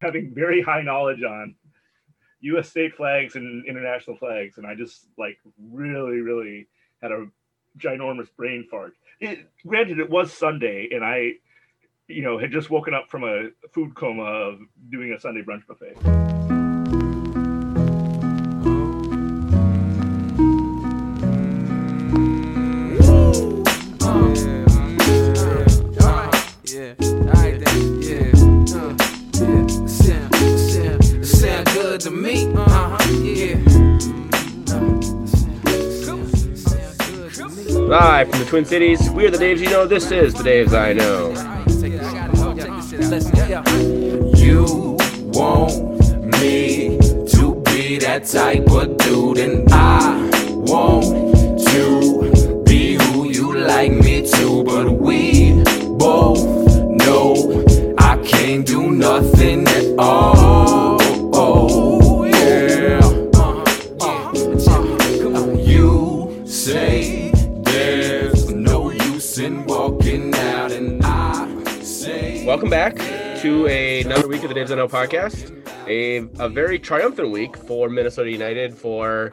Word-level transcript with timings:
having 0.00 0.32
very 0.34 0.62
high 0.62 0.82
knowledge 0.82 1.22
on 1.22 1.54
U.S. 2.40 2.68
state 2.68 2.94
flags 2.94 3.36
and 3.36 3.66
international 3.66 4.16
flags, 4.16 4.58
and 4.58 4.66
I 4.66 4.74
just 4.74 5.06
like 5.18 5.38
really, 5.58 6.20
really 6.20 6.68
had 7.02 7.12
a 7.12 7.26
ginormous 7.78 8.28
brain 8.36 8.66
fart. 8.70 8.94
It, 9.20 9.50
granted, 9.66 9.98
it 9.98 10.10
was 10.10 10.32
Sunday, 10.32 10.88
and 10.92 11.04
I, 11.04 11.32
you 12.08 12.22
know, 12.22 12.38
had 12.38 12.52
just 12.52 12.70
woken 12.70 12.94
up 12.94 13.10
from 13.10 13.24
a 13.24 13.48
food 13.72 13.94
coma 13.94 14.24
of 14.24 14.58
doing 14.90 15.12
a 15.12 15.20
Sunday 15.20 15.42
brunch 15.42 15.66
buffet. 15.66 16.35
To 32.06 32.12
me, 32.12 32.46
uh 32.54 32.68
huh, 32.68 33.12
yeah. 33.14 33.56
Live 37.74 38.30
from 38.30 38.38
the 38.38 38.46
Twin 38.48 38.64
Cities, 38.64 39.10
we 39.10 39.26
are 39.26 39.30
the 39.32 39.38
Daves 39.38 39.58
you 39.58 39.70
know. 39.70 39.86
This 39.88 40.12
is 40.12 40.32
the 40.32 40.44
Daves 40.44 40.72
I 40.72 40.92
know. 40.92 41.32
You 44.36 44.96
want 45.32 46.30
me 46.40 46.96
to 47.30 47.60
be 47.64 47.98
that 47.98 48.24
type 48.26 48.70
of 48.70 48.96
dude, 48.98 49.38
and 49.38 49.68
I 49.72 50.30
want 50.62 51.66
to 51.70 52.62
be 52.64 52.94
who 52.94 53.28
you 53.30 53.52
like 53.58 53.90
me 53.90 54.24
to, 54.30 54.62
but 54.62 54.92
we 54.92 55.60
both 55.98 56.44
know 57.04 57.64
I 57.98 58.16
can't 58.18 58.64
do 58.64 58.92
nothing 58.92 59.66
at 59.66 59.98
all. 59.98 60.55
Welcome 72.66 72.96
back 72.96 73.42
to 73.42 73.66
another 73.66 74.26
week 74.26 74.42
of 74.42 74.48
the 74.48 74.54
Daves 74.56 74.72
I 74.72 74.86
podcast. 74.88 75.54
A, 75.86 76.28
a 76.42 76.48
very 76.48 76.80
triumphant 76.80 77.30
week 77.30 77.56
for 77.56 77.88
Minnesota 77.88 78.28
United, 78.28 78.74
for 78.76 79.30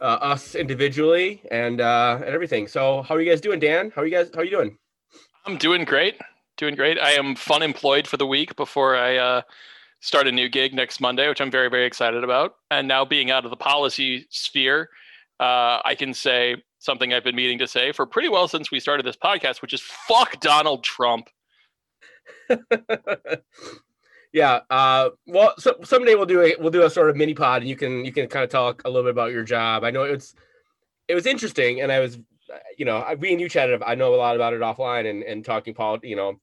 uh, 0.00 0.04
us 0.04 0.56
individually, 0.56 1.40
and 1.52 1.80
uh, 1.80 2.16
and 2.16 2.34
everything. 2.34 2.66
So, 2.66 3.02
how 3.02 3.14
are 3.14 3.20
you 3.20 3.30
guys 3.30 3.40
doing, 3.40 3.60
Dan? 3.60 3.92
How 3.94 4.02
are 4.02 4.06
you 4.06 4.10
guys? 4.10 4.32
How 4.34 4.40
are 4.40 4.44
you 4.44 4.50
doing? 4.50 4.76
I'm 5.46 5.56
doing 5.56 5.84
great. 5.84 6.16
Doing 6.56 6.74
great. 6.74 6.98
I 6.98 7.12
am 7.12 7.36
fun 7.36 7.62
employed 7.62 8.08
for 8.08 8.16
the 8.16 8.26
week 8.26 8.56
before 8.56 8.96
I 8.96 9.18
uh, 9.18 9.42
start 10.00 10.26
a 10.26 10.32
new 10.32 10.48
gig 10.48 10.74
next 10.74 11.00
Monday, 11.00 11.28
which 11.28 11.40
I'm 11.40 11.52
very, 11.52 11.70
very 11.70 11.86
excited 11.86 12.24
about. 12.24 12.56
And 12.72 12.88
now 12.88 13.04
being 13.04 13.30
out 13.30 13.44
of 13.44 13.52
the 13.52 13.56
policy 13.56 14.26
sphere, 14.30 14.88
uh, 15.38 15.78
I 15.84 15.94
can 15.96 16.12
say 16.12 16.56
something 16.80 17.14
I've 17.14 17.22
been 17.22 17.36
meaning 17.36 17.60
to 17.60 17.68
say 17.68 17.92
for 17.92 18.04
pretty 18.04 18.28
well 18.28 18.48
since 18.48 18.72
we 18.72 18.80
started 18.80 19.06
this 19.06 19.16
podcast, 19.16 19.62
which 19.62 19.72
is 19.72 19.80
fuck 19.80 20.40
Donald 20.40 20.82
Trump. 20.82 21.28
yeah. 24.32 24.60
Uh, 24.70 25.10
well, 25.26 25.54
so, 25.58 25.76
someday 25.84 26.14
we'll 26.14 26.26
do 26.26 26.40
a 26.42 26.54
we'll 26.58 26.70
do 26.70 26.84
a 26.84 26.90
sort 26.90 27.10
of 27.10 27.16
mini 27.16 27.34
pod, 27.34 27.62
and 27.62 27.68
you 27.68 27.76
can 27.76 28.04
you 28.04 28.12
can 28.12 28.28
kind 28.28 28.44
of 28.44 28.50
talk 28.50 28.82
a 28.84 28.88
little 28.88 29.04
bit 29.04 29.10
about 29.10 29.32
your 29.32 29.44
job. 29.44 29.84
I 29.84 29.90
know 29.90 30.02
it's 30.02 30.34
it 31.08 31.14
was 31.14 31.26
interesting, 31.26 31.80
and 31.80 31.90
I 31.90 32.00
was, 32.00 32.18
you 32.76 32.84
know, 32.84 33.04
we 33.18 33.32
and 33.32 33.40
you 33.40 33.48
chatted. 33.48 33.82
I 33.84 33.94
know 33.94 34.14
a 34.14 34.16
lot 34.16 34.36
about 34.36 34.52
it 34.54 34.60
offline, 34.60 35.08
and 35.08 35.22
and 35.22 35.44
talking 35.44 35.74
polit, 35.74 36.04
you 36.04 36.16
know, 36.16 36.40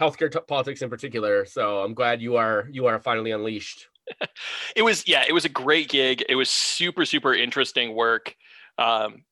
healthcare 0.00 0.30
t- 0.30 0.38
politics 0.46 0.82
in 0.82 0.90
particular. 0.90 1.44
So 1.46 1.80
I'm 1.80 1.94
glad 1.94 2.20
you 2.20 2.36
are 2.36 2.66
you 2.70 2.86
are 2.86 2.98
finally 3.00 3.30
unleashed. 3.30 3.88
It 4.76 4.82
was, 4.82 5.08
yeah, 5.08 5.24
it 5.26 5.32
was 5.32 5.44
a 5.44 5.48
great 5.48 5.88
gig. 5.88 6.22
It 6.28 6.36
was 6.36 6.50
super, 6.50 7.04
super 7.04 7.34
interesting 7.34 7.94
work. 7.94 8.36
Um, 8.78 9.24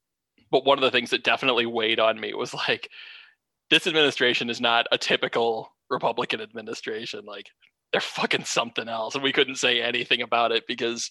but 0.50 0.64
one 0.64 0.78
of 0.78 0.82
the 0.82 0.90
things 0.90 1.10
that 1.10 1.22
definitely 1.22 1.66
weighed 1.66 2.00
on 2.00 2.18
me 2.18 2.34
was 2.34 2.54
like, 2.54 2.90
this 3.70 3.86
administration 3.86 4.50
is 4.50 4.60
not 4.60 4.86
a 4.90 4.98
typical 4.98 5.73
Republican 5.94 6.40
administration. 6.40 7.24
Like, 7.24 7.46
they're 7.92 8.00
fucking 8.00 8.44
something 8.44 8.88
else. 8.88 9.14
And 9.14 9.24
we 9.24 9.32
couldn't 9.32 9.56
say 9.56 9.80
anything 9.80 10.20
about 10.20 10.52
it 10.52 10.64
because 10.66 11.10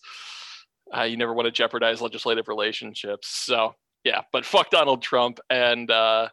uh, 0.95 1.03
you 1.03 1.17
never 1.17 1.33
want 1.33 1.45
to 1.45 1.51
jeopardize 1.51 2.01
legislative 2.01 2.47
relationships. 2.47 3.29
So, 3.29 3.73
yeah, 4.03 4.21
but 4.31 4.45
fuck 4.45 4.69
Donald 4.69 5.01
Trump. 5.01 5.39
And 5.49 5.89
uh, 5.89 6.29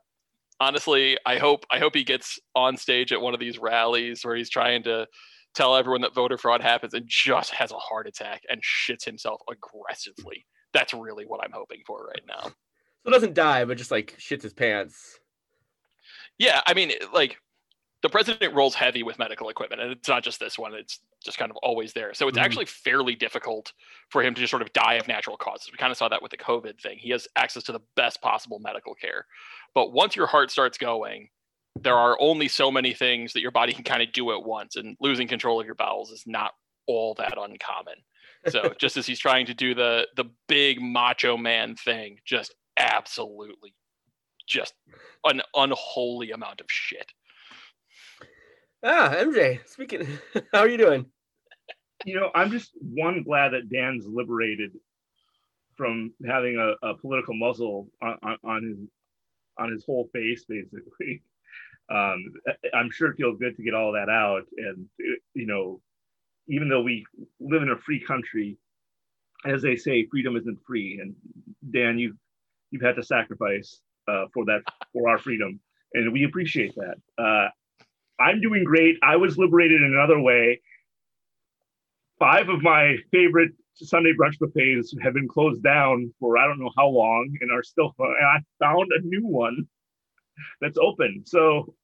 honestly, 0.59 1.17
I 1.25 1.39
hope 1.39 1.65
I 1.71 1.79
hope 1.79 1.95
he 1.95 2.05
gets 2.05 2.39
on 2.55 2.77
stage 2.77 3.13
at 3.13 3.21
one 3.21 3.35
of 3.35 3.41
these 3.41 3.59
rallies 3.59 4.25
where 4.25 4.37
he's 4.37 4.51
trying 4.51 4.83
to 4.85 5.07
tell 5.55 5.77
everyone 5.77 6.03
that 6.03 6.15
voter 6.15 6.39
fraud 6.39 6.63
happens 6.63 6.95
and 6.95 7.05
just 7.09 7.53
has 7.53 7.73
a 7.73 7.77
heart 7.77 8.07
attack 8.07 8.43
and 8.49 8.61
shits 8.63 9.05
himself 9.05 9.41
aggressively. 9.51 10.47
That's 10.73 10.95
really 10.95 11.25
what 11.27 11.43
I'm 11.43 11.53
hoping 11.53 11.83
for 11.87 12.07
right 12.07 12.23
now. 12.29 12.51
So 13.05 13.11
doesn't 13.11 13.35
die, 13.35 13.65
but 13.65 13.79
just 13.79 13.91
like 13.91 14.17
shits 14.19 14.43
his 14.43 14.53
pants. 14.53 15.19
Yeah, 16.39 16.61
I 16.67 16.75
mean, 16.75 16.93
like 17.13 17.39
the 18.03 18.09
president 18.09 18.55
rolls 18.55 18.75
heavy 18.75 19.03
with 19.03 19.19
medical 19.19 19.49
equipment, 19.49 19.83
and 19.83 19.93
it's 19.93 20.09
not 20.09 20.23
just 20.25 20.41
this 20.41 20.59
one; 20.59 20.75
it's 20.75 21.01
just 21.25 21.39
kind 21.39 21.51
of 21.51 21.57
always 21.59 21.93
there. 21.93 22.15
So 22.15 22.29
it's 22.29 22.39
Mhm. 22.39 22.43
actually 22.43 22.67
fairly 22.67 23.15
difficult 23.15 23.73
for 24.11 24.23
him 24.23 24.35
to 24.35 24.41
just 24.41 24.51
sort 24.51 24.63
of 24.63 24.73
die 24.73 24.95
of 24.95 25.07
natural 25.09 25.37
causes. 25.37 25.71
We 25.71 25.79
kind 25.79 25.91
of 25.91 25.99
saw 25.99 26.09
that 26.09 26.23
with 26.23 26.31
the 26.31 26.39
COVID 26.39 26.81
thing. 26.81 26.99
He 26.99 27.11
has 27.11 27.29
access 27.37 27.63
to 27.65 27.73
the 27.73 27.81
best 27.97 28.23
possible 28.23 28.59
medical 28.59 28.95
care, 28.95 29.27
but 29.75 29.93
once 29.93 30.17
your 30.17 30.27
heart 30.27 30.51
starts 30.51 30.79
going, 30.79 31.29
there 31.77 31.97
are 31.97 32.17
only 32.21 32.49
so 32.49 32.71
many 32.71 32.95
things 32.95 33.33
that 33.35 33.41
your 33.43 33.51
body 33.53 33.73
can 33.73 33.85
kind 33.85 34.03
of 34.03 34.13
do 34.13 34.33
at 34.33 34.43
once, 34.45 34.77
and 34.77 34.97
losing 35.01 35.29
control 35.29 35.61
of 35.61 35.67
your 35.67 35.75
bowels 35.77 36.11
is 36.11 36.25
not 36.27 36.55
all 36.87 37.15
that 37.15 37.37
uncommon. 37.39 37.97
So 38.47 38.75
just 38.79 38.97
as 38.97 39.07
he's 39.07 39.21
trying 39.21 39.47
to 39.47 39.55
do 39.55 39.75
the 39.75 40.09
the 40.17 40.25
big 40.49 40.81
macho 40.81 41.37
man 41.37 41.77
thing, 41.77 42.19
just 42.25 42.55
absolutely, 42.77 43.75
just 44.47 44.75
an 45.25 45.43
unholy 45.55 46.31
amount 46.33 46.61
of 46.61 46.67
shit. 46.71 47.13
Ah, 48.83 49.15
MJ, 49.15 49.61
speaking, 49.69 50.07
how 50.53 50.61
are 50.61 50.69
you 50.69 50.79
doing? 50.79 51.07
you 52.05 52.15
know, 52.19 52.31
I'm 52.35 52.51
just 52.51 52.71
one 52.81 53.23
glad 53.23 53.51
that 53.53 53.71
Dan's 53.71 54.07
liberated 54.07 54.73
from 55.77 56.13
having 56.27 56.57
a, 56.57 56.89
a 56.89 56.95
political 56.97 57.35
muzzle 57.35 57.89
on, 58.03 58.17
on, 58.23 58.37
on 58.45 58.63
his 58.65 58.79
on 59.59 59.71
his 59.73 59.85
whole 59.85 60.09
face, 60.13 60.45
basically. 60.49 61.23
Um, 61.91 62.25
I'm 62.75 62.91
sure 62.91 63.11
it 63.11 63.17
feels 63.17 63.39
good 63.39 63.57
to 63.57 63.63
get 63.63 63.75
all 63.75 63.93
that 63.93 64.09
out, 64.09 64.45
and 64.57 64.87
you 65.35 65.47
know, 65.47 65.81
even 66.49 66.69
though 66.69 66.83
we 66.83 67.05
live 67.41 67.63
in 67.63 67.71
a 67.71 67.79
free 67.79 68.01
country, 68.01 68.57
as 69.45 69.63
they 69.63 69.77
say, 69.77 70.07
freedom 70.07 70.37
isn't 70.37 70.59
free. 70.67 71.01
And 71.03 71.15
Dan, 71.73 71.99
you've 71.99 72.17
you've 72.71 72.83
had 72.83 72.97
to 72.97 73.03
sacrifice 73.03 73.81
uh, 74.09 74.27
for 74.33 74.45
that 74.47 74.63
for 74.93 75.11
our 75.11 75.19
freedom, 75.19 75.61
and 75.95 76.13
we 76.13 76.25
appreciate 76.25 76.75
that. 76.77 76.97
Uh, 77.23 77.49
I'm 78.21 78.41
doing 78.41 78.65
great. 78.65 78.97
I 79.03 79.17
was 79.17 79.39
liberated 79.39 79.83
in 79.83 79.93
another 79.95 80.21
way 80.21 80.61
five 82.21 82.51
of 82.51 82.63
my 82.63 82.97
favorite 83.11 83.51
Sunday 83.75 84.13
brunch 84.13 84.39
buffets 84.39 84.95
have 85.03 85.15
been 85.15 85.27
closed 85.27 85.63
down 85.63 86.13
for 86.21 86.39
I 86.39 86.47
don't 86.47 86.61
know 86.61 86.71
how 86.77 86.87
long 86.87 87.35
and 87.41 87.51
are 87.51 87.63
still 87.63 87.95
and 87.99 88.27
I 88.27 88.39
found 88.63 88.91
a 88.93 89.01
new 89.03 89.27
one 89.27 89.67
that's 90.61 90.79
open. 90.79 91.25
So 91.27 91.75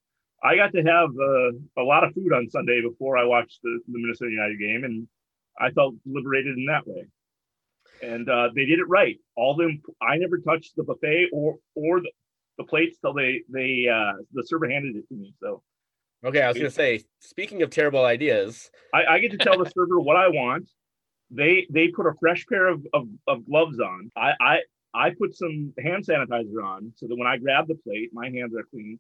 I 0.44 0.54
got 0.54 0.72
to 0.72 0.82
have 0.82 1.08
uh, 1.10 1.82
a 1.82 1.84
lot 1.84 2.04
of 2.04 2.12
food 2.14 2.32
on 2.32 2.48
Sunday 2.48 2.82
before 2.82 3.16
I 3.16 3.24
watched 3.24 3.60
the, 3.62 3.80
the 3.88 3.98
Minnesota 3.98 4.30
United 4.30 4.60
game 4.60 4.84
and 4.84 5.08
I 5.58 5.70
felt 5.70 5.94
liberated 6.04 6.56
in 6.58 6.66
that 6.66 6.86
way. 6.86 7.06
And 8.03 8.28
uh, 8.28 8.50
they 8.54 8.66
did 8.66 8.78
it 8.78 8.88
right. 8.88 9.16
All 9.36 9.56
them 9.56 9.80
I 10.03 10.18
never 10.18 10.38
touched 10.38 10.76
the 10.76 10.84
buffet 10.84 11.30
or 11.32 11.56
or 11.74 12.00
the, 12.03 12.10
the 12.58 12.64
plates 12.64 12.98
till 12.98 13.14
they 13.14 13.41
they 13.48 13.88
uh, 13.91 14.22
the 14.34 14.44
server 14.44 14.68
handed 14.68 14.97
it 14.97 15.08
to 15.08 15.14
me. 15.14 15.32
So 15.41 15.62
Okay, 16.25 16.43
I 16.43 16.49
was 16.49 16.56
gonna 16.56 16.71
say, 16.71 17.04
speaking 17.21 17.62
of 17.62 17.71
terrible 17.71 18.04
ideas, 18.04 18.71
I, 18.94 19.04
I 19.06 19.19
get 19.19 19.31
to 19.32 19.38
tell 19.38 19.59
the 19.62 19.71
server 19.77 20.00
what 20.00 20.16
I 20.16 20.28
want. 20.28 20.71
They 21.30 21.66
they 21.71 21.89
put 21.89 22.07
a 22.07 22.13
fresh 22.21 22.47
pair 22.47 22.66
of, 22.68 22.86
of, 22.95 23.09
of 23.27 23.45
gloves 23.47 23.80
on. 23.80 24.10
I, 24.16 24.33
I 24.41 24.59
I 24.95 25.10
put 25.10 25.36
some 25.36 25.74
hand 25.83 26.07
sanitizer 26.07 26.65
on 26.65 26.92
so 26.97 27.07
that 27.07 27.16
when 27.16 27.27
I 27.27 27.36
grab 27.36 27.68
the 27.68 27.74
plate, 27.74 28.10
my 28.13 28.30
hands 28.30 28.54
are 28.57 28.63
clean. 28.71 28.98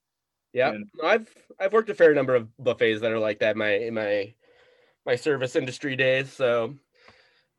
yeah, 0.52 0.70
And- 0.70 0.86
I've 1.02 1.32
I've 1.58 1.72
worked 1.72 1.88
a 1.90 1.94
fair 1.94 2.14
number 2.14 2.34
of 2.34 2.48
buffets 2.58 3.00
that 3.00 3.10
are 3.12 3.18
like 3.18 3.38
that 3.40 3.52
in 3.52 3.58
my 3.58 3.70
in 3.74 3.94
my 3.94 4.34
my 5.06 5.16
service 5.16 5.56
industry 5.56 5.96
days. 5.96 6.32
So, 6.32 6.74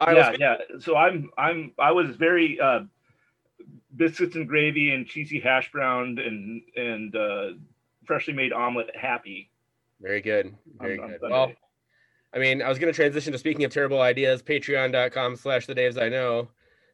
right, 0.05 0.15
yeah, 0.15 0.27
let's- 0.29 0.39
yeah. 0.39 0.55
So 0.79 0.95
I'm 0.95 1.31
I'm 1.37 1.71
I 1.79 1.91
was 1.91 2.15
very 2.15 2.59
uh, 2.59 2.81
biscuits 3.95 4.35
and 4.35 4.47
gravy 4.47 4.93
and 4.93 5.07
cheesy 5.07 5.39
hash 5.39 5.71
brown 5.71 6.19
and 6.19 6.61
and 6.75 7.15
uh, 7.15 7.49
freshly 8.07 8.33
made 8.33 8.53
omelet 8.53 8.89
happy. 8.95 9.51
very 10.01 10.21
good, 10.21 10.55
very 10.79 10.97
on- 10.97 11.03
on 11.03 11.09
good. 11.11 11.19
Sunday. 11.21 11.35
Well, 11.35 11.51
I 12.33 12.39
mean, 12.39 12.61
I 12.61 12.69
was 12.69 12.79
gonna 12.79 12.93
transition 12.93 13.31
to 13.33 13.37
speaking 13.37 13.63
of 13.65 13.71
terrible 13.71 14.01
ideas, 14.01 14.41
Patreon.com/slash 14.43 15.65
The 15.65 15.75
Daves 15.75 16.01
I 16.01 16.09
Know. 16.09 16.49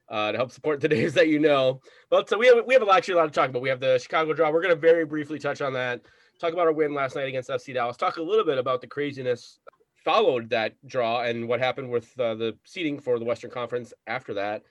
Uh, 0.09 0.33
to 0.33 0.37
help 0.37 0.51
support 0.51 0.81
the 0.81 0.87
days 0.89 1.13
that 1.13 1.29
you 1.29 1.39
know, 1.39 1.79
but 2.09 2.27
so 2.27 2.37
we 2.37 2.45
have 2.47 2.65
we 2.67 2.73
have 2.73 2.87
actually 2.89 3.13
a 3.13 3.17
lot 3.17 3.25
to 3.25 3.31
talk 3.31 3.49
about. 3.49 3.61
We 3.61 3.69
have 3.69 3.79
the 3.79 3.97
Chicago 3.97 4.33
draw. 4.33 4.51
We're 4.51 4.61
going 4.61 4.75
to 4.75 4.79
very 4.79 5.05
briefly 5.05 5.39
touch 5.39 5.61
on 5.61 5.71
that. 5.73 6.01
Talk 6.39 6.51
about 6.51 6.67
our 6.67 6.73
win 6.73 6.93
last 6.93 7.15
night 7.15 7.29
against 7.29 7.49
FC 7.49 7.73
Dallas. 7.73 7.95
Talk 7.95 8.17
a 8.17 8.21
little 8.21 8.43
bit 8.45 8.57
about 8.57 8.81
the 8.81 8.87
craziness 8.87 9.59
followed 10.03 10.49
that 10.49 10.75
draw 10.85 11.21
and 11.21 11.47
what 11.47 11.61
happened 11.61 11.89
with 11.89 12.19
uh, 12.19 12.35
the 12.35 12.55
seating 12.65 12.99
for 12.99 13.17
the 13.17 13.23
Western 13.25 13.49
Conference 13.49 13.93
after 14.05 14.33
that. 14.33 14.63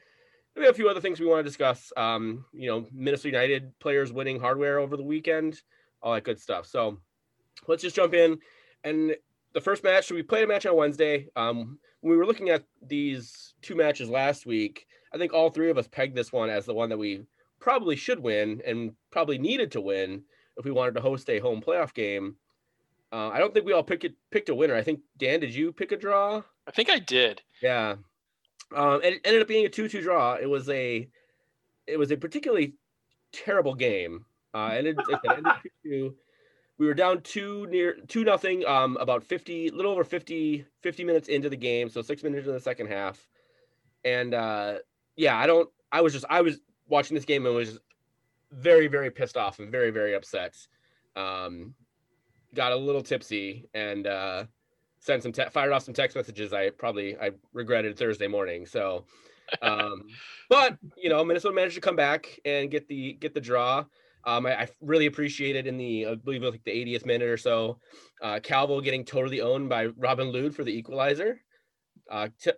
We 0.54 0.64
have 0.64 0.74
a 0.74 0.76
few 0.76 0.88
other 0.90 1.00
things 1.00 1.18
we 1.18 1.26
want 1.26 1.40
to 1.40 1.48
discuss. 1.48 1.90
Um, 1.96 2.44
you 2.52 2.68
know, 2.68 2.86
Minnesota 2.92 3.28
United 3.30 3.76
players 3.78 4.12
winning 4.12 4.38
hardware 4.38 4.78
over 4.78 4.98
the 4.98 5.02
weekend, 5.02 5.62
all 6.02 6.14
that 6.14 6.24
good 6.24 6.40
stuff. 6.40 6.66
So 6.66 6.98
let's 7.68 7.82
just 7.82 7.96
jump 7.96 8.14
in. 8.14 8.38
And 8.84 9.14
the 9.52 9.60
first 9.60 9.84
match, 9.84 10.06
so 10.06 10.14
we 10.14 10.22
played 10.22 10.44
a 10.44 10.46
match 10.46 10.66
on 10.66 10.76
Wednesday. 10.76 11.28
Um, 11.36 11.78
when 12.00 12.12
we 12.12 12.16
were 12.16 12.26
looking 12.26 12.50
at 12.50 12.64
these 12.86 13.54
two 13.62 13.74
matches 13.74 14.08
last 14.08 14.46
week, 14.46 14.86
I 15.14 15.18
think 15.18 15.32
all 15.32 15.50
three 15.50 15.70
of 15.70 15.78
us 15.78 15.88
pegged 15.88 16.16
this 16.16 16.32
one 16.32 16.50
as 16.50 16.64
the 16.64 16.74
one 16.74 16.88
that 16.88 16.98
we 16.98 17.22
probably 17.60 17.96
should 17.96 18.18
win 18.18 18.60
and 18.66 18.92
probably 19.10 19.38
needed 19.38 19.70
to 19.72 19.80
win 19.80 20.22
if 20.56 20.64
we 20.64 20.70
wanted 20.70 20.94
to 20.94 21.00
host 21.00 21.30
a 21.30 21.38
home 21.38 21.60
playoff 21.60 21.94
game. 21.94 22.36
Uh, 23.12 23.28
I 23.28 23.38
don't 23.38 23.52
think 23.52 23.66
we 23.66 23.72
all 23.72 23.82
picked 23.82 24.04
it, 24.04 24.14
picked 24.30 24.48
a 24.48 24.54
winner. 24.54 24.74
I 24.74 24.82
think 24.82 25.00
Dan, 25.18 25.40
did 25.40 25.54
you 25.54 25.70
pick 25.70 25.92
a 25.92 25.96
draw? 25.96 26.42
I 26.66 26.70
think 26.70 26.90
I 26.90 26.98
did. 26.98 27.42
Yeah. 27.62 27.96
Um, 28.74 29.00
and 29.04 29.14
it 29.14 29.20
ended 29.24 29.42
up 29.42 29.48
being 29.48 29.66
a 29.66 29.68
two-two 29.68 30.00
draw. 30.00 30.34
It 30.34 30.48
was 30.48 30.68
a, 30.70 31.08
it 31.86 31.98
was 31.98 32.10
a 32.10 32.16
particularly 32.16 32.74
terrible 33.32 33.74
game. 33.74 34.24
Uh, 34.54 34.70
and 34.74 34.86
it, 34.86 34.96
it 35.08 35.20
ended 35.24 35.52
two. 35.84 36.14
We 36.78 36.86
were 36.86 36.94
down 36.94 37.20
two 37.20 37.66
near 37.68 37.96
two 38.08 38.24
nothing. 38.24 38.66
Um, 38.66 38.96
about 39.00 39.22
50, 39.22 39.70
little 39.70 39.92
over 39.92 40.04
50, 40.04 40.64
50 40.80 41.04
minutes 41.04 41.28
into 41.28 41.48
the 41.48 41.56
game. 41.56 41.88
So 41.88 42.02
six 42.02 42.22
minutes 42.22 42.46
in 42.46 42.52
the 42.52 42.60
second 42.60 42.88
half. 42.88 43.28
And 44.04 44.34
uh, 44.34 44.78
yeah, 45.16 45.36
I 45.36 45.46
don't. 45.46 45.68
I 45.90 46.00
was 46.00 46.12
just 46.12 46.24
I 46.28 46.40
was 46.40 46.58
watching 46.88 47.14
this 47.14 47.24
game 47.24 47.46
and 47.46 47.54
was 47.54 47.78
very 48.50 48.86
very 48.86 49.10
pissed 49.10 49.36
off 49.36 49.58
and 49.58 49.70
very 49.70 49.90
very 49.90 50.14
upset. 50.14 50.56
Um, 51.14 51.74
got 52.54 52.72
a 52.72 52.76
little 52.76 53.02
tipsy 53.02 53.68
and 53.74 54.06
uh, 54.06 54.44
sent 55.00 55.22
some 55.22 55.32
te- 55.32 55.50
fired 55.50 55.72
off 55.72 55.84
some 55.84 55.94
text 55.94 56.16
messages. 56.16 56.52
I 56.52 56.70
probably 56.70 57.16
I 57.18 57.30
regretted 57.52 57.96
Thursday 57.98 58.28
morning. 58.28 58.66
So, 58.66 59.04
um, 59.62 60.04
but 60.48 60.78
you 60.96 61.08
know, 61.08 61.24
Minnesota 61.24 61.54
managed 61.54 61.74
to 61.74 61.80
come 61.80 61.96
back 61.96 62.40
and 62.44 62.70
get 62.70 62.88
the 62.88 63.14
get 63.14 63.34
the 63.34 63.40
draw. 63.40 63.84
Um, 64.24 64.46
I, 64.46 64.62
I, 64.62 64.68
really 64.80 65.06
appreciated 65.06 65.66
in 65.66 65.76
the 65.76 66.06
I 66.06 66.14
believe 66.14 66.42
it 66.42 66.46
was 66.46 66.54
like 66.54 66.64
the 66.64 66.70
80th 66.70 67.04
minute 67.04 67.28
or 67.28 67.36
so, 67.36 67.78
uh, 68.22 68.38
Calvo 68.40 68.80
getting 68.80 69.04
totally 69.04 69.40
owned 69.40 69.68
by 69.68 69.86
Robin 69.86 70.32
Lod 70.32 70.54
for 70.54 70.64
the 70.64 70.70
equalizer. 70.70 71.40
Uh, 72.10 72.28
t- 72.40 72.52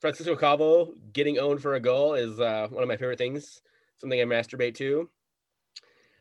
Francisco 0.00 0.36
Calvo 0.36 0.92
getting 1.12 1.38
owned 1.38 1.60
for 1.60 1.74
a 1.74 1.80
goal 1.80 2.14
is 2.14 2.38
uh, 2.38 2.68
one 2.70 2.82
of 2.82 2.88
my 2.88 2.96
favorite 2.96 3.18
things. 3.18 3.60
Something 3.96 4.20
I 4.20 4.24
masturbate 4.24 4.76
to. 4.76 5.10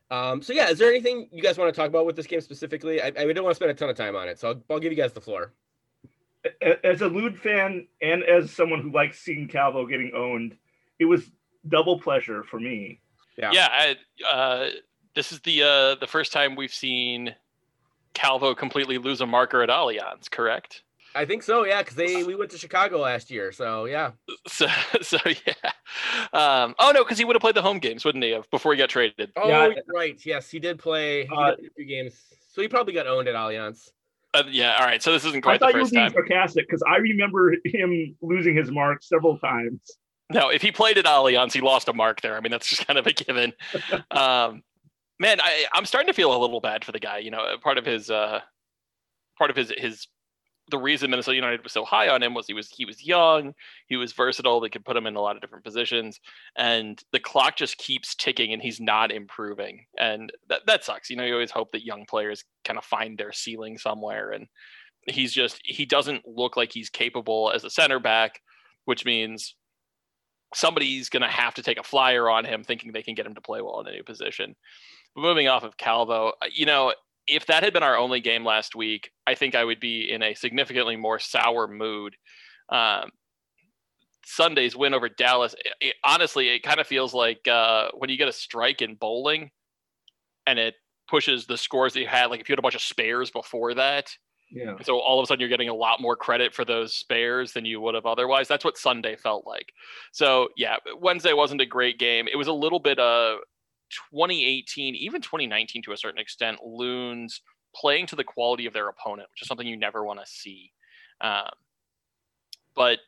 Um, 0.10 0.42
so 0.42 0.54
yeah, 0.54 0.70
is 0.70 0.80
there 0.80 0.90
anything 0.90 1.28
you 1.32 1.44
guys 1.44 1.58
want 1.58 1.74
to 1.74 1.80
talk 1.80 1.90
about 1.90 2.06
with 2.06 2.16
this 2.16 2.28
game 2.28 2.42
specifically? 2.42 3.02
I, 3.02 3.08
I 3.08 3.34
don't 3.34 3.44
want 3.44 3.52
to 3.52 3.56
spend 3.56 3.72
a 3.72 3.74
ton 3.74 3.90
of 3.90 3.96
time 3.96 4.16
on 4.16 4.28
it, 4.28 4.40
so 4.40 4.50
I'll, 4.50 4.64
I'll 4.70 4.80
give 4.80 4.92
you 4.92 4.98
guys 4.98 5.14
the 5.14 5.22
floor. 5.22 5.54
As 6.84 7.02
a 7.02 7.08
Lod 7.08 7.38
fan 7.38 7.88
and 8.02 8.24
as 8.24 8.52
someone 8.52 8.82
who 8.82 8.92
likes 8.92 9.20
seeing 9.20 9.48
Calvo 9.48 9.86
getting 9.86 10.12
owned, 10.16 10.56
it 10.98 11.06
was 11.06 11.30
double 11.68 12.00
pleasure 12.00 12.44
for 12.44 12.60
me. 12.60 13.02
Yeah, 13.38 13.52
yeah. 13.52 13.68
I, 13.70 14.26
uh, 14.26 14.70
this 15.18 15.31
is 15.31 15.40
the 15.42 15.64
uh, 15.64 15.96
the 15.96 16.08
first 16.08 16.31
time 16.31 16.56
we've 16.56 16.74
seen 16.74 17.34
Calvo 18.14 18.54
completely 18.54 19.00
lose 19.00 19.19
a 19.19 19.25
marker 19.25 19.64
at 19.64 19.69
Allianz, 19.69 20.30
correct? 20.30 20.84
I 21.16 21.25
think 21.25 21.42
so, 21.42 21.66
yeah, 21.66 21.81
because 21.81 21.96
they 21.96 22.24
we 22.24 22.36
went 22.36 22.52
to 22.52 22.58
Chicago 22.60 23.00
last 23.00 23.31
year, 23.31 23.52
so 23.52 23.86
yeah. 23.86 24.12
So 24.48 24.68
so 25.02 25.18
yeah. 25.25 25.72
Um, 26.34 26.75
oh 26.78 26.92
no, 26.94 27.04
because 27.04 27.18
he 27.18 27.25
would 27.25 27.36
have 27.36 27.42
played 27.42 27.56
the 27.56 27.64
home 27.64 27.80
games, 27.80 28.06
wouldn't 28.06 28.24
he? 28.24 28.30
Have 28.31 28.50
before 28.52 28.74
he 28.74 28.78
got 28.78 28.90
traded? 28.90 29.31
Oh 29.36 29.50
yeah. 29.50 29.74
right, 29.92 30.24
yes, 30.24 30.52
he 30.52 30.60
did 30.60 30.78
play. 30.78 31.25
He 31.25 31.36
uh, 31.36 31.56
did 31.56 31.86
games, 31.88 32.13
so 32.50 32.62
he 32.62 32.68
probably 32.68 32.94
got 32.94 33.08
owned 33.08 33.28
at 33.28 33.34
Allianz. 33.34 33.90
Uh, 34.36 34.44
yeah, 34.52 34.75
all 34.80 34.86
right. 34.86 35.02
So 35.02 35.12
this 35.12 35.25
isn't 35.25 35.42
quite 35.42 35.56
I 35.56 35.58
thought 35.58 35.74
the 35.74 35.80
first 35.80 35.94
you 35.94 36.00
were 36.00 36.10
being 36.10 36.13
time. 36.13 36.28
sarcastic 36.28 36.68
because 36.68 36.84
I 36.88 36.98
remember 36.98 37.56
him 37.66 38.16
losing 38.22 38.56
his 38.56 38.70
mark 38.70 39.02
several 39.02 39.40
times. 39.40 39.81
No, 40.31 40.50
if 40.50 40.62
he 40.62 40.72
played 40.72 40.98
at 40.98 41.06
Allianz, 41.06 41.54
he 41.54 41.62
lost 41.62 41.88
a 41.88 41.94
mark 41.94 42.22
there. 42.22 42.36
I 42.36 42.42
mean, 42.42 42.52
that's 42.52 42.68
just 42.68 42.86
kind 42.86 43.00
of 43.00 43.08
a 43.08 43.13
given. 43.13 43.54
um, 44.12 44.62
man, 45.19 45.40
I, 45.42 45.66
I'm 45.74 45.86
starting 45.86 46.08
to 46.08 46.14
feel 46.14 46.36
a 46.36 46.40
little 46.40 46.62
bad 46.62 46.84
for 46.86 46.92
the 46.92 47.00
guy. 47.00 47.19
You 47.19 47.31
know, 47.31 47.44
part 47.62 47.78
of 47.78 47.86
his 47.86 48.10
uh, 48.10 48.42
part 49.38 49.50
of 49.50 49.56
his 49.56 49.72
his 49.78 50.08
the 50.69 50.78
reason 50.78 51.10
Minnesota 51.10 51.36
United 51.36 51.64
was 51.64 51.72
so 51.72 51.86
high 51.86 52.10
on 52.10 52.22
him 52.22 52.34
was 52.34 52.46
he 52.48 52.54
was 52.54 52.69
he 52.69 52.86
was 52.86 53.06
young, 53.06 53.54
he 53.88 53.96
was 53.96 54.14
versatile. 54.14 54.60
They 54.60 54.69
could 54.69 54.86
put 54.86 54.98
him 54.98 55.08
in 55.08 55.16
a 55.16 55.22
lot 55.22 55.36
of 55.36 55.42
different 55.42 55.64
positions, 55.64 56.19
and 56.58 57.02
the 57.12 57.19
clock 57.19 57.56
just 57.56 57.78
keeps 57.78 58.16
ticking, 58.16 58.54
and 58.54 58.62
he's 58.62 58.80
not 58.80 59.12
improving, 59.12 59.86
and 59.98 60.31
that 60.50 60.62
that 60.68 60.84
sucks. 60.84 61.10
You 61.10 61.16
know, 61.16 61.24
you 61.24 61.34
always 61.34 61.52
hope 61.52 61.72
that 61.72 61.86
young 61.86 62.06
players 62.06 62.44
kind 62.66 62.78
of 62.78 62.84
find 62.84 63.18
their 63.18 63.31
ceiling 63.31 63.78
somewhere, 63.78 64.31
and 64.31 64.48
he's 65.08 65.34
just 65.34 65.62
he 65.63 65.86
doesn't 65.86 66.28
look 66.28 66.58
like 66.58 66.72
he's 66.74 66.90
capable 66.90 67.52
as 67.54 67.63
a 67.63 67.70
center 67.70 68.00
back, 68.00 68.42
which 68.86 69.06
means 69.06 69.56
somebody's 70.54 71.10
going 71.10 71.22
to 71.22 71.28
have 71.28 71.54
to 71.56 71.63
take 71.63 71.80
a 71.80 71.84
flyer 71.84 72.30
on 72.30 72.46
him, 72.46 72.63
thinking 72.63 72.92
they 72.92 73.04
can 73.04 73.16
get 73.16 73.25
him 73.25 73.36
to 73.36 73.42
play 73.42 73.62
well 73.62 73.80
in 73.81 73.88
a 73.88 73.92
new 73.92 74.04
position. 74.04 74.56
But 75.15 75.21
moving 75.21 75.48
off 75.48 75.63
of 75.63 75.77
Calvo, 75.77 76.33
you 76.51 76.65
know, 76.65 76.94
if 77.27 77.45
that 77.48 77.63
had 77.63 77.74
been 77.74 77.83
our 77.83 77.98
only 77.98 78.21
game 78.21 78.45
last 78.45 78.75
week, 78.75 79.12
I 79.25 79.36
think 79.36 79.56
I 79.56 79.63
would 79.63 79.80
be 79.80 80.12
in 80.12 80.24
a 80.24 80.33
significantly 80.33 80.95
more 80.95 81.19
sour 81.19 81.68
mood. 81.68 82.15
Um, 82.69 83.09
Sunday's 84.25 84.75
win 84.75 84.94
over 84.94 85.09
Dallas, 85.09 85.54
it, 85.54 85.74
it, 85.80 85.95
honestly, 86.04 86.50
it 86.50 86.63
kind 86.63 86.80
of 86.80 86.88
feels 86.88 87.13
like 87.13 87.48
uh, 87.48 87.89
when 87.95 88.09
you 88.09 88.18
get 88.18 88.27
a 88.27 88.33
strike 88.33 88.81
in 88.81 88.95
bowling 88.95 89.51
and 90.45 90.59
it 90.59 90.75
pushes 91.07 91.45
the 91.45 91.57
scores 91.57 91.94
that 91.94 92.01
you 92.01 92.07
had. 92.07 92.25
Like 92.25 92.42
if 92.42 92.50
you 92.50 92.53
had 92.53 92.60
a 92.60 92.63
bunch 92.63 92.75
of 92.75 92.81
spares 92.81 93.31
before 93.31 93.74
that, 93.75 94.10
yeah. 94.51 94.75
So 94.83 95.00
all 95.00 95.19
of 95.19 95.24
a 95.24 95.27
sudden 95.27 95.42
you're 95.42 95.50
getting 95.50 95.69
a 95.69 95.74
lot 95.74 96.01
more 96.01 96.15
credit 96.15 96.53
for 96.53 96.63
those 96.63 96.94
spares 96.94 97.51
than 97.51 97.65
you 97.65 97.81
would 97.81 97.95
have 97.95 98.06
otherwise. 98.06 98.48
That's 98.48 98.63
what 98.63 98.77
Sunday 98.77 99.15
felt 99.15 99.45
like. 99.45 99.74
So 100.13 100.50
yeah, 100.56 100.77
Wednesday 101.00 101.33
wasn't 101.33 101.62
a 101.62 101.65
great 101.65 102.00
game. 102.00 102.27
It 102.31 102.38
was 102.38 102.48
a 102.48 102.53
little 102.53 102.80
bit 102.80 103.00
of 103.00 103.39
2018, 103.89 104.95
even 104.95 105.22
2019 105.22 105.81
to 105.84 105.92
a 105.92 105.98
certain 105.98 106.19
extent, 106.19 106.60
loons 106.63 107.42
playing 107.75 108.07
to 108.07 108.16
the 108.16 108.24
quality 108.24 108.66
of 108.66 108.74
their 108.74 108.89
opponent, 108.89 109.30
which 109.31 109.42
is 109.42 109.48
something 109.48 109.68
you 109.68 109.78
never 109.78 110.04
want 110.04 110.19
to 110.19 110.25
see. 110.25 110.72
Um, 111.22 111.50
but 112.75 113.00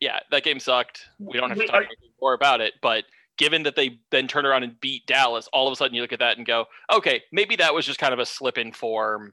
yeah, 0.00 0.20
that 0.30 0.44
game 0.44 0.60
sucked. 0.60 1.06
We 1.18 1.38
don't 1.38 1.50
have 1.50 1.58
to 1.58 1.66
talk 1.66 1.84
more 2.20 2.34
about 2.34 2.60
it, 2.60 2.74
but 2.82 3.04
given 3.36 3.62
that 3.62 3.76
they 3.76 3.98
then 4.10 4.28
turn 4.28 4.44
around 4.44 4.64
and 4.64 4.78
beat 4.80 5.06
Dallas, 5.06 5.48
all 5.52 5.66
of 5.66 5.72
a 5.72 5.76
sudden 5.76 5.94
you 5.94 6.02
look 6.02 6.12
at 6.12 6.18
that 6.18 6.36
and 6.36 6.46
go, 6.46 6.66
okay, 6.92 7.22
maybe 7.32 7.56
that 7.56 7.72
was 7.72 7.86
just 7.86 7.98
kind 7.98 8.12
of 8.12 8.18
a 8.18 8.26
slip 8.26 8.58
in 8.58 8.72
form. 8.72 9.32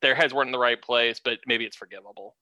Their 0.00 0.14
heads 0.14 0.34
weren't 0.34 0.48
in 0.48 0.52
the 0.52 0.58
right 0.58 0.80
place, 0.80 1.20
but 1.22 1.38
maybe 1.46 1.64
it's 1.64 1.76
forgivable. 1.76 2.34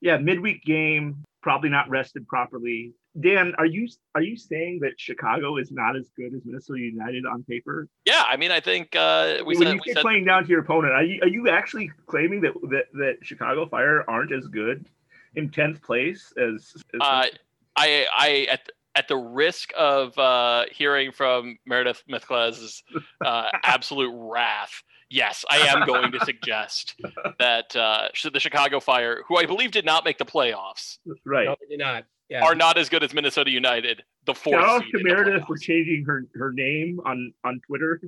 Yeah, 0.00 0.18
midweek 0.18 0.64
game, 0.64 1.24
probably 1.42 1.68
not 1.68 1.88
rested 1.90 2.26
properly. 2.26 2.92
Dan, 3.20 3.54
are 3.58 3.66
you 3.66 3.88
are 4.14 4.22
you 4.22 4.36
saying 4.36 4.80
that 4.80 4.92
Chicago 4.98 5.58
is 5.58 5.70
not 5.70 5.96
as 5.96 6.08
good 6.16 6.34
as 6.34 6.42
Minnesota 6.44 6.80
United 6.80 7.26
on 7.26 7.42
paper? 7.42 7.88
Yeah, 8.06 8.22
I 8.26 8.36
mean, 8.36 8.50
I 8.50 8.60
think 8.60 8.96
uh, 8.96 9.38
we 9.44 9.56
when 9.56 9.68
said, 9.68 9.80
you 9.84 9.94
said, 9.94 10.02
playing 10.02 10.24
down 10.24 10.44
to 10.44 10.48
your 10.48 10.60
opponent, 10.60 10.94
are 10.94 11.04
you 11.04 11.20
are 11.22 11.28
you 11.28 11.50
actually 11.50 11.90
claiming 12.06 12.40
that 12.42 12.54
that, 12.70 12.84
that 12.94 13.16
Chicago 13.22 13.66
Fire 13.66 14.08
aren't 14.08 14.32
as 14.32 14.46
good 14.46 14.86
in 15.34 15.50
tenth 15.50 15.82
place 15.82 16.32
as? 16.38 16.72
as 16.94 17.00
uh, 17.00 17.26
I 17.76 18.06
I 18.16 18.46
at 18.50 18.70
at 18.94 19.08
the 19.08 19.16
risk 19.16 19.72
of 19.76 20.16
uh, 20.18 20.64
hearing 20.70 21.12
from 21.12 21.58
Meredith 21.66 22.02
Mithklez's 22.08 22.82
uh, 23.24 23.48
absolute 23.62 24.12
wrath, 24.14 24.82
yes, 25.12 25.44
I 25.50 25.58
am 25.58 25.86
going 25.86 26.10
to 26.12 26.24
suggest 26.24 27.00
that 27.38 27.76
uh, 27.76 28.08
the 28.32 28.40
Chicago 28.40 28.80
Fire, 28.80 29.22
who 29.28 29.36
I 29.36 29.46
believe 29.46 29.70
did 29.70 29.84
not 29.84 30.04
make 30.04 30.18
the 30.18 30.24
playoffs, 30.24 30.98
right, 31.24 31.46
no, 31.46 31.56
did 31.68 31.78
not 31.78 32.04
yeah. 32.28 32.42
are 32.42 32.54
not 32.54 32.78
as 32.78 32.88
good 32.88 33.04
as 33.04 33.12
Minnesota 33.12 33.50
United. 33.50 34.02
The 34.26 34.34
fourth. 34.34 34.60
Shout 34.60 34.68
out 34.68 34.84
to 34.92 35.04
Meredith 35.04 35.46
for 35.46 35.56
changing 35.56 36.04
her 36.06 36.24
her 36.34 36.52
name 36.52 37.00
on 37.04 37.32
on 37.44 37.60
Twitter 37.66 38.00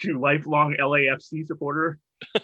to 0.00 0.18
lifelong 0.18 0.76
LAFC 0.78 1.46
supporter. 1.46 1.98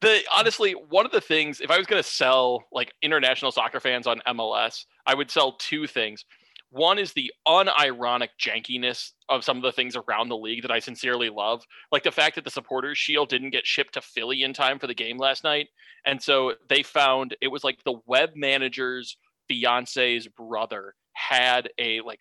the 0.00 0.22
honestly, 0.34 0.72
one 0.72 1.06
of 1.06 1.12
the 1.12 1.20
things, 1.20 1.60
if 1.60 1.70
I 1.70 1.78
was 1.78 1.86
going 1.86 2.02
to 2.02 2.08
sell 2.08 2.64
like 2.72 2.92
international 3.02 3.52
soccer 3.52 3.80
fans 3.80 4.06
on 4.06 4.20
MLS, 4.26 4.84
I 5.06 5.14
would 5.14 5.30
sell 5.30 5.52
two 5.52 5.86
things. 5.86 6.24
One 6.70 6.98
is 6.98 7.12
the 7.12 7.32
unironic 7.46 8.28
jankiness 8.38 9.12
of 9.28 9.42
some 9.42 9.56
of 9.56 9.62
the 9.62 9.72
things 9.72 9.96
around 9.96 10.28
the 10.28 10.36
league 10.36 10.62
that 10.62 10.70
I 10.70 10.80
sincerely 10.80 11.30
love. 11.30 11.64
Like 11.90 12.02
the 12.02 12.10
fact 12.10 12.34
that 12.34 12.44
the 12.44 12.50
supporters 12.50 12.98
shield 12.98 13.30
didn't 13.30 13.50
get 13.50 13.66
shipped 13.66 13.94
to 13.94 14.02
Philly 14.02 14.42
in 14.42 14.52
time 14.52 14.78
for 14.78 14.86
the 14.86 14.94
game 14.94 15.16
last 15.16 15.44
night. 15.44 15.68
And 16.04 16.22
so 16.22 16.54
they 16.68 16.82
found 16.82 17.36
it 17.40 17.48
was 17.48 17.64
like 17.64 17.82
the 17.84 17.98
web 18.06 18.30
managers 18.34 19.16
fiance's 19.48 20.28
brother 20.28 20.94
had 21.14 21.70
a 21.78 22.02
like 22.02 22.20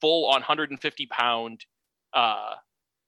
full 0.00 0.26
150 0.28 1.06
pound 1.06 1.64
uh, 2.12 2.54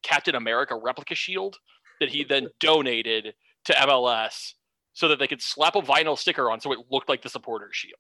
Captain 0.03 0.37
America 0.37 0.77
replica 0.77 1.15
shield 1.15 1.57
that 2.01 2.09
he 2.09 2.25
then 2.25 2.49
donated 2.61 3.35
to 3.65 3.73
MLS 3.73 4.53
so 4.93 5.09
that 5.09 5.19
they 5.19 5.27
could 5.27 5.43
slap 5.43 5.77
a 5.77 5.83
vinyl 5.83 6.17
sticker 6.17 6.51
on 6.51 6.61
so 6.61 6.73
it 6.73 6.79
looked 6.91 7.09
like 7.09 7.23
the 7.23 7.29
supporter 7.29 7.69
shield. 7.73 7.95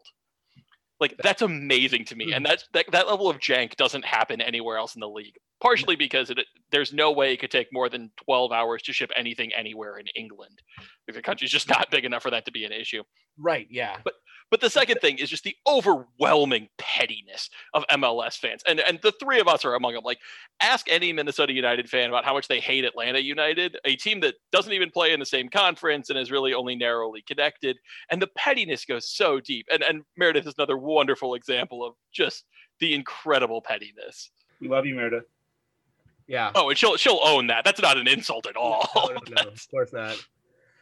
Like 1.00 1.14
that's 1.22 1.42
amazing 1.42 2.04
to 2.06 2.16
me, 2.16 2.32
and 2.32 2.44
mm. 2.44 2.48
that's 2.48 2.68
that, 2.72 2.86
that 2.90 3.06
level 3.06 3.30
of 3.30 3.38
jank 3.38 3.76
doesn't 3.76 4.04
happen 4.04 4.40
anywhere 4.40 4.78
else 4.78 4.96
in 4.96 5.00
the 5.00 5.08
league. 5.08 5.36
Partially 5.60 5.96
because 5.96 6.30
it, 6.30 6.38
there's 6.70 6.92
no 6.92 7.10
way 7.10 7.32
it 7.32 7.40
could 7.40 7.50
take 7.50 7.68
more 7.72 7.88
than 7.88 8.12
12 8.24 8.52
hours 8.52 8.82
to 8.82 8.92
ship 8.92 9.10
anything 9.16 9.50
anywhere 9.56 9.98
in 9.98 10.06
England. 10.14 10.62
Like 11.06 11.16
the 11.16 11.22
country's 11.22 11.50
just 11.50 11.68
not 11.68 11.90
big 11.90 12.04
enough 12.04 12.22
for 12.22 12.30
that 12.30 12.44
to 12.44 12.52
be 12.52 12.64
an 12.64 12.72
issue. 12.72 13.02
Right. 13.36 13.66
Yeah. 13.70 13.96
But 14.04 14.14
but 14.50 14.60
the 14.60 14.70
second 14.70 14.98
thing 15.00 15.18
is 15.18 15.28
just 15.28 15.44
the 15.44 15.56
overwhelming 15.66 16.68
pettiness 16.78 17.50
of 17.74 17.84
MLS 17.92 18.38
fans. 18.38 18.62
And 18.66 18.80
and 18.80 18.98
the 19.02 19.12
three 19.12 19.40
of 19.40 19.48
us 19.48 19.64
are 19.64 19.74
among 19.74 19.94
them. 19.94 20.04
Like 20.04 20.18
ask 20.60 20.86
any 20.88 21.12
Minnesota 21.12 21.52
United 21.52 21.88
fan 21.88 22.08
about 22.08 22.24
how 22.24 22.34
much 22.34 22.48
they 22.48 22.60
hate 22.60 22.84
Atlanta 22.84 23.18
United, 23.20 23.76
a 23.84 23.96
team 23.96 24.20
that 24.20 24.34
doesn't 24.52 24.72
even 24.72 24.90
play 24.90 25.12
in 25.12 25.20
the 25.20 25.26
same 25.26 25.48
conference 25.48 26.10
and 26.10 26.18
is 26.18 26.30
really 26.30 26.54
only 26.54 26.76
narrowly 26.76 27.22
connected. 27.22 27.78
And 28.10 28.20
the 28.22 28.28
pettiness 28.36 28.84
goes 28.84 29.08
so 29.08 29.40
deep. 29.40 29.66
And 29.72 29.82
and 29.82 30.02
Meredith 30.16 30.46
is 30.46 30.54
another 30.58 30.78
wonderful 30.78 31.34
example 31.34 31.84
of 31.84 31.94
just 32.12 32.44
the 32.80 32.94
incredible 32.94 33.60
pettiness. 33.60 34.30
We 34.60 34.68
love 34.68 34.86
you, 34.86 34.94
Meredith. 34.94 35.24
Yeah. 36.26 36.52
Oh, 36.54 36.68
and 36.68 36.78
she'll 36.78 36.96
she'll 36.96 37.20
own 37.22 37.46
that. 37.48 37.64
That's 37.64 37.80
not 37.80 37.96
an 37.96 38.06
insult 38.06 38.46
at 38.46 38.56
all. 38.56 38.88
No, 38.94 39.06
no, 39.08 39.42
no, 39.42 39.50
of 39.50 39.70
course 39.70 39.92
not. 39.92 40.16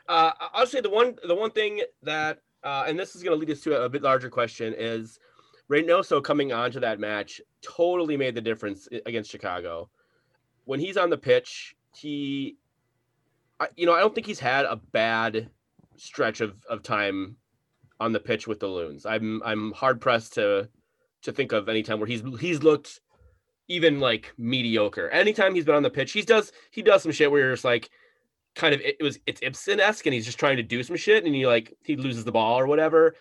Uh, 0.09 0.33
I'll 0.53 0.67
say 0.67 0.81
the 0.81 0.91
one 0.91 1.17
the 1.27 1.35
one 1.35 1.51
thing 1.51 1.83
that 2.03 2.41
uh, 2.67 2.85
and 2.89 2.99
this 2.99 3.15
is 3.15 3.23
going 3.23 3.39
to 3.39 3.39
lead 3.39 3.53
us 3.53 3.63
to 3.63 3.81
a, 3.81 3.85
a, 3.85 3.89
bit 3.89 4.03
larger 4.03 4.29
question 4.29 4.75
is 4.77 5.21
Reynoso 5.71 6.23
coming 6.23 6.53
onto 6.53 6.81
that 6.81 6.99
match 6.99 7.41
totally 7.63 8.17
made 8.17 8.35
the 8.35 8.41
difference 8.41 8.89
against 9.07 9.31
Chicago. 9.31 9.89
When 10.65 10.81
he's 10.81 10.97
on 10.97 11.09
the 11.09 11.17
pitch, 11.17 11.77
he, 11.95 12.57
I, 13.61 13.69
you 13.77 13.87
know, 13.87 13.95
I 13.95 14.01
don't 14.01 14.13
think 14.13 14.27
he's 14.27 14.41
had 14.41 14.65
a 14.65 14.75
bad 14.75 15.49
stretch 15.95 16.41
of, 16.41 16.57
of 16.69 16.83
time 16.83 17.37
on 18.01 18.13
the 18.13 18.19
pitch 18.19 18.49
with 18.49 18.59
the 18.59 18.67
Loons. 18.67 19.07
I'm 19.07 19.41
I'm 19.45 19.73
hard 19.73 20.01
pressed 20.01 20.35
to 20.35 20.69
to 21.23 21.33
think 21.33 21.53
of 21.53 21.69
any 21.69 21.85
time 21.85 22.01
where 22.01 22.09
he's 22.09 22.23
he's 22.41 22.65
looked 22.65 23.01
even 23.69 24.01
like 24.01 24.35
mediocre. 24.39 25.09
Anytime 25.11 25.55
he's 25.55 25.65
been 25.65 25.77
on 25.77 25.85
the 25.85 25.91
pitch, 25.91 26.11
he 26.11 26.23
does 26.23 26.51
he 26.73 26.83
does 26.83 27.05
some 27.05 27.13
shit 27.13 27.31
where 27.31 27.41
you're 27.43 27.53
just 27.53 27.65
like, 27.65 27.91
kind 28.57 28.75
of 28.75 28.81
it 28.81 28.97
was 29.01 29.21
it's 29.27 29.41
Ibson 29.43 29.79
esque 29.79 30.07
and 30.07 30.15
he's 30.15 30.25
just 30.25 30.39
trying 30.39 30.57
to 30.57 30.63
do 30.63 30.83
some 30.83 30.97
shit 30.97 31.25
and 31.25 31.35
he 31.35 31.47
like 31.47 31.77
he 31.85 31.95
loses 31.95 32.25
the 32.25 32.33
ball 32.33 32.59
or 32.59 32.67
whatever. 32.67 33.15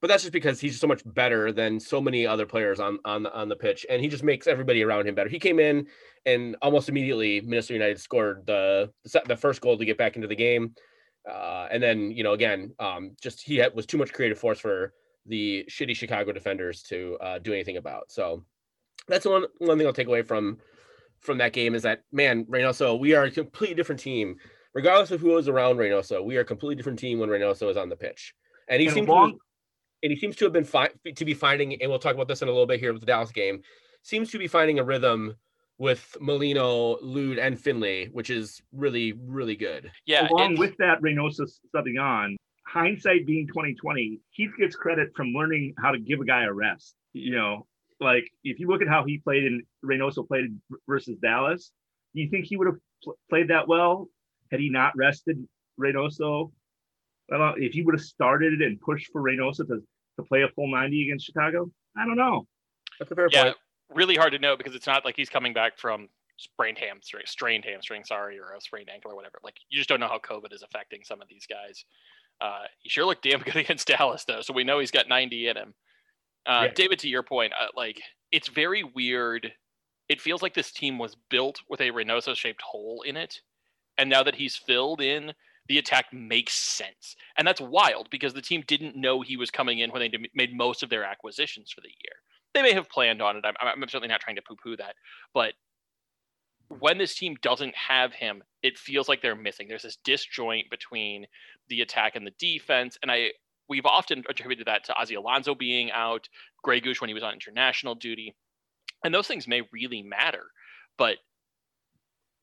But 0.00 0.08
that's 0.08 0.22
just 0.22 0.32
because 0.32 0.58
he's 0.58 0.80
so 0.80 0.86
much 0.86 1.02
better 1.04 1.52
than 1.52 1.78
so 1.78 2.00
many 2.00 2.26
other 2.26 2.46
players 2.46 2.80
on 2.80 2.98
on 3.04 3.22
the 3.22 3.32
on 3.34 3.48
the 3.48 3.56
pitch, 3.56 3.86
and 3.88 4.02
he 4.02 4.08
just 4.08 4.24
makes 4.24 4.46
everybody 4.46 4.82
around 4.82 5.06
him 5.06 5.14
better. 5.14 5.28
He 5.28 5.38
came 5.38 5.60
in 5.60 5.86
and 6.26 6.56
almost 6.62 6.88
immediately 6.88 7.40
Minnesota 7.42 7.74
United 7.74 8.00
scored 8.00 8.46
the 8.46 8.90
the 9.26 9.36
first 9.36 9.60
goal 9.60 9.78
to 9.78 9.84
get 9.84 9.98
back 9.98 10.16
into 10.16 10.26
the 10.26 10.34
game, 10.34 10.74
uh, 11.30 11.68
and 11.70 11.82
then 11.82 12.10
you 12.10 12.24
know 12.24 12.32
again 12.32 12.72
um, 12.78 13.14
just 13.22 13.42
he 13.42 13.56
had, 13.56 13.74
was 13.74 13.86
too 13.86 13.98
much 13.98 14.12
creative 14.12 14.38
force 14.38 14.58
for 14.58 14.94
the 15.26 15.66
shitty 15.70 15.94
Chicago 15.94 16.32
defenders 16.32 16.82
to 16.84 17.18
uh, 17.20 17.38
do 17.38 17.52
anything 17.52 17.76
about. 17.76 18.10
So 18.10 18.42
that's 19.06 19.26
one 19.26 19.44
one 19.58 19.76
thing 19.76 19.86
I'll 19.86 19.92
take 19.92 20.08
away 20.08 20.22
from 20.22 20.58
from 21.20 21.36
that 21.38 21.52
game 21.52 21.74
is 21.74 21.82
that 21.82 22.04
man, 22.10 22.46
Reynoso, 22.46 22.98
we 22.98 23.14
are 23.14 23.24
a 23.24 23.30
completely 23.30 23.74
different 23.74 24.00
team 24.00 24.36
regardless 24.74 25.10
of 25.10 25.20
who 25.20 25.36
is 25.38 25.48
around 25.48 25.76
Reynoso, 25.76 26.24
we 26.24 26.36
are 26.36 26.40
a 26.40 26.44
completely 26.44 26.76
different 26.76 26.98
team 26.98 27.18
when 27.18 27.28
Reynoso 27.28 27.70
is 27.70 27.76
on 27.76 27.88
the 27.88 27.96
pitch. 27.96 28.34
And 28.68 28.80
he 28.80 28.86
and 28.86 28.94
seems 28.94 29.08
long- 29.08 29.32
to, 29.32 29.38
and 30.02 30.12
he 30.12 30.18
seems 30.18 30.36
to 30.36 30.44
have 30.44 30.52
been 30.52 30.64
fi- 30.64 30.90
to 31.14 31.24
be 31.24 31.34
finding, 31.34 31.80
and 31.80 31.90
we'll 31.90 31.98
talk 31.98 32.14
about 32.14 32.28
this 32.28 32.42
in 32.42 32.48
a 32.48 32.50
little 32.50 32.66
bit 32.66 32.80
here 32.80 32.92
with 32.92 33.00
the 33.00 33.06
Dallas 33.06 33.32
game. 33.32 33.62
Seems 34.02 34.30
to 34.30 34.38
be 34.38 34.46
finding 34.46 34.78
a 34.78 34.84
rhythm 34.84 35.34
with 35.78 36.16
Molino, 36.20 36.98
Lod, 37.00 37.38
and 37.38 37.58
Finlay, 37.58 38.06
which 38.08 38.30
is 38.30 38.62
really, 38.72 39.14
really 39.26 39.56
good. 39.56 39.90
Yeah. 40.06 40.28
Along 40.28 40.56
with 40.56 40.76
that, 40.78 41.00
Reynoso 41.00 41.50
subbing 41.74 42.00
on. 42.00 42.36
Hindsight 42.66 43.26
being 43.26 43.46
2020, 43.48 44.20
Heath 44.30 44.52
gets 44.58 44.76
credit 44.76 45.10
from 45.16 45.28
learning 45.32 45.74
how 45.78 45.90
to 45.90 45.98
give 45.98 46.20
a 46.20 46.24
guy 46.24 46.44
a 46.44 46.52
rest. 46.52 46.94
You 47.12 47.34
know, 47.34 47.66
like 47.98 48.30
if 48.44 48.60
you 48.60 48.68
look 48.68 48.82
at 48.82 48.88
how 48.88 49.04
he 49.04 49.18
played 49.18 49.44
in 49.44 49.64
Reynoso 49.84 50.26
played 50.26 50.56
versus 50.88 51.16
Dallas, 51.20 51.72
do 52.14 52.20
you 52.20 52.30
think 52.30 52.44
he 52.46 52.56
would 52.56 52.68
have 52.68 52.76
pl- 53.02 53.18
played 53.28 53.48
that 53.48 53.66
well 53.66 54.08
had 54.50 54.60
he 54.60 54.68
not 54.68 54.96
rested 54.96 55.46
Reynoso, 55.78 56.50
well, 57.28 57.54
if 57.56 57.72
he 57.72 57.82
would 57.82 57.94
have 57.94 58.04
started 58.04 58.60
and 58.60 58.80
pushed 58.80 59.10
for 59.12 59.22
Reynoso 59.22 59.66
to, 59.68 59.82
to 60.16 60.22
play 60.22 60.42
a 60.42 60.48
full 60.48 60.70
90 60.70 61.04
against 61.04 61.26
Chicago, 61.26 61.70
I 61.96 62.04
don't 62.04 62.16
know. 62.16 62.46
That's 62.98 63.10
a 63.10 63.14
fair 63.14 63.28
yeah, 63.30 63.44
point. 63.44 63.56
Really 63.90 64.16
hard 64.16 64.32
to 64.32 64.38
know 64.38 64.56
because 64.56 64.74
it's 64.74 64.86
not 64.86 65.04
like 65.04 65.16
he's 65.16 65.28
coming 65.28 65.52
back 65.52 65.78
from 65.78 66.08
sprained 66.36 66.78
hamstring, 66.78 67.24
strained 67.26 67.64
hamstring, 67.64 68.04
sorry, 68.04 68.38
or 68.38 68.52
a 68.52 68.60
sprained 68.60 68.88
ankle 68.92 69.12
or 69.12 69.16
whatever. 69.16 69.38
Like 69.42 69.56
you 69.68 69.78
just 69.78 69.88
don't 69.88 70.00
know 70.00 70.08
how 70.08 70.18
COVID 70.18 70.52
is 70.52 70.62
affecting 70.62 71.02
some 71.04 71.20
of 71.20 71.28
these 71.28 71.46
guys. 71.46 71.84
Uh, 72.40 72.62
he 72.78 72.88
sure 72.88 73.04
looked 73.04 73.22
damn 73.22 73.40
good 73.44 73.56
against 73.56 73.88
Dallas 73.88 74.24
though, 74.24 74.40
so 74.40 74.52
we 74.52 74.64
know 74.64 74.78
he's 74.78 74.90
got 74.90 75.08
90 75.08 75.48
in 75.48 75.56
him. 75.56 75.74
Uh, 76.46 76.64
yeah. 76.64 76.72
David, 76.74 76.98
to 77.00 77.08
your 77.08 77.22
point, 77.22 77.52
uh, 77.60 77.66
like 77.76 78.00
it's 78.32 78.48
very 78.48 78.82
weird. 78.82 79.52
It 80.08 80.20
feels 80.20 80.42
like 80.42 80.54
this 80.54 80.72
team 80.72 80.98
was 80.98 81.16
built 81.28 81.60
with 81.68 81.80
a 81.80 81.90
Reynoso 81.90 82.34
shaped 82.34 82.62
hole 82.62 83.02
in 83.06 83.16
it 83.16 83.40
and 84.00 84.08
now 84.08 84.22
that 84.22 84.34
he's 84.34 84.56
filled 84.56 85.02
in, 85.02 85.34
the 85.68 85.76
attack 85.76 86.06
makes 86.10 86.54
sense. 86.54 87.16
And 87.36 87.46
that's 87.46 87.60
wild 87.60 88.08
because 88.10 88.32
the 88.32 88.40
team 88.40 88.64
didn't 88.66 88.96
know 88.96 89.20
he 89.20 89.36
was 89.36 89.50
coming 89.50 89.78
in 89.80 89.90
when 89.90 90.00
they 90.00 90.10
made 90.34 90.56
most 90.56 90.82
of 90.82 90.88
their 90.88 91.04
acquisitions 91.04 91.70
for 91.70 91.82
the 91.82 91.88
year. 91.88 92.14
They 92.54 92.62
may 92.62 92.72
have 92.72 92.88
planned 92.88 93.20
on 93.20 93.36
it. 93.36 93.44
I'm, 93.44 93.54
I'm 93.60 93.82
certainly 93.82 94.08
not 94.08 94.22
trying 94.22 94.36
to 94.36 94.42
poo 94.42 94.56
poo 94.56 94.76
that. 94.78 94.94
But 95.34 95.52
when 96.80 96.96
this 96.96 97.14
team 97.14 97.36
doesn't 97.42 97.74
have 97.76 98.14
him, 98.14 98.42
it 98.62 98.78
feels 98.78 99.06
like 99.06 99.20
they're 99.20 99.36
missing. 99.36 99.68
There's 99.68 99.82
this 99.82 99.98
disjoint 100.02 100.70
between 100.70 101.26
the 101.68 101.82
attack 101.82 102.16
and 102.16 102.26
the 102.26 102.32
defense. 102.38 102.96
And 103.02 103.12
I 103.12 103.32
we've 103.68 103.86
often 103.86 104.24
attributed 104.30 104.66
that 104.66 104.84
to 104.84 104.94
Ozzie 104.94 105.14
Alonso 105.14 105.54
being 105.54 105.90
out, 105.92 106.26
Grey 106.64 106.80
Goose 106.80 107.02
when 107.02 107.08
he 107.08 107.14
was 107.14 107.22
on 107.22 107.34
international 107.34 107.94
duty. 107.94 108.34
And 109.04 109.14
those 109.14 109.28
things 109.28 109.46
may 109.46 109.62
really 109.72 110.02
matter. 110.02 110.46
But 110.96 111.18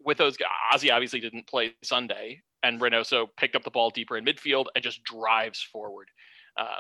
with 0.04 0.18
those 0.18 0.38
guys, 0.38 0.48
Ozzie 0.74 0.92
obviously 0.92 1.20
didn't 1.20 1.48
play 1.48 1.74
Sunday, 1.84 2.42
and 2.64 2.80
Reynoso 2.80 3.28
picked 3.38 3.56
up 3.56 3.64
the 3.64 3.72
ball 3.72 3.90
deeper 3.90 4.18
in 4.18 4.26
midfield 4.26 4.66
and 4.76 4.84
just 4.84 5.04
drives 5.04 5.62
forward. 5.62 6.10
Uh, 6.58 6.78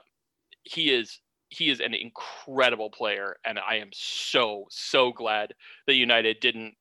he 0.63 0.91
is 0.91 1.19
he 1.49 1.69
is 1.69 1.79
an 1.79 1.93
incredible 1.93 2.89
player, 2.89 3.37
and 3.45 3.59
I 3.59 3.75
am 3.75 3.89
so 3.93 4.65
so 4.69 5.11
glad 5.11 5.53
that 5.87 5.95
United 5.95 6.39
didn't 6.39 6.75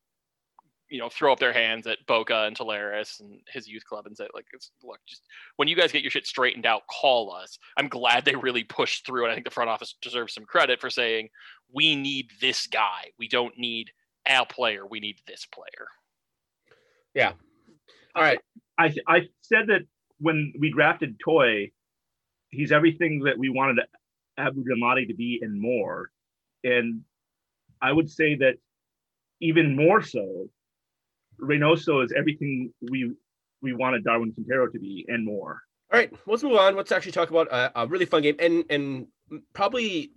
you 0.88 0.98
know 1.00 1.08
throw 1.08 1.32
up 1.32 1.40
their 1.40 1.52
hands 1.52 1.86
at 1.86 1.98
Boca 2.06 2.44
and 2.44 2.56
Talleres 2.56 3.20
and 3.20 3.40
his 3.48 3.66
youth 3.66 3.84
club 3.84 4.06
and 4.06 4.16
say 4.16 4.28
like 4.34 4.46
look 4.84 5.00
just 5.06 5.22
when 5.56 5.66
you 5.66 5.74
guys 5.74 5.90
get 5.90 6.02
your 6.02 6.12
shit 6.12 6.26
straightened 6.26 6.66
out 6.66 6.82
call 6.88 7.32
us. 7.32 7.58
I'm 7.76 7.88
glad 7.88 8.24
they 8.24 8.36
really 8.36 8.64
pushed 8.64 9.04
through 9.04 9.24
and 9.24 9.32
I 9.32 9.34
think 9.34 9.46
the 9.46 9.50
front 9.50 9.70
office 9.70 9.96
deserves 10.00 10.34
some 10.34 10.44
credit 10.44 10.80
for 10.80 10.90
saying 10.90 11.28
we 11.72 11.96
need 11.96 12.30
this 12.40 12.66
guy. 12.68 13.10
We 13.18 13.26
don't 13.28 13.58
need 13.58 13.90
a 14.28 14.46
player. 14.46 14.86
We 14.86 15.00
need 15.00 15.16
this 15.26 15.44
player 15.46 15.88
yeah. 17.16 17.32
All 18.14 18.22
right. 18.22 18.38
I 18.78 18.94
I 19.08 19.22
said 19.40 19.66
that 19.68 19.80
when 20.18 20.52
we 20.60 20.70
drafted 20.70 21.18
Toy, 21.18 21.70
he's 22.50 22.72
everything 22.72 23.20
that 23.24 23.38
we 23.38 23.48
wanted 23.48 23.80
Abu 24.38 24.64
Danladi 24.64 25.08
to 25.08 25.14
be 25.14 25.40
and 25.42 25.60
more. 25.60 26.10
And 26.62 27.00
I 27.80 27.90
would 27.90 28.10
say 28.10 28.36
that 28.36 28.54
even 29.40 29.74
more 29.74 30.02
so, 30.02 30.48
Reynoso 31.40 32.04
is 32.04 32.12
everything 32.16 32.72
we 32.82 33.12
we 33.62 33.72
wanted 33.72 34.04
Darwin 34.04 34.32
Quintero 34.32 34.68
to 34.68 34.78
be 34.78 35.04
and 35.08 35.24
more. 35.24 35.62
All 35.92 35.98
right, 35.98 36.12
let's 36.26 36.42
move 36.42 36.58
on. 36.58 36.76
Let's 36.76 36.92
actually 36.92 37.12
talk 37.12 37.30
about 37.30 37.48
a, 37.48 37.82
a 37.82 37.86
really 37.86 38.04
fun 38.04 38.22
game 38.22 38.36
and 38.38 38.64
and 38.68 39.06
probably 39.54 40.12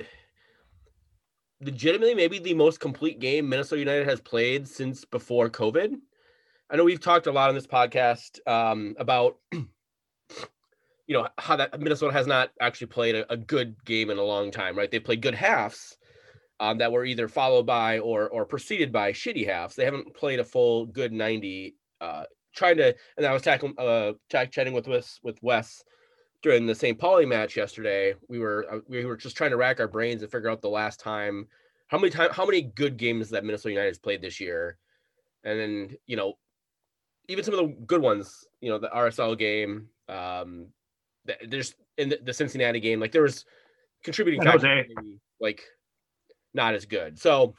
legitimately 1.61 2.15
maybe 2.15 2.39
the 2.39 2.53
most 2.53 2.79
complete 2.79 3.19
game 3.19 3.47
Minnesota 3.47 3.79
United 3.79 4.07
has 4.07 4.19
played 4.19 4.67
since 4.67 5.05
before 5.05 5.49
COVID. 5.49 5.95
I 6.71 6.75
know 6.75 6.83
we've 6.83 6.99
talked 6.99 7.25
a 7.27 7.31
lot 7.31 7.49
on 7.49 7.55
this 7.55 7.65
podcast 7.65 8.45
um, 8.47 8.95
about 8.99 9.37
you 9.51 9.67
know 11.09 11.27
how 11.39 11.55
that 11.55 11.79
Minnesota 11.79 12.13
has 12.13 12.27
not 12.27 12.51
actually 12.61 12.87
played 12.87 13.15
a, 13.15 13.31
a, 13.33 13.37
good 13.37 13.75
game 13.85 14.11
in 14.11 14.19
a 14.19 14.23
long 14.23 14.51
time, 14.51 14.77
right? 14.77 14.91
They 14.91 14.99
played 14.99 15.21
good 15.21 15.33
halves 15.33 15.97
um, 16.59 16.77
that 16.77 16.91
were 16.91 17.05
either 17.05 17.27
followed 17.27 17.65
by 17.65 17.97
or 17.99 18.29
or 18.29 18.45
preceded 18.45 18.91
by 18.91 19.13
shitty 19.13 19.47
halves. 19.47 19.75
They 19.75 19.85
haven't 19.85 20.13
played 20.13 20.39
a 20.39 20.43
full 20.43 20.85
good 20.85 21.11
ninety. 21.11 21.75
Uh, 21.99 22.23
trying 22.55 22.77
to, 22.77 22.95
and 23.17 23.25
I 23.25 23.33
was 23.33 23.41
tackling, 23.41 23.73
uh, 23.77 24.13
chatting 24.29 24.73
with 24.73 24.87
Wes 24.87 25.19
with 25.23 25.41
Wes 25.41 25.83
during 26.43 26.67
the 26.67 26.75
St. 26.75 26.99
Pauli 26.99 27.25
match 27.25 27.57
yesterday. 27.57 28.13
We 28.27 28.37
were 28.37 28.67
uh, 28.71 28.79
we 28.87 29.05
were 29.05 29.17
just 29.17 29.35
trying 29.35 29.51
to 29.51 29.57
rack 29.57 29.79
our 29.79 29.87
brains 29.87 30.21
and 30.21 30.31
figure 30.31 30.49
out 30.49 30.61
the 30.61 30.69
last 30.69 30.99
time 30.99 31.47
how 31.87 31.97
many 31.97 32.11
time 32.11 32.29
how 32.31 32.45
many 32.45 32.61
good 32.61 32.97
games 32.97 33.31
that 33.31 33.43
Minnesota 33.43 33.71
United 33.71 33.89
has 33.89 33.97
played 33.97 34.21
this 34.21 34.39
year, 34.39 34.77
and 35.43 35.59
then 35.59 35.97
you 36.05 36.15
know 36.15 36.35
even 37.29 37.43
some 37.43 37.53
of 37.53 37.59
the 37.59 37.75
good 37.85 38.01
ones, 38.01 38.45
you 38.59 38.69
know, 38.69 38.79
the 38.79 38.89
RSL 38.89 39.37
game, 39.37 39.87
um, 40.09 40.67
there's 41.47 41.75
in 41.97 42.09
the, 42.09 42.19
the 42.23 42.33
Cincinnati 42.33 42.79
game, 42.79 42.99
like 42.99 43.11
there 43.11 43.21
was 43.21 43.45
contributing 44.03 44.41
factors, 44.41 44.87
like 45.39 45.63
not 46.55 46.73
as 46.73 46.85
good. 46.85 47.19
So 47.19 47.53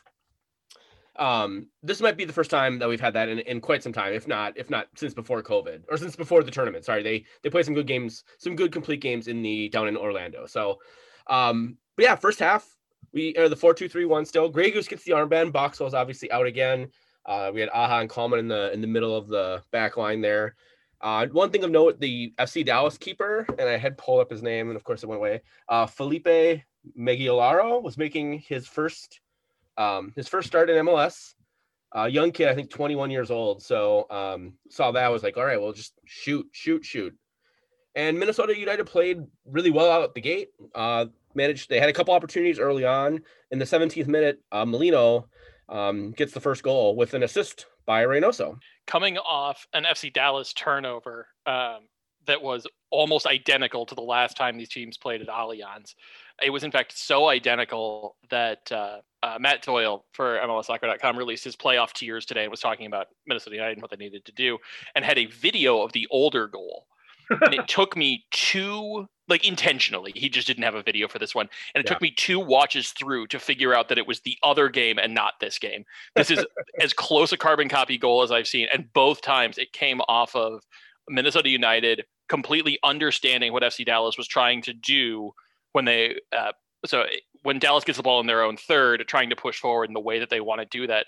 um, 1.17 1.69
this 1.85 2.01
might 2.01 2.17
be 2.17 2.25
the 2.25 2.33
first 2.33 2.51
time 2.51 2.81
that 2.81 2.89
we've 2.89 3.01
had 3.01 3.15
that 3.15 3.29
in, 3.29 3.39
in 3.41 3.61
quite 3.61 3.85
some 3.85 3.93
time, 3.93 4.13
if 4.13 4.27
not, 4.27 4.59
if 4.59 4.71
not 4.71 4.89
since 4.97 5.15
before 5.15 5.41
COVID 5.41 5.85
or 5.89 5.97
since 5.97 6.17
before 6.17 6.43
the 6.43 6.51
tournament. 6.51 6.85
Sorry, 6.85 7.05
they 7.05 7.25
they 7.43 7.49
played 7.49 7.65
some 7.65 7.75
good 7.75 7.87
games, 7.87 8.25
some 8.39 8.57
good 8.57 8.73
complete 8.73 9.01
games 9.01 9.29
in 9.29 9.41
the 9.41 9.69
down 9.69 9.87
in 9.87 9.97
Orlando. 9.97 10.47
So 10.47 10.81
um, 11.29 11.77
but 11.97 12.05
yeah, 12.05 12.17
first 12.17 12.41
half 12.41 12.69
we 13.13 13.37
are 13.37 13.49
the 13.49 13.57
four 13.57 13.73
two 13.73 13.89
three 13.89 14.05
one 14.05 14.25
still. 14.25 14.49
Grey 14.49 14.73
Goose 14.73 14.89
gets 14.89 15.05
the 15.05 15.13
armband. 15.13 15.53
Boxall's 15.53 15.95
obviously 15.95 16.33
out 16.33 16.47
again. 16.47 16.91
Uh, 17.27 17.51
we 17.53 17.61
had 17.61 17.71
Aja 17.71 18.01
and 18.01 18.11
Kallman 18.11 18.39
in 18.39 18.49
the 18.49 18.73
in 18.73 18.81
the 18.81 18.87
middle 18.87 19.17
of 19.17 19.29
the 19.29 19.63
back 19.71 19.97
line 19.97 20.21
there. 20.21 20.55
Uh, 21.01 21.27
one 21.29 21.51
thing 21.51 21.65
of 21.65 21.71
note, 21.71 21.99
the 21.99 22.33
FC 22.39 22.65
Dallas 22.65 22.99
keeper, 22.99 23.47
and 23.59 23.69
I 23.69 23.79
had 23.79 23.97
pulled 23.97 24.21
up 24.21 24.31
his 24.31 24.43
name, 24.43 24.69
and 24.69 24.77
of 24.77 24.85
course 24.85 25.03
it 25.03 25.07
went 25.07 25.19
away. 25.19 25.41
Uh, 25.69 25.87
Phelipe 25.87 26.63
Megiolaro 26.99 27.83
was 27.83 27.97
making 27.97 28.41
his 28.41 28.67
first 28.67 29.21
um, 29.77 30.13
his 30.15 30.29
first 30.29 30.49
start 30.49 30.71
in 30.71 30.85
MLS. 30.85 31.35
A 31.93 32.09
young 32.09 32.31
kid, 32.31 32.49
I 32.49 32.55
think 32.55 32.71
21 32.71 33.11
years 33.11 33.31
old. 33.31 33.63
So 33.63 34.07
um, 34.11 34.53
saw 34.69 34.93
that, 34.93 35.09
was 35.09 35.25
like, 35.25 35.37
all 35.37 35.45
right, 35.45 35.61
well, 35.61 35.73
just 35.73 35.95
shoot, 36.05 36.47
shoot, 36.53 36.85
shoot. 36.85 37.13
And 37.97 38.17
Minnesota 38.17 38.57
United 38.57 38.85
played 38.85 39.19
really 39.45 39.73
well 39.73 39.91
out 39.91 40.15
the 40.15 40.21
gate. 40.21 40.51
Uh, 40.75 41.07
managed, 41.35 41.69
they 41.69 41.81
had 41.81 41.89
a 41.89 41.93
couple 41.93 42.15
opportunities 42.15 42.61
early 42.61 42.85
on. 42.85 43.21
In 43.51 43.59
the 43.59 43.65
17th 43.65 44.07
minute, 44.07 44.41
uh, 44.53 44.65
Molino 44.65 45.29
um, 45.71 46.11
gets 46.13 46.33
the 46.33 46.41
first 46.41 46.63
goal 46.63 46.97
with 46.97 47.15
an 47.15 47.23
assist 47.23 47.67
by 47.87 48.05
Reynoso. 48.05 48.59
Coming 48.87 49.19
off 49.19 49.67
an 49.73 49.85
FC 49.85 50.13
Dallas 50.13 50.53
turnover 50.53 51.29
um, 51.47 51.81
that 52.27 52.43
was 52.43 52.67
almost 52.91 53.27
identical 53.27 53.87
to 53.87 53.95
the 53.95 54.03
last 54.03 54.37
time 54.37 54.57
these 54.57 54.69
teams 54.69 54.99
played 54.99 55.21
at 55.21 55.29
Allianz. 55.29 55.95
It 56.43 56.51
was, 56.51 56.65
in 56.65 56.71
fact, 56.71 56.97
so 56.97 57.29
identical 57.29 58.17
that 58.31 58.71
uh, 58.73 58.99
uh, 59.23 59.39
Matt 59.41 59.63
Doyle 59.63 60.05
for 60.13 60.39
MLSsoccer.com 60.39 61.17
released 61.17 61.45
his 61.45 61.57
playoff 61.57 61.93
tiers 61.93 62.25
today 62.25 62.43
and 62.43 62.51
was 62.51 62.61
talking 62.61 62.87
about 62.87 63.09
Minnesota 63.27 63.57
United 63.57 63.75
and 63.75 63.83
what 63.83 63.91
they 63.91 63.97
needed 63.97 64.25
to 64.25 64.33
do 64.33 64.59
and 64.95 65.05
had 65.05 65.19
a 65.19 65.27
video 65.27 65.83
of 65.83 65.93
the 65.93 66.07
older 66.11 66.49
goal. 66.49 66.87
and 67.31 67.55
it 67.55 67.69
took 67.69 67.97
me 67.97 68.25
two, 68.33 69.07
like 69.31 69.47
intentionally, 69.47 70.13
he 70.15 70.29
just 70.29 70.47
didn't 70.47 70.65
have 70.65 70.75
a 70.75 70.83
video 70.83 71.09
for 71.09 71.19
this 71.19 71.35
one. 71.35 71.49
And 71.75 71.81
it 71.81 71.87
yeah. 71.87 71.95
took 71.95 72.03
me 72.03 72.11
two 72.11 72.41
watches 72.41 72.91
through 72.91 73.29
to 73.29 73.39
figure 73.39 73.75
out 73.75 73.89
that 73.89 73.99
it 73.99 74.07
was 74.07 74.21
the 74.21 74.37
other 74.43 74.69
game 74.69 74.99
and 74.99 75.15
not 75.15 75.35
this 75.41 75.59
game. 75.59 75.85
This 76.17 76.31
is 76.31 76.45
as 76.81 76.93
close 76.93 77.33
a 77.33 77.37
carbon 77.37 77.69
copy 77.69 77.97
goal 77.97 78.23
as 78.23 78.31
I've 78.31 78.49
seen. 78.49 78.69
And 78.73 78.93
both 78.93 79.23
times 79.23 79.59
it 79.59 79.73
came 79.73 80.01
off 80.03 80.35
of 80.35 80.63
Minnesota 81.09 81.49
United 81.49 82.05
completely 82.29 82.79
understanding 82.85 83.53
what 83.53 83.63
FC 83.63 83.85
Dallas 83.85 84.17
was 84.17 84.29
trying 84.29 84.63
to 84.63 84.73
do 84.73 85.33
when 85.73 85.85
they 85.85 86.17
uh, 86.37 86.53
so 86.87 87.05
when 87.43 87.59
Dallas 87.59 87.85
gets 87.85 87.97
the 87.97 88.03
ball 88.03 88.21
in 88.21 88.27
their 88.27 88.43
own 88.43 88.57
third, 88.57 89.05
trying 89.07 89.31
to 89.31 89.37
push 89.37 89.59
forward 89.59 89.89
in 89.89 89.95
the 89.95 90.01
way 90.01 90.19
that 90.19 90.31
they 90.31 90.41
want 90.41 90.61
to 90.61 90.67
do 90.67 90.87
that. 90.87 91.07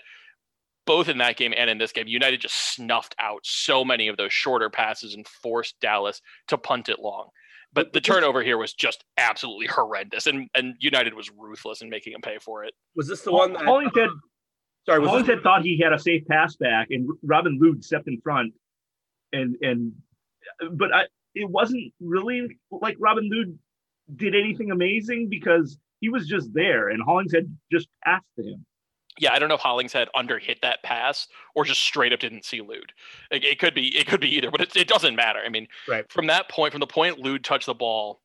Both 0.85 1.07
in 1.07 1.19
that 1.19 1.37
game 1.37 1.53
and 1.55 1.69
in 1.69 1.77
this 1.77 1.93
game, 1.93 2.07
United 2.07 2.41
just 2.41 2.75
snuffed 2.75 3.15
out 3.17 3.39
so 3.43 3.85
many 3.85 4.09
of 4.09 4.17
those 4.17 4.33
shorter 4.33 4.69
passes 4.69 5.13
and 5.13 5.25
forced 5.25 5.79
Dallas 5.79 6.21
to 6.49 6.57
punt 6.57 6.89
it 6.89 6.99
long. 6.99 7.29
But 7.73 7.93
the 7.93 8.01
turnover 8.01 8.43
here 8.43 8.57
was 8.57 8.73
just 8.73 9.03
absolutely 9.17 9.67
horrendous, 9.67 10.27
and 10.27 10.49
and 10.55 10.75
United 10.79 11.13
was 11.13 11.31
ruthless 11.35 11.81
in 11.81 11.89
making 11.89 12.13
him 12.13 12.21
pay 12.21 12.37
for 12.39 12.63
it. 12.63 12.73
Was 12.95 13.07
this 13.07 13.21
the 13.21 13.31
one 13.31 13.53
that 13.53 13.63
Hollingshead? 13.63 14.09
Uh, 14.09 14.85
sorry, 14.85 15.05
Hollingshead 15.05 15.41
thought 15.41 15.63
he 15.63 15.79
had 15.79 15.91
a 15.91 15.99
safe 15.99 16.23
pass 16.27 16.55
back, 16.55 16.87
and 16.91 17.09
Robin 17.23 17.57
Lod 17.61 17.83
stepped 17.83 18.07
in 18.07 18.21
front, 18.21 18.53
and 19.31 19.55
and 19.61 19.93
but 20.73 20.93
I, 20.93 21.03
it 21.35 21.49
wasn't 21.49 21.91
really 21.99 22.47
like 22.71 22.95
Robin 22.99 23.29
Lod 23.31 23.57
did 24.15 24.35
anything 24.35 24.71
amazing 24.71 25.29
because 25.29 25.77
he 26.01 26.09
was 26.09 26.27
just 26.27 26.53
there 26.53 26.89
and 26.89 27.01
Hollingshead 27.01 27.55
just 27.71 27.87
passed 28.03 28.25
to 28.37 28.43
him. 28.43 28.65
Yeah, 29.19 29.33
I 29.33 29.39
don't 29.39 29.49
know 29.49 29.55
if 29.55 29.61
Hollingshead 29.61 30.07
under 30.15 30.39
hit 30.39 30.59
that 30.63 30.81
pass 30.83 31.27
or 31.55 31.65
just 31.65 31.81
straight 31.81 32.13
up 32.13 32.19
didn't 32.19 32.45
see 32.45 32.61
Lod. 32.61 32.93
It, 33.31 33.43
it 33.43 33.59
could 33.59 33.75
be 33.75 33.95
it 33.95 34.07
could 34.07 34.21
be 34.21 34.35
either, 34.35 34.49
but 34.49 34.61
it, 34.61 34.75
it 34.75 34.87
doesn't 34.87 35.15
matter. 35.15 35.39
I 35.45 35.49
mean, 35.49 35.67
right. 35.87 36.11
from 36.11 36.27
that 36.27 36.49
point, 36.49 36.73
from 36.73 36.79
the 36.79 36.87
point 36.87 37.19
Lod 37.19 37.43
touched 37.43 37.67
the 37.67 37.75
ball, 37.75 38.21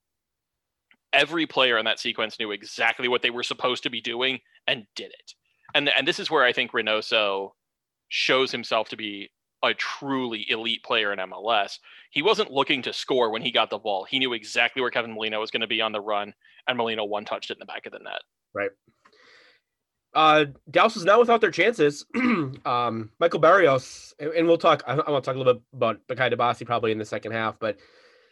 every 1.12 1.47
player 1.47 1.78
in 1.78 1.85
that 1.85 2.00
sequence 2.00 2.38
knew 2.38 2.50
exactly 2.52 3.09
what 3.09 3.23
they 3.23 3.30
were 3.30 3.42
supposed 3.42 3.83
to 3.83 3.90
be 3.90 4.00
doing 4.00 4.38
and 4.66 4.87
did 4.97 5.11
it. 5.11 5.35
And 5.75 5.88
and 5.90 6.09
this 6.09 6.18
is 6.18 6.30
where 6.30 6.45
I 6.45 6.52
think 6.52 6.73
Reynoso 6.73 7.50
shows 8.09 8.50
himself 8.50 8.88
to 8.88 8.97
be 8.97 9.30
a 9.62 9.75
truly 9.75 10.47
elite 10.50 10.83
player 10.85 11.12
in 11.12 11.18
MLS. 11.18 11.78
He 12.11 12.23
wasn't 12.23 12.50
looking 12.50 12.83
to 12.83 12.92
score 12.92 13.30
when 13.30 13.42
he 13.42 13.50
got 13.50 13.71
the 13.71 13.78
ball. 13.78 14.07
He 14.09 14.18
knew 14.18 14.33
exactly 14.33 14.80
where 14.80 14.90
Kevin 14.90 15.12
Molino 15.12 15.40
was 15.40 15.50
going 15.50 15.61
to 15.61 15.66
be 15.66 15.80
on 15.80 15.92
the 15.92 16.00
run, 16.00 16.33
and 16.66 16.78
Molino 16.78 17.04
one 17.04 17.25
touched 17.25 17.50
it 17.50 17.54
in 17.54 17.61
the 17.61 17.66
back 17.66 17.87
of 17.87 17.92
the 17.92 17.99
net. 17.99 18.23
Right. 18.54 18.71
Uh, 20.18 20.46
Dallas 20.70 20.96
is 20.96 21.04
not 21.04 21.20
without 21.20 21.40
their 21.40 21.52
chances. 21.52 22.04
um, 22.64 23.11
Michael 23.20 23.38
Barrios, 23.38 24.14
and 24.18 24.48
we'll 24.48 24.59
talk. 24.59 24.83
I, 24.85 24.94
I 24.94 25.11
want 25.11 25.22
to 25.22 25.28
talk 25.28 25.37
a 25.37 25.38
little 25.38 25.54
bit 25.54 25.62
about 25.72 26.00
Bakaye 26.09 26.35
Dibassy 26.35 26.66
probably 26.66 26.90
in 26.90 26.98
the 26.98 27.04
second 27.04 27.31
half, 27.31 27.59
but 27.61 27.78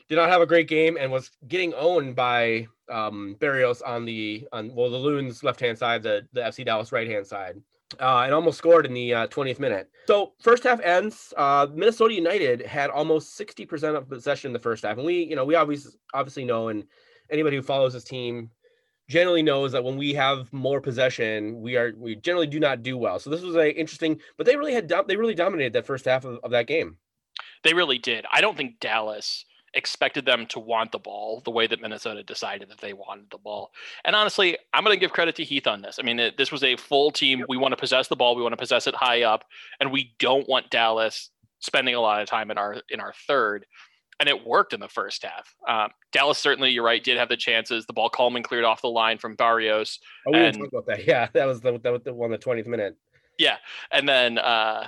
did 0.08 0.16
not 0.16 0.28
have 0.28 0.40
a 0.40 0.46
great 0.46 0.66
game 0.66 0.96
and 0.98 1.12
was 1.12 1.30
getting 1.46 1.72
owned 1.74 2.16
by 2.16 2.66
um, 2.90 3.36
Barrios 3.38 3.82
on 3.82 4.04
the 4.04 4.48
on 4.52 4.74
well 4.74 4.90
the 4.90 4.96
Loons 4.96 5.44
left 5.44 5.60
hand 5.60 5.78
side, 5.78 6.02
the 6.02 6.26
the 6.32 6.40
FC 6.40 6.64
Dallas 6.64 6.90
right 6.90 7.08
hand 7.08 7.24
side 7.24 7.62
uh, 8.00 8.22
and 8.24 8.34
almost 8.34 8.58
scored 8.58 8.86
in 8.86 8.92
the 8.92 9.14
uh, 9.14 9.26
20th 9.28 9.58
minute. 9.58 9.88
So 10.06 10.32
first 10.40 10.64
half 10.64 10.80
ends. 10.80 11.32
Uh, 11.36 11.66
Minnesota 11.72 12.14
United 12.14 12.62
had 12.62 12.90
almost 12.90 13.38
60% 13.38 13.96
of 13.96 14.08
possession 14.08 14.48
in 14.48 14.52
the 14.52 14.58
first 14.58 14.84
half, 14.84 14.96
and 14.96 15.06
we, 15.06 15.22
you 15.22 15.36
know, 15.36 15.44
we 15.44 15.54
obviously 15.54 15.92
obviously 16.14 16.44
know, 16.44 16.68
and 16.68 16.84
anybody 17.30 17.56
who 17.56 17.62
follows 17.62 17.92
this 17.92 18.04
team 18.04 18.50
generally 19.08 19.42
knows 19.42 19.72
that 19.72 19.84
when 19.84 19.96
we 19.96 20.14
have 20.14 20.52
more 20.52 20.80
possession, 20.80 21.60
we 21.60 21.76
are 21.76 21.92
we 21.96 22.16
generally 22.16 22.46
do 22.46 22.60
not 22.60 22.82
do 22.82 22.96
well. 22.96 23.18
So 23.18 23.30
this 23.30 23.42
was 23.42 23.56
a 23.56 23.78
interesting, 23.78 24.20
but 24.36 24.46
they 24.46 24.56
really 24.56 24.74
had 24.74 24.92
they 25.06 25.16
really 25.16 25.34
dominated 25.34 25.72
that 25.74 25.86
first 25.86 26.04
half 26.04 26.24
of, 26.24 26.38
of 26.42 26.50
that 26.50 26.66
game. 26.66 26.96
They 27.62 27.74
really 27.74 27.98
did. 27.98 28.24
I 28.32 28.40
don't 28.40 28.56
think 28.56 28.80
Dallas 28.80 29.44
expected 29.74 30.24
them 30.24 30.46
to 30.46 30.58
want 30.58 30.90
the 30.90 30.98
ball 30.98 31.42
the 31.44 31.50
way 31.50 31.66
that 31.66 31.80
Minnesota 31.80 32.22
decided 32.22 32.70
that 32.70 32.78
they 32.78 32.94
wanted 32.94 33.30
the 33.30 33.38
ball. 33.38 33.72
And 34.04 34.16
honestly, 34.16 34.56
I'm 34.72 34.82
going 34.82 34.96
to 34.96 35.00
give 35.00 35.12
credit 35.12 35.36
to 35.36 35.44
Heath 35.44 35.66
on 35.66 35.82
this. 35.82 35.98
I 36.00 36.02
mean, 36.02 36.18
it, 36.18 36.38
this 36.38 36.50
was 36.50 36.64
a 36.64 36.76
full 36.76 37.10
team. 37.10 37.44
We 37.48 37.58
want 37.58 37.72
to 37.72 37.76
possess 37.76 38.08
the 38.08 38.16
ball. 38.16 38.34
We 38.34 38.42
want 38.42 38.54
to 38.54 38.58
possess 38.58 38.86
it 38.86 38.94
high 38.94 39.22
up, 39.22 39.44
and 39.78 39.92
we 39.92 40.14
don't 40.18 40.48
want 40.48 40.70
Dallas 40.70 41.30
spending 41.60 41.94
a 41.94 42.00
lot 42.00 42.22
of 42.22 42.28
time 42.28 42.50
in 42.50 42.58
our 42.58 42.76
in 42.88 43.00
our 43.00 43.12
third. 43.26 43.66
And 44.18 44.30
it 44.30 44.46
worked 44.46 44.72
in 44.72 44.80
the 44.80 44.88
first 44.88 45.22
half. 45.24 45.54
Um, 45.68 45.90
Dallas 46.10 46.38
certainly, 46.38 46.70
you're 46.70 46.84
right, 46.84 47.04
did 47.04 47.18
have 47.18 47.28
the 47.28 47.36
chances. 47.36 47.84
The 47.84 47.92
ball 47.92 48.08
Kallman 48.08 48.42
cleared 48.42 48.64
off 48.64 48.80
the 48.80 48.88
line 48.88 49.18
from 49.18 49.34
Barrios. 49.34 49.98
Oh, 50.26 50.32
we 50.32 50.38
and, 50.38 50.56
talk 50.56 50.68
about 50.68 50.86
that. 50.86 51.04
Yeah, 51.06 51.28
that 51.34 51.44
was 51.44 51.60
the 51.60 51.78
that 51.80 51.92
was 51.92 52.02
the 52.02 52.14
one 52.14 52.30
the 52.30 52.38
20th 52.38 52.66
minute. 52.66 52.96
Yeah, 53.38 53.56
and 53.90 54.08
then 54.08 54.38
uh, 54.38 54.86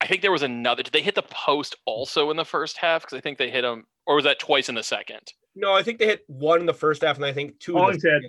I 0.00 0.06
think 0.06 0.22
there 0.22 0.32
was 0.32 0.42
another. 0.42 0.82
Did 0.82 0.94
they 0.94 1.02
hit 1.02 1.14
the 1.14 1.22
post 1.22 1.76
also 1.84 2.30
in 2.30 2.38
the 2.38 2.46
first 2.46 2.78
half? 2.78 3.02
Because 3.02 3.18
I 3.18 3.20
think 3.20 3.36
they 3.36 3.50
hit 3.50 3.60
them 3.60 3.84
or 4.06 4.16
was 4.16 4.24
that 4.24 4.38
twice 4.38 4.68
in 4.68 4.74
the 4.74 4.82
second? 4.82 5.32
No, 5.54 5.72
I 5.72 5.82
think 5.82 5.98
they 5.98 6.06
hit 6.06 6.24
one 6.26 6.60
in 6.60 6.66
the 6.66 6.74
first 6.74 7.02
half, 7.02 7.16
and 7.16 7.24
I 7.24 7.32
think 7.32 7.58
two. 7.58 7.74
Hollingshead. 7.74 8.22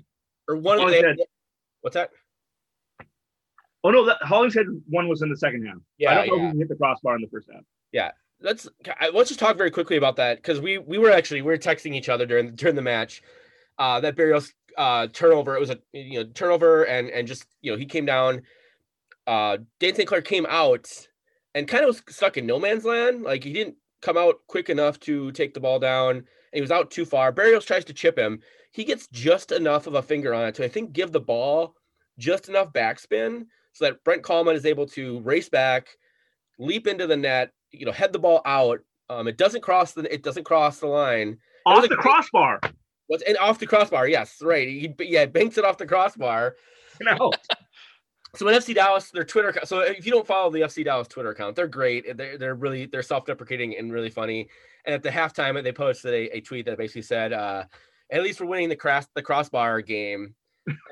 Or 0.47 0.58
one. 0.58 0.79
Of 0.79 0.89
the, 0.89 1.25
what's 1.82 1.93
that? 1.95 2.10
Oh 3.86 3.91
no, 3.91 4.06
that 4.06 4.17
Hollingshead 4.21 4.65
one 4.89 5.08
was 5.08 5.21
in 5.21 5.29
the 5.29 5.38
second 5.38 5.65
half. 5.65 5.77
Yeah, 5.97 6.12
I 6.12 6.13
don't 6.15 6.27
know 6.27 6.43
yeah. 6.43 6.47
if 6.49 6.53
he 6.53 6.60
hit 6.60 6.69
the 6.69 6.75
crossbar 6.75 7.15
in 7.15 7.21
the 7.21 7.27
first 7.27 7.49
half. 7.51 7.63
Yeah, 7.91 8.12
let's 8.41 8.67
let's 9.13 9.30
just 9.30 9.39
talk 9.39 9.58
very 9.58 9.72
quickly 9.72 9.98
about 9.98 10.15
that 10.17 10.38
because 10.38 10.60
we 10.60 10.78
we 10.78 10.98
were 10.98 11.12
actually 11.12 11.41
we 11.41 11.52
were 11.52 11.58
texting 11.58 11.96
each 11.96 12.10
other 12.10 12.26
during 12.26 12.56
during 12.56 12.76
the 12.76 12.82
match. 12.82 13.22
Uh, 13.80 14.00
that 14.00 14.15
Barrios 14.15 14.54
uh, 14.78 15.08
turnover, 15.08 15.56
it 15.56 15.60
was 15.60 15.69
a 15.69 15.80
you 15.93 16.24
know 16.24 16.30
turnover, 16.34 16.84
and 16.84 17.10
and 17.10 17.28
just 17.28 17.46
you 17.62 17.72
know 17.72 17.78
he 17.78 17.86
came 17.86 18.06
down. 18.06 18.41
Uh, 19.26 19.58
Dayne 19.80 19.96
St. 19.96 20.08
Clair 20.08 20.22
came 20.22 20.46
out 20.50 21.08
and 21.56 21.67
kind 21.67 21.84
of 21.84 21.88
was 21.88 22.04
stuck 22.10 22.38
in 22.38 22.46
no 22.46 22.60
man's 22.60 22.84
land. 22.84 23.24
Like 23.24 23.43
he 23.43 23.54
didn't 23.54 23.78
come 24.04 24.17
out 24.17 24.41
quick 24.48 24.69
enough 24.69 25.00
to 25.00 25.32
take 25.32 25.54
the 25.54 25.60
ball 25.60 25.80
down, 25.80 26.26
he 26.54 26.62
was 26.62 26.72
out 26.72 26.91
too 26.91 27.06
far. 27.06 27.32
Barrios 27.32 27.65
tries 27.65 27.86
to 27.86 27.93
chip 27.93 28.17
him. 28.17 28.39
He 28.72 28.84
gets 28.84 29.08
just 29.08 29.52
enough 29.52 29.88
of 29.88 29.96
a 29.96 30.02
finger 30.02 30.34
on 30.34 30.46
it 30.46 30.56
to, 30.56 30.65
I 30.65 30.67
think, 30.67 30.93
give 30.93 31.12
the 31.12 31.19
ball 31.19 31.76
just 32.19 32.50
enough 32.50 32.74
backspin 32.74 33.46
so 33.72 33.86
that 33.86 34.04
Brent 34.04 34.24
Kallman 34.24 34.56
is 34.56 34.65
able 34.65 34.86
to 34.88 35.19
race 35.22 35.50
back, 35.50 35.88
leap 36.60 36.86
into 36.86 37.08
the 37.08 37.17
net, 37.17 37.52
you 37.74 37.86
know, 37.86 37.92
head 37.92 38.14
the 38.14 38.20
ball 38.20 38.42
out. 38.46 38.80
Um, 39.10 39.28
it 39.28 39.38
doesn't 39.38 39.62
cross 39.62 39.92
the 39.92 40.12
it 40.14 40.24
doesn't 40.24 40.46
cross 40.46 40.80
the 40.80 40.88
line. 40.88 41.38
Off 41.66 41.88
the 41.88 41.96
crossbar. 41.96 42.60
What's 43.08 43.24
and 43.24 43.38
off 43.38 43.60
the 43.60 43.68
crossbar? 43.68 44.08
Yes, 44.08 44.38
right. 44.42 44.68
He 44.68 44.94
yeah 45.00 45.26
banks 45.26 45.58
it 45.58 45.66
off 45.66 45.78
the 45.78 45.86
crossbar. 45.86 46.56
No. 47.02 47.32
So 48.36 48.46
when 48.46 48.56
FC 48.56 48.74
Dallas, 48.74 49.12
their 49.12 49.24
Twitter, 49.24 49.54
so 49.64 49.82
if 49.82 50.08
you 50.08 50.12
don't 50.12 50.26
follow 50.26 50.50
the 50.50 50.62
FC 50.62 50.84
Dallas 50.84 51.08
Twitter 51.08 51.30
account, 51.30 51.56
they're 51.56 51.68
great. 51.68 52.18
They're, 52.18 52.38
they're 52.38 52.56
really 52.56 52.88
they're 52.88 53.04
self-deprecating 53.04 53.78
and 53.78 53.94
really 53.94 54.10
funny. 54.10 54.50
And 54.86 54.96
at 54.96 55.04
the 55.04 55.10
halftime, 55.10 55.62
they 55.64 55.72
posted 55.72 56.14
a, 56.14 56.38
a 56.38 56.42
tweet 56.42 56.66
that 56.66 56.78
basically 56.78 57.04
said, 57.04 57.32
uh, 57.32 57.66
"At 58.12 58.24
least 58.24 58.42
we're 58.42 58.48
winning 58.48 58.70
the 58.70 58.76
cross 58.76 59.06
the 59.14 59.22
crossbar 59.22 59.82
game." 59.82 60.34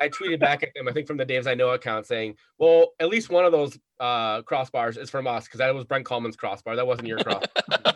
I 0.02 0.10
tweeted 0.10 0.40
back 0.40 0.64
at 0.64 0.74
them, 0.76 0.88
I 0.88 0.92
think 0.92 1.08
from 1.08 1.18
the 1.18 1.26
Dave's 1.26 1.48
I 1.48 1.54
Know 1.54 1.70
account, 1.70 2.06
saying, 2.06 2.36
"Well, 2.58 2.90
at 3.00 3.10
least 3.10 3.30
one 3.30 3.46
of 3.46 3.52
those 3.52 3.78
uh, 4.00 4.42
crossbars 4.42 4.98
is 4.98 5.10
from 5.10 5.28
us 5.28 5.46
because 5.46 5.60
that 5.60 5.74
was 5.74 5.86
Brent 5.86 6.06
Kallman's 6.06 6.36
crossbar. 6.36 6.76
That 6.76 6.88
wasn't 6.88 7.08
your 7.08 7.20
crossbar." 7.20 7.94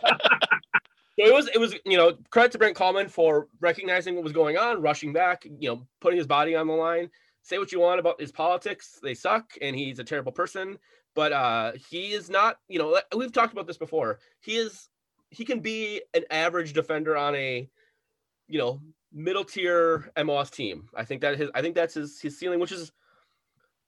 So 1.18 1.24
it 1.24 1.32
was, 1.32 1.48
it 1.54 1.56
was, 1.56 1.74
you 1.86 1.96
know, 1.96 2.12
credit 2.28 2.52
to 2.52 2.58
Brent 2.58 2.76
Coleman 2.76 3.08
for 3.08 3.48
recognizing 3.62 4.16
what 4.16 4.22
was 4.22 4.34
going 4.34 4.58
on, 4.58 4.82
rushing 4.82 5.14
back, 5.14 5.46
you 5.46 5.70
know, 5.70 5.86
putting 6.02 6.18
his 6.18 6.26
body 6.26 6.54
on 6.54 6.66
the 6.66 6.74
line 6.74 7.08
say 7.46 7.58
what 7.58 7.70
you 7.70 7.78
want 7.78 8.00
about 8.00 8.20
his 8.20 8.32
politics 8.32 8.98
they 9.02 9.14
suck 9.14 9.52
and 9.62 9.76
he's 9.76 10.00
a 10.00 10.04
terrible 10.04 10.32
person 10.32 10.76
but 11.14 11.32
uh 11.32 11.72
he 11.90 12.12
is 12.12 12.28
not 12.28 12.56
you 12.68 12.78
know 12.78 13.00
we've 13.16 13.32
talked 13.32 13.52
about 13.52 13.68
this 13.68 13.78
before 13.78 14.18
he 14.40 14.56
is 14.56 14.88
he 15.30 15.44
can 15.44 15.60
be 15.60 16.02
an 16.14 16.24
average 16.30 16.72
defender 16.72 17.16
on 17.16 17.36
a 17.36 17.68
you 18.48 18.58
know 18.58 18.80
middle 19.16 19.42
tier 19.44 20.12
MLS 20.16 20.50
team. 20.50 20.88
I 20.94 21.04
think 21.04 21.22
that 21.22 21.36
his 21.38 21.50
I 21.54 21.62
think 21.62 21.74
that's 21.74 21.94
his 21.94 22.20
his 22.20 22.38
ceiling, 22.38 22.60
which 22.60 22.70
is, 22.70 22.92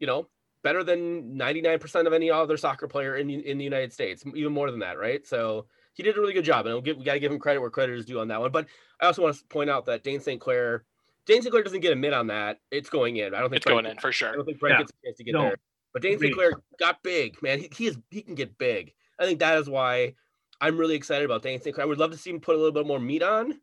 you 0.01 0.07
know, 0.07 0.27
better 0.65 0.83
than 0.83 1.39
99% 1.39 2.07
of 2.07 2.13
any 2.13 2.31
other 2.31 2.57
soccer 2.57 2.89
player 2.89 3.17
in 3.17 3.29
in 3.31 3.59
the 3.59 3.65
United 3.65 3.93
States, 3.93 4.25
even 4.35 4.53
more 4.53 4.71
than 4.71 4.81
that, 4.81 4.99
right? 4.99 5.25
So 5.27 5.67
he 5.93 6.03
did 6.03 6.17
a 6.17 6.21
really 6.21 6.33
good 6.33 6.45
job, 6.45 6.65
and 6.67 6.75
we'll 6.75 6.83
give, 6.83 6.97
we 6.97 7.05
got 7.05 7.13
to 7.15 7.21
give 7.21 7.31
him 7.31 7.39
credit 7.39 7.61
where 7.61 7.71
credit 7.71 7.97
is 7.99 8.07
due 8.07 8.19
on 8.21 8.29
that 8.29 8.41
one. 8.41 8.51
But 8.51 8.67
I 9.01 9.07
also 9.07 9.23
want 9.23 9.37
to 9.37 9.45
point 9.45 9.69
out 9.69 9.85
that 9.87 10.03
Dayne 10.03 10.21
St. 10.21 10.41
Clair, 10.41 10.85
Dayne 11.27 11.43
St. 11.43 11.51
Clair 11.53 11.63
doesn't 11.63 11.81
get 11.81 11.93
a 11.93 11.97
mid 11.97 12.13
on 12.13 12.29
that. 12.29 12.61
It's 12.71 12.89
going 12.89 13.17
in. 13.19 13.35
I 13.35 13.41
don't 13.41 13.51
think 13.51 13.59
It's 13.59 13.65
Frank- 13.65 13.83
going 13.83 13.93
in 13.93 13.99
for 13.99 14.11
sure. 14.13 14.31
I 14.31 14.35
don't 14.35 14.45
think 14.45 14.59
Frank 14.59 14.75
Yeah. 14.75 14.79
gets 14.79 14.93
a 14.93 15.07
chance 15.07 15.17
to 15.19 15.25
get 15.25 15.35
No. 15.35 15.43
there. 15.43 15.57
But 15.93 16.03
Dayne 16.03 16.19
St. 16.19 16.35
Clair 16.35 16.53
got 16.79 17.03
big, 17.03 17.43
man. 17.43 17.59
He, 17.59 17.69
he 17.77 17.87
is 17.89 17.99
he 18.11 18.23
can 18.23 18.35
get 18.35 18.57
big. 18.59 18.95
I 19.19 19.25
think 19.27 19.41
that 19.41 19.59
is 19.59 19.69
why 19.69 20.15
I'm 20.61 20.77
really 20.79 20.95
excited 20.95 21.25
about 21.25 21.43
Dayne 21.43 21.61
St. 21.61 21.75
Clair. 21.75 21.85
I 21.85 21.89
would 21.89 21.99
love 21.99 22.13
to 22.13 22.19
see 22.19 22.31
him 22.31 22.41
put 22.41 22.55
a 22.55 22.59
little 22.59 22.73
bit 22.73 22.87
more 22.87 23.01
meat 23.01 23.23
on. 23.23 23.59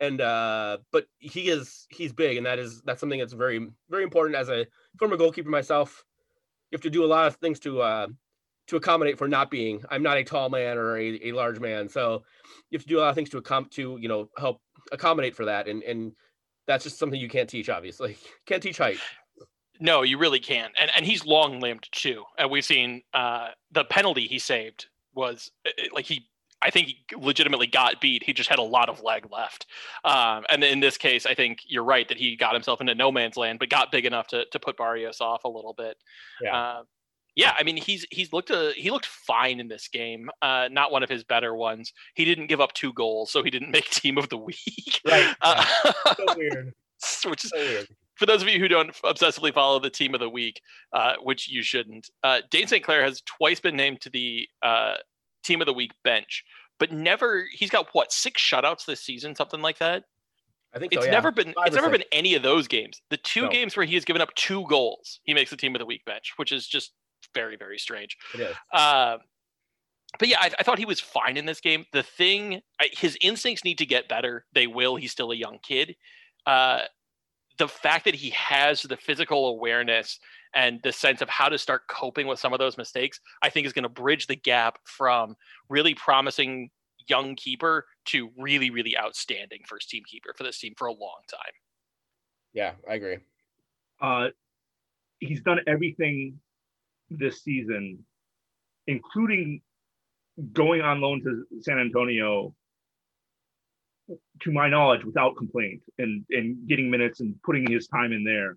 And 0.00 0.20
uh, 0.20 0.78
but 0.92 1.06
he 1.18 1.50
is 1.50 1.86
he's 1.90 2.12
big, 2.12 2.38
and 2.38 2.46
that 2.46 2.58
is 2.58 2.80
that's 2.82 3.00
something 3.00 3.18
that's 3.18 3.34
very 3.34 3.68
very 3.90 4.02
important 4.02 4.36
as 4.36 4.48
a 4.48 4.66
former 4.98 5.16
goalkeeper 5.16 5.50
myself. 5.50 6.04
You 6.70 6.76
have 6.76 6.82
to 6.82 6.90
do 6.90 7.04
a 7.04 7.06
lot 7.06 7.26
of 7.26 7.36
things 7.36 7.60
to 7.60 7.82
uh 7.82 8.06
to 8.68 8.76
accommodate 8.76 9.18
for 9.18 9.28
not 9.28 9.50
being. 9.50 9.84
I'm 9.90 10.02
not 10.02 10.16
a 10.16 10.24
tall 10.24 10.48
man 10.48 10.78
or 10.78 10.96
a, 10.96 11.20
a 11.24 11.32
large 11.32 11.60
man, 11.60 11.88
so 11.88 12.22
you 12.70 12.78
have 12.78 12.84
to 12.84 12.88
do 12.88 12.98
a 12.98 13.02
lot 13.02 13.10
of 13.10 13.14
things 13.14 13.28
to 13.30 13.40
accom- 13.42 13.70
to 13.72 13.98
you 14.00 14.08
know 14.08 14.30
help 14.38 14.60
accommodate 14.92 15.36
for 15.36 15.44
that, 15.44 15.68
and 15.68 15.82
and 15.82 16.12
that's 16.66 16.84
just 16.84 16.98
something 16.98 17.20
you 17.20 17.28
can't 17.28 17.48
teach. 17.48 17.68
Obviously, 17.68 18.16
can't 18.46 18.62
teach 18.62 18.78
height. 18.78 18.98
No, 19.80 20.02
you 20.02 20.18
really 20.18 20.40
can't. 20.40 20.72
And 20.80 20.90
and 20.94 21.04
he's 21.04 21.24
long 21.24 21.58
limbed 21.58 21.88
too. 21.90 22.24
And 22.38 22.50
we've 22.50 22.64
seen 22.64 23.02
uh, 23.14 23.48
the 23.72 23.84
penalty 23.84 24.26
he 24.26 24.38
saved 24.38 24.86
was 25.14 25.50
uh, 25.66 25.70
like 25.92 26.04
he. 26.04 26.26
I 26.62 26.70
think 26.70 26.88
he 26.88 26.98
legitimately 27.16 27.66
got 27.68 28.00
beat. 28.00 28.22
He 28.22 28.32
just 28.32 28.50
had 28.50 28.58
a 28.58 28.62
lot 28.62 28.88
of 28.88 29.02
leg 29.02 29.26
left. 29.32 29.66
Um, 30.04 30.44
and 30.50 30.62
in 30.62 30.80
this 30.80 30.98
case, 30.98 31.24
I 31.26 31.34
think 31.34 31.60
you're 31.66 31.84
right 31.84 32.06
that 32.08 32.18
he 32.18 32.36
got 32.36 32.52
himself 32.54 32.80
into 32.80 32.94
no 32.94 33.10
man's 33.10 33.36
land, 33.36 33.58
but 33.58 33.68
got 33.70 33.90
big 33.90 34.04
enough 34.06 34.26
to 34.28 34.44
to 34.46 34.58
put 34.60 34.76
Barrios 34.76 35.20
off 35.20 35.44
a 35.44 35.48
little 35.48 35.72
bit. 35.72 35.96
Yeah. 36.42 36.56
Uh, 36.56 36.82
yeah, 37.36 37.54
I 37.58 37.62
mean 37.62 37.76
he's 37.76 38.04
he's 38.10 38.32
looked 38.32 38.50
a, 38.50 38.72
he 38.76 38.90
looked 38.90 39.06
fine 39.06 39.60
in 39.60 39.68
this 39.68 39.88
game. 39.88 40.28
Uh, 40.42 40.68
not 40.70 40.90
one 40.92 41.02
of 41.02 41.08
his 41.08 41.24
better 41.24 41.54
ones. 41.54 41.92
He 42.14 42.24
didn't 42.24 42.48
give 42.48 42.60
up 42.60 42.72
two 42.74 42.92
goals, 42.92 43.30
so 43.30 43.42
he 43.42 43.50
didn't 43.50 43.70
make 43.78 43.88
team 43.88 44.18
of 44.18 44.28
the 44.28 44.38
week. 44.38 45.00
Right. 45.06 45.34
Uh, 45.40 45.64
so 46.16 46.24
weird. 46.36 46.74
which 47.26 47.44
is 47.44 47.50
So 47.50 47.56
weird. 47.56 47.86
for 48.16 48.26
those 48.26 48.42
of 48.42 48.48
you 48.48 48.58
who 48.58 48.68
don't 48.68 48.92
obsessively 49.02 49.54
follow 49.54 49.78
the 49.78 49.88
team 49.88 50.12
of 50.12 50.20
the 50.20 50.28
week, 50.28 50.60
uh, 50.92 51.14
which 51.22 51.48
you 51.48 51.62
shouldn't, 51.62 52.10
uh, 52.22 52.40
Dayne 52.50 52.66
St. 52.66 52.84
Clair 52.84 53.02
has 53.04 53.22
twice 53.22 53.60
been 53.60 53.76
named 53.76 54.00
to 54.02 54.10
the 54.10 54.46
uh, 54.62 54.96
team 55.42 55.60
of 55.60 55.66
the 55.66 55.72
week 55.72 55.92
bench, 56.04 56.44
but 56.78 56.92
never. 56.92 57.46
He's 57.52 57.70
got 57.70 57.88
what 57.92 58.12
six 58.12 58.40
shutouts 58.42 58.84
this 58.86 59.00
season, 59.00 59.34
something 59.34 59.60
like 59.62 59.78
that. 59.78 60.04
I 60.72 60.78
think 60.78 60.92
It's 60.92 61.02
so, 61.02 61.06
yeah. 61.06 61.12
never 61.12 61.32
been. 61.32 61.52
Five 61.52 61.66
It's 61.68 61.74
never 61.76 61.88
six. 61.92 61.98
been 61.98 62.06
any 62.12 62.34
of 62.34 62.42
those 62.42 62.68
games. 62.68 63.02
The 63.10 63.16
two 63.16 63.42
No. 63.42 63.48
games 63.48 63.76
where 63.76 63.84
he 63.86 63.94
has 63.94 64.04
given 64.04 64.22
up 64.22 64.32
two 64.36 64.64
goals, 64.68 65.20
he 65.24 65.34
makes 65.34 65.50
the 65.50 65.56
team 65.56 65.74
of 65.74 65.80
the 65.80 65.86
week 65.86 66.04
bench, 66.04 66.34
which 66.36 66.52
is 66.52 66.66
just 66.66 66.92
very 67.34 67.56
very 67.56 67.78
strange. 67.78 68.16
It 68.34 68.40
is. 68.40 68.56
Uh, 68.72 69.18
but 70.18 70.28
yeah, 70.28 70.38
I, 70.40 70.50
I 70.58 70.62
thought 70.62 70.78
he 70.78 70.84
was 70.86 71.00
fine 71.00 71.36
in 71.36 71.46
this 71.46 71.60
game. 71.60 71.84
The 71.92 72.02
thing, 72.02 72.60
I, 72.80 72.88
his 72.92 73.16
instincts 73.20 73.64
need 73.64 73.78
to 73.78 73.86
get 73.86 74.08
better. 74.08 74.44
They 74.52 74.66
will. 74.66 74.96
He's 74.96 75.12
still 75.12 75.30
a 75.32 75.36
young 75.36 75.58
kid. 75.62 75.94
Uh, 76.46 76.82
the 77.58 77.68
fact 77.68 78.04
that 78.06 78.14
he 78.14 78.30
has 78.30 78.82
the 78.82 78.96
physical 78.96 79.48
awareness 79.48 80.18
and 80.54 80.80
the 80.82 80.92
sense 80.92 81.22
of 81.22 81.28
how 81.28 81.48
to 81.48 81.58
start 81.58 81.82
coping 81.88 82.26
with 82.26 82.38
some 82.38 82.52
of 82.52 82.58
those 82.58 82.76
mistakes, 82.76 83.20
I 83.42 83.50
think 83.50 83.66
is 83.66 83.72
going 83.72 83.84
to 83.84 83.88
bridge 83.88 84.26
the 84.26 84.36
gap 84.36 84.78
from 84.84 85.36
really 85.68 85.94
promising 85.94 86.70
young 87.08 87.36
keeper 87.36 87.86
to 88.06 88.30
really, 88.38 88.70
really 88.70 88.96
outstanding 88.98 89.60
first 89.66 89.90
team 89.90 90.02
keeper 90.06 90.34
for 90.36 90.44
this 90.44 90.58
team 90.58 90.74
for 90.76 90.86
a 90.86 90.92
long 90.92 91.20
time. 91.30 91.52
Yeah, 92.52 92.72
I 92.88 92.94
agree. 92.94 93.18
uh, 94.00 94.28
he's 95.20 95.42
done 95.42 95.60
everything 95.66 96.40
this 97.10 97.42
season, 97.42 98.04
including 98.86 99.60
going 100.52 100.80
on 100.80 101.00
loan 101.00 101.22
to 101.22 101.44
San 101.60 101.78
Antonio, 101.78 102.54
to 104.40 104.52
my 104.52 104.68
knowledge, 104.68 105.04
without 105.04 105.36
complaint, 105.36 105.82
and 105.98 106.24
and 106.30 106.66
getting 106.66 106.90
minutes 106.90 107.20
and 107.20 107.40
putting 107.42 107.70
his 107.70 107.86
time 107.86 108.12
in 108.12 108.24
there 108.24 108.56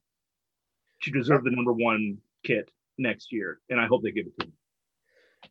to 1.03 1.11
deserve 1.11 1.43
the 1.43 1.51
number 1.51 1.73
one 1.73 2.17
kit 2.43 2.69
next 2.97 3.31
year. 3.31 3.59
And 3.69 3.79
I 3.79 3.87
hope 3.87 4.03
they 4.03 4.11
give 4.11 4.27
it 4.27 4.39
to 4.39 4.47
him. 4.47 4.53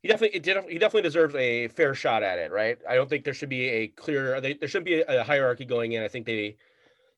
He 0.01 0.09
definitely 0.09 0.37
it 0.37 0.43
did, 0.43 0.57
he 0.69 0.79
definitely 0.79 1.03
deserves 1.03 1.35
a 1.35 1.69
fair 1.69 1.95
shot 1.95 2.23
at 2.23 2.39
it, 2.39 2.51
right? 2.51 2.79
I 2.89 2.95
don't 2.95 3.09
think 3.09 3.25
there 3.25 3.35
should 3.35 3.51
be 3.51 3.69
a 3.69 3.89
clear 3.89 4.41
they, 4.41 4.55
there 4.55 4.69
should 4.69 4.85
be 4.85 5.03
a, 5.03 5.23
hierarchy 5.23 5.65
going 5.65 5.93
in. 5.93 6.03
I 6.03 6.09
think 6.09 6.27
they 6.27 6.57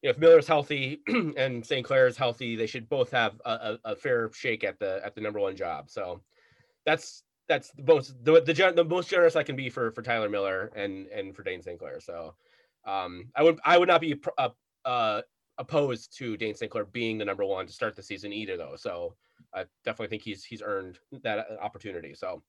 you 0.02 0.08
know, 0.08 0.10
if 0.10 0.18
Miller's 0.18 0.46
healthy 0.46 1.00
and 1.36 1.64
St. 1.64 1.86
Clair 1.86 2.06
is 2.06 2.16
healthy, 2.16 2.56
they 2.56 2.66
should 2.66 2.88
both 2.88 3.10
have 3.10 3.40
a, 3.44 3.50
a, 3.50 3.78
a 3.92 3.96
fair 3.96 4.30
shake 4.32 4.64
at 4.64 4.78
the 4.78 5.00
at 5.04 5.14
the 5.14 5.20
number 5.20 5.38
one 5.38 5.56
job. 5.56 5.88
So 5.88 6.20
that's 6.84 7.22
that's 7.48 7.70
the 7.70 7.94
most 7.94 8.14
the 8.24 8.40
the, 8.40 8.72
the 8.74 8.84
most 8.84 9.08
generous 9.08 9.36
I 9.36 9.44
can 9.44 9.56
be 9.56 9.70
for 9.70 9.92
for 9.92 10.02
Tyler 10.02 10.28
Miller 10.28 10.72
and 10.74 11.06
and 11.08 11.34
for 11.34 11.42
Dayne 11.42 11.62
St. 11.62 11.78
Clair. 11.78 12.00
So 12.00 12.34
um, 12.86 13.30
I 13.34 13.42
would 13.42 13.60
I 13.64 13.78
would 13.78 13.88
not 13.88 14.00
be 14.00 14.20
uh, 14.36 14.48
uh, 14.84 15.22
opposed 15.58 16.16
to 16.18 16.36
Dayne 16.36 16.54
St. 16.54 16.70
Clair 16.70 16.84
being 16.84 17.18
the 17.18 17.24
number 17.24 17.44
one 17.44 17.66
to 17.66 17.72
start 17.72 17.96
the 17.96 18.02
season 18.02 18.32
either, 18.32 18.56
though. 18.56 18.74
So 18.76 19.14
I 19.54 19.64
definitely 19.84 20.08
think 20.08 20.22
he's 20.22 20.44
he's 20.44 20.62
earned 20.64 20.98
that 21.22 21.38
uh, 21.38 21.62
opportunity. 21.62 22.14
So 22.14 22.42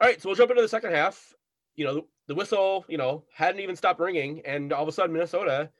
all 0.00 0.08
right, 0.08 0.20
so 0.20 0.28
we'll 0.28 0.36
jump 0.36 0.50
into 0.50 0.62
the 0.62 0.68
second 0.68 0.92
half. 0.92 1.34
You 1.76 1.84
know, 1.84 1.94
the, 1.94 2.02
the 2.28 2.34
whistle, 2.34 2.84
you 2.88 2.98
know, 2.98 3.24
hadn't 3.32 3.60
even 3.60 3.76
stopped 3.76 4.00
ringing, 4.00 4.42
and 4.44 4.72
all 4.72 4.82
of 4.82 4.88
a 4.88 4.92
sudden 4.92 5.12
Minnesota, 5.12 5.70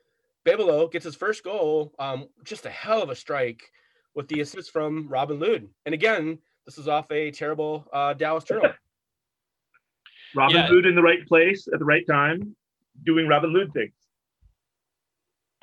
Bebelo 0.46 0.90
gets 0.90 1.04
his 1.04 1.14
first 1.14 1.44
goal. 1.44 1.92
Um, 1.98 2.28
just 2.44 2.66
a 2.66 2.70
hell 2.70 3.02
of 3.02 3.10
a 3.10 3.14
strike 3.14 3.70
with 4.14 4.28
the 4.28 4.40
assist 4.40 4.70
from 4.70 5.08
Robin 5.08 5.38
Lod. 5.38 5.68
And 5.86 5.94
again, 5.94 6.38
this 6.66 6.78
is 6.78 6.88
off 6.88 7.10
a 7.10 7.30
terrible 7.30 7.86
uh, 7.92 8.14
Dallas 8.14 8.44
turnover. 8.44 8.76
Robin 10.36 10.56
Yeah. 10.56 10.66
Hood 10.66 10.86
in 10.86 10.94
the 10.94 11.02
right 11.02 11.24
place 11.26 11.68
at 11.72 11.78
the 11.78 11.84
right 11.84 12.06
time, 12.06 12.56
doing 13.04 13.28
Robin 13.28 13.52
Hood 13.52 13.72
things. 13.72 13.92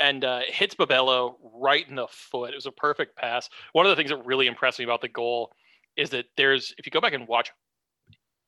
And 0.02 0.26
uh, 0.26 0.42
hits 0.48 0.74
Bebelo 0.74 1.36
right 1.54 1.88
in 1.88 1.96
the 1.96 2.08
foot. 2.10 2.52
It 2.52 2.56
was 2.56 2.66
a 2.66 2.72
perfect 2.72 3.16
pass. 3.16 3.50
One 3.74 3.86
of 3.86 3.92
the 3.92 3.96
things 3.96 4.10
that 4.10 4.26
really 4.26 4.48
impressed 4.48 4.80
me 4.80 4.86
about 4.86 5.02
the 5.02 5.08
goal 5.08 5.52
is 5.96 6.10
that 6.10 6.26
there's, 6.38 6.74
if 6.78 6.86
you 6.86 6.92
go 6.92 7.02
back 7.02 7.14
and 7.14 7.28
watch, 7.28 7.52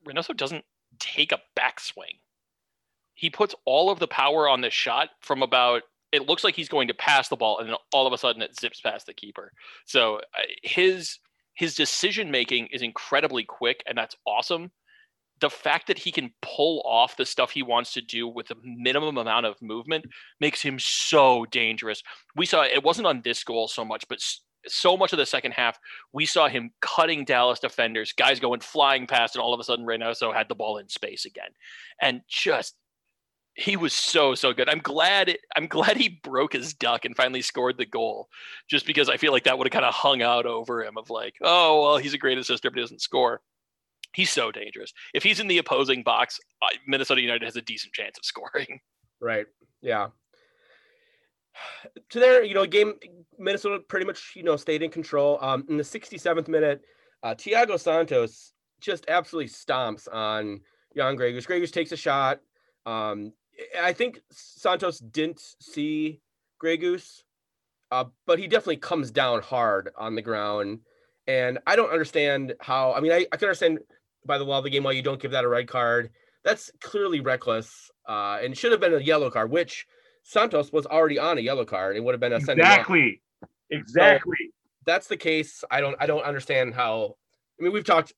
Reynoso 0.07 0.35
doesn't 0.35 0.65
take 0.99 1.31
a 1.31 1.39
backswing. 1.57 2.19
He 3.13 3.29
puts 3.29 3.53
all 3.65 3.91
of 3.91 3.99
the 3.99 4.07
power 4.07 4.49
on 4.49 4.61
this 4.61 4.73
shot 4.73 5.09
from 5.21 5.43
about. 5.43 5.83
It 6.11 6.27
looks 6.27 6.43
like 6.43 6.55
he's 6.55 6.69
going 6.69 6.87
to 6.87 6.93
pass 6.93 7.29
the 7.29 7.35
ball, 7.35 7.59
and 7.59 7.69
then 7.69 7.75
all 7.93 8.07
of 8.07 8.13
a 8.13 8.17
sudden 8.17 8.41
it 8.41 8.59
zips 8.59 8.81
past 8.81 9.05
the 9.05 9.13
keeper. 9.13 9.51
So 9.85 10.17
uh, 10.17 10.41
his 10.63 11.19
his 11.55 11.75
decision 11.75 12.31
making 12.31 12.67
is 12.67 12.81
incredibly 12.81 13.43
quick, 13.43 13.83
and 13.85 13.97
that's 13.97 14.15
awesome. 14.25 14.71
The 15.41 15.49
fact 15.49 15.87
that 15.87 15.97
he 15.97 16.11
can 16.11 16.33
pull 16.41 16.81
off 16.85 17.17
the 17.17 17.25
stuff 17.25 17.51
he 17.51 17.63
wants 17.63 17.93
to 17.93 18.01
do 18.01 18.27
with 18.27 18.51
a 18.51 18.55
minimum 18.63 19.17
amount 19.17 19.45
of 19.45 19.61
movement 19.61 20.05
makes 20.39 20.61
him 20.61 20.79
so 20.79 21.45
dangerous. 21.51 22.01
We 22.35 22.45
saw 22.45 22.63
it 22.63 22.83
wasn't 22.83 23.07
on 23.07 23.21
this 23.23 23.43
goal 23.43 23.67
so 23.67 23.83
much, 23.83 24.05
but 24.07 24.19
so 24.67 24.95
much 24.95 25.11
of 25.13 25.19
the 25.19 25.25
second 25.25 25.51
half, 25.51 25.77
we 26.13 26.25
saw 26.25 26.47
him 26.47 26.71
cutting 26.81 27.25
Dallas 27.25 27.59
defenders, 27.59 28.13
guys 28.13 28.39
going 28.39 28.61
flying 28.61 29.07
past, 29.07 29.35
and 29.35 29.41
all 29.41 29.53
of 29.53 29.59
a 29.59 29.63
sudden 29.63 29.85
Reynoso 29.85 30.33
had 30.33 30.47
the 30.49 30.55
ball 30.55 30.77
in 30.77 30.87
space 30.87 31.25
again, 31.25 31.51
and 32.01 32.21
just 32.27 32.75
he 33.55 33.77
was 33.77 33.93
so 33.93 34.33
so 34.35 34.53
good. 34.53 34.69
I'm 34.69 34.79
glad 34.79 35.37
I'm 35.55 35.67
glad 35.67 35.97
he 35.97 36.19
broke 36.23 36.53
his 36.53 36.73
duck 36.73 37.05
and 37.05 37.15
finally 37.15 37.41
scored 37.41 37.77
the 37.77 37.85
goal, 37.85 38.29
just 38.69 38.85
because 38.85 39.09
I 39.09 39.17
feel 39.17 39.31
like 39.31 39.43
that 39.43 39.57
would 39.57 39.67
have 39.67 39.73
kind 39.73 39.85
of 39.85 39.93
hung 39.93 40.21
out 40.21 40.45
over 40.45 40.83
him 40.83 40.97
of 40.97 41.09
like, 41.09 41.35
oh 41.41 41.81
well, 41.81 41.97
he's 41.97 42.13
a 42.13 42.17
great 42.17 42.37
assister 42.37 42.69
but 42.69 42.77
he 42.77 42.81
doesn't 42.81 43.01
score. 43.01 43.41
He's 44.13 44.29
so 44.29 44.51
dangerous. 44.51 44.93
If 45.13 45.23
he's 45.23 45.39
in 45.39 45.47
the 45.47 45.57
opposing 45.57 46.03
box, 46.03 46.39
Minnesota 46.87 47.21
United 47.21 47.43
has 47.43 47.55
a 47.55 47.61
decent 47.61 47.93
chance 47.93 48.17
of 48.17 48.25
scoring. 48.25 48.79
Right. 49.19 49.45
Yeah. 49.81 50.07
To 52.09 52.19
their, 52.19 52.43
you 52.43 52.53
know, 52.53 52.65
game 52.65 52.93
Minnesota 53.37 53.79
pretty 53.87 54.05
much, 54.05 54.33
you 54.35 54.43
know, 54.43 54.55
stayed 54.55 54.81
in 54.81 54.89
control. 54.89 55.37
Um, 55.41 55.65
in 55.69 55.77
the 55.77 55.83
67th 55.83 56.47
minute, 56.47 56.81
uh, 57.21 57.35
Thiago 57.35 57.79
Santos 57.79 58.53
just 58.81 59.05
absolutely 59.07 59.49
stomps 59.49 60.07
on 60.11 60.61
Jan 60.95 61.15
Gregus. 61.15 61.47
Gregus 61.47 61.71
takes 61.71 61.91
a 61.91 61.97
shot. 61.97 62.39
Um, 62.85 63.33
I 63.79 63.93
think 63.93 64.19
Santos 64.31 64.99
didn't 64.99 65.41
see 65.59 66.21
Gregus, 66.61 67.21
uh, 67.91 68.05
but 68.25 68.39
he 68.39 68.47
definitely 68.47 68.77
comes 68.77 69.11
down 69.11 69.41
hard 69.41 69.91
on 69.97 70.15
the 70.15 70.21
ground. 70.21 70.79
And 71.27 71.59
I 71.65 71.75
don't 71.75 71.91
understand 71.91 72.53
how. 72.59 72.93
I 72.93 72.99
mean, 72.99 73.11
I, 73.11 73.25
I 73.31 73.37
can 73.37 73.47
understand 73.47 73.79
by 74.25 74.37
the 74.37 74.43
law 74.43 74.59
of 74.59 74.63
the 74.63 74.69
game 74.69 74.83
why 74.83 74.91
you 74.91 75.01
don't 75.01 75.21
give 75.21 75.31
that 75.31 75.43
a 75.43 75.47
red 75.47 75.67
card. 75.67 76.09
That's 76.43 76.71
clearly 76.81 77.21
reckless, 77.21 77.91
uh, 78.07 78.39
and 78.41 78.57
should 78.57 78.71
have 78.71 78.81
been 78.81 78.93
a 78.93 78.99
yellow 78.99 79.29
card, 79.29 79.49
which 79.49 79.87
Santos 80.23 80.71
was 80.71 80.85
already 80.85 81.19
on 81.19 81.37
a 81.37 81.41
yellow 81.41 81.65
card. 81.65 81.95
It 81.95 82.03
would 82.03 82.13
have 82.13 82.19
been 82.19 82.33
a. 82.33 82.37
Exactly. 82.37 83.21
Exactly. 83.69 84.51
That's 84.85 85.07
the 85.07 85.17
case. 85.17 85.63
I 85.71 85.81
don't. 85.81 85.95
I 85.99 86.05
don't 86.05 86.23
understand 86.23 86.73
how. 86.73 87.15
I 87.59 87.63
mean, 87.63 87.73
we've 87.73 87.85
talked 87.85 88.13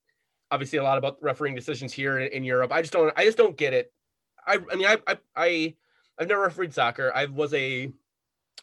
obviously 0.50 0.78
a 0.78 0.82
lot 0.82 0.98
about 0.98 1.18
refereeing 1.20 1.54
decisions 1.54 1.92
here 1.92 2.18
in, 2.18 2.32
in 2.32 2.44
Europe. 2.44 2.72
I 2.72 2.80
just 2.80 2.92
don't. 2.92 3.12
I 3.16 3.24
just 3.24 3.38
don't 3.38 3.56
get 3.56 3.72
it. 3.72 3.92
I. 4.46 4.58
I 4.70 4.76
mean, 4.76 4.86
I. 4.86 4.98
I. 5.06 5.18
I 5.36 5.74
I've 6.18 6.28
never 6.28 6.42
refereed 6.42 6.72
soccer. 6.72 7.12
I 7.14 7.26
was 7.26 7.52
a 7.52 7.92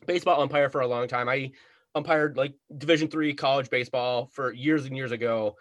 baseball 0.05 0.41
umpire 0.41 0.69
for 0.69 0.81
a 0.81 0.87
long 0.87 1.07
time. 1.07 1.29
I 1.29 1.51
umpired 1.95 2.35
like 2.35 2.55
Division 2.77 3.07
three 3.07 3.33
college 3.33 3.69
baseball 3.69 4.27
for 4.33 4.51
years 4.51 4.85
and 4.85 4.97
years 4.97 5.11
ago, 5.11 5.55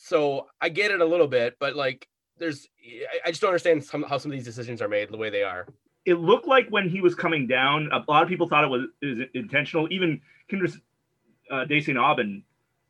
so 0.00 0.46
I 0.60 0.68
get 0.68 0.90
it 0.90 1.00
a 1.00 1.04
little 1.04 1.26
bit. 1.26 1.56
But 1.58 1.76
like, 1.76 2.08
there's 2.38 2.68
I 3.24 3.30
just 3.30 3.40
don't 3.40 3.50
understand 3.50 3.82
some, 3.84 4.02
how 4.04 4.18
some 4.18 4.30
of 4.30 4.36
these 4.36 4.44
decisions 4.44 4.80
are 4.80 4.88
made 4.88 5.10
the 5.10 5.16
way 5.16 5.30
they 5.30 5.42
are. 5.42 5.66
It 6.04 6.14
looked 6.14 6.46
like 6.46 6.68
when 6.70 6.88
he 6.88 7.00
was 7.00 7.14
coming 7.14 7.46
down, 7.46 7.90
a 7.92 8.02
lot 8.08 8.22
of 8.22 8.28
people 8.28 8.48
thought 8.48 8.64
it 8.64 8.68
was, 8.68 8.84
it 9.02 9.06
was 9.06 9.26
intentional. 9.34 9.88
Even 9.90 10.20
Kyndra 10.50 10.80
uh, 11.50 11.64
St. 11.68 11.98
Aubin 11.98 12.42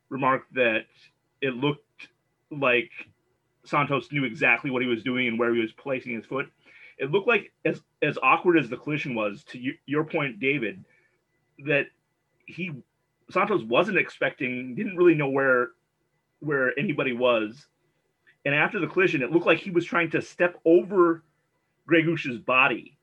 remarked 0.09 0.53
that 0.53 0.85
it 1.41 1.55
looked 1.55 2.07
like 2.51 2.91
Santos 3.65 4.11
knew 4.11 4.23
exactly 4.23 4.71
what 4.71 4.81
he 4.81 4.87
was 4.87 5.03
doing 5.03 5.27
and 5.27 5.37
where 5.37 5.53
he 5.53 5.59
was 5.59 5.71
placing 5.73 6.15
his 6.15 6.25
foot. 6.25 6.49
It 6.97 7.11
looked 7.11 7.27
like 7.27 7.51
as 7.65 7.81
as 8.01 8.17
awkward 8.21 8.57
as 8.57 8.69
the 8.69 8.77
collision 8.77 9.15
was, 9.15 9.43
to 9.45 9.59
y- 9.59 9.79
your 9.85 10.03
point, 10.03 10.39
David, 10.39 10.83
that 11.65 11.87
he 12.45 12.71
Santos 13.31 13.63
wasn't 13.63 13.97
expecting, 13.97 14.75
didn't 14.75 14.95
really 14.95 15.15
know 15.15 15.29
where 15.29 15.69
where 16.39 16.77
anybody 16.79 17.13
was, 17.13 17.65
and 18.45 18.55
after 18.55 18.79
the 18.79 18.87
collision, 18.87 19.21
it 19.21 19.31
looked 19.31 19.45
like 19.45 19.59
he 19.59 19.71
was 19.71 19.85
trying 19.85 20.09
to 20.11 20.21
step 20.21 20.59
over 20.65 21.23
Gregus's 21.87 22.39
body. 22.39 22.97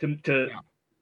To 0.00 0.16
to, 0.16 0.48
Yeah. 0.50 0.58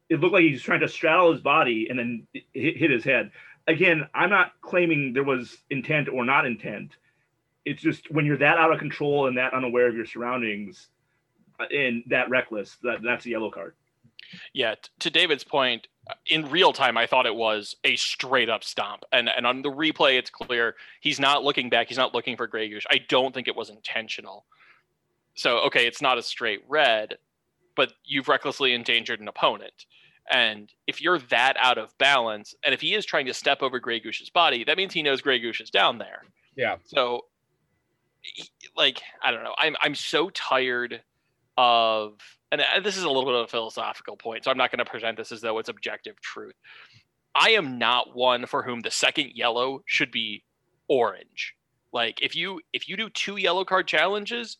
it 0.08 0.20
looked 0.20 0.32
like 0.34 0.42
he 0.44 0.52
was 0.52 0.62
trying 0.62 0.80
to 0.80 0.88
straddle 0.88 1.32
his 1.32 1.40
body 1.40 1.88
and 1.88 1.98
then 1.98 2.26
hit, 2.52 2.76
hit 2.76 2.90
his 2.90 3.04
head. 3.04 3.30
Again, 3.66 4.08
I'm 4.14 4.30
not 4.30 4.52
claiming 4.60 5.12
there 5.14 5.24
was 5.24 5.56
intent 5.70 6.08
or 6.08 6.24
not 6.24 6.46
intent. 6.46 6.96
It's 7.64 7.80
just 7.82 8.10
when 8.10 8.26
you're 8.26 8.36
that 8.38 8.58
out 8.58 8.72
of 8.72 8.78
control 8.78 9.26
and 9.26 9.38
that 9.38 9.54
unaware 9.54 9.88
of 9.88 9.96
your 9.96 10.04
surroundings 10.04 10.88
uh, 11.58 11.64
and 11.74 12.02
that 12.08 12.28
reckless, 12.28 12.76
that 12.82 13.00
that's 13.02 13.24
a 13.26 13.30
yellow 13.30 13.50
card. 13.50 13.74
Yeah, 14.52 14.74
t- 14.74 14.90
to 15.00 15.10
David's 15.10 15.44
point, 15.44 15.88
in 16.26 16.50
real 16.50 16.72
time, 16.72 16.96
I 16.96 17.06
thought 17.06 17.26
it 17.26 17.34
was 17.34 17.76
a 17.84 17.96
straight 17.96 18.48
up 18.48 18.64
stomp, 18.64 19.04
and 19.12 19.28
and 19.28 19.46
on 19.46 19.62
the 19.62 19.70
replay, 19.70 20.18
it's 20.18 20.30
clear 20.30 20.74
he's 21.00 21.20
not 21.20 21.44
looking 21.44 21.70
back. 21.70 21.88
He's 21.88 21.98
not 21.98 22.14
looking 22.14 22.36
for 22.36 22.46
Grey 22.46 22.68
Goose. 22.68 22.84
I 22.90 23.00
don't 23.08 23.34
think 23.34 23.48
it 23.48 23.56
was 23.56 23.70
intentional. 23.70 24.44
So 25.34 25.58
okay, 25.60 25.86
it's 25.86 26.02
not 26.02 26.18
a 26.18 26.22
straight 26.22 26.62
red, 26.68 27.18
but 27.74 27.92
you've 28.04 28.28
recklessly 28.28 28.74
endangered 28.74 29.20
an 29.20 29.28
opponent. 29.28 29.86
And 30.30 30.72
if 30.86 31.02
you're 31.02 31.18
that 31.18 31.56
out 31.60 31.76
of 31.76 31.96
balance, 31.98 32.54
and 32.64 32.72
if 32.72 32.80
he 32.80 32.94
is 32.94 33.04
trying 33.04 33.26
to 33.26 33.34
step 33.34 33.62
over 33.62 33.78
Grey 33.78 34.00
Goose's 34.00 34.30
body, 34.30 34.64
that 34.64 34.76
means 34.76 34.94
he 34.94 35.02
knows 35.02 35.20
Grey 35.20 35.38
Goose 35.38 35.60
is 35.60 35.70
down 35.70 35.98
there. 35.98 36.22
Yeah. 36.56 36.76
So, 36.84 37.26
like, 38.76 39.02
I 39.22 39.30
don't 39.30 39.44
know. 39.44 39.54
I'm 39.58 39.76
I'm 39.82 39.94
so 39.94 40.30
tired 40.30 41.02
of, 41.56 42.18
and 42.52 42.60
uh, 42.60 42.80
this 42.82 42.96
is 42.96 43.04
a 43.04 43.08
little 43.08 43.24
bit 43.24 43.34
of 43.34 43.44
a 43.44 43.48
philosophical 43.48 44.16
point, 44.16 44.44
so 44.44 44.50
I'm 44.50 44.58
not 44.58 44.70
going 44.70 44.84
to 44.84 44.90
present 44.90 45.16
this 45.16 45.32
as 45.32 45.40
though 45.40 45.58
it's 45.58 45.68
objective 45.68 46.20
truth. 46.20 46.54
I 47.34 47.50
am 47.50 47.78
not 47.78 48.14
one 48.14 48.46
for 48.46 48.62
whom 48.62 48.80
the 48.80 48.90
second 48.90 49.32
yellow 49.34 49.82
should 49.86 50.10
be 50.10 50.44
orange. 50.88 51.54
Like, 51.92 52.20
if 52.22 52.36
you 52.36 52.60
if 52.72 52.88
you 52.88 52.96
do 52.96 53.08
two 53.08 53.36
yellow 53.36 53.64
card 53.64 53.86
challenges, 53.88 54.58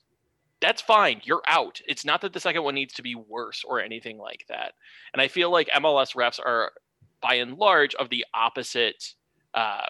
that's 0.61 0.81
fine. 0.81 1.21
You're 1.25 1.43
out. 1.47 1.81
It's 1.87 2.05
not 2.05 2.21
that 2.23 2.33
the 2.33 2.41
second 2.41 2.63
one 2.63 2.75
needs 2.75 2.95
to 2.95 3.03
be 3.03 3.15
worse 3.15 3.65
or 3.67 3.81
anything 3.81 4.19
like 4.19 4.45
that. 4.49 4.73
And 5.13 5.21
I 5.21 5.29
feel 5.29 5.51
like 5.51 5.69
MLS 5.69 6.15
refs 6.15 6.41
are, 6.41 6.73
by 7.21 7.35
and 7.35 7.59
large, 7.59 7.95
of 7.97 8.09
the 8.09 8.25
opposite 8.35 9.15
uh, 9.53 9.87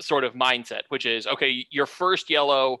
sort 0.00 0.24
of 0.24 0.34
mindset, 0.34 0.82
which 0.88 1.06
is 1.06 1.26
okay, 1.26 1.66
your 1.70 1.86
first 1.86 2.30
yellow, 2.30 2.78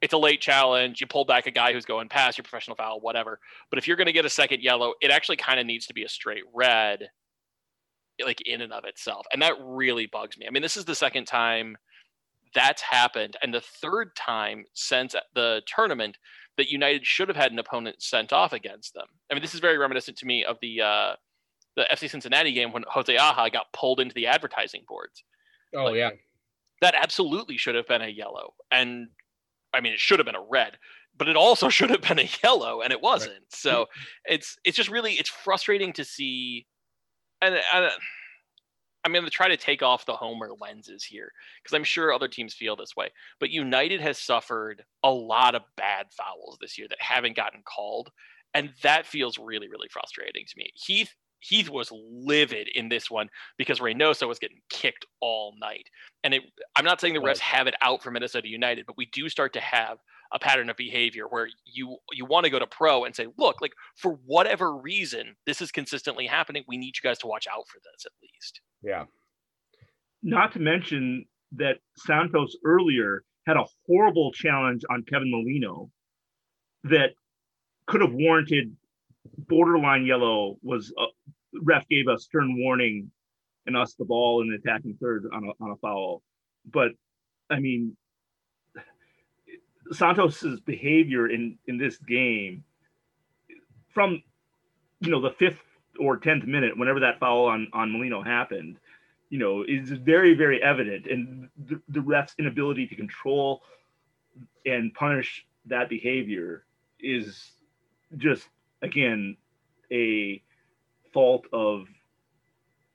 it's 0.00 0.12
a 0.12 0.18
late 0.18 0.40
challenge. 0.40 1.00
You 1.00 1.06
pull 1.06 1.24
back 1.24 1.46
a 1.46 1.50
guy 1.50 1.72
who's 1.72 1.84
going 1.84 2.08
past 2.08 2.38
your 2.38 2.44
professional 2.44 2.76
foul, 2.76 3.00
whatever. 3.00 3.40
But 3.70 3.78
if 3.78 3.88
you're 3.88 3.96
going 3.96 4.06
to 4.06 4.12
get 4.12 4.24
a 4.24 4.30
second 4.30 4.62
yellow, 4.62 4.94
it 5.00 5.10
actually 5.10 5.36
kind 5.36 5.58
of 5.58 5.66
needs 5.66 5.86
to 5.86 5.94
be 5.94 6.04
a 6.04 6.08
straight 6.08 6.44
red, 6.54 7.08
like 8.24 8.40
in 8.46 8.60
and 8.60 8.72
of 8.72 8.84
itself. 8.84 9.26
And 9.32 9.42
that 9.42 9.54
really 9.60 10.06
bugs 10.06 10.38
me. 10.38 10.46
I 10.46 10.50
mean, 10.50 10.62
this 10.62 10.76
is 10.76 10.84
the 10.84 10.94
second 10.94 11.26
time 11.26 11.76
that's 12.54 12.80
happened, 12.80 13.36
and 13.42 13.52
the 13.52 13.60
third 13.60 14.16
time 14.16 14.64
since 14.72 15.14
the 15.34 15.60
tournament 15.66 16.16
that 16.56 16.70
United 16.70 17.04
should 17.06 17.28
have 17.28 17.36
had 17.36 17.52
an 17.52 17.58
opponent 17.58 18.02
sent 18.02 18.32
off 18.32 18.52
against 18.54 18.94
them. 18.94 19.06
I 19.30 19.34
mean, 19.34 19.42
this 19.42 19.52
is 19.54 19.60
very 19.60 19.76
reminiscent 19.78 20.16
to 20.18 20.26
me 20.26 20.44
of 20.44 20.56
the 20.62 20.80
uh, 20.80 21.12
the 21.76 21.86
FC 21.92 22.08
Cincinnati 22.10 22.52
game 22.52 22.72
when 22.72 22.84
Jose 22.88 23.14
Aja 23.16 23.50
got 23.50 23.72
pulled 23.72 24.00
into 24.00 24.14
the 24.14 24.26
advertising 24.26 24.84
boards. 24.88 25.22
Oh 25.74 25.84
Like- 25.84 25.96
yeah. 25.96 26.10
That 26.80 26.94
absolutely 26.94 27.56
should 27.58 27.74
have 27.74 27.86
been 27.88 28.02
a 28.02 28.08
yellow, 28.08 28.54
and 28.70 29.08
I 29.74 29.80
mean, 29.80 29.92
it 29.92 30.00
should 30.00 30.18
have 30.18 30.26
been 30.26 30.34
a 30.34 30.46
red, 30.48 30.78
but 31.16 31.28
it 31.28 31.36
also 31.36 31.68
should 31.68 31.90
have 31.90 32.02
been 32.02 32.18
a 32.18 32.28
yellow, 32.42 32.80
and 32.80 32.92
it 32.92 33.02
wasn't. 33.02 33.44
So 33.50 33.86
it's 34.24 34.56
it's 34.64 34.76
just 34.76 34.90
really 34.90 35.12
it's 35.14 35.28
frustrating 35.28 35.92
to 35.94 36.04
see, 36.04 36.66
and, 37.42 37.54
and 37.54 37.84
uh, 37.86 37.90
I'm 39.04 39.12
going 39.12 39.24
to 39.24 39.30
try 39.30 39.48
to 39.48 39.56
take 39.56 39.82
off 39.82 40.06
the 40.06 40.16
homer 40.16 40.50
lenses 40.60 41.04
here 41.04 41.30
because 41.62 41.74
I'm 41.74 41.84
sure 41.84 42.12
other 42.12 42.28
teams 42.28 42.54
feel 42.54 42.76
this 42.76 42.96
way. 42.96 43.10
But 43.40 43.50
United 43.50 44.00
has 44.00 44.18
suffered 44.18 44.84
a 45.02 45.10
lot 45.10 45.54
of 45.54 45.62
bad 45.76 46.06
fouls 46.10 46.58
this 46.60 46.78
year 46.78 46.88
that 46.88 47.00
haven't 47.00 47.36
gotten 47.36 47.62
called, 47.62 48.10
and 48.54 48.72
that 48.82 49.06
feels 49.06 49.38
really 49.38 49.68
really 49.68 49.88
frustrating 49.90 50.44
to 50.46 50.54
me. 50.56 50.70
Heath 50.74 51.14
Heath 51.40 51.68
was 51.70 51.90
livid 51.92 52.68
in 52.74 52.88
this 52.88 53.10
one 53.10 53.28
because 53.56 53.80
Reynoso 53.80 54.26
was 54.26 54.38
getting 54.38 54.60
kicked 54.70 55.06
all 55.20 55.54
night. 55.60 55.88
And 56.24 56.34
it, 56.34 56.42
I'm 56.76 56.84
not 56.84 57.00
saying 57.00 57.14
the 57.14 57.20
refs 57.20 57.26
Right. 57.26 57.38
have 57.38 57.66
it 57.66 57.74
out 57.80 58.02
for 58.02 58.10
Minnesota 58.10 58.48
United, 58.48 58.86
but 58.86 58.96
we 58.96 59.06
do 59.06 59.28
start 59.28 59.52
to 59.52 59.60
have 59.60 59.98
a 60.32 60.38
pattern 60.38 60.68
of 60.68 60.76
behavior 60.76 61.24
where 61.28 61.48
you 61.64 61.96
you 62.12 62.26
want 62.26 62.44
to 62.44 62.50
go 62.50 62.58
to 62.58 62.66
pro 62.66 63.04
and 63.04 63.14
say, 63.16 63.28
look, 63.38 63.60
like 63.60 63.72
for 63.96 64.18
whatever 64.26 64.76
reason, 64.76 65.36
this 65.46 65.62
is 65.62 65.70
consistently 65.70 66.26
happening. 66.26 66.64
We 66.68 66.76
need 66.76 66.94
you 66.96 67.08
guys 67.08 67.18
to 67.20 67.26
watch 67.26 67.46
out 67.46 67.66
for 67.68 67.78
this 67.78 68.04
at 68.04 68.12
least. 68.22 68.60
Yeah. 68.82 69.04
Not 70.22 70.52
to 70.52 70.58
mention 70.58 71.24
that 71.52 71.76
Santos 71.96 72.56
earlier 72.64 73.22
had 73.46 73.56
a 73.56 73.64
horrible 73.86 74.32
challenge 74.32 74.82
on 74.90 75.02
Kevin 75.08 75.30
Molino 75.30 75.90
that 76.84 77.10
could 77.86 78.02
have 78.02 78.12
warranted 78.12 78.76
borderline 79.36 80.06
yellow. 80.06 80.56
Was 80.62 80.92
uh, 80.98 81.06
ref 81.62 81.86
gave 81.88 82.06
a 82.08 82.18
stern 82.18 82.58
warning 82.58 83.10
and 83.66 83.76
us 83.76 83.94
the 83.94 84.04
ball 84.04 84.42
in 84.42 84.50
the 84.50 84.56
attacking 84.56 84.96
third 85.00 85.26
on 85.32 85.44
a 85.44 85.64
on 85.64 85.70
a 85.70 85.76
foul. 85.76 86.22
But 86.70 86.92
I 87.50 87.60
mean, 87.60 87.96
Santos's 89.92 90.60
behavior 90.60 91.28
in 91.28 91.58
in 91.66 91.78
this 91.78 91.96
game 91.98 92.64
from 93.88 94.22
you 95.00 95.10
know 95.10 95.20
the 95.20 95.30
fifth 95.30 95.62
or 96.00 96.16
tenth 96.16 96.44
minute, 96.44 96.78
whenever 96.78 97.00
that 97.00 97.18
foul 97.18 97.46
on 97.46 97.68
on 97.72 97.92
Molino 97.92 98.22
happened, 98.22 98.78
you 99.30 99.38
know, 99.38 99.64
is 99.66 99.90
very 99.90 100.34
very 100.34 100.62
evident, 100.62 101.06
and 101.06 101.48
the, 101.66 101.80
the 101.88 102.00
ref's 102.00 102.34
inability 102.38 102.86
to 102.86 102.94
control 102.94 103.62
and 104.64 104.92
punish 104.94 105.46
that 105.66 105.88
behavior 105.88 106.64
is 107.00 107.52
just 108.16 108.48
again 108.82 109.36
a 109.92 110.42
fault 111.12 111.46
of 111.52 111.86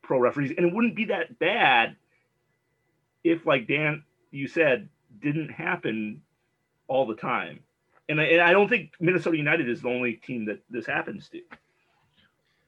pro 0.01 0.19
referees, 0.19 0.53
and 0.55 0.67
it 0.67 0.73
wouldn't 0.73 0.95
be 0.95 1.05
that 1.05 1.39
bad 1.39 1.95
if, 3.23 3.45
like 3.45 3.67
Dan, 3.67 4.03
you 4.31 4.47
said, 4.47 4.89
didn't 5.21 5.49
happen 5.49 6.21
all 6.87 7.05
the 7.05 7.15
time. 7.15 7.59
And 8.09 8.19
I, 8.19 8.25
and 8.25 8.41
I 8.41 8.51
don't 8.51 8.67
think 8.67 8.91
Minnesota 8.99 9.37
United 9.37 9.69
is 9.69 9.81
the 9.81 9.89
only 9.89 10.13
team 10.13 10.45
that 10.45 10.59
this 10.69 10.85
happens 10.85 11.29
to. 11.29 11.41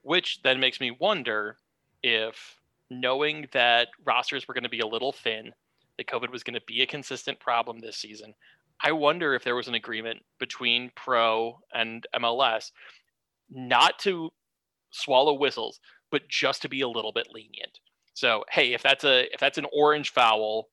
Which 0.01 0.41
then 0.43 0.59
makes 0.59 0.79
me 0.79 0.91
wonder 0.91 1.57
if 2.03 2.61
knowing 2.89 3.47
that 3.51 3.89
rosters 4.05 4.47
were 4.47 4.53
going 4.53 4.63
to 4.63 4.69
be 4.69 4.79
a 4.79 4.87
little 4.87 5.11
thin, 5.11 5.51
that 5.97 6.07
COVID 6.07 6.31
was 6.31 6.43
going 6.43 6.53
to 6.53 6.61
be 6.65 6.81
a 6.81 6.85
consistent 6.85 7.39
problem 7.39 7.79
this 7.79 7.97
season, 7.97 8.33
I 8.81 8.91
wonder 8.91 9.33
if 9.33 9.43
there 9.43 9.55
was 9.55 9.67
an 9.67 9.75
agreement 9.75 10.23
between 10.39 10.91
Pro 10.95 11.59
and 11.73 12.05
MLS 12.15 12.71
not 13.49 13.99
to 13.99 14.31
swallow 14.91 15.33
whistles, 15.33 15.79
but 16.11 16.27
just 16.29 16.61
to 16.61 16.69
be 16.69 16.81
a 16.81 16.87
little 16.87 17.11
bit 17.11 17.27
lenient. 17.31 17.79
So, 18.13 18.45
hey, 18.49 18.73
if 18.73 18.81
that's 18.81 19.03
a 19.03 19.33
if 19.33 19.39
that's 19.39 19.57
an 19.57 19.67
orange 19.73 20.11
foul, 20.11 20.69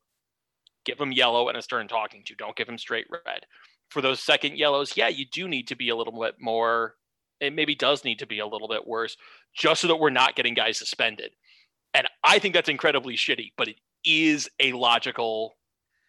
give 0.84 0.98
them 0.98 1.12
yellow 1.12 1.48
and 1.48 1.56
a 1.56 1.62
stern 1.62 1.88
talking 1.88 2.22
to. 2.26 2.34
Don't 2.34 2.56
give 2.56 2.66
them 2.66 2.78
straight 2.78 3.06
red. 3.10 3.46
For 3.90 4.00
those 4.00 4.20
second 4.20 4.56
yellows, 4.56 4.96
yeah, 4.96 5.08
you 5.08 5.26
do 5.30 5.48
need 5.48 5.68
to 5.68 5.76
be 5.76 5.88
a 5.88 5.96
little 5.96 6.18
bit 6.18 6.36
more. 6.40 6.94
It 7.40 7.52
maybe 7.52 7.74
does 7.74 8.04
need 8.04 8.20
to 8.20 8.26
be 8.26 8.38
a 8.38 8.46
little 8.46 8.68
bit 8.68 8.86
worse, 8.86 9.16
just 9.54 9.80
so 9.80 9.88
that 9.88 9.96
we're 9.96 10.10
not 10.10 10.36
getting 10.36 10.54
guys 10.54 10.78
suspended. 10.78 11.32
And 11.92 12.06
I 12.24 12.38
think 12.38 12.54
that's 12.54 12.68
incredibly 12.68 13.16
shitty, 13.16 13.52
but 13.58 13.68
it 13.68 13.76
is 14.04 14.48
a 14.60 14.72
logical. 14.72 15.54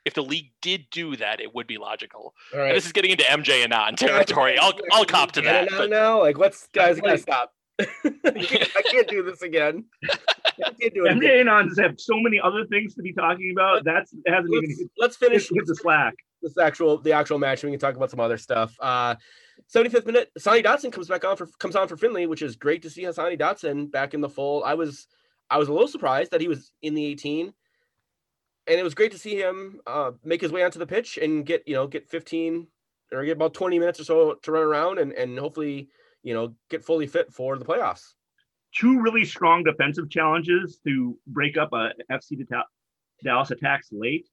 If 0.06 0.14
the 0.16 0.22
league 0.24 0.52
did 0.62 0.86
do 0.92 1.16
that, 1.18 1.40
it 1.40 1.56
would 1.56 1.66
be 1.68 1.78
logical. 1.78 2.34
All 2.54 2.60
And 2.62 2.76
this 2.76 2.86
is 2.86 2.92
getting 2.92 3.12
into 3.12 3.24
MJ 3.24 3.62
and 3.64 3.70
non 3.70 3.96
territory. 3.96 4.58
I'll 4.58 4.74
I'll 4.92 5.06
cop 5.06 5.32
to 5.34 5.42
that. 5.42 5.72
Now, 5.72 5.78
But 5.78 5.90
now, 5.90 6.20
like, 6.20 6.38
what's 6.38 6.68
guys? 6.74 7.00
Gotta 7.00 7.18
stop. 7.18 7.52
I 7.80 7.86
can't- 8.32 8.70
I 8.76 8.82
can't 8.84 9.08
do 9.08 9.24
this 9.24 9.42
again. 9.42 9.86
I 10.12 10.72
can't 10.80 10.94
do 10.94 11.06
it. 11.06 11.12
Again. 11.18 11.20
MJ 11.22 11.40
and 11.42 11.50
Ons 11.50 11.80
have 11.80 12.00
so 12.00 12.20
many 12.20 12.40
other 12.40 12.66
things 12.68 12.94
to 12.96 13.02
be 13.02 13.14
talking 13.14 13.52
about. 13.56 13.84
That's 13.84 14.14
hasn't 14.28 14.54
even 14.54 14.70
Let's, 14.70 14.80
hit, 14.80 14.90
let's 14.98 15.18
finish 15.18 15.50
hit 15.50 15.66
the 15.66 15.76
slack. 15.76 16.14
this 16.42 16.58
actual 16.58 16.98
the 17.00 17.14
actual 17.14 17.40
match. 17.40 17.64
We 17.64 17.72
can 17.72 17.80
talk 17.80 17.96
about 17.96 18.12
some 18.12 18.20
other 18.20 18.38
stuff. 18.38 18.76
Uh, 18.80 19.16
75th 19.74 20.06
minute, 20.06 20.32
Sonny 20.38 20.62
Dotson 20.62 20.92
comes 20.92 21.08
back 21.08 21.24
on 21.26 21.38
for 21.38 21.48
comes 21.60 21.76
on 21.76 21.88
for 21.88 21.96
Finlay, 21.98 22.26
which 22.28 22.42
is 22.42 22.56
great 22.56 22.82
to 22.84 22.90
see 22.90 23.10
Sonny 23.12 23.38
Dotson 23.38 23.90
back 23.90 24.14
in 24.14 24.22
the 24.22 24.30
fold. 24.30 24.64
I 24.66 24.74
was 24.76 25.08
I 25.50 25.58
was 25.58 25.68
a 25.70 25.72
little 25.74 25.88
surprised 25.88 26.32
that 26.32 26.42
he 26.42 26.48
was 26.48 26.72
in 26.82 26.94
the 26.94 27.06
18, 27.06 27.54
and 28.68 28.80
it 28.80 28.84
was 28.84 28.94
great 28.94 29.12
to 29.12 29.18
see 29.18 29.36
him 29.36 29.80
uh, 29.88 30.12
make 30.24 30.42
his 30.42 30.52
way 30.52 30.64
onto 30.64 30.80
the 30.80 30.88
pitch 30.88 31.18
and 31.18 31.46
get 31.46 31.64
you 31.68 31.76
know 31.76 31.88
get 31.88 32.08
15 32.10 32.68
or 33.12 33.26
get 33.26 33.38
about 33.38 33.54
20 33.54 33.80
minutes 33.80 34.00
or 34.00 34.04
so 34.04 34.34
to 34.42 34.52
run 34.52 34.64
around 34.64 35.00
and 35.00 35.14
and 35.14 35.38
hopefully 35.38 35.90
you 36.24 36.34
know 36.34 36.54
get 36.70 36.84
fully 36.84 37.08
fit 37.08 37.32
for 37.34 37.58
the 37.58 37.66
playoffs. 37.66 38.14
Two 38.76 39.00
really 39.02 39.24
strong 39.24 39.64
defensive 39.64 40.10
challenges 40.10 40.80
to 40.86 41.18
break 41.28 41.58
up 41.58 41.70
a 41.74 41.92
FC 42.12 42.44
Dallas 43.24 43.52
attacks 43.52 43.90
late, 43.92 44.28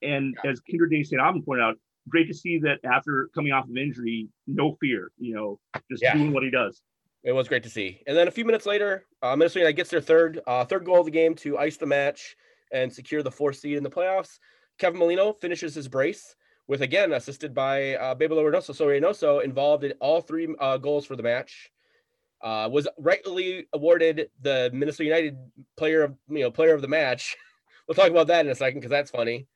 and 0.00 0.36
yeah. 0.44 0.50
as 0.50 0.60
Kyndra 0.60 0.88
de 0.88 1.02
St. 1.02 1.20
Aubin 1.20 1.42
pointed 1.42 1.64
out, 1.64 1.74
great 2.08 2.28
to 2.28 2.34
see 2.34 2.58
that 2.60 2.78
after 2.84 3.28
coming 3.34 3.52
off 3.52 3.68
of 3.68 3.76
injury, 3.76 4.28
no 4.46 4.76
fear, 4.80 5.10
you 5.18 5.34
know, 5.34 5.58
just 5.90 6.02
yeah. 6.02 6.14
doing 6.14 6.32
what 6.32 6.44
he 6.44 6.50
does. 6.50 6.80
It 7.24 7.32
was 7.32 7.48
great 7.48 7.64
to 7.64 7.70
see. 7.70 8.00
And 8.06 8.16
then 8.16 8.28
a 8.28 8.30
few 8.30 8.44
minutes 8.44 8.64
later, 8.64 9.04
uh, 9.22 9.34
Minnesota 9.34 9.60
United 9.60 9.76
gets 9.76 9.90
their 9.90 10.00
third 10.00 10.40
uh, 10.46 10.64
third 10.64 10.84
goal 10.84 11.00
of 11.00 11.06
the 11.06 11.10
game 11.10 11.34
to 11.36 11.58
ice 11.58 11.76
the 11.76 11.86
match 11.86 12.36
and 12.72 12.92
secure 12.92 13.22
the 13.22 13.30
fourth 13.30 13.56
seed 13.56 13.76
in 13.76 13.82
the 13.82 13.90
playoffs. 13.90 14.38
Kevin 14.78 14.98
Molino 14.98 15.32
finishes 15.32 15.74
his 15.74 15.88
brace 15.88 16.36
with 16.68 16.82
again 16.82 17.12
assisted 17.12 17.54
by 17.54 17.94
uh, 17.96 18.14
Bebelo 18.14 18.44
Reynoso. 18.44 18.74
So 18.74 18.86
Reynoso 18.86 19.42
involved 19.42 19.84
in 19.84 19.92
all 20.00 20.20
three 20.20 20.54
uh, 20.60 20.76
goals 20.76 21.06
for 21.06 21.16
the 21.16 21.22
match. 21.22 21.70
Uh, 22.40 22.68
was 22.70 22.86
rightly 22.98 23.66
awarded 23.72 24.30
the 24.42 24.70
Minnesota 24.72 25.04
United 25.04 25.36
player 25.76 26.04
of 26.04 26.14
you 26.28 26.40
know 26.40 26.50
player 26.50 26.74
of 26.74 26.82
the 26.82 26.88
match. 26.88 27.36
we'll 27.88 27.96
talk 27.96 28.10
about 28.10 28.28
that 28.28 28.44
in 28.44 28.52
a 28.52 28.54
second 28.54 28.78
because 28.78 28.90
that's 28.90 29.10
funny. 29.10 29.48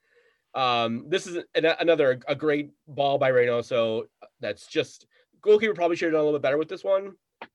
Um, 0.55 1.07
this 1.09 1.27
is 1.27 1.45
an, 1.55 1.67
another 1.81 2.21
a 2.27 2.35
great 2.35 2.71
ball 2.89 3.19
by 3.19 3.31
Reynoso. 3.31 4.05
That's 4.41 4.67
just 4.67 5.07
goalkeeper 5.43 5.75
probably 5.75 5.97
should 5.97 6.07
have 6.07 6.15
done 6.15 6.23
a 6.23 6.25
little 6.25 6.39
bit 6.39 6.43
better 6.43 6.59
with 6.59 6.69
this 6.69 6.85
one, 6.85 7.13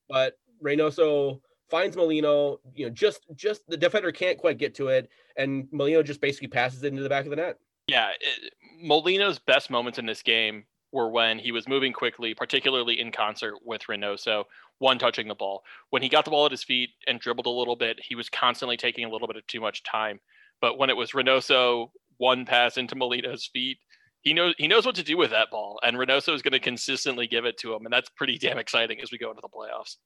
but 0.08 0.38
Reynoso 0.64 1.42
finds 1.70 1.96
Molino. 1.96 2.60
You 2.74 2.88
know, 2.88 2.92
just 2.92 3.26
just 3.36 3.68
the 3.68 3.78
defender 3.78 4.12
can't 4.12 4.38
quite 4.38 4.58
get 4.58 4.76
to 4.76 4.88
it, 4.90 5.10
and 5.36 5.68
Molino 5.72 6.04
just 6.04 6.22
basically 6.22 6.48
passes 6.48 6.84
it 6.84 6.88
into 6.88 7.04
the 7.04 7.10
back 7.10 7.26
of 7.26 7.30
the 7.30 7.36
net. 7.36 7.58
Yeah, 7.88 8.10
it, 8.20 8.54
Molino's 8.82 9.40
best 9.40 9.70
moments 9.70 10.00
in 10.00 10.06
this 10.06 10.22
game 10.22 10.66
were 10.92 11.10
when 11.10 11.40
he 11.40 11.52
was 11.52 11.68
moving 11.68 11.94
quickly, 11.94 12.34
particularly 12.34 13.00
in 13.00 13.12
concert 13.12 13.56
with 13.66 13.82
Reynoso, 13.90 14.46
one 14.80 15.00
touching 15.00 15.28
the 15.28 15.36
ball. 15.36 15.64
When 15.90 16.02
he 16.02 16.10
got 16.10 16.26
the 16.26 16.32
ball 16.32 16.46
at 16.46 16.52
his 16.52 16.64
feet 16.64 16.90
and 17.08 17.20
dribbled 17.20 17.46
a 17.46 17.50
little 17.50 17.76
bit, 17.76 18.00
he 18.02 18.16
was 18.16 18.30
constantly 18.30 18.78
taking 18.78 19.06
a 19.06 19.10
little 19.10 19.28
bit 19.28 19.38
of 19.38 19.46
too 19.48 19.62
much 19.62 19.84
time. 19.84 20.20
But 20.62 20.78
when 20.78 20.90
it 20.90 20.98
was 20.98 21.12
Reynoso 21.12 21.90
one 22.18 22.46
pass 22.46 22.78
into 22.78 22.96
Molino's 22.96 23.50
feet. 23.52 23.78
He 24.22 24.34
knows 24.34 24.56
he 24.58 24.68
knows 24.68 24.86
what 24.86 24.96
to 24.96 25.04
do 25.04 25.18
with 25.18 25.32
that 25.32 25.50
ball, 25.52 25.80
and 25.84 25.96
Reynoso 25.96 26.34
is 26.34 26.42
going 26.42 26.54
to 26.54 26.60
consistently 26.60 27.28
give 27.28 27.46
it 27.46 27.58
to 27.60 27.74
him, 27.74 27.86
and 27.86 27.94
that's 27.94 28.10
pretty 28.10 28.38
damn 28.38 28.58
exciting 28.58 29.00
as 29.02 29.12
we 29.12 29.18
go 29.18 29.30
into 29.30 29.42
the 29.42 29.50
playoffs. 29.50 29.98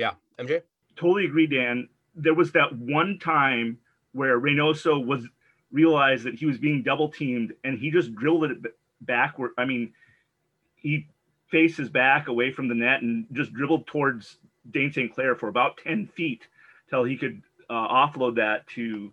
Yeah, 0.00 0.12
MJ. 0.38 0.62
Totally 0.96 1.26
agree, 1.26 1.46
Dan. 1.46 1.86
There 2.14 2.32
was 2.32 2.52
that 2.52 2.74
one 2.74 3.18
time 3.18 3.76
where 4.12 4.40
Reynoso 4.40 5.04
was 5.04 5.28
realized 5.70 6.24
that 6.24 6.36
he 6.36 6.46
was 6.46 6.56
being 6.56 6.82
double 6.82 7.10
teamed, 7.10 7.52
and 7.64 7.78
he 7.78 7.90
just 7.90 8.14
drilled 8.14 8.44
it 8.44 8.58
backward. 9.02 9.50
I 9.58 9.66
mean, 9.66 9.92
he 10.74 11.06
faced 11.50 11.76
his 11.76 11.90
back 11.90 12.28
away 12.28 12.50
from 12.50 12.68
the 12.68 12.74
net 12.74 13.02
and 13.02 13.26
just 13.32 13.52
dribbled 13.52 13.86
towards 13.86 14.38
Dayne 14.70 14.90
St. 14.90 15.12
Clair 15.12 15.36
for 15.36 15.48
about 15.48 15.76
ten 15.76 16.06
feet 16.16 16.46
till 16.88 17.04
he 17.04 17.18
could 17.18 17.42
uh, 17.68 17.74
offload 17.74 18.36
that 18.36 18.66
to 18.68 19.12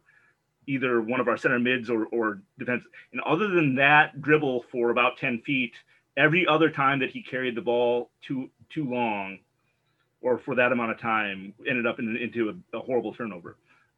either 0.67 1.01
one 1.01 1.19
of 1.19 1.27
our 1.27 1.35
center 1.35 1.59
mids 1.59 1.89
or, 1.89 2.05
or 2.07 2.41
defense. 2.57 2.85
And 3.11 3.19
other 3.21 3.49
than 3.49 3.75
that 3.75 4.21
dribble 4.21 4.63
for 4.71 4.89
about 4.89 5.17
10 5.17 5.41
feet, 5.45 5.73
every 6.17 6.45
other 6.47 6.69
time 6.69 6.99
that 6.99 7.09
he 7.09 7.21
carried 7.23 7.55
the 7.55 7.61
ball 7.61 8.09
too 8.21 8.49
too 8.69 8.83
long 8.83 9.39
or 10.21 10.37
for 10.37 10.55
that 10.55 10.71
amount 10.71 10.91
of 10.91 10.99
time 10.99 11.53
ended 11.67 11.85
up 11.85 11.99
in, 11.99 12.17
into 12.17 12.49
a, 12.49 12.77
a 12.77 12.81
horrible 12.81 13.13
turnover. 13.13 13.57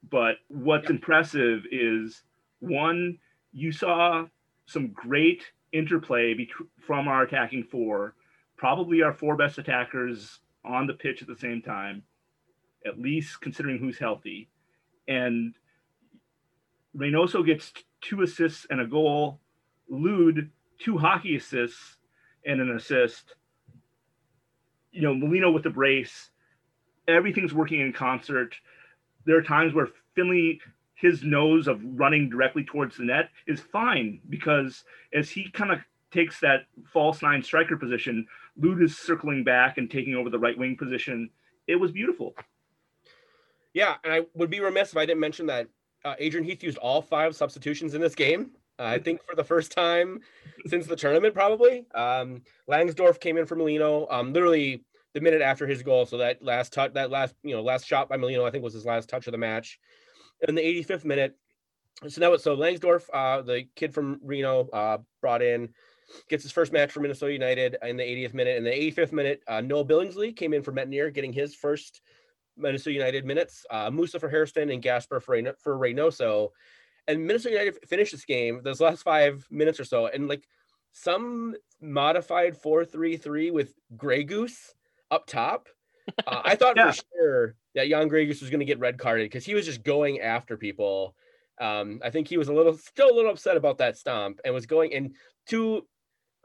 But 0.10 0.36
what's 0.48 0.90
impressive 0.90 1.64
is 1.72 2.24
one, 2.60 3.18
you 3.52 3.72
saw 3.72 4.26
some 4.66 4.90
great 4.90 5.44
interplay 5.72 6.34
be- 6.34 6.52
from 6.86 7.08
our 7.08 7.24
attacking 7.24 7.66
four, 7.72 8.16
probably 8.58 9.02
our 9.02 9.14
four 9.14 9.36
best 9.36 9.58
attackers 9.58 10.40
on 10.64 10.88
the 10.88 10.94
pitch 10.94 11.22
at 11.22 11.28
the 11.28 11.36
same 11.36 11.62
time, 11.62 12.04
at 12.86 13.00
least 13.00 13.42
considering 13.42 13.78
who's 13.78 13.98
healthy. 13.98 14.50
And 15.08 15.56
Reynoso 16.96 17.46
gets 17.46 17.74
two 18.02 18.22
assists 18.22 18.68
and 18.70 18.82
a 18.82 18.88
goal. 18.88 19.40
Lod, 19.90 20.50
two 20.80 20.98
hockey 20.98 21.36
assists 21.36 21.98
and 22.46 22.62
an 22.62 22.76
assist. 22.76 23.36
You 24.92 25.02
know, 25.02 25.14
Molino 25.14 25.52
with 25.52 25.64
the 25.64 25.70
brace. 25.70 26.32
Everything's 27.08 27.54
working 27.54 27.82
in 27.82 27.94
concert. 27.94 28.56
There 29.26 29.38
are 29.38 29.44
times 29.44 29.74
where 29.74 29.90
Finlay, 30.16 30.60
his 30.96 31.24
nose 31.24 31.68
of 31.68 31.82
running 31.84 32.30
directly 32.30 32.64
towards 32.64 32.98
the 32.98 33.04
net 33.04 33.30
is 33.48 33.60
fine 33.60 34.20
because 34.30 34.84
as 35.14 35.30
he 35.30 35.50
kind 35.52 35.72
of 35.72 35.80
takes 36.12 36.40
that 36.40 36.66
false 36.92 37.22
nine 37.22 37.42
striker 37.44 37.78
position, 37.78 38.26
Lod 38.62 38.82
is 38.82 38.98
circling 38.98 39.44
back 39.44 39.78
and 39.78 39.90
taking 39.90 40.16
over 40.16 40.30
the 40.30 40.40
right 40.40 40.58
wing 40.58 40.76
position. 40.78 41.30
It 41.68 41.76
was 41.76 41.92
beautiful. 41.92 42.36
Yeah, 43.74 43.96
and 44.04 44.14
I 44.14 44.22
would 44.34 44.50
be 44.50 44.60
remiss 44.60 44.92
if 44.92 44.98
I 44.98 45.06
didn't 45.06 45.20
mention 45.20 45.46
that 45.48 45.68
uh, 46.04 46.16
Adrian 46.18 46.46
Heath 46.46 46.64
used 46.64 46.78
all 46.78 47.02
five 47.02 47.36
substitutions 47.36 47.94
in 47.94 48.02
this 48.02 48.16
game. 48.16 48.52
I 48.80 49.00
think 49.00 49.22
for 49.26 49.36
the 49.36 49.44
first 49.44 49.72
time 49.72 50.22
since 50.68 50.88
the 50.88 50.96
tournament, 50.96 51.34
probably. 51.34 51.86
Um, 51.94 52.42
Langsdorf 52.70 53.20
came 53.20 53.38
in 53.38 53.46
for 53.46 53.56
Molino, 53.56 54.08
um, 54.10 54.34
literally 54.34 54.84
the 55.14 55.22
minute 55.22 55.42
after 55.42 55.68
his 55.68 55.84
goal. 55.84 56.06
So 56.06 56.18
that 56.18 56.44
last 56.44 56.74
touch, 56.74 56.94
that 56.94 57.12
last 57.12 57.36
you 57.44 57.56
know 57.56 57.62
last 57.62 57.86
shot 57.86 58.10
by 58.10 58.18
Molino, 58.18 58.46
I 58.46 58.52
think 58.52 58.64
was 58.64 58.74
his 58.74 58.86
last 58.86 59.10
touch 59.10 59.28
of 59.28 59.32
the 59.32 59.38
match. 59.38 59.80
In 60.48 60.56
the 60.56 60.62
85th 60.62 61.04
minute, 61.04 61.38
so 62.08 62.32
was 62.32 62.44
so 62.44 62.56
Langsdorf, 62.56 63.10
uh, 63.14 63.42
the 63.42 63.66
kid 63.76 63.94
from 63.94 64.20
Reno, 64.24 64.70
uh, 64.70 65.00
brought 65.22 65.42
in, 65.42 65.70
gets 66.30 66.44
his 66.44 66.52
first 66.52 66.72
match 66.72 66.92
for 66.92 67.02
Minnesota 67.02 67.34
United 67.34 67.76
in 67.84 67.98
the 67.98 68.04
80th 68.04 68.34
minute. 68.34 68.58
In 68.58 68.64
the 68.64 68.72
85th 68.72 69.12
minute, 69.12 69.42
uh, 69.48 69.60
Noah 69.60 69.86
Billingsley 69.86 70.34
came 70.34 70.54
in 70.54 70.64
for 70.64 70.72
Métanire, 70.72 71.14
getting 71.14 71.34
his 71.34 71.54
first 71.54 72.02
Minnesota 72.56 72.94
United 72.94 73.26
minutes. 73.26 73.66
Uh, 73.70 73.90
Musa 73.92 74.20
for 74.20 74.30
Hairston 74.30 74.70
and 74.70 74.82
Gasper 74.82 75.20
for 75.20 75.36
Reynoso. 75.36 76.50
And 77.10 77.26
Minnesota 77.26 77.56
United 77.56 77.90
finished 77.90 78.12
this 78.12 78.24
game, 78.24 78.62
those 78.64 78.80
last 78.80 79.02
five 79.02 79.46
minutes 79.50 79.80
or 79.80 79.84
so, 79.84 80.08
and 80.08 80.28
like 80.28 80.48
some 80.92 81.56
modified 81.82 82.56
4 82.56 82.86
3 82.86 83.18
3 83.18 83.52
with 83.52 83.74
Grey 83.98 84.24
Goose 84.24 84.76
up 85.10 85.26
top. 85.26 85.68
Uh, 86.28 86.42
I 86.46 86.56
thought 86.56 86.76
yeah. 86.78 86.92
for 86.92 87.02
sure 87.18 87.56
that 87.76 87.90
Jan 87.90 88.08
Grey 88.08 88.26
Goose 88.26 88.42
was 88.42 88.50
going 88.50 88.60
to 88.60 88.66
get 88.66 88.80
red 88.80 89.00
carded 89.00 89.26
because 89.26 89.44
he 89.44 89.56
was 89.56 89.66
just 89.66 89.84
going 89.84 90.22
after 90.22 90.56
people. 90.56 91.16
Um, 91.60 92.00
I 92.04 92.10
think 92.10 92.28
he 92.28 92.38
was 92.38 92.48
a 92.48 92.54
little, 92.54 92.78
still 92.78 93.12
a 93.12 93.16
little 93.16 93.32
upset 93.32 93.58
about 93.58 93.80
that 93.80 93.98
stomp 93.98 94.40
and 94.46 94.54
was 94.54 94.66
going. 94.66 94.94
And 94.94 95.16
to 95.48 95.86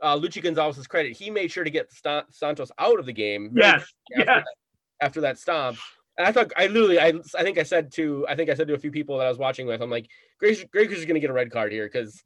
uh, 0.03 0.17
Luchi 0.17 0.43
Gonzalez's 0.43 0.87
credit, 0.87 1.17
he 1.17 1.31
made 1.31 1.53
sure 1.53 1.63
to 1.65 1.71
get 1.71 1.93
St- 1.93 2.25
Santos 2.31 2.73
out 2.79 2.99
of 2.99 3.07
the 3.07 3.13
game. 3.13 3.53
Yes, 3.55 3.75
after, 3.75 3.93
yes. 4.17 4.27
That, 4.27 4.45
after 5.01 5.21
that 5.21 5.39
stomp. 5.39 5.79
And 6.17 6.27
I 6.27 6.33
thought 6.33 6.53
I 6.57 6.67
literally 6.67 7.01
I 7.01 7.13
I 7.37 7.43
think 7.43 7.59
I 7.59 7.63
said 7.63 7.93
to 7.93 8.27
I 8.29 8.37
think 8.37 8.51
I 8.51 8.55
said 8.55 8.69
to 8.69 8.75
a 8.75 8.79
few 8.79 8.91
people 8.91 9.19
that 9.19 9.27
I 9.27 9.29
was 9.29 9.39
watching 9.39 9.67
with 9.67 9.81
I'm 9.81 9.91
like 9.91 10.09
Greg 10.39 10.71
Greg 10.71 10.93
is 10.93 11.05
going 11.05 11.15
to 11.15 11.21
get 11.21 11.31
a 11.31 11.35
red 11.35 11.51
card 11.51 11.73
here 11.73 11.87
because 11.87 12.23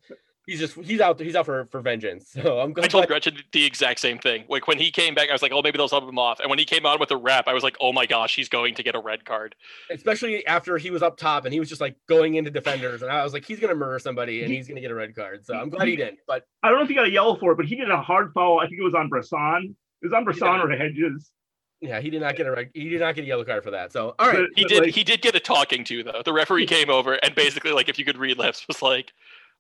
he's 0.49 0.59
just 0.59 0.75
he's 0.77 1.01
out 1.01 1.21
he's 1.21 1.37
out 1.37 1.47
for 1.47 1.67
for 1.67 1.81
vengeance. 1.81 2.35
So 2.39 2.61
I'm. 2.61 2.73
I 2.79 2.87
told 2.87 3.07
Gretchen 3.09 3.37
the 3.53 3.65
exact 3.65 4.01
same 4.01 4.19
thing. 4.19 4.45
Like 4.49 4.69
when 4.69 4.79
he 4.79 4.91
came 4.91 5.15
back, 5.15 5.29
I 5.29 5.33
was 5.33 5.43
like, 5.43 5.53
oh 5.53 5.61
maybe 5.61 5.77
they'll 5.77 5.89
sub 5.89 6.09
him 6.09 6.19
off. 6.19 6.41
And 6.41 6.49
when 6.49 6.59
he 6.59 6.65
came 6.65 6.87
on 6.87 6.99
with 7.01 7.11
a 7.11 7.17
rep, 7.17 7.49
I 7.49 7.53
was 7.53 7.63
like, 7.63 7.77
oh 7.81 7.93
my 7.93 8.07
gosh, 8.07 8.35
he's 8.35 8.49
going 8.49 8.75
to 8.77 8.83
get 8.83 8.95
a 8.95 9.01
red 9.01 9.25
card. 9.25 9.55
Especially 9.91 10.47
after 10.47 10.79
he 10.79 10.91
was 10.91 11.03
up 11.03 11.17
top 11.17 11.45
and 11.45 11.53
he 11.53 11.61
was 11.61 11.69
just 11.69 11.81
like 11.81 11.97
going 12.09 12.37
into 12.37 12.51
defenders, 12.51 13.03
and 13.03 13.11
I 13.11 13.25
was 13.25 13.33
like, 13.33 13.45
he's 13.45 13.61
going 13.61 13.71
to 13.71 13.77
murder 13.77 13.99
somebody 13.99 14.43
and 14.43 14.53
he's 14.53 14.67
going 14.67 14.77
to 14.77 14.81
get 14.81 14.91
a 14.91 14.95
red 14.95 15.15
card. 15.15 15.45
So 15.45 15.55
I'm 15.55 15.69
glad 15.69 15.89
he 15.89 15.97
didn't. 15.97 16.21
But 16.27 16.45
I 16.63 16.69
don't 16.69 16.79
know 16.79 16.85
if 16.85 16.89
he 16.89 16.95
got 16.95 17.07
a 17.07 17.11
yellow 17.11 17.37
for 17.37 17.53
it, 17.53 17.57
but 17.57 17.67
he 17.67 17.77
did 17.77 17.91
a 17.91 18.01
hard 18.01 18.33
foul. 18.33 18.61
I 18.61 18.67
think 18.67 18.81
it 18.81 18.85
was 18.85 18.95
on 18.95 19.11
Bressan. 19.11 19.75
It 20.01 20.07
was 20.07 20.13
on 20.13 20.25
Bressan 20.25 20.59
yeah. 20.59 20.63
or 20.63 20.71
Hedges 20.71 21.33
yeah, 21.81 22.01
he 22.01 22.11
did 22.11 22.21
not 22.21 22.37
get 22.37 22.47
a 22.47 22.69
he 22.75 22.89
did 22.89 23.01
not 23.01 23.15
get 23.15 23.25
a 23.25 23.27
yellow 23.27 23.45
card 23.45 23.63
for 23.63 23.71
that. 23.71 23.93
So 23.93 24.15
all 24.19 24.29
right, 24.29 24.47
he 24.57 24.65
did 24.65 24.85
like, 24.85 24.95
he 24.95 25.05
did 25.05 25.23
get 25.23 25.35
a 25.35 25.41
talking 25.41 25.85
to 25.85 26.03
though. 26.03 26.23
The 26.25 26.33
referee 26.33 26.67
came 26.69 26.91
over 26.91 27.15
and 27.15 27.35
basically 27.35 27.73
like 27.73 27.89
if 27.89 27.99
you 27.99 28.05
could 28.05 28.19
read 28.19 28.39
lips 28.39 28.67
was 28.67 28.83
like, 28.83 29.13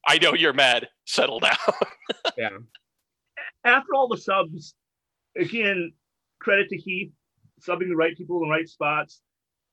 I 0.07 0.19
know 0.19 0.35
you're 0.35 0.53
mad, 0.53 0.89
settle 1.05 1.39
down. 1.39 1.57
yeah. 2.37 2.51
After 3.65 3.95
all 3.95 4.09
the 4.09 4.17
subs, 4.17 4.75
again, 5.37 5.93
credit 6.41 6.69
to 6.71 6.77
Heath 6.77 7.13
subbing 7.61 7.89
the 7.89 7.97
right 7.97 8.17
people 8.17 8.37
in 8.37 8.49
the 8.49 8.55
right 8.55 8.69
spots. 8.69 9.21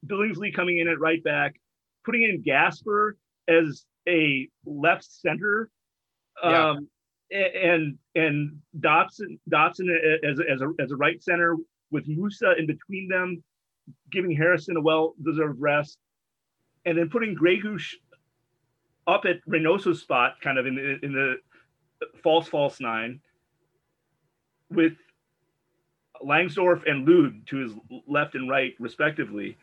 Billingsley 0.06 0.54
coming 0.54 0.80
in 0.80 0.88
at 0.88 1.00
right 1.00 1.24
back, 1.24 1.56
putting 2.04 2.24
in 2.24 2.42
Gasper 2.42 3.18
as 3.48 3.86
a 4.08 4.48
left 4.66 5.06
center. 5.06 5.70
Yeah. 6.44 6.70
Um, 6.70 6.88
and 7.32 7.98
and 8.14 8.60
Dotson 8.80 9.40
Dotson 9.50 9.88
as, 10.24 10.40
as 10.40 10.62
a 10.62 10.74
as 10.80 10.92
a 10.92 10.96
right 10.96 11.22
center 11.24 11.56
with 11.92 12.08
Musa 12.08 12.54
in 12.58 12.68
between 12.68 13.08
them, 13.08 13.44
giving 14.12 14.36
Hairston 14.36 14.78
a 14.78 14.82
well-deserved 14.82 15.60
rest, 15.60 15.98
and 16.86 16.98
then 16.98 17.10
putting 17.10 17.34
Grey 17.34 17.62
up 19.08 19.26
at 19.26 19.38
Reynoso's 19.46 20.02
spot, 20.02 20.42
kind 20.42 20.58
of 20.58 20.66
in 20.66 20.76
the 20.76 21.06
in 21.06 21.14
the 21.14 21.36
false 22.24 22.48
false 22.48 22.80
nine, 22.80 23.20
with 24.70 24.94
Langsdorf 26.24 26.90
and 26.90 27.08
Lod 27.08 27.46
to 27.48 27.58
his 27.58 27.74
left 28.08 28.36
and 28.36 28.50
right, 28.50 28.74
respectively. 28.80 29.58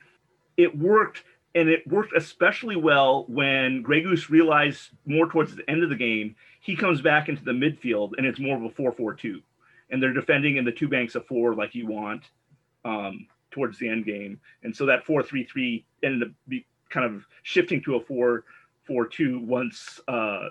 It 0.56 0.76
worked, 0.76 1.24
and 1.54 1.68
it 1.68 1.86
worked 1.86 2.12
especially 2.16 2.76
well 2.76 3.24
when 3.28 3.82
Grey 3.82 4.02
Goose 4.02 4.30
realized 4.30 4.90
more 5.06 5.28
towards 5.28 5.56
the 5.56 5.68
end 5.68 5.82
of 5.82 5.90
the 5.90 5.96
game, 5.96 6.36
he 6.60 6.76
comes 6.76 7.00
back 7.00 7.28
into 7.28 7.42
the 7.44 7.52
midfield 7.52 8.12
and 8.16 8.26
it's 8.26 8.38
more 8.38 8.56
of 8.56 8.62
a 8.62 8.70
4 8.70 8.92
4 8.92 9.14
2. 9.14 9.40
And 9.92 10.02
they're 10.02 10.12
defending 10.12 10.56
in 10.56 10.64
the 10.64 10.72
two 10.72 10.88
banks 10.88 11.14
of 11.14 11.26
four 11.26 11.54
like 11.54 11.74
you 11.74 11.86
want 11.86 12.24
um, 12.84 13.26
towards 13.52 13.78
the 13.78 13.88
end 13.88 14.04
game. 14.04 14.40
And 14.64 14.74
so 14.74 14.86
that 14.86 15.04
4 15.04 15.22
3 15.22 15.44
3 15.44 15.84
ended 16.02 16.28
up 16.28 16.34
be 16.48 16.66
kind 16.90 17.06
of 17.06 17.24
shifting 17.42 17.80
to 17.84 17.96
a 17.96 18.00
4 18.00 18.44
4 18.86 19.06
2 19.06 19.38
once 19.40 20.00
uh, 20.08 20.48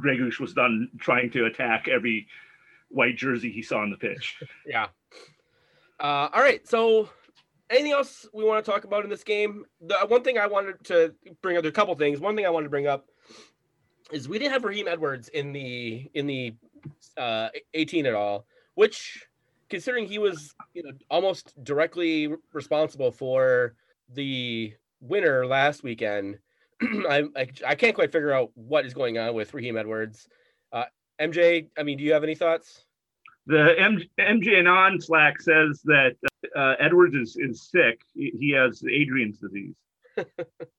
Goose 0.00 0.38
was 0.38 0.52
done 0.52 0.88
trying 0.98 1.30
to 1.32 1.46
attack 1.46 1.88
every 1.88 2.26
white 2.88 3.16
jersey 3.16 3.50
he 3.50 3.62
saw 3.62 3.78
on 3.78 3.90
the 3.90 3.96
pitch. 3.96 4.36
Yeah. 4.66 4.86
Uh, 6.00 6.28
all 6.32 6.40
right. 6.40 6.66
So, 6.66 7.08
anything 7.70 7.92
else 7.92 8.26
we 8.32 8.42
want 8.42 8.64
to 8.64 8.68
talk 8.68 8.84
about 8.84 9.04
in 9.04 9.10
this 9.10 9.22
game? 9.22 9.64
The 9.80 9.96
one 10.08 10.22
thing 10.22 10.36
I 10.36 10.48
wanted 10.48 10.82
to 10.84 11.14
bring 11.42 11.56
up, 11.56 11.64
a 11.64 11.70
couple 11.70 11.94
things. 11.94 12.18
One 12.18 12.34
thing 12.34 12.44
I 12.44 12.50
wanted 12.50 12.64
to 12.64 12.70
bring 12.70 12.88
up 12.88 13.06
is 14.10 14.28
we 14.28 14.38
didn't 14.38 14.52
have 14.52 14.64
Raheem 14.64 14.88
Edwards 14.88 15.28
in 15.28 15.52
the 15.52 16.10
in 16.14 16.26
the 16.26 16.54
uh, 17.16 17.48
18 17.74 18.06
at 18.06 18.14
all, 18.14 18.46
which 18.74 19.26
considering 19.68 20.06
he 20.06 20.18
was 20.18 20.54
you 20.74 20.82
know 20.82 20.90
almost 21.10 21.54
directly 21.64 22.34
responsible 22.52 23.10
for 23.10 23.74
the 24.14 24.74
winner 25.00 25.46
last 25.46 25.82
weekend. 25.82 26.38
I, 26.82 27.24
I, 27.36 27.48
I 27.66 27.74
can't 27.74 27.94
quite 27.94 28.12
figure 28.12 28.32
out 28.32 28.50
what 28.54 28.86
is 28.86 28.94
going 28.94 29.18
on 29.18 29.34
with 29.34 29.54
Raheem 29.54 29.76
Edwards. 29.76 30.28
Uh, 30.72 30.84
MJ, 31.20 31.68
I 31.78 31.82
mean, 31.82 31.98
do 31.98 32.04
you 32.04 32.12
have 32.12 32.24
any 32.24 32.34
thoughts? 32.34 32.84
The 33.46 33.74
M, 33.78 34.02
MJ 34.20 34.58
Anon 34.58 35.00
Slack 35.00 35.40
says 35.40 35.80
that 35.84 36.16
uh, 36.56 36.74
Edwards 36.78 37.14
is, 37.14 37.36
is 37.38 37.62
sick. 37.62 38.00
He 38.14 38.54
has 38.56 38.82
Adrian's 38.88 39.38
disease. 39.38 39.74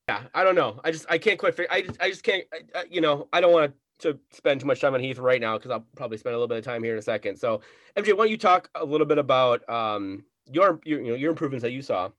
Yeah, 0.10 0.24
I 0.34 0.44
don't 0.44 0.56
know. 0.56 0.82
I 0.84 0.92
just 0.92 1.06
I 1.10 1.18
can't 1.18 1.40
quite 1.40 1.56
figure. 1.56 1.72
I 1.72 1.82
just 1.82 2.02
I 2.02 2.10
just 2.10 2.24
can't. 2.24 2.44
I, 2.54 2.80
I, 2.80 2.84
you 2.90 3.00
know, 3.00 3.30
I 3.32 3.40
don't 3.40 3.54
want 3.54 3.74
to 4.00 4.20
spend 4.32 4.60
too 4.60 4.68
much 4.68 4.82
time 4.82 4.94
on 4.94 5.00
Heath 5.00 5.18
right 5.18 5.40
now 5.40 5.58
because 5.58 5.72
I'll 5.72 5.86
probably 5.96 6.18
spend 6.18 6.36
a 6.36 6.38
little 6.38 6.50
bit 6.50 6.58
of 6.58 6.66
time 6.66 6.84
here 6.84 6.94
in 6.94 7.00
a 7.00 7.02
second. 7.02 7.38
So, 7.38 7.62
MJ, 7.96 8.10
why 8.10 8.26
don't 8.26 8.30
you 8.32 8.38
talk 8.38 8.70
a 8.76 8.84
little 8.84 9.08
bit 9.08 9.18
about 9.18 9.68
um 9.70 10.26
your, 10.52 10.80
your 10.84 11.02
you 11.02 11.12
know 11.12 11.16
your 11.16 11.32
improvements 11.32 11.64
that 11.64 11.72
you 11.72 11.82
saw? 11.82 12.10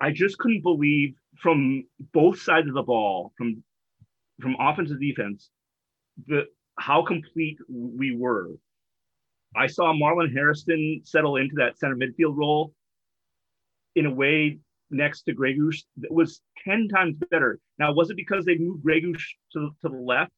I 0.00 0.10
just 0.10 0.38
couldn't 0.38 0.62
believe 0.62 1.14
from 1.40 1.84
both 2.12 2.40
sides 2.40 2.68
of 2.68 2.74
the 2.74 2.82
ball, 2.82 3.32
from 3.38 3.62
from 4.40 4.56
offense 4.60 4.90
to 4.90 4.98
defense, 4.98 5.50
the 6.26 6.46
how 6.78 7.04
complete 7.04 7.58
we 7.68 8.16
were. 8.16 8.50
I 9.56 9.66
saw 9.66 9.92
Marlon 9.92 10.32
Hairston 10.34 11.02
settle 11.04 11.36
into 11.36 11.54
that 11.56 11.78
center 11.78 11.96
midfield 11.96 12.36
role 12.36 12.74
in 13.96 14.06
a 14.06 14.12
way 14.12 14.58
next 14.90 15.22
to 15.22 15.32
Grey 15.32 15.54
that 15.98 16.12
was 16.12 16.40
10 16.64 16.88
times 16.88 17.16
better. 17.30 17.58
Now, 17.78 17.92
was 17.92 18.10
it 18.10 18.16
because 18.16 18.44
they 18.44 18.56
moved 18.56 18.82
Grey 18.82 19.00
to, 19.00 19.12
to 19.52 19.70
the 19.82 19.88
left 19.88 20.32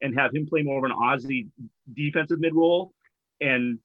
and 0.00 0.18
have 0.18 0.34
him 0.34 0.46
play 0.46 0.62
more 0.62 0.78
of 0.78 0.84
an 0.84 0.96
Aussie 0.96 1.48
defensive 1.92 2.40
mid 2.40 2.54
role 2.54 2.92
and 3.40 3.78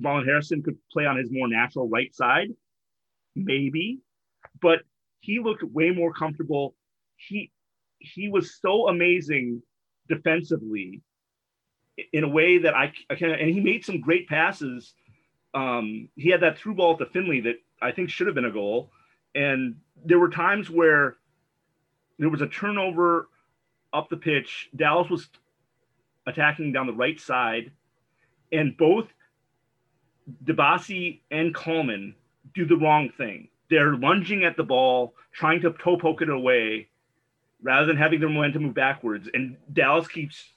Marlon 0.00 0.26
Hairston 0.26 0.62
could 0.62 0.76
play 0.90 1.06
on 1.06 1.16
his 1.16 1.30
more 1.30 1.48
natural 1.48 1.88
right 1.88 2.14
side? 2.14 2.48
Maybe. 3.34 4.00
But 4.60 4.80
he 5.20 5.40
looked 5.40 5.62
way 5.62 5.90
more 5.90 6.12
comfortable. 6.12 6.74
He 7.16 7.50
he 7.98 8.28
was 8.28 8.58
so 8.60 8.88
amazing 8.88 9.62
defensively 10.08 11.00
in 12.12 12.24
a 12.24 12.28
way 12.28 12.58
that 12.58 12.74
I, 12.74 12.92
I 13.08 13.14
can 13.14 13.30
and 13.30 13.50
he 13.50 13.60
made 13.60 13.84
some 13.84 14.00
great 14.00 14.28
passes. 14.28 14.94
Um, 15.54 16.08
he 16.16 16.30
had 16.30 16.42
that 16.42 16.58
through 16.58 16.74
ball 16.74 16.98
to 16.98 17.06
Finlay 17.06 17.40
that 17.42 17.56
I 17.84 17.92
think 17.92 18.08
should 18.08 18.26
have 18.26 18.34
been 18.34 18.46
a 18.46 18.50
goal. 18.50 18.90
And 19.34 19.76
there 20.04 20.18
were 20.18 20.30
times 20.30 20.70
where 20.70 21.16
there 22.18 22.30
was 22.30 22.40
a 22.40 22.46
turnover 22.48 23.28
up 23.92 24.08
the 24.08 24.16
pitch. 24.16 24.70
Dallas 24.74 25.10
was 25.10 25.28
attacking 26.26 26.72
down 26.72 26.86
the 26.86 26.92
right 26.92 27.20
side, 27.20 27.70
and 28.50 28.76
both 28.76 29.08
Dibassy 30.44 31.20
and 31.30 31.54
Kallman 31.54 32.14
do 32.54 32.64
the 32.64 32.76
wrong 32.76 33.10
thing. 33.18 33.48
They're 33.68 33.96
lunging 33.96 34.44
at 34.44 34.56
the 34.56 34.64
ball, 34.64 35.14
trying 35.32 35.60
to 35.62 35.72
toe 35.72 35.98
poke 35.98 36.22
it 36.22 36.30
away, 36.30 36.88
rather 37.62 37.86
than 37.86 37.96
having 37.96 38.20
their 38.20 38.28
momentum 38.28 38.62
move 38.64 38.74
backwards. 38.74 39.28
And 39.34 39.56
Dallas 39.72 40.08
keeps 40.08 40.52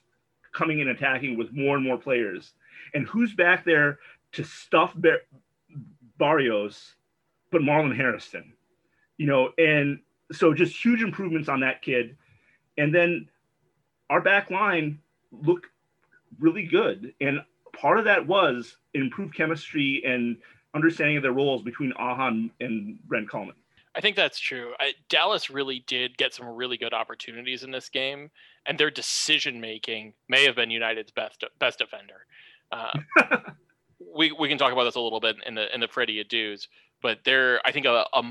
coming 0.52 0.80
and 0.80 0.90
attacking 0.90 1.36
with 1.36 1.52
more 1.52 1.76
and 1.76 1.84
more 1.84 1.98
players. 1.98 2.52
And 2.94 3.06
who's 3.06 3.34
back 3.34 3.64
there 3.64 3.98
to 4.32 4.44
stuff 4.44 4.94
Bar- 4.96 5.22
Barrios 6.18 6.94
but 7.50 7.62
Marlon 7.62 7.96
Hairston, 7.96 8.52
You 9.16 9.26
know, 9.26 9.50
and 9.58 10.00
so 10.32 10.54
just 10.54 10.84
huge 10.84 11.02
improvements 11.02 11.48
on 11.48 11.60
that 11.60 11.82
kid. 11.82 12.16
And 12.76 12.94
then 12.94 13.28
our 14.10 14.20
back 14.20 14.50
line 14.50 15.00
looked 15.32 15.66
really 16.38 16.66
good. 16.66 17.14
And 17.20 17.40
part 17.72 17.98
of 17.98 18.04
that 18.04 18.26
was 18.26 18.76
improved 18.94 19.34
chemistry 19.34 20.02
and 20.04 20.36
understanding 20.74 21.16
of 21.16 21.22
their 21.22 21.32
roles 21.32 21.62
between 21.62 21.92
Aja 21.92 22.48
and 22.60 22.98
Brent 23.04 23.28
Kallman. 23.28 23.54
I 23.94 24.00
think 24.00 24.16
that's 24.16 24.38
true. 24.38 24.74
I, 24.78 24.92
Dallas 25.08 25.50
really 25.50 25.82
did 25.86 26.16
get 26.16 26.32
some 26.32 26.46
really 26.46 26.76
good 26.76 26.94
opportunities 26.94 27.64
in 27.64 27.72
this 27.72 27.88
game, 27.88 28.30
and 28.66 28.78
their 28.78 28.90
decision 28.90 29.60
making 29.60 30.14
may 30.28 30.44
have 30.44 30.54
been 30.54 30.70
United's 30.70 31.10
best 31.10 31.42
best 31.58 31.80
defender. 31.80 32.26
Uh, 32.70 32.92
we 34.16 34.30
we 34.32 34.48
can 34.48 34.58
talk 34.58 34.72
about 34.72 34.84
this 34.84 34.94
a 34.94 35.00
little 35.00 35.18
bit 35.20 35.36
in 35.46 35.54
the 35.54 35.74
in 35.74 35.80
the 35.80 35.88
Freddy 35.88 36.22
Adu's, 36.22 36.68
but 37.02 37.18
they're 37.24 37.60
I 37.64 37.72
think 37.72 37.86
a, 37.86 38.04
a 38.12 38.22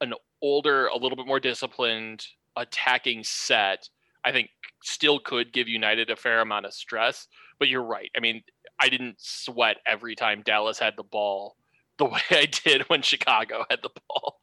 an 0.00 0.14
older, 0.42 0.86
a 0.88 0.96
little 0.96 1.16
bit 1.16 1.26
more 1.26 1.40
disciplined 1.40 2.26
attacking 2.56 3.24
set. 3.24 3.88
I 4.24 4.32
think 4.32 4.50
still 4.82 5.18
could 5.18 5.52
give 5.52 5.68
United 5.68 6.10
a 6.10 6.16
fair 6.16 6.40
amount 6.40 6.66
of 6.66 6.72
stress. 6.72 7.28
But 7.58 7.68
you're 7.68 7.84
right. 7.84 8.10
I 8.16 8.20
mean, 8.20 8.42
I 8.80 8.88
didn't 8.88 9.16
sweat 9.18 9.76
every 9.86 10.16
time 10.16 10.42
Dallas 10.42 10.78
had 10.78 10.94
the 10.96 11.04
ball 11.04 11.56
the 11.98 12.06
way 12.06 12.20
I 12.30 12.46
did 12.46 12.82
when 12.88 13.02
Chicago 13.02 13.64
had 13.70 13.78
the 13.82 13.90
ball 14.08 14.40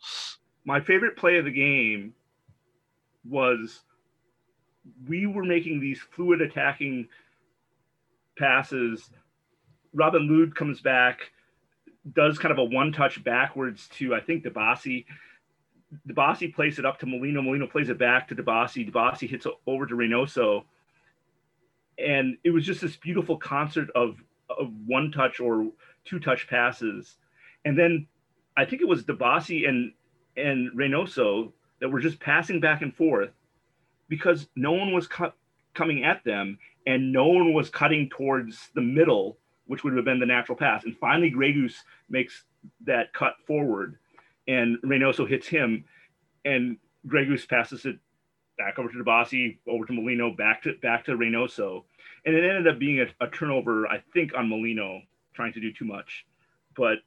my 0.65 0.79
favorite 0.79 1.17
play 1.17 1.37
of 1.37 1.45
the 1.45 1.51
game 1.51 2.13
was 3.27 3.81
we 5.07 5.27
were 5.27 5.43
making 5.43 5.79
these 5.79 5.99
fluid 6.15 6.41
attacking 6.41 7.07
passes. 8.37 9.09
Robin 9.93 10.27
Lod 10.29 10.55
comes 10.55 10.81
back, 10.81 11.19
does 12.13 12.37
kind 12.39 12.51
of 12.51 12.57
a 12.57 12.63
one 12.63 12.91
touch 12.91 13.23
backwards 13.23 13.87
to 13.97 14.15
I 14.15 14.21
think 14.21 14.43
Dibassy. 14.43 15.05
Dibassy 16.07 16.53
plays 16.53 16.79
it 16.79 16.85
up 16.85 16.99
to 16.99 17.05
Molino. 17.05 17.41
Molino 17.41 17.67
plays 17.67 17.89
it 17.89 17.97
back 17.97 18.27
to 18.29 18.35
Dibassy. 18.35 18.89
Dibassy 18.89 19.29
hits 19.29 19.45
over 19.67 19.85
to 19.85 19.95
Reynoso. 19.95 20.63
And 21.97 22.37
it 22.43 22.51
was 22.51 22.65
just 22.65 22.81
this 22.81 22.95
beautiful 22.95 23.37
concert 23.37 23.89
of, 23.93 24.15
of 24.49 24.71
one 24.85 25.11
touch 25.11 25.39
or 25.39 25.69
two 26.05 26.19
touch 26.19 26.47
passes. 26.47 27.17
And 27.65 27.77
then 27.77 28.07
I 28.57 28.65
think 28.65 28.81
it 28.81 28.87
was 28.87 29.03
Dibassy 29.03 29.67
and 29.67 29.93
and 30.37 30.71
Reynoso 30.71 31.51
that 31.79 31.89
were 31.89 31.99
just 31.99 32.19
passing 32.19 32.59
back 32.59 32.81
and 32.81 32.95
forth 32.95 33.31
because 34.07 34.47
no 34.55 34.71
one 34.71 34.93
was 34.93 35.07
cu- 35.07 35.33
coming 35.73 36.03
at 36.03 36.23
them 36.23 36.57
and 36.85 37.11
no 37.11 37.27
one 37.27 37.53
was 37.53 37.69
cutting 37.69 38.09
towards 38.09 38.69
the 38.75 38.81
middle, 38.81 39.37
which 39.71 39.85
would 39.85 39.95
have 39.95 40.03
been 40.03 40.19
the 40.19 40.25
natural 40.25 40.57
pass. 40.57 40.83
And 40.83 40.97
finally, 40.97 41.29
Grey 41.29 41.53
Goose 41.53 41.81
makes 42.09 42.43
that 42.85 43.13
cut 43.13 43.35
forward 43.47 43.97
and 44.45 44.77
Reynoso 44.83 45.25
hits 45.25 45.47
him 45.47 45.85
and 46.43 46.75
Grey 47.07 47.23
Goose 47.23 47.45
passes 47.45 47.85
it 47.85 47.95
back 48.57 48.77
over 48.77 48.89
to 48.89 48.97
Dibassy, 48.97 49.59
over 49.69 49.85
to 49.85 49.93
Molino, 49.93 50.35
back 50.35 50.61
to 50.63 50.73
back 50.81 51.05
to 51.05 51.13
Reynoso. 51.13 51.85
And 52.25 52.35
it 52.35 52.43
ended 52.43 52.67
up 52.67 52.79
being 52.79 52.99
a, 52.99 53.05
a 53.25 53.29
turnover, 53.29 53.87
I 53.87 54.03
think, 54.13 54.33
on 54.35 54.49
Molino 54.49 55.03
trying 55.33 55.53
to 55.53 55.61
do 55.61 55.71
too 55.71 55.85
much. 55.85 56.25
But 56.75 56.97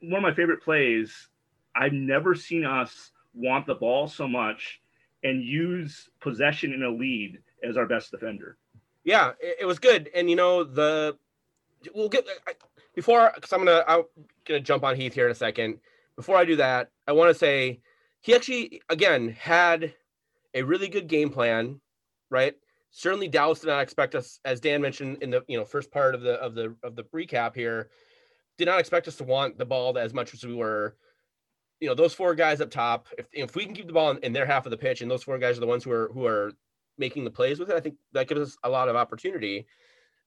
one 0.00 0.20
of 0.20 0.22
my 0.22 0.32
favorite 0.32 0.62
plays 0.62 1.28
I've 1.76 1.92
never 1.92 2.34
seen 2.34 2.64
us 2.64 3.12
want 3.34 3.66
the 3.66 3.74
ball 3.74 4.08
so 4.08 4.26
much 4.26 4.80
and 5.22 5.44
use 5.44 6.08
possession 6.18 6.72
in 6.72 6.82
a 6.82 6.88
lead 6.88 7.40
as 7.62 7.76
our 7.76 7.84
best 7.84 8.10
defender. 8.10 8.56
Yeah, 9.04 9.32
it 9.38 9.66
was 9.66 9.78
good. 9.78 10.08
And 10.14 10.30
you 10.30 10.36
know, 10.36 10.64
the 10.64 11.18
we'll 11.94 12.08
get 12.08 12.26
uh, 12.26 12.52
before 12.94 13.32
because 13.34 13.52
I'm 13.52 13.64
gonna 13.64 13.84
I'm 13.86 14.02
gonna 14.46 14.60
jump 14.60 14.84
on 14.84 14.96
Heath 14.96 15.14
here 15.14 15.26
in 15.26 15.32
a 15.32 15.36
second. 15.36 15.78
Before 16.16 16.36
I 16.36 16.44
do 16.44 16.56
that, 16.56 16.90
I 17.06 17.12
want 17.12 17.30
to 17.30 17.34
say 17.34 17.80
he 18.20 18.34
actually 18.34 18.82
again 18.88 19.30
had 19.38 19.94
a 20.54 20.62
really 20.62 20.88
good 20.88 21.06
game 21.06 21.30
plan, 21.30 21.80
right? 22.30 22.54
Certainly 22.90 23.28
Dallas 23.28 23.60
did 23.60 23.68
not 23.68 23.80
expect 23.80 24.14
us, 24.14 24.40
as 24.44 24.60
Dan 24.60 24.82
mentioned 24.82 25.22
in 25.22 25.30
the 25.30 25.44
you 25.48 25.58
know 25.58 25.64
first 25.64 25.90
part 25.90 26.14
of 26.14 26.22
the 26.22 26.34
of 26.34 26.54
the 26.54 26.74
of 26.82 26.96
the 26.96 27.04
recap 27.04 27.54
here, 27.54 27.90
did 28.58 28.66
not 28.66 28.80
expect 28.80 29.08
us 29.08 29.16
to 29.16 29.24
want 29.24 29.58
the 29.58 29.66
ball 29.66 29.96
as 29.96 30.12
much 30.12 30.34
as 30.34 30.44
we 30.44 30.54
were 30.54 30.96
you 31.80 31.88
know 31.88 31.94
those 31.94 32.14
four 32.14 32.34
guys 32.34 32.60
up 32.60 32.70
top. 32.70 33.06
If 33.18 33.26
if 33.32 33.56
we 33.56 33.64
can 33.64 33.74
keep 33.74 33.86
the 33.86 33.92
ball 33.92 34.10
in, 34.10 34.18
in, 34.18 34.32
their 34.32 34.46
half 34.46 34.66
of 34.66 34.70
the 34.70 34.76
pitch, 34.76 35.00
and 35.00 35.10
those 35.10 35.22
four 35.22 35.38
guys 35.38 35.56
are 35.56 35.60
the 35.60 35.66
ones 35.66 35.84
who 35.84 35.90
are 35.92 36.10
who 36.12 36.26
are 36.26 36.52
making 36.98 37.24
the 37.24 37.30
plays 37.30 37.58
with 37.58 37.70
it, 37.70 37.76
I 37.76 37.80
think 37.80 37.96
that 38.12 38.28
gives 38.28 38.40
us 38.40 38.56
a 38.62 38.68
lot 38.68 38.88
of 38.88 38.96
opportunity. 38.96 39.66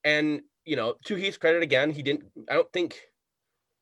And 0.03 0.41
you 0.65 0.75
know, 0.75 0.95
to 1.05 1.15
Heath's 1.15 1.37
credit 1.37 1.63
again, 1.63 1.91
he 1.91 2.01
didn't. 2.01 2.23
I 2.49 2.53
don't 2.53 2.71
think 2.71 3.01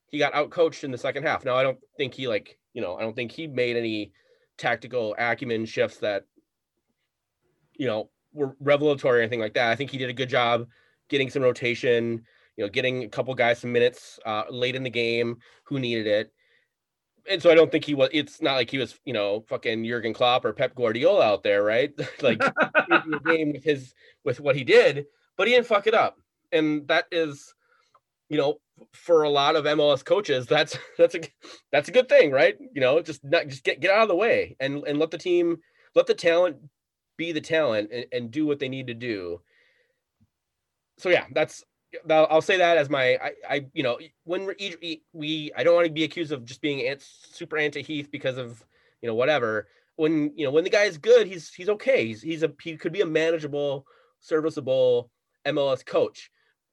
he 0.07 0.17
got 0.17 0.33
out 0.33 0.49
coached 0.49 0.83
in 0.83 0.91
the 0.91 0.97
second 0.97 1.23
half. 1.23 1.45
Now 1.45 1.55
I 1.55 1.63
don't 1.63 1.79
think 1.97 2.13
he 2.13 2.27
like 2.27 2.57
you 2.73 2.81
know 2.81 2.95
I 2.95 3.01
don't 3.01 3.15
think 3.15 3.31
he 3.31 3.47
made 3.47 3.77
any 3.77 4.11
tactical 4.57 5.15
acumen 5.17 5.65
shifts 5.65 5.97
that 5.97 6.23
you 7.77 7.87
know 7.87 8.09
were 8.33 8.55
revelatory 8.59 9.19
or 9.19 9.21
anything 9.21 9.39
like 9.39 9.53
that. 9.55 9.71
I 9.71 9.75
think 9.75 9.89
he 9.89 9.97
did 9.97 10.09
a 10.09 10.13
good 10.13 10.29
job 10.29 10.67
getting 11.09 11.29
some 11.29 11.43
rotation, 11.43 12.23
you 12.55 12.63
know, 12.63 12.69
getting 12.69 13.03
a 13.03 13.09
couple 13.09 13.35
guys 13.35 13.59
some 13.59 13.71
minutes 13.71 14.19
uh, 14.25 14.43
late 14.49 14.75
in 14.75 14.83
the 14.83 14.89
game 14.89 15.37
who 15.65 15.79
needed 15.79 16.07
it. 16.07 16.31
And 17.29 17.41
so 17.41 17.51
I 17.51 17.55
don't 17.55 17.71
think 17.71 17.85
he 17.85 17.93
was. 17.93 18.09
It's 18.13 18.41
not 18.41 18.55
like 18.55 18.71
he 18.71 18.79
was, 18.79 18.99
you 19.05 19.13
know, 19.13 19.45
fucking 19.47 19.85
Jurgen 19.85 20.13
Klopp 20.13 20.43
or 20.43 20.53
Pep 20.53 20.73
Guardiola 20.73 21.23
out 21.23 21.43
there, 21.43 21.61
right? 21.61 21.91
like 22.21 22.39
the 22.39 23.21
game 23.25 23.53
with 23.53 23.63
his 23.63 23.93
with 24.23 24.39
what 24.39 24.55
he 24.55 24.63
did, 24.63 25.05
but 25.37 25.47
he 25.47 25.53
didn't 25.53 25.67
fuck 25.67 25.85
it 25.85 25.93
up, 25.93 26.17
and 26.51 26.87
that 26.87 27.05
is, 27.11 27.53
you 28.29 28.37
know, 28.37 28.59
for 28.93 29.23
a 29.23 29.29
lot 29.29 29.55
of 29.55 29.65
MLS 29.65 30.03
coaches, 30.03 30.45
that's 30.47 30.77
that's 30.97 31.15
a 31.15 31.21
that's 31.71 31.89
a 31.89 31.91
good 31.91 32.09
thing, 32.09 32.31
right? 32.31 32.57
You 32.73 32.81
know, 32.81 33.01
just 33.01 33.23
not 33.23 33.47
just 33.47 33.63
get 33.63 33.79
get 33.79 33.91
out 33.91 34.03
of 34.03 34.09
the 34.09 34.15
way 34.15 34.55
and 34.59 34.83
and 34.85 34.99
let 34.99 35.11
the 35.11 35.17
team 35.17 35.59
let 35.95 36.07
the 36.07 36.13
talent 36.13 36.57
be 37.17 37.31
the 37.31 37.41
talent 37.41 37.89
and, 37.91 38.05
and 38.11 38.31
do 38.31 38.45
what 38.45 38.59
they 38.59 38.69
need 38.69 38.87
to 38.87 38.93
do. 38.93 39.41
So 40.97 41.09
yeah, 41.09 41.25
that's 41.33 41.63
I'll 42.09 42.41
say 42.41 42.57
that 42.57 42.77
as 42.77 42.89
my 42.89 43.15
I, 43.15 43.31
I 43.49 43.65
you 43.73 43.83
know 43.83 43.99
when 44.23 44.47
we, 44.47 45.03
we 45.13 45.51
I 45.55 45.63
don't 45.63 45.75
want 45.75 45.87
to 45.87 45.91
be 45.91 46.03
accused 46.03 46.31
of 46.31 46.45
just 46.45 46.61
being 46.61 46.87
ant, 46.87 47.01
super 47.01 47.57
anti 47.57 47.81
Heath 47.81 48.09
because 48.11 48.37
of 48.37 48.63
you 49.01 49.07
know 49.07 49.15
whatever. 49.15 49.67
When 49.97 50.31
you 50.35 50.45
know 50.45 50.51
when 50.51 50.63
the 50.63 50.69
guy 50.69 50.83
is 50.83 50.97
good, 50.97 51.27
he's 51.27 51.53
he's 51.53 51.69
okay. 51.69 52.07
He's 52.07 52.21
he's 52.21 52.43
a 52.43 52.51
he 52.61 52.77
could 52.77 52.93
be 52.93 53.01
a 53.01 53.05
manageable, 53.05 53.85
serviceable 54.19 55.09
MLS 55.45 55.85
coach. 55.85 56.31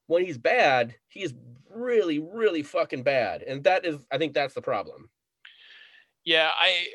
When 0.09 0.25
he's 0.25 0.39
bad, 0.39 0.97
he's 1.09 1.35
really 1.73 2.19
really 2.19 2.63
fucking 2.63 3.05
bad, 3.05 3.43
and 3.43 3.63
that 3.65 3.87
is 3.87 4.05
I 4.11 4.19
think 4.19 4.35
that's 4.35 4.55
the 4.55 4.63
problem. 4.63 5.09
Yeah, 6.25 6.51
I 6.59 6.89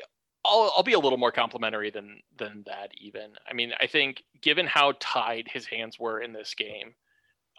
I'll 0.44 0.72
I'll 0.76 0.82
be 0.82 0.92
a 0.92 0.98
little 0.98 1.18
more 1.18 1.32
complimentary 1.32 1.90
than 1.90 2.20
than 2.36 2.62
that 2.66 2.90
even. 3.00 3.30
I 3.48 3.54
mean, 3.54 3.72
I 3.80 3.86
think 3.86 4.22
given 4.42 4.66
how 4.66 4.92
tied 5.00 5.48
his 5.50 5.66
hands 5.66 5.98
were 5.98 6.20
in 6.20 6.32
this 6.32 6.54
game, 6.54 6.94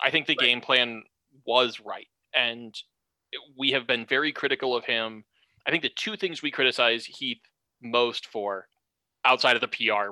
I 0.04 0.12
think 0.12 0.28
the 0.28 0.36
right. 0.40 0.48
game 0.48 0.62
plan 0.62 1.04
was 1.46 1.80
right. 1.80 2.08
And 2.36 2.76
we 3.58 3.72
have 3.72 3.88
been 3.88 4.06
very 4.06 4.32
critical 4.32 4.76
of 4.76 4.86
him. 4.86 5.24
I 5.66 5.72
think 5.72 5.84
the 5.84 5.90
two 5.90 6.16
things 6.16 6.42
we 6.42 6.52
criticize 6.52 7.06
Heath 7.06 7.42
most 7.82 8.28
for 8.28 8.68
outside 9.26 9.56
of 9.56 9.62
the 9.62 9.68
PR 9.68 10.12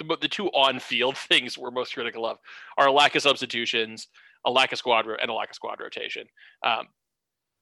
the, 0.00 0.16
the 0.20 0.28
two 0.28 0.48
on-field 0.48 1.16
things 1.28 1.56
we're 1.56 1.70
most 1.70 1.94
critical 1.94 2.26
of 2.26 2.38
are 2.76 2.88
a 2.88 2.92
lack 2.92 3.14
of 3.14 3.22
substitutions, 3.22 4.08
a 4.46 4.50
lack 4.50 4.72
of 4.72 4.78
squad 4.78 5.06
ro- 5.06 5.16
and 5.20 5.30
a 5.30 5.34
lack 5.34 5.50
of 5.50 5.54
squad 5.54 5.80
rotation. 5.80 6.26
Um, 6.64 6.88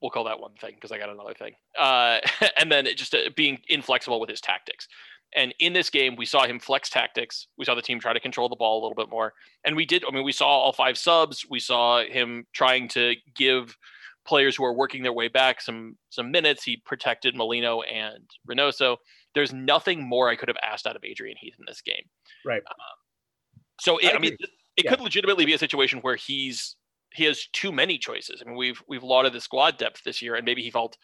we'll 0.01 0.11
call 0.11 0.25
that 0.25 0.39
one 0.39 0.53
thing 0.55 0.75
because 0.75 0.91
I 0.91 0.97
got 0.97 1.09
another 1.09 1.33
thing. 1.33 1.53
Uh, 1.77 2.19
and 2.59 2.71
then 2.71 2.85
just 2.95 3.13
uh, 3.13 3.29
being 3.35 3.59
inflexible 3.67 4.19
with 4.19 4.29
his 4.29 4.41
tactics. 4.41 4.87
And 5.35 5.53
in 5.59 5.73
this 5.73 5.89
game, 5.89 6.15
we 6.15 6.25
saw 6.25 6.45
him 6.45 6.59
flex 6.59 6.89
tactics. 6.89 7.47
We 7.57 7.65
saw 7.65 7.75
the 7.75 7.83
team 7.83 7.99
try 7.99 8.13
to 8.13 8.19
control 8.19 8.49
the 8.49 8.55
ball 8.55 8.79
a 8.79 8.81
little 8.81 8.95
bit 8.95 9.11
more. 9.11 9.33
And 9.63 9.75
we 9.75 9.85
did, 9.85 10.03
I 10.07 10.11
mean, 10.11 10.23
we 10.23 10.31
saw 10.31 10.47
all 10.47 10.73
five 10.73 10.97
subs. 10.97 11.45
We 11.47 11.59
saw 11.59 12.03
him 12.03 12.47
trying 12.53 12.87
to 12.89 13.13
give 13.35 13.77
players 14.25 14.55
who 14.55 14.65
are 14.65 14.73
working 14.73 15.03
their 15.03 15.13
way 15.13 15.27
back 15.27 15.61
some 15.61 15.97
some 16.09 16.31
minutes. 16.31 16.63
He 16.63 16.77
protected 16.77 17.35
Molino 17.35 17.81
and 17.81 18.23
Reynoso. 18.49 18.97
There's 19.35 19.53
nothing 19.53 20.07
more 20.07 20.29
I 20.29 20.35
could 20.35 20.49
have 20.49 20.57
asked 20.63 20.87
out 20.87 20.95
of 20.95 21.03
Adrian 21.03 21.37
Heath 21.39 21.55
in 21.59 21.65
this 21.67 21.81
game. 21.81 22.03
Right. 22.43 22.61
Um, 22.67 22.75
so 23.79 23.97
it, 23.97 24.13
I, 24.13 24.15
I, 24.15 24.19
mean, 24.19 24.35
it 24.79 24.85
yeah. 24.85 24.91
could 24.91 25.01
legitimately 25.01 25.45
be 25.45 25.53
a 25.53 25.57
situation 25.57 25.99
where 25.99 26.15
he's 26.15 26.77
he 27.13 27.25
has 27.25 27.47
too 27.51 27.71
many 27.71 27.97
choices. 27.97 28.41
I 28.41 28.47
mean, 28.47 28.57
we've 28.57 28.81
we've 28.87 29.03
lauded 29.03 29.33
the 29.33 29.41
squad 29.41 29.77
depth 29.77 30.03
this 30.03 30.21
year, 30.21 30.35
and 30.35 30.45
maybe 30.45 30.63
he 30.63 30.71
felt 30.71 30.97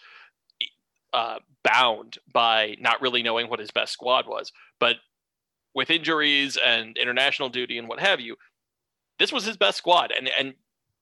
uh, 1.14 1.40
bound 1.64 2.18
by 2.34 2.76
not 2.80 3.02
really 3.02 3.22
knowing 3.22 3.50
what 3.50 3.60
his 3.60 3.72
best 3.72 3.92
squad 3.92 4.28
was. 4.28 4.52
But 4.80 4.96
with 5.74 5.90
injuries 5.90 6.58
and 6.66 6.98
international 6.98 7.50
duty 7.50 7.78
and 7.78 7.90
what 7.90 8.00
have 8.00 8.22
you, 8.22 8.38
this 9.20 9.34
was 9.34 9.46
his 9.46 9.58
best 9.58 9.78
squad. 9.78 10.14
And 10.16 10.30
and 10.40 10.54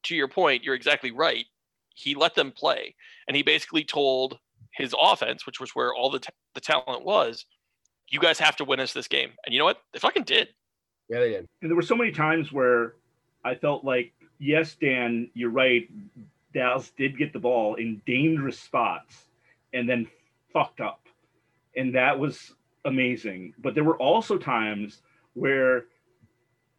to 0.04 0.16
your 0.16 0.28
point, 0.28 0.64
you're 0.64 0.76
exactly 0.76 1.12
right. 1.12 1.46
He 1.94 2.16
let 2.16 2.34
them 2.34 2.52
play, 2.52 2.96
and 3.28 3.38
he 3.38 3.44
basically 3.44 3.84
told 3.84 4.40
his 4.72 4.96
offense, 5.00 5.46
which 5.46 5.60
was 5.60 5.76
where 5.76 5.94
all 5.94 6.10
the 6.10 6.20
t- 6.20 6.34
the 6.56 6.62
talent 6.62 7.06
was, 7.06 7.46
you 8.10 8.20
guys 8.20 8.40
have 8.40 8.56
to 8.56 8.66
win 8.66 8.80
us 8.80 8.94
this 8.94 9.08
game. 9.08 9.30
And 9.46 9.54
you 9.54 9.60
know 9.60 9.66
what? 9.66 9.78
They 9.94 10.00
fucking 10.00 10.24
did. 10.24 10.48
Yeah, 11.14 11.20
they 11.20 11.30
did. 11.30 11.48
And 11.62 11.70
there 11.70 11.76
were 11.76 11.84
so 11.84 11.96
many 11.96 12.12
times 12.12 12.52
where 12.52 12.96
I 13.46 13.54
felt 13.54 13.86
like 13.86 14.14
yes, 14.40 14.76
Dan, 14.82 15.30
you're 15.36 15.52
right. 15.52 15.88
Dallas 16.56 16.92
did 16.98 17.20
get 17.20 17.34
the 17.34 17.40
ball 17.40 17.76
in 17.76 18.02
dangerous 18.08 18.60
spots 18.60 19.26
and 19.74 19.88
then 19.88 20.08
fucked 20.52 20.82
up. 20.82 21.08
And 21.76 21.94
that 21.94 22.18
was 22.18 22.56
amazing. 22.86 23.54
But 23.60 23.76
there 23.76 23.84
were 23.84 23.98
also 23.98 24.40
times 24.40 25.04
where 25.36 25.86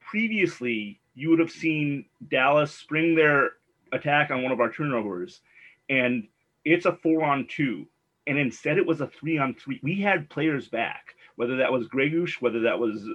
previously 0.01 0.99
you 1.15 1.31
would 1.31 1.39
have 1.39 1.51
seen 1.51 2.05
Dallas 2.29 2.73
spring 2.73 3.15
their 3.15 3.53
attack 3.93 4.33
on 4.33 4.43
one 4.43 4.51
of 4.51 4.59
our 4.59 4.73
turnovers 4.73 5.43
and 5.89 6.27
it's 6.65 6.87
a 6.87 6.93
four 6.93 7.23
on 7.23 7.47
two. 7.49 7.87
And 8.27 8.37
instead 8.37 8.79
it 8.79 8.87
was 8.87 9.01
a 9.01 9.07
three 9.07 9.39
on 9.39 9.55
three. 9.55 9.79
We 9.83 10.01
had 10.01 10.29
players 10.29 10.69
back, 10.69 11.15
whether 11.37 11.57
that 11.59 11.71
was 11.71 11.87
Gregus, 11.87 12.41
whether 12.41 12.63
that 12.63 12.81
was 12.81 13.07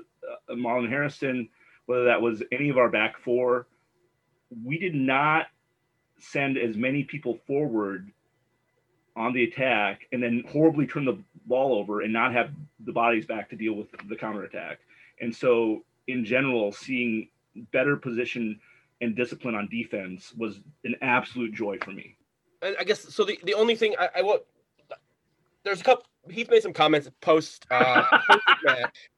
Marlon 0.55 0.89
Hairston, 0.89 1.49
whether 1.85 2.05
that 2.05 2.21
was 2.21 2.43
any 2.51 2.69
of 2.69 2.77
our 2.77 2.89
back 2.89 3.17
four 3.19 3.67
we 4.65 4.77
did 4.77 4.95
not 4.95 5.47
send 6.19 6.57
as 6.57 6.75
many 6.75 7.03
people 7.03 7.39
forward 7.47 8.11
on 9.15 9.33
the 9.33 9.43
attack 9.43 10.07
and 10.11 10.21
then 10.21 10.43
horribly 10.49 10.87
turn 10.87 11.05
the 11.05 11.17
ball 11.45 11.77
over 11.77 12.01
and 12.01 12.11
not 12.11 12.33
have 12.33 12.51
the 12.85 12.91
bodies 12.91 13.25
back 13.25 13.49
to 13.49 13.55
deal 13.55 13.73
with 13.73 13.87
the 14.07 14.15
counterattack. 14.15 14.79
And 15.21 15.35
so, 15.35 15.83
in 16.07 16.23
general, 16.23 16.71
seeing 16.71 17.29
better 17.71 17.97
position 17.97 18.59
and 19.01 19.15
discipline 19.15 19.55
on 19.55 19.67
defense 19.69 20.33
was 20.37 20.59
an 20.83 20.95
absolute 21.01 21.53
joy 21.53 21.77
for 21.83 21.91
me. 21.91 22.15
I 22.61 22.83
guess 22.83 23.13
so. 23.13 23.23
The, 23.23 23.39
the 23.43 23.53
only 23.53 23.75
thing 23.75 23.95
I, 23.97 24.09
I 24.17 24.21
will 24.21 24.39
there's 25.63 25.79
a 25.79 25.83
couple. 25.83 26.05
Heath 26.29 26.49
made 26.49 26.61
some 26.61 26.73
comments 26.73 27.09
post 27.21 27.65
uh, 27.71 28.03
post 28.27 28.43
match 28.65 29.09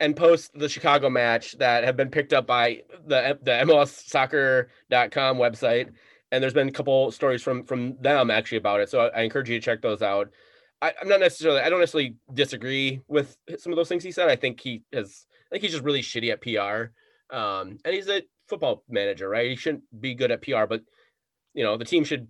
and 0.00 0.16
post 0.16 0.52
the 0.54 0.68
Chicago 0.68 1.08
match 1.08 1.52
that 1.58 1.84
have 1.84 1.96
been 1.96 2.10
picked 2.10 2.32
up 2.32 2.46
by 2.46 2.82
the 3.06 3.38
the 3.42 3.50
MLSsoccer.com 3.50 5.36
website. 5.38 5.92
And 6.32 6.42
there's 6.42 6.54
been 6.54 6.68
a 6.68 6.72
couple 6.72 7.10
stories 7.12 7.42
from 7.42 7.64
from 7.64 7.96
them 8.00 8.30
actually 8.30 8.58
about 8.58 8.80
it. 8.80 8.90
So 8.90 9.00
I, 9.00 9.20
I 9.20 9.22
encourage 9.22 9.48
you 9.48 9.58
to 9.58 9.64
check 9.64 9.82
those 9.82 10.02
out. 10.02 10.30
I, 10.82 10.92
am 11.00 11.08
not 11.08 11.20
necessarily 11.20 11.60
I 11.60 11.68
don't 11.68 11.80
necessarily 11.80 12.16
disagree 12.32 13.00
with 13.08 13.36
some 13.58 13.72
of 13.72 13.76
those 13.76 13.88
things 13.88 14.02
he 14.02 14.12
said. 14.12 14.28
I 14.28 14.36
think 14.36 14.60
he 14.60 14.82
has 14.92 15.26
I 15.50 15.54
think 15.54 15.62
he's 15.62 15.72
just 15.72 15.84
really 15.84 16.02
shitty 16.02 16.32
at 16.32 16.42
PR. 16.42 16.92
Um, 17.34 17.78
and 17.84 17.94
he's 17.94 18.08
a 18.08 18.22
football 18.48 18.84
manager, 18.88 19.28
right? 19.28 19.50
He 19.50 19.56
shouldn't 19.56 19.84
be 19.98 20.14
good 20.14 20.30
at 20.30 20.42
PR, 20.42 20.66
but 20.68 20.82
you 21.54 21.64
know, 21.64 21.76
the 21.76 21.84
team 21.84 22.04
should 22.04 22.28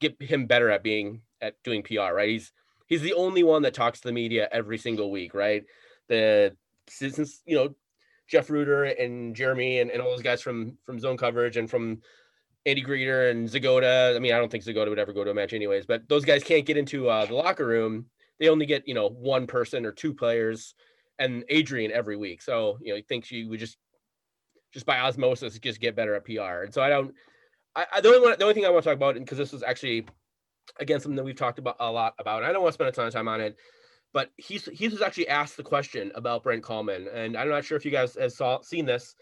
get 0.00 0.20
him 0.20 0.46
better 0.46 0.70
at 0.70 0.82
being 0.82 1.22
at 1.40 1.54
doing 1.64 1.82
PR, 1.82 2.14
right? 2.14 2.28
He's 2.28 2.52
he's 2.86 3.02
the 3.02 3.14
only 3.14 3.42
one 3.42 3.62
that 3.62 3.74
talks 3.74 4.00
to 4.00 4.08
the 4.08 4.12
media 4.12 4.48
every 4.50 4.78
single 4.78 5.10
week, 5.10 5.34
right? 5.34 5.64
The 6.08 6.56
since 6.88 7.42
you 7.46 7.56
know 7.56 7.74
Jeff 8.28 8.50
Rueter 8.50 8.84
and 8.84 9.34
Jeremy 9.34 9.80
and, 9.80 9.90
and 9.90 10.00
all 10.00 10.10
those 10.10 10.22
guys 10.22 10.42
from 10.42 10.78
from 10.84 10.98
zone 10.98 11.16
coverage 11.16 11.56
and 11.56 11.70
from 11.70 12.00
Andy 12.66 12.82
Greder 12.82 13.30
and 13.30 13.48
Zagoda. 13.48 14.14
I 14.14 14.18
mean, 14.18 14.32
I 14.32 14.38
don't 14.38 14.50
think 14.50 14.64
Zagoda 14.64 14.88
would 14.88 14.98
ever 14.98 15.12
go 15.12 15.24
to 15.24 15.30
a 15.30 15.34
match 15.34 15.52
anyways, 15.52 15.86
but 15.86 16.08
those 16.08 16.24
guys 16.24 16.42
can't 16.42 16.66
get 16.66 16.76
into 16.76 17.08
uh, 17.08 17.24
the 17.24 17.34
locker 17.34 17.64
room. 17.64 18.06
They 18.40 18.48
only 18.48 18.66
get, 18.66 18.86
you 18.86 18.94
know, 18.94 19.08
one 19.08 19.46
person 19.46 19.86
or 19.86 19.92
two 19.92 20.12
players 20.12 20.74
and 21.18 21.44
Adrian 21.48 21.92
every 21.92 22.16
week. 22.16 22.42
So, 22.42 22.78
you 22.82 22.90
know, 22.90 22.96
he 22.96 23.02
thinks 23.02 23.30
you 23.30 23.48
would 23.48 23.60
just, 23.60 23.78
just 24.74 24.84
by 24.84 24.98
osmosis, 24.98 25.58
just 25.58 25.80
get 25.80 25.96
better 25.96 26.14
at 26.16 26.24
PR. 26.24 26.64
And 26.64 26.74
so 26.74 26.82
I 26.82 26.88
don't, 26.88 27.14
I, 27.74 27.86
I 27.94 28.00
the 28.00 28.08
only 28.08 28.20
one, 28.20 28.36
the 28.36 28.44
only 28.44 28.54
thing 28.54 28.66
I 28.66 28.70
want 28.70 28.82
to 28.82 28.90
talk 28.90 28.96
about, 28.96 29.16
and 29.16 29.24
because 29.24 29.38
this 29.38 29.54
is 29.54 29.62
actually, 29.62 30.06
again, 30.80 31.00
something 31.00 31.16
that 31.16 31.24
we've 31.24 31.36
talked 31.36 31.60
about 31.60 31.76
a 31.78 31.90
lot 31.90 32.14
about, 32.18 32.42
I 32.42 32.52
don't 32.52 32.62
want 32.62 32.72
to 32.72 32.74
spend 32.74 32.88
a 32.88 32.92
ton 32.92 33.06
of 33.06 33.12
time 33.12 33.28
on 33.28 33.40
it, 33.40 33.56
but 34.16 34.30
he's 34.38 34.64
he 34.72 34.88
was 34.88 35.02
actually 35.02 35.28
asked 35.28 35.58
the 35.58 35.62
question 35.62 36.10
about 36.14 36.42
Brent 36.42 36.64
Kallman, 36.64 37.06
and 37.12 37.36
I'm 37.36 37.50
not 37.50 37.66
sure 37.66 37.76
if 37.76 37.84
you 37.84 37.90
guys 37.90 38.16
have 38.18 38.32
saw 38.32 38.62
seen 38.62 38.86
this. 38.86 39.14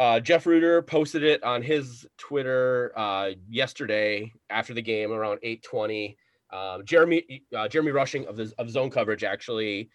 Uh, 0.00 0.18
Jeff 0.18 0.46
Rueter 0.46 0.82
posted 0.82 1.22
it 1.22 1.44
on 1.44 1.62
his 1.62 2.04
Twitter 2.18 2.92
uh, 2.96 3.30
yesterday 3.48 4.32
after 4.50 4.74
the 4.74 4.82
game 4.82 5.12
around 5.12 5.38
8:20. 5.44 6.16
Um, 6.52 6.84
Jeremy 6.84 7.44
uh, 7.56 7.68
Jeremy 7.68 7.92
Rushing 7.92 8.26
of 8.26 8.34
the 8.34 8.52
of 8.58 8.68
Zone 8.68 8.90
Coverage 8.90 9.22
actually 9.22 9.90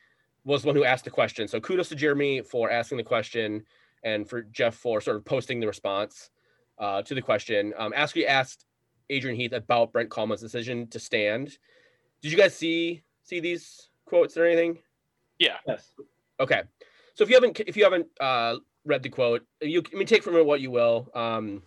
was 0.46 0.64
one 0.64 0.78
who 0.78 0.86
asked 0.86 1.04
the 1.04 1.12
question. 1.12 1.50
So 1.50 1.60
kudos 1.60 1.90
to 1.90 1.96
Jeremy 1.96 2.42
for 2.42 2.72
asking 2.72 3.00
the 3.00 3.04
question 3.04 3.66
and 4.06 4.30
for 4.30 4.44
Jeff 4.44 4.76
for 4.76 5.02
sort 5.02 5.18
of 5.18 5.26
posting 5.26 5.60
the 5.60 5.68
response 5.68 6.30
uh, 6.78 7.02
to 7.02 7.14
the 7.14 7.22
question. 7.22 7.74
Um, 7.78 7.92
Askew 7.94 8.24
asked 8.24 8.64
Adrian 9.10 9.36
Heath 9.36 9.52
about 9.52 9.92
Brent 9.92 10.10
Kallman's 10.10 10.40
decision 10.40 10.88
to 10.88 11.00
stand. 11.00 11.58
Did 12.22 12.32
you 12.32 12.38
guys 12.38 12.56
see 12.56 13.04
see 13.24 13.42
these 13.42 13.89
quotes 14.10 14.36
or 14.36 14.46
anything? 14.46 14.80
Yeah. 15.38 15.58
Yes. 15.68 15.94
Okay. 16.40 16.64
So 17.14 17.24
if 17.24 17.30
you 17.30 17.36
haven't 17.36 17.60
if 17.62 17.78
you 17.78 17.84
haven't 17.84 18.08
uh, 18.20 18.58
read 18.86 19.04
the 19.04 19.10
quote, 19.10 19.46
you 19.62 19.84
I 19.94 19.96
mean 19.96 20.08
take 20.08 20.24
from 20.24 20.36
it 20.36 20.46
what 20.46 20.62
you 20.62 20.72
will. 20.72 21.10
Um, 21.14 21.64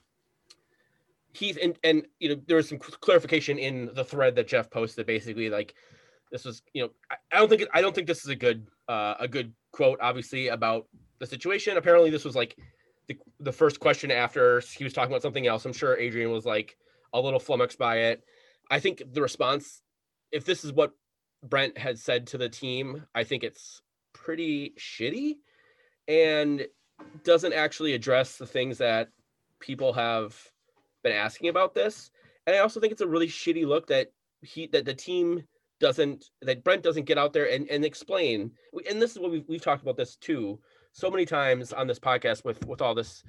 he's 1.32 1.56
and 1.56 1.78
and 1.84 2.06
you 2.20 2.30
know 2.30 2.42
there 2.46 2.56
was 2.56 2.68
some 2.68 2.78
clarification 2.78 3.58
in 3.58 3.90
the 3.94 4.04
thread 4.04 4.34
that 4.36 4.48
Jeff 4.48 4.70
posted. 4.70 5.06
Basically, 5.06 5.48
like 5.48 5.74
this 6.30 6.44
was 6.44 6.62
you 6.72 6.82
know 6.82 6.90
I, 7.10 7.16
I 7.32 7.38
don't 7.38 7.48
think 7.48 7.64
I 7.72 7.80
don't 7.80 7.94
think 7.94 8.06
this 8.06 8.22
is 8.22 8.28
a 8.28 8.36
good 8.36 8.66
uh, 8.88 9.14
a 9.20 9.28
good 9.28 9.52
quote. 9.72 9.98
Obviously 10.00 10.48
about 10.48 10.86
the 11.18 11.26
situation. 11.26 11.76
Apparently, 11.76 12.10
this 12.10 12.24
was 12.24 12.34
like 12.34 12.56
the 13.08 13.18
the 13.40 13.52
first 13.52 13.80
question 13.80 14.10
after 14.10 14.60
he 14.60 14.84
was 14.84 14.92
talking 14.92 15.12
about 15.12 15.22
something 15.22 15.46
else. 15.46 15.64
I'm 15.64 15.72
sure 15.72 15.96
Adrian 15.96 16.30
was 16.30 16.46
like 16.46 16.76
a 17.12 17.20
little 17.20 17.40
flummoxed 17.40 17.78
by 17.78 17.96
it. 17.98 18.24
I 18.70 18.80
think 18.80 19.02
the 19.12 19.20
response, 19.20 19.82
if 20.30 20.44
this 20.44 20.64
is 20.64 20.72
what 20.72 20.92
Brent 21.42 21.76
had 21.76 21.98
said 21.98 22.26
to 22.28 22.38
the 22.38 22.48
team, 22.48 23.04
I 23.14 23.24
think 23.24 23.42
it's 23.42 23.82
pretty 24.12 24.74
shitty 24.78 25.36
and 26.08 26.66
doesn't 27.24 27.52
actually 27.52 27.94
address 27.94 28.36
the 28.36 28.46
things 28.46 28.78
that 28.78 29.08
people 29.60 29.92
have 29.92 30.36
been 31.02 31.12
asking 31.12 31.48
about 31.48 31.74
this. 31.74 32.10
And 32.46 32.54
I 32.54 32.60
also 32.60 32.80
think 32.80 32.92
it's 32.92 33.02
a 33.02 33.06
really 33.06 33.28
shitty 33.28 33.66
look 33.66 33.86
that 33.88 34.12
he 34.42 34.66
that 34.68 34.84
the 34.84 34.94
team 34.94 35.42
doesn't 35.80 36.30
that 36.42 36.64
Brent 36.64 36.82
doesn't 36.82 37.06
get 37.06 37.18
out 37.18 37.32
there 37.32 37.50
and, 37.50 37.68
and 37.68 37.84
explain. 37.84 38.52
And 38.88 39.00
this 39.00 39.12
is 39.12 39.18
what 39.18 39.30
we've 39.30 39.44
we've 39.48 39.62
talked 39.62 39.82
about 39.82 39.96
this 39.96 40.16
too 40.16 40.58
so 40.92 41.10
many 41.10 41.24
times 41.24 41.72
on 41.72 41.86
this 41.86 41.98
podcast 41.98 42.44
with 42.44 42.64
with 42.66 42.82
all 42.82 42.94
this 42.94 43.24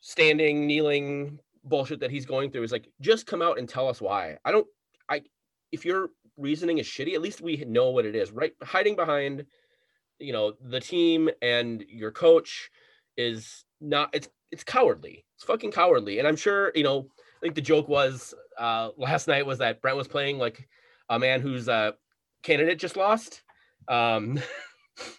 standing, 0.00 0.66
kneeling 0.66 1.38
bullshit 1.64 2.00
that 2.00 2.10
he's 2.10 2.26
going 2.26 2.50
through. 2.50 2.62
Is 2.62 2.72
like 2.72 2.88
just 3.00 3.26
come 3.26 3.42
out 3.42 3.58
and 3.58 3.68
tell 3.68 3.88
us 3.88 4.00
why. 4.00 4.38
I 4.44 4.52
don't 4.52 4.66
I 5.08 5.22
if 5.70 5.84
your 5.84 6.10
reasoning 6.36 6.78
is 6.78 6.86
shitty, 6.86 7.14
at 7.14 7.22
least 7.22 7.40
we 7.40 7.64
know 7.66 7.90
what 7.90 8.06
it 8.06 8.14
is, 8.14 8.30
right? 8.30 8.52
Hiding 8.62 8.96
behind 8.96 9.46
you 10.22 10.32
know 10.32 10.52
the 10.60 10.80
team 10.80 11.28
and 11.42 11.84
your 11.88 12.12
coach 12.12 12.70
is 13.16 13.64
not 13.80 14.10
it's 14.12 14.28
it's 14.50 14.64
cowardly. 14.64 15.24
It's 15.36 15.44
fucking 15.44 15.72
cowardly. 15.72 16.18
And 16.18 16.28
I'm 16.28 16.36
sure, 16.36 16.72
you 16.74 16.84
know, 16.84 17.08
I 17.18 17.40
think 17.40 17.54
the 17.54 17.60
joke 17.60 17.88
was 17.88 18.34
uh 18.58 18.90
last 18.96 19.28
night 19.28 19.46
was 19.46 19.58
that 19.58 19.82
Brent 19.82 19.96
was 19.96 20.08
playing 20.08 20.38
like 20.38 20.68
a 21.08 21.18
man 21.18 21.40
whose 21.40 21.68
uh 21.68 21.92
candidate 22.42 22.78
just 22.78 22.96
lost. 22.96 23.42
Um 23.88 24.40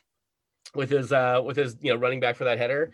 with 0.75 0.89
his 0.89 1.11
uh 1.11 1.41
with 1.43 1.57
his 1.57 1.75
you 1.81 1.93
know 1.93 1.99
running 1.99 2.19
back 2.19 2.35
for 2.35 2.45
that 2.45 2.57
header. 2.57 2.91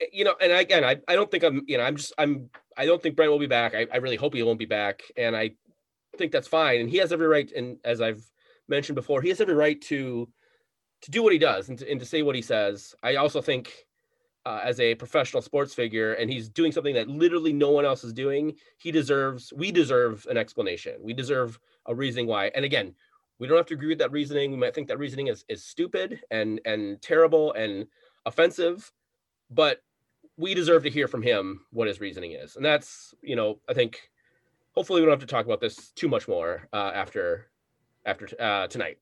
Eh, 0.00 0.06
you 0.12 0.24
know, 0.24 0.34
and 0.40 0.52
again, 0.52 0.84
I, 0.84 0.96
I 1.08 1.14
don't 1.14 1.30
think 1.30 1.42
I'm 1.42 1.62
you 1.66 1.78
know 1.78 1.84
I'm 1.84 1.96
just 1.96 2.12
I'm 2.18 2.50
I 2.76 2.86
don't 2.86 3.02
think 3.02 3.16
Brent 3.16 3.30
will 3.30 3.38
be 3.38 3.46
back. 3.46 3.74
I, 3.74 3.86
I 3.92 3.96
really 3.98 4.16
hope 4.16 4.34
he 4.34 4.42
won't 4.42 4.58
be 4.58 4.66
back, 4.66 5.02
and 5.16 5.36
I 5.36 5.52
think 6.18 6.32
that's 6.32 6.48
fine. 6.48 6.80
And 6.80 6.90
he 6.90 6.98
has 6.98 7.12
every 7.12 7.26
right, 7.26 7.50
and 7.52 7.78
as 7.84 8.00
I've 8.00 8.24
mentioned 8.68 8.96
before, 8.96 9.22
he 9.22 9.28
has 9.28 9.40
every 9.40 9.54
right 9.54 9.80
to 9.82 10.28
to 11.02 11.10
do 11.10 11.22
what 11.22 11.34
he 11.34 11.38
does 11.38 11.68
and 11.68 11.78
to, 11.78 11.90
and 11.90 12.00
to 12.00 12.06
say 12.06 12.22
what 12.22 12.34
he 12.34 12.40
says. 12.40 12.94
I 13.02 13.16
also 13.16 13.42
think 13.42 13.86
uh, 14.46 14.60
as 14.62 14.78
a 14.80 14.94
professional 14.94 15.42
sports 15.42 15.74
figure 15.74 16.14
and 16.14 16.30
he's 16.30 16.48
doing 16.48 16.72
something 16.72 16.94
that 16.94 17.08
literally 17.08 17.52
no 17.52 17.70
one 17.70 17.84
else 17.84 18.04
is 18.04 18.12
doing 18.12 18.54
he 18.78 18.90
deserves 18.90 19.52
we 19.56 19.72
deserve 19.72 20.26
an 20.28 20.36
explanation 20.36 20.94
we 21.02 21.14
deserve 21.14 21.58
a 21.86 21.94
reasoning 21.94 22.26
why 22.26 22.50
and 22.54 22.64
again 22.64 22.94
we 23.38 23.48
don't 23.48 23.56
have 23.56 23.66
to 23.66 23.74
agree 23.74 23.88
with 23.88 23.98
that 23.98 24.12
reasoning 24.12 24.50
we 24.50 24.56
might 24.56 24.74
think 24.74 24.86
that 24.86 24.98
reasoning 24.98 25.28
is, 25.28 25.44
is 25.48 25.64
stupid 25.64 26.20
and 26.30 26.60
and 26.66 27.00
terrible 27.00 27.52
and 27.54 27.86
offensive 28.26 28.92
but 29.50 29.82
we 30.36 30.54
deserve 30.54 30.82
to 30.82 30.90
hear 30.90 31.08
from 31.08 31.22
him 31.22 31.60
what 31.70 31.88
his 31.88 32.00
reasoning 32.00 32.32
is 32.32 32.56
and 32.56 32.64
that's 32.64 33.14
you 33.22 33.36
know 33.36 33.58
i 33.68 33.72
think 33.72 34.10
hopefully 34.74 35.00
we 35.00 35.06
don't 35.06 35.12
have 35.12 35.20
to 35.20 35.26
talk 35.26 35.46
about 35.46 35.60
this 35.60 35.90
too 35.90 36.08
much 36.08 36.28
more 36.28 36.68
uh, 36.72 36.92
after 36.94 37.48
after 38.06 38.28
uh, 38.40 38.66
tonight 38.66 38.98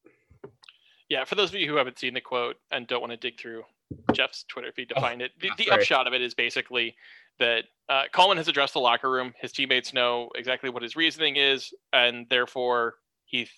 yeah 1.09 1.25
for 1.25 1.35
those 1.35 1.49
of 1.51 1.55
you 1.57 1.69
who 1.69 1.77
haven't 1.77 1.99
seen 1.99 2.15
the 2.15 2.21
quote 2.21 2.57
and 2.71 2.87
don't 2.87 3.01
want 3.01 3.11
to 3.11 3.17
dig 3.17 3.39
through 3.41 3.65
Jeff's 4.13 4.45
Twitter 4.45 4.73
feed 4.73 4.89
to 4.91 4.99
oh, 4.99 5.01
find 5.01 5.23
it. 5.23 5.33
The, 5.41 5.51
the 5.59 5.71
upshot 5.71 6.07
of 6.07 6.15
it 6.15 6.23
is 6.23 6.35
basically 6.35 6.97
that 7.39 7.65
uh, 7.89 8.05
Kallman 8.13 8.37
has 8.37 8.49
addressed 8.49 8.75
the 8.75 8.81
locker 8.81 9.11
room. 9.11 9.33
His 9.41 9.53
teammates 9.53 9.93
know 9.93 10.31
exactly 10.35 10.71
what 10.71 10.83
his 10.83 10.97
reasoning 10.97 11.37
is, 11.37 11.73
and 11.93 12.27
therefore 12.29 12.95
he 13.25 13.49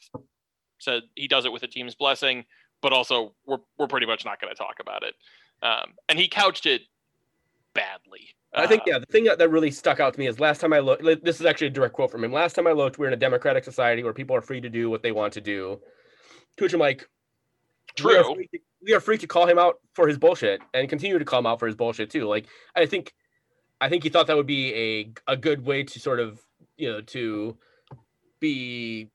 said 0.78 1.02
he 1.14 1.28
does 1.28 1.44
it 1.44 1.52
with 1.52 1.62
the 1.62 1.68
team's 1.68 1.94
blessing. 1.94 2.44
But 2.82 2.92
also, 2.92 3.34
we're 3.46 3.58
we're 3.78 3.86
pretty 3.86 4.06
much 4.06 4.24
not 4.24 4.40
going 4.40 4.52
to 4.52 4.58
talk 4.58 4.76
about 4.80 5.02
it. 5.02 5.14
Um, 5.62 5.94
and 6.08 6.18
he 6.18 6.28
couched 6.28 6.66
it 6.66 6.82
badly. 7.74 8.28
I 8.54 8.66
think 8.66 8.82
yeah, 8.86 8.98
the 8.98 9.06
thing 9.06 9.24
that, 9.24 9.38
that 9.38 9.48
really 9.48 9.70
stuck 9.70 10.00
out 10.00 10.14
to 10.14 10.20
me 10.20 10.26
is 10.26 10.38
last 10.38 10.60
time 10.60 10.72
I 10.72 10.78
looked. 10.78 11.02
This 11.24 11.40
is 11.40 11.46
actually 11.46 11.68
a 11.68 11.70
direct 11.70 11.94
quote 11.94 12.10
from 12.10 12.22
him. 12.22 12.32
Last 12.32 12.54
time 12.54 12.66
I 12.66 12.72
looked, 12.72 12.98
we're 12.98 13.08
in 13.08 13.12
a 13.12 13.16
democratic 13.16 13.64
society 13.64 14.02
where 14.02 14.12
people 14.12 14.36
are 14.36 14.40
free 14.40 14.60
to 14.60 14.68
do 14.68 14.90
what 14.90 15.02
they 15.02 15.12
want 15.12 15.32
to 15.34 15.40
do. 15.40 15.80
To 16.56 16.64
which 16.64 16.72
I'm 16.72 16.80
like, 16.80 17.08
true 17.96 18.36
we 18.84 18.92
are 18.92 19.00
free 19.00 19.18
to 19.18 19.26
call 19.26 19.46
him 19.46 19.58
out 19.58 19.78
for 19.94 20.06
his 20.06 20.18
bullshit 20.18 20.60
and 20.74 20.88
continue 20.88 21.18
to 21.18 21.24
call 21.24 21.38
him 21.38 21.46
out 21.46 21.58
for 21.58 21.66
his 21.66 21.74
bullshit 21.74 22.10
too. 22.10 22.26
Like 22.26 22.46
I 22.76 22.86
think 22.86 23.14
I 23.80 23.88
think 23.88 24.02
he 24.02 24.08
thought 24.08 24.26
that 24.26 24.36
would 24.36 24.46
be 24.46 24.74
a 24.74 25.32
a 25.32 25.36
good 25.36 25.64
way 25.64 25.84
to 25.84 26.00
sort 26.00 26.20
of 26.20 26.40
you 26.76 26.92
know 26.92 27.00
to 27.00 27.56
be 28.40 29.10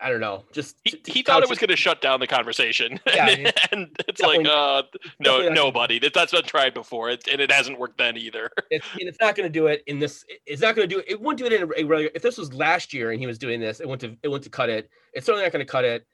I 0.00 0.10
don't 0.10 0.20
know. 0.20 0.44
Just 0.52 0.76
he, 0.84 1.00
he 1.06 1.22
thought 1.22 1.42
it 1.42 1.48
was 1.48 1.58
going 1.58 1.70
to 1.70 1.76
shut 1.76 2.00
down 2.00 2.20
the 2.20 2.26
conversation, 2.26 3.00
yeah, 3.06 3.28
and, 3.28 3.52
and 3.72 3.96
it's 4.08 4.20
like, 4.20 4.46
uh, 4.46 4.82
no, 5.18 5.48
nobody. 5.48 5.98
That's 5.98 6.32
been 6.32 6.42
tried 6.44 6.74
before, 6.74 7.10
it, 7.10 7.26
and 7.30 7.40
it 7.40 7.50
hasn't 7.50 7.78
worked 7.78 7.98
then 7.98 8.16
either. 8.16 8.50
It's, 8.68 8.86
and 8.98 9.08
it's 9.08 9.18
not 9.20 9.36
going 9.36 9.46
to 9.46 9.52
do 9.52 9.68
it 9.68 9.84
in 9.86 10.00
this. 10.00 10.24
It's 10.44 10.60
not 10.60 10.74
going 10.74 10.88
to 10.88 10.94
do 10.94 10.98
it. 11.00 11.06
It 11.08 11.20
wouldn't 11.20 11.38
do 11.38 11.46
it 11.46 11.52
in 11.52 11.62
a, 11.62 11.66
regular. 11.66 12.10
If 12.14 12.22
this 12.22 12.36
was 12.36 12.52
last 12.52 12.92
year 12.92 13.12
and 13.12 13.20
he 13.20 13.26
was 13.26 13.38
doing 13.38 13.60
this, 13.60 13.78
it 13.78 13.88
went 13.88 14.00
to 14.00 14.16
it 14.22 14.28
went 14.28 14.42
to 14.42 14.50
cut 14.50 14.68
it. 14.68 14.90
It's 15.14 15.24
certainly 15.24 15.44
not 15.44 15.52
going 15.52 15.64
to 15.64 15.70
cut 15.70 15.84
it 15.84 16.04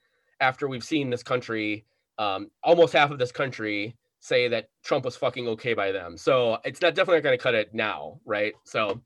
after 0.40 0.68
we've 0.68 0.84
seen 0.84 1.08
this 1.08 1.22
country, 1.22 1.86
um, 2.18 2.50
almost 2.62 2.92
half 2.92 3.10
of 3.10 3.18
this 3.18 3.32
country 3.32 3.96
say 4.20 4.48
that 4.48 4.68
Trump 4.84 5.04
was 5.04 5.16
fucking 5.16 5.48
okay 5.48 5.72
by 5.72 5.92
them. 5.92 6.16
So 6.18 6.58
it's 6.64 6.80
not 6.82 6.94
definitely 6.94 7.16
not 7.16 7.24
going 7.24 7.38
to 7.38 7.42
cut 7.42 7.54
it 7.54 7.74
now, 7.74 8.20
right? 8.26 8.52
So 8.64 9.00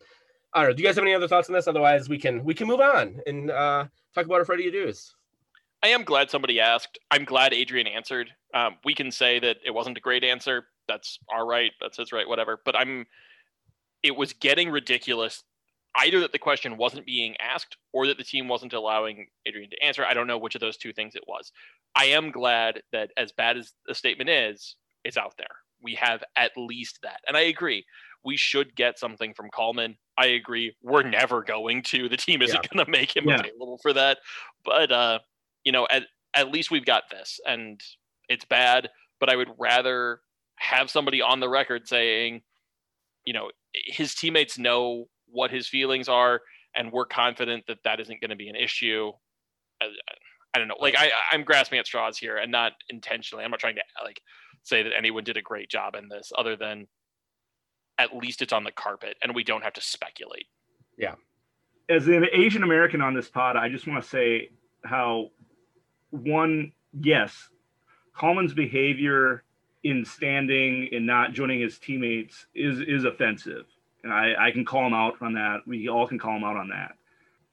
I 0.56 0.60
don't 0.60 0.70
know. 0.70 0.74
Do 0.74 0.82
you 0.82 0.88
guys 0.88 0.96
have 0.96 1.04
any 1.04 1.14
other 1.14 1.28
thoughts 1.28 1.50
on 1.50 1.52
this? 1.52 1.68
Otherwise, 1.68 2.08
we 2.08 2.18
can 2.18 2.42
we 2.42 2.54
can 2.54 2.66
move 2.66 2.80
on 2.80 3.20
and 3.26 3.50
uh, 3.50 3.84
talk 4.14 4.24
about 4.24 4.36
our 4.36 4.44
Freddy 4.46 4.70
Adu's. 4.70 5.14
I 5.82 5.88
am 5.88 6.02
glad 6.02 6.30
somebody 6.30 6.58
asked. 6.60 6.98
I'm 7.10 7.26
glad 7.26 7.52
Adrian 7.52 7.86
answered. 7.86 8.32
Um, 8.54 8.76
we 8.82 8.94
can 8.94 9.10
say 9.12 9.38
that 9.38 9.58
it 9.66 9.72
wasn't 9.72 9.98
a 9.98 10.00
great 10.00 10.24
answer. 10.24 10.66
That's 10.88 11.18
our 11.30 11.46
right. 11.46 11.72
That's 11.78 11.98
his 11.98 12.10
right. 12.10 12.26
Whatever. 12.26 12.58
But 12.64 12.74
I'm. 12.74 13.04
It 14.02 14.16
was 14.16 14.32
getting 14.32 14.70
ridiculous 14.70 15.44
either 15.98 16.20
that 16.20 16.32
the 16.32 16.38
question 16.38 16.78
wasn't 16.78 17.04
being 17.04 17.36
asked 17.38 17.76
or 17.92 18.06
that 18.06 18.16
the 18.16 18.24
team 18.24 18.48
wasn't 18.48 18.72
allowing 18.72 19.26
Adrian 19.44 19.68
to 19.68 19.82
answer. 19.84 20.06
I 20.06 20.14
don't 20.14 20.26
know 20.26 20.38
which 20.38 20.54
of 20.54 20.62
those 20.62 20.78
two 20.78 20.92
things 20.94 21.14
it 21.14 21.24
was. 21.26 21.52
I 21.94 22.06
am 22.06 22.30
glad 22.30 22.80
that 22.92 23.10
as 23.18 23.32
bad 23.32 23.58
as 23.58 23.72
the 23.86 23.94
statement 23.94 24.30
is, 24.30 24.76
it's 25.04 25.18
out 25.18 25.34
there. 25.36 25.46
We 25.82 25.94
have 25.96 26.24
at 26.36 26.52
least 26.56 27.00
that. 27.02 27.20
And 27.28 27.36
I 27.36 27.42
agree. 27.42 27.84
We 28.26 28.36
should 28.36 28.74
get 28.74 28.98
something 28.98 29.32
from 29.32 29.48
Kallman. 29.50 29.96
I 30.18 30.26
agree. 30.26 30.74
We're 30.82 31.02
never 31.02 31.42
going 31.42 31.82
to. 31.84 32.08
The 32.08 32.16
team 32.16 32.42
isn't 32.42 32.54
yeah. 32.54 32.68
going 32.72 32.84
to 32.84 32.90
make 32.90 33.16
him 33.16 33.28
yeah. 33.28 33.40
available 33.40 33.78
for 33.80 33.94
that. 33.94 34.18
But 34.64 34.92
uh, 34.92 35.20
you 35.64 35.72
know, 35.72 35.86
at 35.90 36.02
at 36.36 36.50
least 36.50 36.70
we've 36.70 36.84
got 36.84 37.04
this. 37.10 37.40
And 37.46 37.80
it's 38.28 38.44
bad, 38.44 38.90
but 39.18 39.28
I 39.28 39.36
would 39.36 39.50
rather 39.58 40.20
have 40.58 40.90
somebody 40.90 41.22
on 41.22 41.40
the 41.40 41.48
record 41.48 41.88
saying, 41.88 42.42
you 43.24 43.32
know, 43.32 43.50
his 43.72 44.14
teammates 44.14 44.58
know 44.58 45.06
what 45.26 45.50
his 45.50 45.66
feelings 45.66 46.08
are, 46.08 46.40
and 46.76 46.92
we're 46.92 47.06
confident 47.06 47.64
that 47.66 47.78
that 47.84 48.00
isn't 48.00 48.20
going 48.20 48.30
to 48.30 48.36
be 48.36 48.48
an 48.48 48.56
issue. 48.56 49.10
I, 49.82 49.86
I, 50.54 50.58
don't 50.58 50.68
know. 50.68 50.76
Like 50.80 50.94
I, 50.96 51.10
I'm 51.32 51.42
grasping 51.42 51.78
at 51.78 51.86
straws 51.86 52.16
here, 52.16 52.36
and 52.36 52.52
not 52.52 52.72
intentionally. 52.88 53.44
I'm 53.44 53.50
not 53.50 53.60
trying 53.60 53.74
to 53.74 53.82
like 54.04 54.20
say 54.62 54.82
that 54.82 54.92
anyone 54.96 55.24
did 55.24 55.36
a 55.36 55.42
great 55.42 55.68
job 55.68 55.94
in 55.94 56.08
this, 56.08 56.32
other 56.38 56.56
than 56.56 56.86
at 57.98 58.14
least 58.14 58.42
it's 58.42 58.52
on 58.52 58.64
the 58.64 58.72
carpet, 58.72 59.16
and 59.22 59.34
we 59.34 59.44
don't 59.44 59.62
have 59.62 59.72
to 59.74 59.80
speculate. 59.80 60.46
Yeah. 60.96 61.14
As 61.88 62.08
an 62.08 62.26
Asian 62.32 62.62
American 62.62 63.00
on 63.00 63.14
this 63.14 63.28
pod, 63.28 63.56
I 63.56 63.68
just 63.68 63.86
want 63.86 64.02
to 64.02 64.08
say 64.08 64.50
how 64.84 65.30
one, 66.10 66.72
yes, 67.00 67.48
Kallman's 68.16 68.54
behavior 68.54 69.42
in 69.84 70.04
standing 70.04 70.88
and 70.92 71.06
not 71.06 71.32
joining 71.32 71.60
his 71.60 71.78
teammates 71.78 72.46
is 72.54 72.80
is 72.80 73.04
offensive 73.04 73.66
and 74.06 74.14
I, 74.14 74.34
I 74.38 74.50
can 74.52 74.64
call 74.64 74.86
him 74.86 74.94
out 74.94 75.20
on 75.20 75.32
that. 75.34 75.66
We 75.66 75.88
all 75.88 76.06
can 76.06 76.18
call 76.18 76.36
him 76.36 76.44
out 76.44 76.56
on 76.56 76.68
that. 76.68 76.92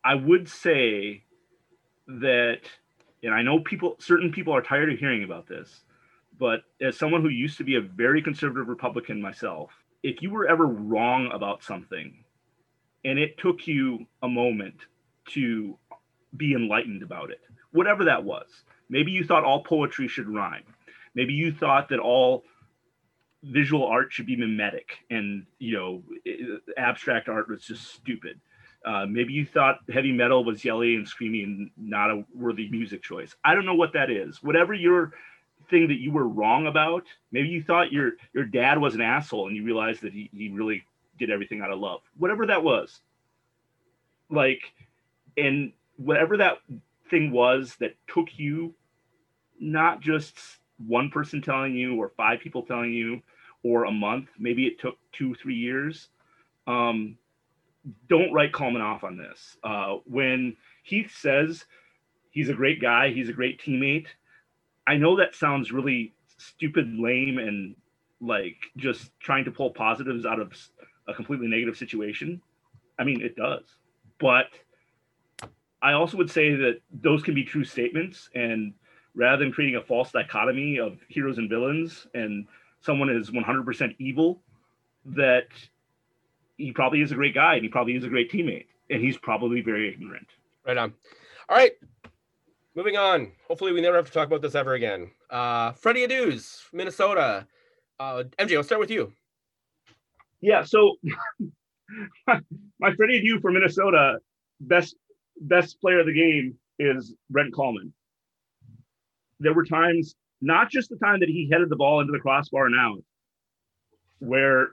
I 0.06 0.14
would 0.14 0.48
say 0.48 1.24
that, 2.08 2.60
and 3.24 3.34
I 3.34 3.42
know 3.42 3.60
people, 3.62 3.96
certain 4.00 4.32
people 4.32 4.56
are 4.56 4.62
tired 4.62 4.94
of 4.94 5.00
hearing 5.00 5.24
about 5.24 5.48
this, 5.48 5.82
but 6.38 6.62
as 6.80 6.96
someone 6.96 7.24
who 7.24 7.30
used 7.30 7.58
to 7.58 7.64
be 7.64 7.76
a 7.76 7.82
very 7.82 8.22
conservative 8.22 8.68
Republican 8.68 9.20
myself, 9.20 9.72
if 10.04 10.22
you 10.22 10.30
were 10.30 10.48
ever 10.48 10.66
wrong 10.68 11.32
about 11.34 11.64
something 11.64 12.24
and 13.06 13.18
it 13.18 13.38
took 13.38 13.66
you 13.68 14.06
a 14.22 14.28
moment 14.28 14.76
to 15.30 15.78
be 16.36 16.54
enlightened 16.54 17.02
about 17.02 17.32
it, 17.32 17.42
whatever 17.72 18.04
that 18.06 18.24
was, 18.24 18.48
maybe 18.90 19.12
you 19.12 19.24
thought 19.24 19.46
all 19.46 19.64
poetry 19.64 20.08
should 20.08 20.28
rhyme. 20.28 20.64
Maybe 21.16 21.34
you 21.34 21.54
thought 21.54 21.90
that 21.90 22.00
all 22.00 22.44
visual 23.44 23.86
art 23.86 24.12
should 24.12 24.26
be 24.26 24.38
mimetic 24.38 25.00
and 25.10 25.46
you 25.60 25.78
know 25.78 26.04
abstract 26.78 27.28
art 27.30 27.50
was 27.50 27.64
just 27.64 27.94
stupid. 27.94 28.40
Uh, 28.86 29.06
maybe 29.06 29.32
you 29.32 29.46
thought 29.46 29.80
heavy 29.94 30.12
metal 30.12 30.44
was 30.44 30.66
yelly 30.66 30.96
and 30.96 31.08
screamy 31.08 31.44
and 31.44 31.72
not 31.78 32.10
a 32.10 32.26
worthy 32.36 32.70
music 32.70 33.02
choice. 33.02 33.34
I 33.44 33.56
don't 33.56 33.66
know 33.66 33.76
what 33.76 33.94
that 33.94 34.10
is. 34.10 34.44
Whatever 34.44 34.74
your 34.74 35.14
thing 35.74 35.88
that 35.88 36.00
you 36.00 36.12
were 36.12 36.28
wrong 36.28 36.68
about 36.68 37.04
maybe 37.32 37.50
you 37.50 37.64
thought 37.64 37.92
your 37.92 38.12
your 38.34 38.46
dad 38.46 38.78
was 38.78 38.94
an 38.96 39.02
asshole 39.02 39.48
and 39.48 39.56
you 39.56 39.64
realized 39.64 40.02
that 40.02 40.14
he, 40.14 40.30
he 40.32 40.50
really 40.50 40.84
did 41.18 41.30
everything 41.30 41.62
out 41.62 41.72
of 41.72 41.80
love, 41.80 42.02
whatever 42.18 42.46
that 42.48 42.64
was. 42.64 43.02
Like, 44.30 44.74
and 45.38 45.72
whatever 45.98 46.38
that 46.38 46.58
thing 47.10 47.32
was 47.32 47.76
that 47.80 47.96
took 48.08 48.38
you, 48.38 48.74
not 49.60 50.02
just 50.02 50.38
one 50.88 51.10
person 51.10 51.42
telling 51.42 51.76
you 51.76 51.96
or 51.96 52.10
five 52.18 52.40
people 52.40 52.64
telling 52.64 52.94
you 52.94 53.22
or 53.64 53.86
a 53.86 53.92
month, 53.92 54.28
maybe 54.38 54.66
it 54.66 54.80
took 54.80 54.98
two, 55.12 55.36
three 55.36 55.56
years. 55.56 56.10
Um, 56.68 57.18
don't 58.10 58.34
write 58.34 58.54
Kallman 58.54 58.82
off 58.82 59.04
on 59.04 59.18
this. 59.18 59.58
Uh, 59.64 59.98
when 60.06 60.56
Heath 60.84 61.14
says 61.16 61.66
he's 62.32 62.50
a 62.50 62.54
great 62.54 62.82
guy, 62.82 63.12
he's 63.12 63.30
a 63.30 63.34
great 63.34 63.62
teammate, 63.62 64.08
I 64.88 64.98
know 64.98 65.16
that 65.18 65.36
sounds 65.36 65.72
really 65.72 66.14
stupid, 66.38 66.98
lame, 66.98 67.38
and 67.38 67.76
like 68.20 68.58
just 68.78 69.12
trying 69.20 69.46
to 69.46 69.52
pull 69.52 69.72
positives 69.72 70.26
out 70.26 70.40
of 70.40 70.54
a 71.08 71.14
completely 71.14 71.48
negative 71.48 71.78
situation. 71.78 72.42
I 72.98 73.04
mean, 73.04 73.22
it 73.22 73.36
does. 73.36 73.64
But 74.20 74.48
I 75.82 75.94
also 75.94 76.18
would 76.18 76.32
say 76.32 76.56
that 76.56 76.80
those 76.92 77.24
can 77.24 77.34
be 77.34 77.44
true 77.44 77.66
statements. 77.66 78.30
And 78.36 78.74
rather 79.16 79.44
than 79.44 79.52
creating 79.52 79.76
a 79.76 79.82
false 79.82 80.12
dichotomy 80.12 80.80
of 80.80 80.98
heroes 81.10 81.38
and 81.38 81.50
villains 81.50 82.08
and 82.14 82.48
someone 82.80 83.10
is 83.10 83.32
100% 83.32 83.96
evil, 84.00 84.42
that 85.06 85.48
he 86.58 86.72
probably 86.72 87.02
is 87.02 87.12
a 87.12 87.16
great 87.16 87.36
guy 87.36 87.56
and 87.56 87.64
he 87.64 87.70
probably 87.70 87.96
is 87.96 88.04
a 88.04 88.10
great 88.10 88.32
teammate. 88.32 88.68
And 88.90 89.02
he's 89.02 89.18
probably 89.18 89.62
very 89.62 89.92
ignorant. 89.92 90.28
Right 90.66 90.78
on. 90.78 90.94
All 91.50 91.58
right. 91.58 91.74
Moving 92.76 92.98
on. 92.98 93.32
Hopefully, 93.48 93.72
we 93.72 93.82
never 93.82 93.98
have 93.98 94.08
to 94.08 94.12
talk 94.12 94.28
about 94.28 94.42
this 94.42 94.56
ever 94.56 94.74
again. 94.74 95.12
Uh, 95.30 95.74
Freddy 95.74 96.08
Adu's, 96.08 96.64
Minnesota. 96.74 97.46
Uh, 98.00 98.24
MJ, 98.40 98.58
I'll 98.58 98.64
start 98.64 98.80
with 98.80 98.90
you. 98.90 99.14
Yeah. 100.42 100.64
So, 100.64 100.96
my 102.28 102.96
Freddy 102.96 103.22
Adu 103.22 103.42
for 103.42 103.52
Minnesota, 103.52 104.18
best 104.60 104.96
best 105.40 105.80
player 105.82 106.00
of 106.00 106.08
the 106.08 106.14
game 106.14 106.56
is 106.80 107.14
Brent 107.30 107.54
Kallman. 107.54 107.92
There 109.40 109.54
were 109.54 109.66
times, 109.66 110.16
not 110.42 110.72
just 110.72 110.90
the 110.90 110.98
time 110.98 111.20
that 111.20 111.30
he 111.30 111.48
headed 111.52 111.70
the 111.70 111.76
ball 111.76 112.02
into 112.02 112.12
the 112.12 112.20
crossbar 112.20 112.66
and 112.66 112.76
out, 112.76 113.04
where 114.18 114.70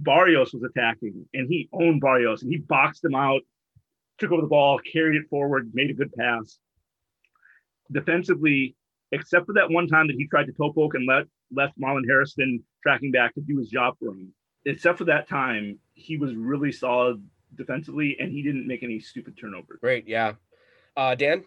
Barrios 0.00 0.52
was 0.52 0.64
attacking 0.64 1.26
and 1.32 1.46
he 1.48 1.68
owned 1.72 2.00
Barrios 2.00 2.42
and 2.42 2.50
he 2.50 2.58
boxed 2.58 3.04
him 3.04 3.14
out, 3.14 3.42
took 4.18 4.32
over 4.32 4.42
the 4.42 4.48
ball, 4.48 4.80
carried 4.80 5.16
it 5.16 5.28
forward, 5.30 5.70
made 5.72 5.90
a 5.90 5.94
good 5.94 6.12
pass 6.14 6.58
defensively, 7.92 8.76
except 9.12 9.46
for 9.46 9.52
that 9.54 9.70
one 9.70 9.86
time 9.86 10.06
that 10.08 10.16
he 10.16 10.26
tried 10.26 10.46
to 10.46 10.52
toe 10.52 10.72
poke 10.72 10.94
and 10.94 11.06
let 11.06 11.24
left 11.52 11.78
Marlon 11.78 12.06
Hairston 12.06 12.62
tracking 12.82 13.10
back 13.10 13.34
to 13.34 13.40
do 13.40 13.58
his 13.58 13.68
job 13.68 13.94
for 13.98 14.10
him. 14.10 14.32
Except 14.66 14.98
for 14.98 15.04
that 15.04 15.28
time, 15.28 15.78
he 15.94 16.16
was 16.16 16.34
really 16.34 16.70
solid 16.70 17.22
defensively, 17.56 18.16
and 18.20 18.30
he 18.30 18.42
didn't 18.42 18.66
make 18.66 18.82
any 18.82 19.00
stupid 19.00 19.36
turnovers. 19.38 19.78
Great, 19.80 20.06
yeah. 20.06 20.34
Uh, 20.96 21.14
Dan, 21.14 21.44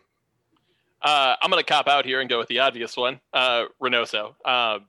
uh, 1.01 1.35
I'm 1.41 1.49
gonna 1.49 1.63
cop 1.63 1.87
out 1.87 2.05
here 2.05 2.21
and 2.21 2.29
go 2.29 2.37
with 2.39 2.47
the 2.47 2.59
obvious 2.59 2.97
one, 2.97 3.19
uh, 3.33 3.65
Reynoso. 3.81 4.35
Uh, 4.43 4.79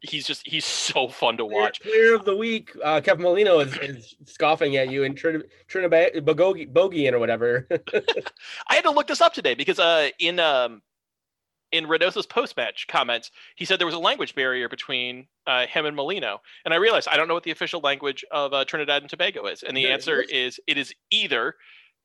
he's 0.00 0.26
just 0.26 0.46
he's 0.46 0.64
so 0.64 1.08
fun 1.08 1.36
to 1.36 1.44
watch. 1.44 1.80
Player 1.82 2.14
of 2.14 2.24
the 2.24 2.36
week, 2.36 2.72
uh, 2.82 3.00
Kevin 3.00 3.22
Molino 3.22 3.60
is, 3.60 3.76
is 3.78 4.16
scoffing 4.24 4.76
at 4.76 4.90
you 4.90 5.04
and 5.04 5.16
Trin- 5.16 5.44
Trinidad 5.68 6.24
bogey 6.24 7.08
or 7.08 7.18
whatever. 7.18 7.66
I 8.68 8.74
had 8.74 8.84
to 8.84 8.90
look 8.90 9.06
this 9.06 9.20
up 9.20 9.34
today 9.34 9.54
because 9.54 9.78
uh, 9.78 10.08
in 10.18 10.40
um, 10.40 10.82
in 11.72 11.86
Reynoso's 11.86 12.26
post 12.26 12.56
match 12.56 12.86
comments, 12.88 13.30
he 13.56 13.64
said 13.64 13.78
there 13.78 13.86
was 13.86 13.94
a 13.94 14.00
language 14.00 14.34
barrier 14.34 14.68
between 14.68 15.26
uh, 15.46 15.66
him 15.66 15.86
and 15.86 15.96
Molino. 15.96 16.40
And 16.64 16.74
I 16.74 16.78
realized 16.78 17.08
I 17.08 17.16
don't 17.16 17.28
know 17.28 17.34
what 17.34 17.44
the 17.44 17.50
official 17.50 17.80
language 17.80 18.24
of 18.30 18.52
uh, 18.52 18.64
Trinidad 18.64 19.02
and 19.02 19.10
Tobago 19.10 19.46
is. 19.46 19.62
And 19.62 19.76
the 19.76 19.82
yeah, 19.82 19.88
answer 19.88 20.22
is 20.22 20.58
it 20.66 20.76
is 20.78 20.92
either 21.10 21.54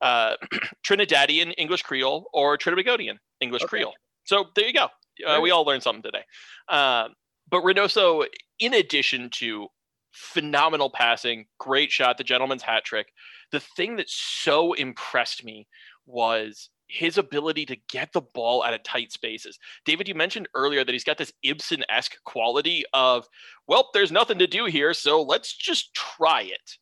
uh, 0.01 0.36
Trinidadian 0.88 1.53
English 1.57 1.84
Creole 1.84 2.30
or 2.34 2.57
Trinbagonian 2.57 3.18
English 3.41 3.63
okay. 3.63 3.70
Creole. 3.70 3.93
So 4.26 4.45
there 4.55 4.68
you 4.68 4.74
go. 4.74 4.88
Uh, 5.26 5.39
we 5.41 5.51
all 5.51 5.63
learned 5.63 5.84
something 5.84 6.03
today. 6.03 6.24
Um, 6.68 7.13
but 7.49 7.63
Reynoso, 7.63 8.26
in 8.59 8.74
addition 8.74 9.30
to 9.36 9.68
phenomenal 10.11 10.89
passing, 10.89 11.45
great 11.59 11.91
shot, 11.91 12.18
the 12.18 12.24
gentleman's 12.24 12.63
hat 12.63 12.84
trick, 12.84 13.07
the 13.51 13.59
thing 13.59 13.95
that 13.97 14.09
so 14.09 14.74
impressed 14.74 15.43
me 15.43 15.68
was 16.05 16.70
his 16.88 17.17
ability 17.17 17.65
to 17.65 17.77
get 17.89 18.13
the 18.13 18.21
ball 18.21 18.63
out 18.63 18.73
of 18.73 18.83
tight 18.83 19.11
spaces. 19.11 19.57
David, 19.86 20.07
you 20.07 20.15
mentioned 20.15 20.47
earlier 20.53 20.83
that 20.83 20.91
he's 20.91 21.03
got 21.03 21.17
this 21.17 21.33
Ibson 21.43 21.83
esque 21.89 22.15
quality 22.23 22.83
of, 22.93 23.27
well, 23.67 23.89
there's 23.93 24.11
nothing 24.11 24.39
to 24.39 24.47
do 24.47 24.65
here, 24.65 24.93
so 24.93 25.21
let's 25.21 25.55
just 25.55 25.93
try 25.93 26.41
it. 26.43 26.77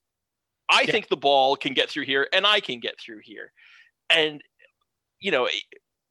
I 0.70 0.82
yeah. 0.82 0.92
think 0.92 1.08
the 1.08 1.18
ball 1.18 1.56
can 1.56 1.74
get 1.74 1.90
through 1.90 2.06
here, 2.06 2.28
and 2.34 2.46
I 2.46 2.60
can 2.60 2.80
get 2.80 3.00
through 3.00 3.20
here. 3.24 3.52
And, 4.10 4.42
you 5.20 5.32
know, 5.32 5.48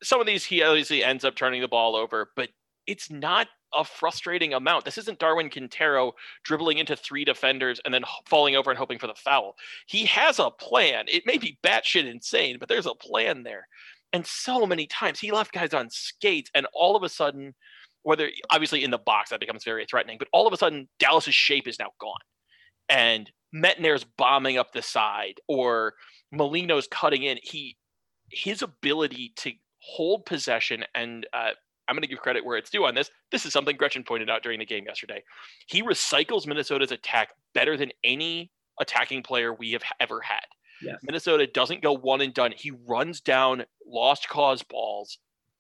some 0.03 0.21
of 0.21 0.27
these 0.27 0.45
he 0.45 0.63
obviously 0.63 1.05
ends 1.05 1.25
up 1.25 1.37
turning 1.37 1.61
the 1.61 1.69
ball 1.69 1.95
over, 1.97 2.31
but 2.37 2.49
it's 2.87 3.11
not 3.11 3.49
a 3.75 3.85
frustrating 3.85 4.55
amount. 4.55 4.85
This 4.85 4.99
isn't 4.99 5.19
Darwin 5.19 5.49
Quintero 5.49 6.13
dribbling 6.45 6.79
into 6.79 6.95
three 6.95 7.25
defenders 7.25 7.81
and 7.85 7.93
then 7.93 8.05
falling 8.27 8.55
over 8.57 8.71
and 8.71 8.79
hoping 8.79 8.99
for 8.99 9.07
the 9.07 9.15
foul. 9.15 9.57
He 9.87 10.05
has 10.07 10.39
a 10.39 10.51
plan. 10.51 11.07
It 11.09 11.25
may 11.27 11.39
be 11.39 11.59
batshit 11.65 12.11
insane, 12.11 12.59
but 12.59 12.69
there's 12.69 12.87
a 12.87 12.95
plan 12.95 13.43
there. 13.43 13.67
And 14.13 14.27
so 14.27 14.67
many 14.67 14.87
times 14.87 15.19
he 15.19 15.33
left 15.33 15.53
guys 15.53 15.73
on 15.73 15.89
skates, 15.91 16.51
and 16.55 16.67
all 16.75 16.97
of 16.97 17.03
a 17.03 17.09
sudden, 17.09 17.55
whether 18.03 18.29
obviously 18.51 18.85
in 18.85 18.91
the 18.91 18.99
box 18.99 19.31
that 19.31 19.41
becomes 19.41 19.65
very 19.65 19.87
threatening, 19.87 20.19
but 20.19 20.29
all 20.33 20.47
of 20.47 20.53
a 20.53 20.57
sudden 20.57 20.89
Dallas's 20.99 21.35
shape 21.35 21.67
is 21.67 21.79
now 21.79 21.93
gone, 21.99 22.21
and 22.91 23.31
Métanire's 23.55 24.05
bombing 24.05 24.59
up 24.59 24.73
the 24.73 24.83
side, 24.83 25.41
or 25.49 25.95
Molino's 26.31 26.87
cutting 26.89 27.23
in. 27.23 27.39
He 27.43 27.79
his 28.31 28.63
ability 28.63 29.33
to 29.37 29.53
hold 29.79 30.27
possession 30.27 30.85
and 30.95 31.27
uh, 31.33 31.51
I'm 31.89 31.95
going 31.95 32.03
to 32.03 32.09
give 32.09 32.21
credit 32.21 32.45
where 32.45 32.57
it's 32.57 32.71
due 32.71 32.85
on 32.85 32.95
this. 32.95 33.11
This 33.31 33.45
is 33.45 33.53
something 33.53 33.77
Gretchen 33.77 34.05
pointed 34.05 34.31
out 34.31 34.43
during 34.43 34.59
the 34.59 34.67
game 34.67 34.85
yesterday. 34.87 35.23
He 35.67 35.83
recycles 35.83 36.47
Minnesota's 36.47 36.93
attack 36.93 37.31
better 37.55 37.77
than 37.77 37.91
any 38.05 38.51
attacking 38.81 39.23
player 39.23 39.53
we 39.53 39.73
have 39.73 39.83
ever 40.01 40.21
had. 40.21 40.45
Yes. 40.81 40.99
Minnesota 41.03 41.47
doesn't 41.47 41.83
go 41.83 41.93
one 41.93 42.21
and 42.21 42.35
done. 42.35 42.53
He 42.57 42.73
runs 42.89 43.21
down 43.21 43.65
lost 43.87 44.29
cause 44.29 44.63
balls 44.63 45.19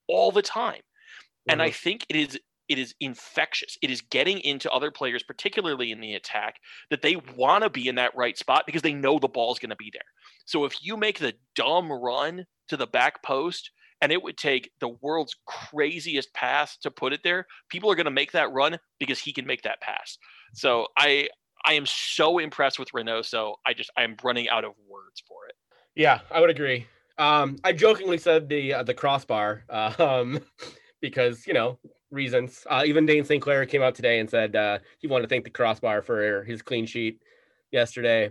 all 0.08 0.32
the 0.32 0.42
time. 0.42 0.74
Mm-hmm. 0.74 1.52
And 1.52 1.62
I 1.62 1.68
mm-hmm. 1.68 1.82
think 1.82 2.06
it 2.08 2.16
is 2.16 2.38
it 2.68 2.78
is 2.78 2.94
infectious. 3.00 3.76
It 3.82 3.90
is 3.90 4.00
getting 4.00 4.38
into 4.40 4.70
other 4.70 4.90
players, 4.90 5.22
particularly 5.22 5.90
in 5.90 6.00
the 6.00 6.14
attack, 6.14 6.56
that 6.90 7.02
they 7.02 7.16
want 7.36 7.64
to 7.64 7.70
be 7.70 7.88
in 7.88 7.96
that 7.96 8.16
right 8.16 8.38
spot 8.38 8.64
because 8.64 8.82
they 8.82 8.94
know 8.94 9.18
the 9.18 9.28
ball 9.28 9.52
is 9.52 9.58
going 9.58 9.70
to 9.70 9.76
be 9.76 9.90
there. 9.92 10.00
So 10.46 10.64
if 10.64 10.76
you 10.80 10.96
make 10.96 11.18
the 11.18 11.34
dumb 11.54 11.92
run 11.92 12.46
to 12.68 12.76
the 12.76 12.86
back 12.86 13.22
post, 13.22 13.70
and 14.02 14.10
it 14.10 14.22
would 14.22 14.36
take 14.36 14.70
the 14.80 14.88
world's 14.88 15.36
craziest 15.46 16.34
pass 16.34 16.76
to 16.78 16.90
put 16.90 17.12
it 17.12 17.20
there. 17.22 17.46
People 17.70 17.90
are 17.90 17.94
going 17.94 18.04
to 18.04 18.10
make 18.10 18.32
that 18.32 18.52
run 18.52 18.78
because 18.98 19.20
he 19.20 19.32
can 19.32 19.46
make 19.46 19.62
that 19.62 19.80
pass. 19.80 20.18
So 20.52 20.88
I 20.98 21.28
I 21.64 21.74
am 21.74 21.86
so 21.86 22.38
impressed 22.38 22.78
with 22.78 22.90
Reynoso. 22.90 23.54
I 23.64 23.72
just 23.72 23.90
I 23.96 24.02
am 24.02 24.16
running 24.22 24.48
out 24.48 24.64
of 24.64 24.72
words 24.88 25.22
for 25.26 25.46
it. 25.48 25.54
Yeah, 25.94 26.20
I 26.30 26.40
would 26.40 26.50
agree. 26.50 26.86
Um, 27.16 27.56
I 27.62 27.72
jokingly 27.72 28.18
said 28.18 28.48
the 28.48 28.74
uh, 28.74 28.82
the 28.82 28.92
crossbar 28.92 29.64
uh, 29.70 29.94
um, 29.98 30.40
because 31.00 31.46
you 31.46 31.54
know 31.54 31.78
reasons. 32.10 32.66
Uh, 32.68 32.82
even 32.84 33.06
Dayne 33.06 33.24
St. 33.24 33.40
Clair 33.40 33.64
came 33.66 33.82
out 33.82 33.94
today 33.94 34.18
and 34.18 34.28
said 34.28 34.56
uh, 34.56 34.80
he 34.98 35.06
wanted 35.06 35.22
to 35.22 35.28
thank 35.28 35.44
the 35.44 35.50
crossbar 35.50 36.02
for 36.02 36.42
his 36.42 36.60
clean 36.60 36.86
sheet 36.86 37.22
yesterday. 37.70 38.30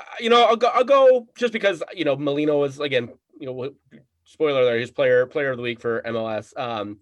Uh, 0.00 0.04
you 0.20 0.30
know, 0.30 0.44
I'll 0.44 0.56
go. 0.56 0.68
I'll 0.68 0.84
go 0.84 1.28
just 1.36 1.52
because 1.52 1.82
you 1.94 2.06
know 2.06 2.16
Molino 2.16 2.58
was 2.58 2.80
again. 2.80 3.10
You 3.38 3.46
know, 3.46 3.74
spoiler 4.32 4.62
alert, 4.62 4.80
he's 4.80 4.90
player 4.90 5.26
player 5.26 5.50
of 5.50 5.58
the 5.58 5.62
week 5.62 5.80
for 5.80 6.02
MLS. 6.02 6.58
Um, 6.58 6.98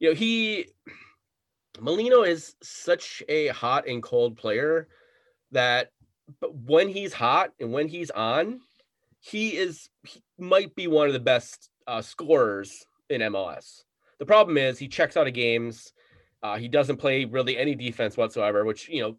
you 0.00 0.08
know, 0.08 0.14
he 0.14 0.66
Molino 1.80 2.22
is 2.22 2.56
such 2.62 3.22
a 3.28 3.48
hot 3.48 3.86
and 3.86 4.02
cold 4.02 4.36
player 4.36 4.88
that 5.52 5.90
but 6.40 6.54
when 6.54 6.88
he's 6.88 7.12
hot 7.12 7.52
and 7.60 7.72
when 7.72 7.86
he's 7.86 8.10
on, 8.10 8.60
he 9.20 9.56
is 9.56 9.90
he 10.06 10.22
might 10.38 10.74
be 10.74 10.86
one 10.86 11.06
of 11.06 11.12
the 11.12 11.20
best 11.20 11.70
uh, 11.86 12.00
scorers 12.00 12.86
in 13.10 13.20
MLS. 13.20 13.82
The 14.18 14.26
problem 14.26 14.56
is 14.56 14.78
he 14.78 14.88
checks 14.88 15.16
out 15.16 15.26
of 15.26 15.34
games. 15.34 15.92
Uh, 16.42 16.56
he 16.56 16.68
doesn't 16.68 16.96
play 16.96 17.24
really 17.24 17.58
any 17.58 17.74
defense 17.74 18.16
whatsoever, 18.16 18.64
which 18.64 18.88
you 18.88 19.02
know 19.02 19.16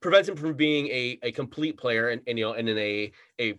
prevents 0.00 0.28
him 0.28 0.36
from 0.36 0.54
being 0.54 0.86
a, 0.88 1.18
a 1.22 1.32
complete 1.32 1.76
player 1.76 2.10
and, 2.10 2.22
and 2.26 2.38
you 2.38 2.44
know 2.44 2.52
and 2.52 2.68
in 2.68 2.78
a 2.78 3.12
a 3.40 3.54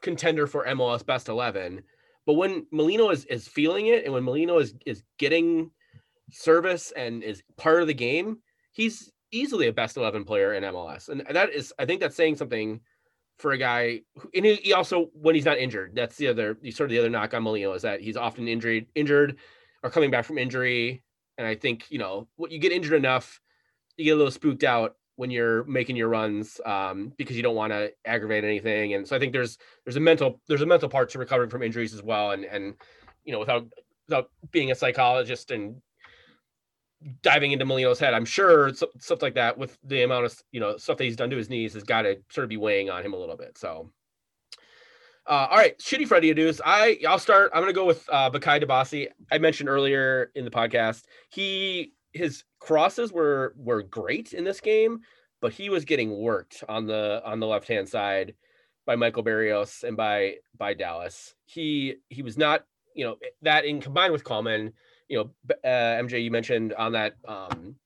contender 0.00 0.46
for 0.46 0.64
MLS 0.66 1.04
best 1.04 1.28
eleven. 1.28 1.82
But 2.28 2.34
when 2.34 2.66
Molino 2.70 3.08
is, 3.08 3.24
is 3.24 3.48
feeling 3.48 3.86
it 3.86 4.04
and 4.04 4.12
when 4.12 4.22
Molino 4.22 4.58
is, 4.58 4.74
is 4.84 5.02
getting 5.18 5.70
service 6.30 6.92
and 6.94 7.22
is 7.22 7.42
part 7.56 7.80
of 7.80 7.88
the 7.88 7.94
game, 7.94 8.40
he's 8.72 9.10
easily 9.32 9.68
a 9.68 9.72
best 9.72 9.96
11 9.96 10.24
player 10.24 10.52
in 10.52 10.62
MLS. 10.62 11.08
And 11.08 11.24
that 11.30 11.54
is, 11.54 11.72
I 11.78 11.86
think 11.86 12.02
that's 12.02 12.14
saying 12.14 12.36
something 12.36 12.80
for 13.38 13.52
a 13.52 13.56
guy 13.56 14.02
who, 14.14 14.28
and 14.34 14.44
he, 14.44 14.56
he 14.56 14.72
also, 14.74 15.08
when 15.14 15.36
he's 15.36 15.46
not 15.46 15.56
injured, 15.56 15.92
that's 15.94 16.16
the 16.16 16.28
other, 16.28 16.58
sort 16.64 16.88
of 16.88 16.90
the 16.90 16.98
other 16.98 17.08
knock 17.08 17.32
on 17.32 17.44
Molino 17.44 17.72
is 17.72 17.80
that 17.80 18.02
he's 18.02 18.18
often 18.18 18.46
injured, 18.46 18.84
injured 18.94 19.38
or 19.82 19.88
coming 19.88 20.10
back 20.10 20.26
from 20.26 20.36
injury. 20.36 21.02
And 21.38 21.46
I 21.46 21.54
think, 21.54 21.90
you 21.90 21.98
know, 21.98 22.28
what 22.36 22.52
you 22.52 22.58
get 22.58 22.72
injured 22.72 22.92
enough, 22.92 23.40
you 23.96 24.04
get 24.04 24.10
a 24.10 24.16
little 24.16 24.30
spooked 24.30 24.64
out 24.64 24.96
when 25.18 25.32
you're 25.32 25.64
making 25.64 25.96
your 25.96 26.06
runs 26.06 26.60
um, 26.64 27.12
because 27.16 27.36
you 27.36 27.42
don't 27.42 27.56
want 27.56 27.72
to 27.72 27.92
aggravate 28.04 28.44
anything. 28.44 28.94
And 28.94 29.06
so 29.06 29.16
I 29.16 29.18
think 29.18 29.32
there's 29.32 29.58
there's 29.84 29.96
a 29.96 30.00
mental 30.00 30.40
there's 30.46 30.62
a 30.62 30.66
mental 30.66 30.88
part 30.88 31.10
to 31.10 31.18
recovering 31.18 31.50
from 31.50 31.64
injuries 31.64 31.92
as 31.92 32.04
well. 32.04 32.30
And 32.30 32.44
and 32.44 32.74
you 33.24 33.32
know 33.32 33.40
without 33.40 33.66
without 34.06 34.30
being 34.52 34.70
a 34.70 34.76
psychologist 34.76 35.50
and 35.50 35.82
diving 37.22 37.50
into 37.50 37.64
Molino's 37.64 37.98
head, 37.98 38.14
I'm 38.14 38.24
sure 38.24 38.72
stuff 38.72 39.20
like 39.20 39.34
that 39.34 39.58
with 39.58 39.76
the 39.82 40.04
amount 40.04 40.26
of 40.26 40.40
you 40.52 40.60
know 40.60 40.76
stuff 40.76 40.98
that 40.98 41.04
he's 41.04 41.16
done 41.16 41.30
to 41.30 41.36
his 41.36 41.50
knees 41.50 41.74
has 41.74 41.82
got 41.82 42.02
to 42.02 42.18
sort 42.30 42.44
of 42.44 42.48
be 42.48 42.56
weighing 42.56 42.88
on 42.88 43.04
him 43.04 43.12
a 43.12 43.18
little 43.18 43.36
bit. 43.36 43.58
So. 43.58 43.90
Uh, 45.26 45.46
all 45.50 45.58
right, 45.58 45.78
shitty 45.78 46.08
Freddy 46.08 46.32
Adu's. 46.32 46.58
I 46.64 47.00
I'll 47.06 47.18
start. 47.18 47.50
I'm 47.52 47.60
gonna 47.60 47.74
go 47.74 47.84
with 47.84 48.08
uh, 48.08 48.30
Bakaye 48.30 48.62
Dibassy. 48.62 49.08
I 49.30 49.36
mentioned 49.36 49.68
earlier 49.68 50.30
in 50.34 50.46
the 50.46 50.50
podcast 50.50 51.02
he 51.28 51.92
his 52.12 52.44
crosses 52.58 53.12
were 53.12 53.54
were 53.56 53.82
great 53.82 54.32
in 54.32 54.44
this 54.44 54.60
game, 54.60 55.00
but 55.40 55.52
he 55.52 55.70
was 55.70 55.84
getting 55.84 56.18
worked 56.18 56.64
on 56.68 56.86
the 56.86 57.22
on 57.24 57.40
the 57.40 57.46
left 57.46 57.68
hand 57.68 57.88
side 57.88 58.34
by 58.86 58.96
Michael 58.96 59.22
Barrios 59.22 59.84
and 59.86 59.96
by 59.96 60.36
by 60.56 60.74
Dallas. 60.74 61.34
He 61.44 61.96
he 62.08 62.22
was 62.22 62.36
not 62.36 62.64
you 62.94 63.04
know 63.04 63.16
that 63.42 63.64
in 63.64 63.80
combined 63.80 64.12
with 64.12 64.24
Kallman, 64.24 64.72
you 65.08 65.18
know 65.18 65.30
uh, 65.64 66.02
MJ 66.02 66.22
you 66.22 66.30
mentioned 66.30 66.74
on 66.74 66.92
that 66.92 67.14
um, 67.26 67.76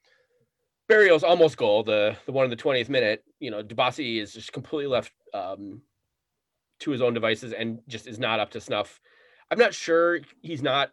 Barrios 0.89 1.25
almost 1.25 1.57
goal 1.57 1.83
the 1.83 2.17
the 2.27 2.33
one 2.33 2.45
in 2.45 2.51
the 2.51 2.57
20th 2.57 2.89
minute. 2.89 3.25
You 3.41 3.51
know 3.51 3.63
Dibassy 3.63 4.21
is 4.21 4.33
just 4.33 4.53
completely 4.53 4.87
left 4.87 5.13
um, 5.35 5.83
to 6.81 6.91
his 6.91 7.03
own 7.03 7.15
devices 7.15 7.53
and 7.53 7.81
just 7.89 8.07
is 8.07 8.19
not 8.19 8.41
up 8.41 8.51
to 8.51 8.61
snuff. 8.61 9.01
I'm 9.51 9.59
not 9.59 9.75
sure 9.75 10.21
he's 10.41 10.63
not. 10.63 10.93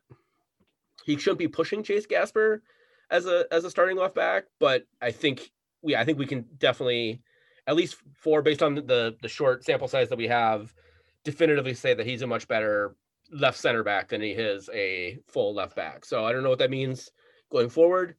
He 1.06 1.18
shouldn't 1.18 1.40
be 1.40 1.48
pushing 1.48 1.82
Chase 1.82 2.06
Gasper 2.06 2.62
as 3.12 3.26
a 3.26 3.46
as 3.52 3.64
a 3.64 3.70
starting 3.70 3.98
left 3.98 4.16
back, 4.16 4.46
but 4.60 4.86
I 5.02 5.12
think 5.12 5.52
we 5.82 5.96
I 5.96 6.06
think 6.06 6.18
we 6.18 6.26
can 6.26 6.46
definitely 6.58 7.22
at 7.68 7.76
least 7.76 7.98
for 8.16 8.42
based 8.42 8.64
on 8.64 8.76
the 8.76 9.16
the 9.22 9.30
short 9.30 9.64
sample 9.64 9.88
size 9.88 10.10
that 10.10 10.18
we 10.18 10.28
have, 10.28 10.74
definitively 11.24 11.74
say 11.74 11.94
that 11.94 12.06
he's 12.06 12.22
a 12.22 12.28
much 12.28 12.48
better 12.48 12.96
left 13.32 13.58
center 13.58 13.84
back 13.84 14.10
than 14.10 14.22
he 14.22 14.32
is 14.32 14.70
a 14.74 15.20
full 15.28 15.54
left 15.54 15.76
back. 15.76 16.06
So 16.06 16.26
I 16.26 16.32
don't 16.32 16.44
know 16.44 16.50
what 16.50 16.60
that 16.60 16.72
means 16.72 17.12
going 17.52 17.70
forward. 17.70 18.16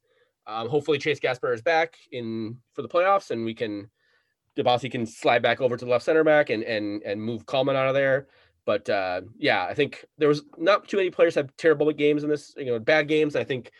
Um, 0.46 0.68
hopefully 0.68 0.98
Chase 0.98 1.20
Gasper 1.20 1.52
is 1.52 1.62
back 1.62 1.96
in 2.12 2.56
for 2.72 2.82
the 2.82 2.88
playoffs 2.88 3.30
and 3.30 3.44
we 3.44 3.54
can 3.54 3.90
Dibassy 4.56 4.90
can 4.90 5.06
slide 5.06 5.42
back 5.42 5.60
over 5.60 5.76
to 5.76 5.84
the 5.84 5.90
left 5.90 6.04
center 6.04 6.24
back 6.24 6.50
and 6.50 6.62
and 6.62 7.02
and 7.02 7.22
move 7.22 7.46
Kallman 7.46 7.76
out 7.76 7.88
of 7.88 7.94
there. 7.94 8.26
But 8.64 8.88
uh, 8.88 9.22
yeah, 9.36 9.64
I 9.64 9.74
think 9.74 10.04
there 10.18 10.28
was 10.28 10.42
not 10.58 10.86
too 10.86 10.96
many 10.96 11.10
players 11.10 11.34
have 11.34 11.56
terrible 11.56 11.90
games 11.92 12.24
in 12.24 12.30
this, 12.30 12.54
you 12.56 12.66
know, 12.66 12.78
bad 12.78 13.08
games. 13.08 13.34
I 13.36 13.44
think 13.44 13.70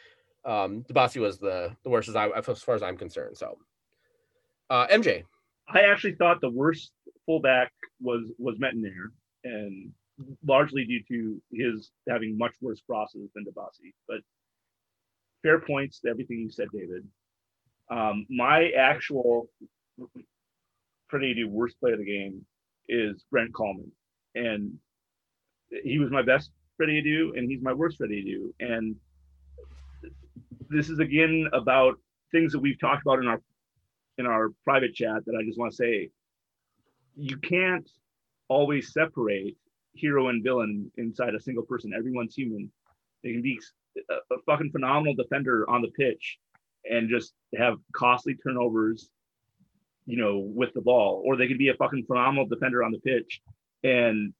um, 0.44 0.84
Dibassy 0.84 1.20
was 1.20 1.38
the 1.38 1.74
the 1.84 1.90
worst 1.90 2.08
as 2.08 2.16
I 2.16 2.28
as 2.28 2.62
far 2.62 2.74
as 2.74 2.82
I'm 2.82 2.96
concerned. 2.96 3.36
So, 3.36 3.58
uh, 4.70 4.86
MJ, 4.88 5.24
I 5.68 5.82
actually 5.82 6.14
thought 6.14 6.40
the 6.40 6.50
worst 6.50 6.92
fullback 7.26 7.72
was 8.00 8.30
was 8.38 8.56
Métanire, 8.58 9.10
and 9.44 9.92
largely 10.46 10.84
due 10.84 11.02
to 11.08 11.42
his 11.52 11.90
having 12.08 12.36
much 12.36 12.54
worse 12.60 12.80
crosses 12.86 13.28
than 13.34 13.44
Dibassy. 13.44 13.92
But 14.08 14.18
fair 15.42 15.60
points 15.60 16.00
to 16.00 16.10
everything 16.10 16.38
you 16.38 16.50
said, 16.50 16.68
David. 16.72 17.06
Um, 17.90 18.26
my 18.30 18.70
actual 18.78 19.48
Adu 21.12 21.48
worst 21.48 21.78
play 21.80 21.92
of 21.92 21.98
the 21.98 22.04
game 22.04 22.44
is 22.88 23.24
Brent 23.30 23.52
Kallman, 23.52 23.90
and 24.34 24.72
he 25.82 25.98
was 25.98 26.10
my 26.10 26.22
best 26.22 26.50
Freddy 26.76 27.02
Adu, 27.02 27.36
and 27.36 27.50
he's 27.50 27.62
my 27.62 27.72
worst 27.72 27.98
Freddy 27.98 28.24
Adu, 28.24 28.52
and 28.60 28.96
this 30.70 30.88
is 30.88 31.00
again 31.00 31.48
about 31.52 31.98
things 32.32 32.52
that 32.52 32.60
we've 32.60 32.80
talked 32.80 33.02
about 33.02 33.18
in 33.18 33.26
our 33.26 33.42
in 34.18 34.26
our 34.26 34.50
private 34.64 34.94
chat 34.94 35.24
that 35.26 35.36
I 35.38 35.44
just 35.44 35.58
want 35.58 35.72
to 35.72 35.76
say. 35.76 36.10
You 37.16 37.36
can't 37.38 37.88
always 38.48 38.92
separate 38.92 39.56
hero 39.94 40.28
and 40.28 40.42
villain 40.42 40.90
inside 40.96 41.34
a 41.34 41.40
single 41.40 41.64
person. 41.64 41.92
Everyone's 41.96 42.34
human. 42.34 42.70
They 43.22 43.32
can 43.32 43.42
be 43.42 43.58
a, 44.08 44.14
a 44.34 44.38
fucking 44.46 44.70
phenomenal 44.70 45.14
defender 45.14 45.68
on 45.68 45.82
the 45.82 45.88
pitch 45.88 46.38
and 46.88 47.10
just 47.10 47.34
have 47.56 47.76
costly 47.94 48.36
turnovers, 48.36 49.10
you 50.06 50.16
know, 50.16 50.38
with 50.38 50.72
the 50.72 50.80
ball, 50.80 51.22
or 51.26 51.36
they 51.36 51.48
can 51.48 51.58
be 51.58 51.68
a 51.68 51.74
fucking 51.74 52.04
phenomenal 52.06 52.46
defender 52.46 52.82
on 52.82 52.92
the 52.92 53.00
pitch 53.00 53.40
and 53.82 54.32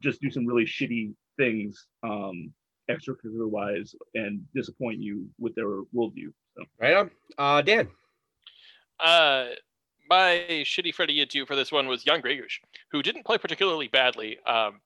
just 0.00 0.20
do 0.20 0.30
some 0.30 0.46
really 0.46 0.64
shitty 0.64 1.12
things 1.36 1.86
um, 2.02 2.52
extracurricular 2.90 3.48
wise 3.48 3.94
and 4.14 4.40
disappoint 4.54 5.00
you 5.00 5.26
with 5.38 5.54
their 5.54 5.82
worldview. 5.94 6.32
So. 6.56 6.64
Right 6.80 6.94
on. 6.94 7.10
Uh, 7.36 7.62
Dan. 7.62 7.88
Uh, 9.00 9.46
my 10.08 10.64
shitty 10.64 10.94
Freddy 10.94 11.24
Adu 11.24 11.46
for 11.46 11.54
this 11.54 11.70
one 11.70 11.86
was 11.86 12.02
Jan 12.02 12.22
Gregus, 12.22 12.58
who 12.90 13.02
didn't 13.02 13.24
play 13.24 13.38
particularly 13.38 13.88
badly. 13.88 14.38
Um, 14.46 14.80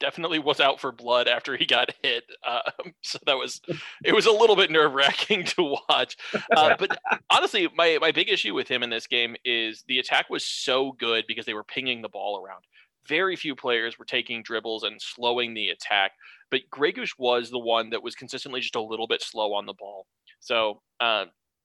definitely 0.00 0.38
was 0.38 0.60
out 0.60 0.80
for 0.80 0.92
blood 0.92 1.28
after 1.28 1.56
he 1.56 1.64
got 1.64 1.90
hit. 2.02 2.24
Um, 2.46 2.92
so 3.02 3.18
that 3.26 3.36
was 3.36 3.60
it 4.04 4.14
was 4.14 4.26
a 4.26 4.32
little 4.32 4.56
bit 4.56 4.70
nerve 4.70 4.92
wracking 4.92 5.44
to 5.56 5.76
watch. 5.88 6.16
Uh, 6.54 6.74
but 6.78 6.98
honestly, 7.30 7.68
my 7.74 7.98
my 8.00 8.12
big 8.12 8.28
issue 8.28 8.54
with 8.54 8.68
him 8.68 8.82
in 8.82 8.90
this 8.90 9.06
game 9.06 9.36
is 9.44 9.84
the 9.88 9.98
attack 9.98 10.30
was 10.30 10.44
so 10.44 10.92
good 10.92 11.24
because 11.26 11.46
they 11.46 11.54
were 11.54 11.64
pinging 11.64 12.02
the 12.02 12.08
ball 12.08 12.42
around. 12.44 12.64
Very 13.08 13.36
few 13.36 13.54
players 13.54 13.98
were 13.98 14.04
taking 14.04 14.42
dribbles 14.42 14.82
and 14.82 15.00
slowing 15.00 15.54
the 15.54 15.68
attack 15.68 16.12
but 16.54 16.70
Gregus 16.70 17.10
was 17.18 17.50
the 17.50 17.58
one 17.58 17.90
that 17.90 18.04
was 18.04 18.14
consistently 18.14 18.60
just 18.60 18.76
a 18.76 18.80
little 18.80 19.08
bit 19.08 19.20
slow 19.20 19.54
on 19.54 19.66
the 19.66 19.72
ball. 19.72 20.06
So, 20.38 20.82
uh, 21.00 21.24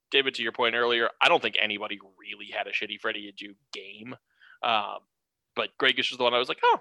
David, 0.10 0.34
to 0.34 0.42
your 0.42 0.52
point 0.52 0.74
earlier, 0.74 1.10
I 1.22 1.30
don't 1.30 1.44
think 1.44 1.58
anybody 1.62 2.00
really 2.20 2.48
had 2.52 2.66
a 2.66 2.72
shitty 2.72 3.00
Freddy 3.00 3.32
Adu 3.32 3.54
game. 3.72 4.16
Um, 4.64 4.98
but 5.56 5.70
Gregus 5.80 6.10
was 6.10 6.18
the 6.18 6.24
one 6.24 6.34
I 6.34 6.40
was 6.40 6.50
like, 6.50 6.58
oh, 6.64 6.80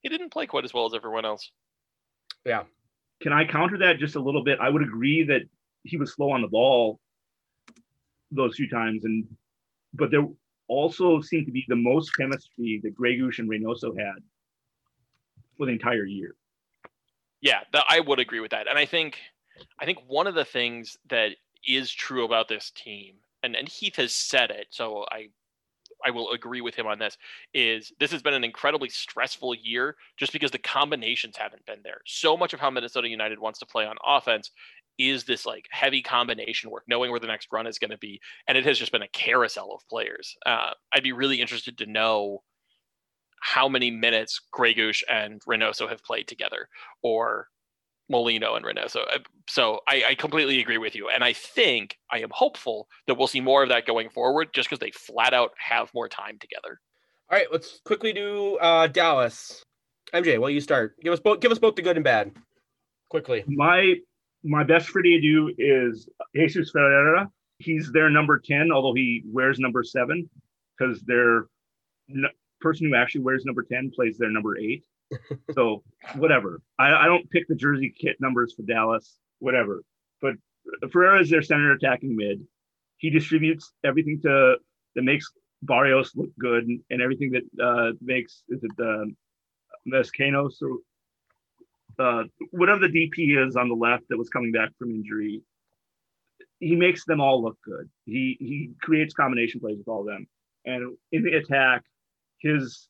he 0.00 0.08
didn't 0.08 0.30
play 0.30 0.46
quite 0.46 0.64
as 0.64 0.72
well 0.72 0.86
as 0.86 0.94
everyone 0.94 1.24
else. 1.24 1.50
Yeah. 2.46 2.62
Can 3.20 3.32
I 3.32 3.44
counter 3.44 3.78
that 3.78 3.98
just 3.98 4.14
a 4.14 4.20
little 4.20 4.44
bit? 4.44 4.60
I 4.60 4.68
would 4.68 4.82
agree 4.82 5.24
that 5.24 5.42
he 5.82 5.96
was 5.96 6.14
slow 6.14 6.30
on 6.30 6.42
the 6.42 6.48
ball 6.48 7.00
those 8.30 8.54
few 8.54 8.70
times, 8.70 9.04
and 9.04 9.26
but 9.92 10.12
there 10.12 10.24
also 10.70 11.20
seemed 11.20 11.46
to 11.46 11.52
be 11.52 11.64
the 11.68 11.76
most 11.76 12.10
chemistry 12.16 12.80
that 12.82 12.94
Gregus 12.94 13.38
and 13.38 13.50
Reynoso 13.50 13.90
had 13.98 14.22
for 15.56 15.66
the 15.66 15.72
entire 15.72 16.06
year 16.06 16.34
yeah, 17.40 17.60
I 17.88 18.00
would 18.00 18.18
agree 18.18 18.40
with 18.40 18.50
that. 18.50 18.68
And 18.68 18.78
I 18.78 18.86
think 18.86 19.18
I 19.78 19.84
think 19.84 19.98
one 20.06 20.26
of 20.26 20.34
the 20.34 20.44
things 20.44 20.96
that 21.08 21.32
is 21.66 21.90
true 21.92 22.24
about 22.24 22.48
this 22.48 22.70
team, 22.70 23.16
and, 23.42 23.56
and 23.56 23.68
Heath 23.68 23.96
has 23.96 24.14
said 24.14 24.50
it, 24.50 24.68
so 24.70 25.04
I 25.10 25.28
I 26.04 26.10
will 26.10 26.30
agree 26.32 26.60
with 26.60 26.74
him 26.74 26.86
on 26.86 26.98
this, 26.98 27.16
is 27.54 27.92
this 28.00 28.12
has 28.12 28.22
been 28.22 28.34
an 28.34 28.44
incredibly 28.44 28.88
stressful 28.88 29.54
year 29.54 29.96
just 30.16 30.32
because 30.32 30.50
the 30.50 30.58
combinations 30.58 31.36
haven't 31.36 31.66
been 31.66 31.80
there. 31.82 32.00
So 32.06 32.36
much 32.36 32.52
of 32.52 32.60
how 32.60 32.70
Minnesota 32.70 33.08
United 33.08 33.38
wants 33.38 33.58
to 33.60 33.66
play 33.66 33.84
on 33.86 33.96
offense 34.04 34.50
is 34.98 35.24
this 35.24 35.46
like 35.46 35.66
heavy 35.70 36.02
combination 36.02 36.70
work, 36.70 36.84
knowing 36.86 37.10
where 37.10 37.20
the 37.20 37.26
next 37.26 37.48
run 37.52 37.66
is 37.66 37.78
going 37.78 37.90
to 37.90 37.98
be. 37.98 38.20
And 38.46 38.58
it 38.58 38.66
has 38.66 38.78
just 38.78 38.92
been 38.92 39.02
a 39.02 39.08
carousel 39.08 39.72
of 39.72 39.88
players. 39.88 40.36
Uh, 40.44 40.72
I'd 40.92 41.02
be 41.02 41.12
really 41.12 41.40
interested 41.40 41.78
to 41.78 41.86
know 41.86 42.42
how 43.40 43.68
many 43.68 43.90
minutes 43.90 44.38
Gregus 44.54 45.02
and 45.08 45.40
Reynoso 45.48 45.88
have 45.88 46.04
played 46.04 46.28
together, 46.28 46.68
or 47.02 47.48
Molino 48.10 48.54
and 48.54 48.64
Reynoso. 48.64 49.02
Uh, 49.12 49.18
so 49.48 49.80
I, 49.88 50.02
I, 50.10 50.14
completely 50.14 50.60
agree 50.60 50.78
with 50.78 50.94
you, 50.94 51.08
and 51.08 51.24
I 51.24 51.32
think 51.32 51.96
I 52.10 52.18
am 52.18 52.30
hopeful 52.32 52.88
that 53.06 53.16
we'll 53.16 53.28
see 53.28 53.40
more 53.40 53.62
of 53.62 53.68
that 53.68 53.86
going 53.86 54.10
forward, 54.10 54.48
just 54.52 54.68
because 54.68 54.80
they 54.80 54.90
flat 54.90 55.32
out 55.32 55.52
have 55.58 55.92
more 55.94 56.08
time 56.08 56.38
together. 56.38 56.80
All 57.30 57.38
right, 57.38 57.46
let's 57.50 57.80
quickly 57.84 58.12
do 58.12 58.56
uh, 58.58 58.88
Dallas. 58.88 59.62
MJ, 60.12 60.38
will 60.38 60.50
you 60.50 60.60
start? 60.60 60.96
Give 61.00 61.12
us 61.12 61.20
both. 61.20 61.40
Give 61.40 61.52
us 61.52 61.58
both 61.58 61.76
the 61.76 61.82
good 61.82 61.96
and 61.96 62.04
bad. 62.04 62.32
Quickly. 63.08 63.44
My 63.46 63.94
my 64.42 64.64
best 64.64 64.88
Freddy 64.88 65.20
Adu 65.20 65.54
is 65.58 66.08
Jesus 66.34 66.70
Ferreira. 66.70 67.30
He's 67.58 67.92
their 67.92 68.10
number 68.10 68.38
ten, 68.38 68.70
although 68.72 68.94
he 68.94 69.22
wears 69.26 69.58
number 69.58 69.84
seven 69.84 70.28
because 70.76 71.00
they're 71.02 71.46
person 72.60 72.86
who 72.86 72.94
actually 72.94 73.22
wears 73.22 73.44
number 73.44 73.62
10 73.62 73.90
plays 73.94 74.18
their 74.18 74.30
number 74.30 74.56
eight. 74.58 74.84
So 75.54 75.82
whatever. 76.16 76.60
I, 76.78 76.92
I 76.92 77.06
don't 77.06 77.30
pick 77.30 77.48
the 77.48 77.54
jersey 77.54 77.92
kit 77.98 78.16
numbers 78.20 78.54
for 78.54 78.62
Dallas, 78.62 79.18
whatever. 79.38 79.82
But 80.20 80.34
Ferreira 80.90 81.20
is 81.20 81.30
their 81.30 81.42
center 81.42 81.72
attacking 81.72 82.16
mid. 82.16 82.42
He 82.98 83.10
distributes 83.10 83.72
everything 83.84 84.20
to 84.22 84.56
that 84.94 85.02
makes 85.02 85.26
Barrios 85.62 86.12
look 86.14 86.30
good 86.38 86.66
and, 86.66 86.80
and 86.90 87.02
everything 87.02 87.32
that 87.32 87.64
uh, 87.64 87.92
makes 88.00 88.42
is 88.48 88.62
it 88.62 88.70
the 88.76 89.12
Mescanos 89.88 90.54
or 90.62 90.78
uh, 91.98 92.24
whatever 92.50 92.80
the 92.80 92.88
DP 92.88 93.46
is 93.46 93.56
on 93.56 93.68
the 93.68 93.74
left 93.74 94.04
that 94.08 94.16
was 94.18 94.28
coming 94.28 94.52
back 94.52 94.70
from 94.78 94.90
injury. 94.90 95.42
He 96.58 96.76
makes 96.76 97.04
them 97.04 97.20
all 97.20 97.42
look 97.42 97.58
good. 97.64 97.88
He 98.04 98.36
he 98.38 98.70
creates 98.82 99.14
combination 99.14 99.60
plays 99.60 99.78
with 99.78 99.88
all 99.88 100.00
of 100.00 100.06
them. 100.06 100.26
And 100.66 100.96
in 101.12 101.22
the 101.22 101.36
attack, 101.36 101.82
his 102.38 102.88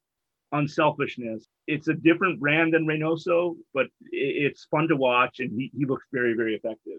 unselfishness. 0.52 1.46
It's 1.70 1.88
a 1.88 1.94
different 1.94 2.40
brand 2.40 2.74
than 2.74 2.86
Reynoso, 2.86 3.56
but 3.72 3.86
it's 4.10 4.64
fun 4.64 4.88
to 4.88 4.96
watch, 4.96 5.40
and 5.40 5.52
he, 5.52 5.70
he 5.76 5.84
looks 5.84 6.06
very, 6.12 6.34
very 6.34 6.54
effective. 6.54 6.98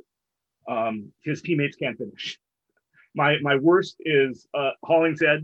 Um, 0.68 1.12
his 1.24 1.42
teammates 1.42 1.76
can't 1.76 1.98
finish. 1.98 2.40
my 3.16 3.38
my 3.42 3.58
worst 3.58 3.98
is 4.00 4.48
uh, 4.54 4.72
Hollingshead 4.86 5.44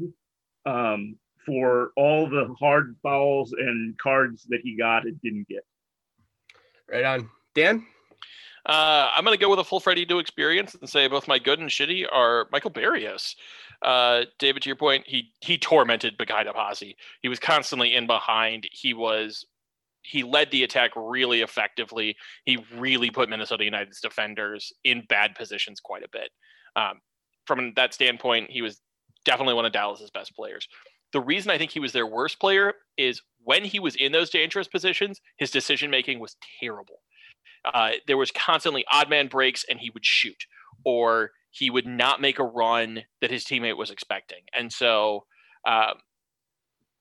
um, 0.65 1.17
for 1.45 1.91
all 1.97 2.29
the 2.29 2.53
hard 2.59 2.95
fouls 3.03 3.53
and 3.53 3.97
cards 3.97 4.45
that 4.49 4.61
he 4.63 4.77
got 4.77 5.05
and 5.05 5.21
didn't 5.21 5.47
get. 5.47 5.65
Right 6.89 7.03
on, 7.03 7.29
Dan. 7.53 7.85
Uh, 8.65 9.09
I'm 9.15 9.23
going 9.23 9.37
to 9.37 9.41
go 9.41 9.49
with 9.49 9.59
a 9.59 9.63
full 9.63 9.79
Freddy 9.79 10.05
Adu 10.05 10.19
experience 10.19 10.75
and 10.75 10.89
say 10.89 11.07
both 11.07 11.27
my 11.27 11.39
good 11.39 11.59
and 11.59 11.69
shitty 11.69 12.05
are 12.11 12.47
Michael 12.51 12.69
Barrios. 12.69 13.37
Uh, 13.81 14.25
David, 14.39 14.63
to 14.63 14.69
your 14.69 14.75
point, 14.75 15.03
he 15.05 15.31
he 15.41 15.57
tormented 15.57 16.17
Bakaye 16.17 16.47
Dibassy. 16.47 16.95
He 17.21 17.29
was 17.29 17.39
constantly 17.39 17.93
in 17.93 18.07
behind. 18.07 18.67
He 18.71 18.93
was 18.93 19.45
he 20.01 20.23
led 20.23 20.51
the 20.51 20.63
attack 20.63 20.91
really 20.95 21.41
effectively. 21.41 22.15
He 22.45 22.63
really 22.77 23.11
put 23.11 23.29
Minnesota 23.29 23.65
United's 23.65 23.99
defenders 23.99 24.71
in 24.83 25.03
bad 25.07 25.35
positions 25.35 25.79
quite 25.79 26.03
a 26.03 26.09
bit. 26.11 26.29
Um, 26.75 27.01
from 27.45 27.73
that 27.75 27.93
standpoint, 27.93 28.49
he 28.49 28.61
was 28.61 28.81
definitely 29.25 29.55
one 29.55 29.65
of 29.65 29.73
Dallas's 29.73 30.09
best 30.09 30.33
players. 30.35 30.67
The 31.13 31.19
reason 31.19 31.51
I 31.51 31.57
think 31.57 31.71
he 31.71 31.79
was 31.79 31.91
their 31.91 32.07
worst 32.07 32.39
player 32.39 32.73
is 32.97 33.21
when 33.43 33.63
he 33.63 33.79
was 33.79 33.95
in 33.95 34.11
those 34.11 34.29
dangerous 34.29 34.67
positions, 34.67 35.21
his 35.37 35.51
decision 35.51 35.89
making 35.89 36.19
was 36.19 36.35
terrible. 36.59 37.01
Uh, 37.65 37.91
there 38.07 38.17
was 38.17 38.31
constantly 38.31 38.85
odd 38.91 39.09
man 39.09 39.27
breaks, 39.27 39.65
and 39.69 39.79
he 39.79 39.89
would 39.89 40.05
shoot, 40.05 40.45
or 40.85 41.31
he 41.57 41.69
would 41.69 41.87
not 41.87 42.21
make 42.21 42.39
a 42.39 42.43
run 42.43 43.03
that 43.21 43.31
his 43.31 43.45
teammate 43.45 43.77
was 43.77 43.89
expecting. 43.89 44.43
And 44.57 44.71
so, 44.71 45.25
um, 45.67 45.95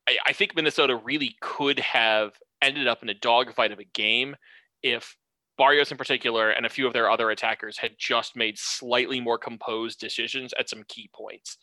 I, 0.08 0.16
I 0.26 0.32
think 0.32 0.54
Minnesota 0.54 0.96
really 0.96 1.36
could 1.40 1.78
have 1.80 2.32
ended 2.62 2.86
up 2.86 3.02
in 3.02 3.08
a 3.08 3.14
dogfight 3.14 3.72
of 3.72 3.78
a 3.78 3.84
game 3.84 4.36
if 4.82 5.16
Barrios 5.58 5.90
in 5.90 5.98
particular 5.98 6.50
and 6.50 6.66
a 6.66 6.70
few 6.70 6.86
of 6.86 6.92
their 6.92 7.10
other 7.10 7.30
attackers 7.30 7.78
had 7.78 7.92
just 7.98 8.36
made 8.36 8.58
slightly 8.58 9.20
more 9.20 9.38
composed 9.38 10.00
decisions 10.00 10.52
at 10.58 10.68
some 10.68 10.84
key 10.88 11.10
points. 11.14 11.56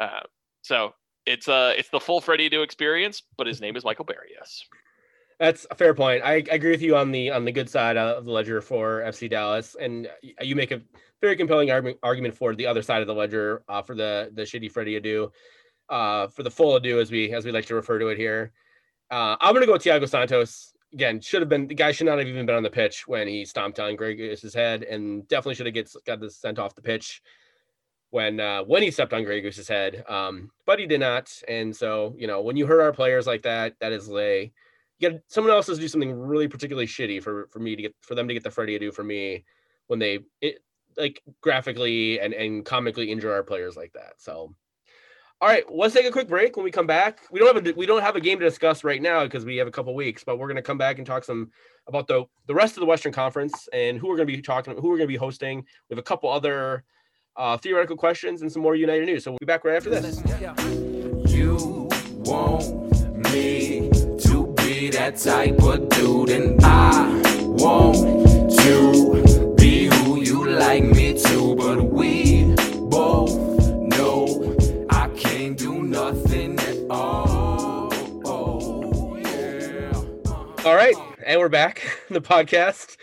Uh, 0.00 0.20
so 0.62 0.92
it's 1.26 1.48
uh 1.48 1.72
it's 1.76 1.90
the 1.90 2.00
full 2.00 2.20
Freddy 2.20 2.48
Adu 2.48 2.62
experience, 2.62 3.22
but 3.36 3.46
his 3.46 3.60
name 3.60 3.76
is 3.76 3.84
Michael 3.84 4.04
Barrios. 4.04 4.64
That's 5.38 5.66
a 5.70 5.74
fair 5.74 5.94
point. 5.94 6.22
I, 6.24 6.34
I, 6.34 6.44
agree 6.50 6.72
with 6.72 6.82
you 6.82 6.96
on 6.96 7.12
the 7.12 7.30
on 7.30 7.44
the 7.44 7.52
good 7.52 7.70
side 7.70 7.96
of 7.96 8.24
the 8.24 8.30
ledger 8.30 8.60
for 8.60 9.02
FC 9.02 9.30
Dallas, 9.30 9.76
and 9.80 10.08
you 10.42 10.56
make 10.56 10.72
a 10.72 10.80
very 11.20 11.36
compelling 11.36 11.70
argument 11.70 11.98
argument 12.02 12.36
for 12.36 12.54
the 12.56 12.66
other 12.66 12.82
side 12.82 13.02
of 13.02 13.06
the 13.06 13.14
ledger 13.14 13.62
uh, 13.68 13.82
for 13.82 13.94
the 13.94 14.30
the 14.34 14.42
shitty 14.42 14.70
Freddy 14.70 15.00
Adu, 15.00 15.30
uh, 15.90 16.26
for 16.28 16.42
the 16.42 16.50
full 16.50 16.78
Adu 16.78 17.00
as 17.00 17.12
we 17.12 17.32
as 17.32 17.44
we 17.44 17.52
like 17.52 17.66
to 17.66 17.76
refer 17.76 18.00
to 18.00 18.08
it 18.08 18.18
here. 18.18 18.52
Uh, 19.10 19.36
I'm 19.40 19.54
gonna 19.54 19.66
go 19.66 19.74
with 19.74 19.84
Thiago 19.84 20.08
Santos 20.08 20.74
again. 20.92 21.20
Should 21.20 21.42
have 21.42 21.48
been 21.48 21.68
the 21.68 21.74
guy 21.74 21.92
should 21.92 22.06
not 22.06 22.18
have 22.18 22.26
even 22.26 22.44
been 22.44 22.56
on 22.56 22.64
the 22.64 22.70
pitch 22.70 23.06
when 23.06 23.28
he 23.28 23.44
stomped 23.44 23.78
on 23.78 23.96
Gregus' 23.96 24.54
head, 24.54 24.82
and 24.82 25.26
definitely 25.28 25.54
should 25.54 25.66
have 25.66 25.74
get 25.74 25.92
got 26.04 26.20
this 26.20 26.36
sent 26.36 26.58
off 26.58 26.74
the 26.74 26.82
pitch 26.82 27.22
when 28.10 28.40
uh, 28.40 28.62
when 28.64 28.82
he 28.82 28.90
stepped 28.90 29.12
on 29.12 29.24
Gregus's 29.24 29.68
head. 29.68 30.04
Um, 30.08 30.50
but 30.66 30.80
he 30.80 30.86
did 30.86 30.98
not, 30.98 31.30
and 31.46 31.74
so 31.74 32.16
you 32.18 32.26
know 32.26 32.42
when 32.42 32.56
you 32.56 32.66
hurt 32.66 32.80
our 32.80 32.92
players 32.92 33.26
like 33.26 33.42
that, 33.42 33.74
that 33.80 33.92
is 33.92 34.08
lay. 34.08 34.52
You 34.98 35.10
get 35.10 35.22
someone 35.28 35.52
else 35.52 35.66
has 35.68 35.78
to 35.78 35.80
do 35.80 35.88
something 35.88 36.12
really 36.12 36.48
particularly 36.48 36.86
shitty 36.86 37.22
for 37.22 37.46
for 37.48 37.58
me 37.58 37.76
to 37.76 37.82
get 37.82 37.94
for 38.00 38.14
them 38.14 38.28
to 38.28 38.34
get 38.34 38.42
the 38.42 38.50
Freddy 38.50 38.78
Adu 38.78 38.92
for 38.92 39.04
me 39.04 39.44
when 39.86 39.98
they 39.98 40.20
it, 40.40 40.58
like 40.96 41.22
graphically 41.40 42.20
and 42.20 42.34
and 42.34 42.64
comically 42.64 43.10
injure 43.10 43.32
our 43.32 43.42
players 43.42 43.76
like 43.76 43.92
that. 43.94 44.14
So. 44.18 44.54
All 45.40 45.48
right, 45.48 45.62
let's 45.72 45.94
take 45.94 46.04
a 46.04 46.10
quick 46.10 46.26
break. 46.26 46.56
When 46.56 46.64
we 46.64 46.72
come 46.72 46.88
back, 46.88 47.20
we 47.30 47.38
don't 47.38 47.54
have 47.54 47.64
a 47.64 47.72
we 47.74 47.86
don't 47.86 48.02
have 48.02 48.16
a 48.16 48.20
game 48.20 48.40
to 48.40 48.44
discuss 48.44 48.82
right 48.82 49.00
now 49.00 49.22
because 49.22 49.44
we 49.44 49.56
have 49.58 49.68
a 49.68 49.70
couple 49.70 49.94
weeks, 49.94 50.24
but 50.24 50.36
we're 50.36 50.48
going 50.48 50.56
to 50.56 50.62
come 50.62 50.78
back 50.78 50.98
and 50.98 51.06
talk 51.06 51.22
some 51.22 51.52
about 51.86 52.08
the 52.08 52.24
the 52.48 52.54
rest 52.54 52.76
of 52.76 52.80
the 52.80 52.86
Western 52.86 53.12
Conference 53.12 53.68
and 53.72 53.98
who 53.98 54.08
we're 54.08 54.16
going 54.16 54.26
to 54.26 54.36
be 54.36 54.42
talking, 54.42 54.74
who 54.74 54.88
we're 54.88 54.96
going 54.96 55.06
to 55.06 55.06
be 55.06 55.14
hosting. 55.14 55.58
We 55.88 55.94
have 55.94 55.98
a 56.00 56.02
couple 56.02 56.28
other 56.28 56.82
uh, 57.36 57.56
theoretical 57.56 57.96
questions, 57.96 58.42
and 58.42 58.50
some 58.50 58.62
more 58.62 58.74
United 58.74 59.06
news. 59.06 59.22
So 59.22 59.30
we'll 59.30 59.38
be 59.38 59.46
back 59.46 59.64
right 59.64 59.76
after 59.76 59.90
this. 59.90 60.20
You 61.32 61.88
want 62.24 63.32
me 63.32 63.90
that 64.98 65.16
type 65.16 65.62
of 65.62 65.88
dude, 65.90 66.28
and 66.28 66.60
I 66.64 67.22
want 67.36 68.50
to 68.58 69.54
be 69.56 69.86
who 69.86 70.20
you 70.20 70.50
like 70.50 70.82
me 70.82 71.16
to, 71.22 71.54
but 71.54 71.84
we 71.84 72.52
both 72.90 73.38
know 73.70 74.56
I 74.90 75.06
can't 75.10 75.56
do 75.56 75.84
nothing 75.84 76.58
at 76.58 76.78
all. 76.90 77.92
Oh, 78.24 79.16
yeah. 79.18 79.92
All 80.64 80.74
right, 80.74 80.96
and 81.24 81.38
we're 81.38 81.48
back. 81.48 81.80
the 82.10 82.20
podcast. 82.20 82.96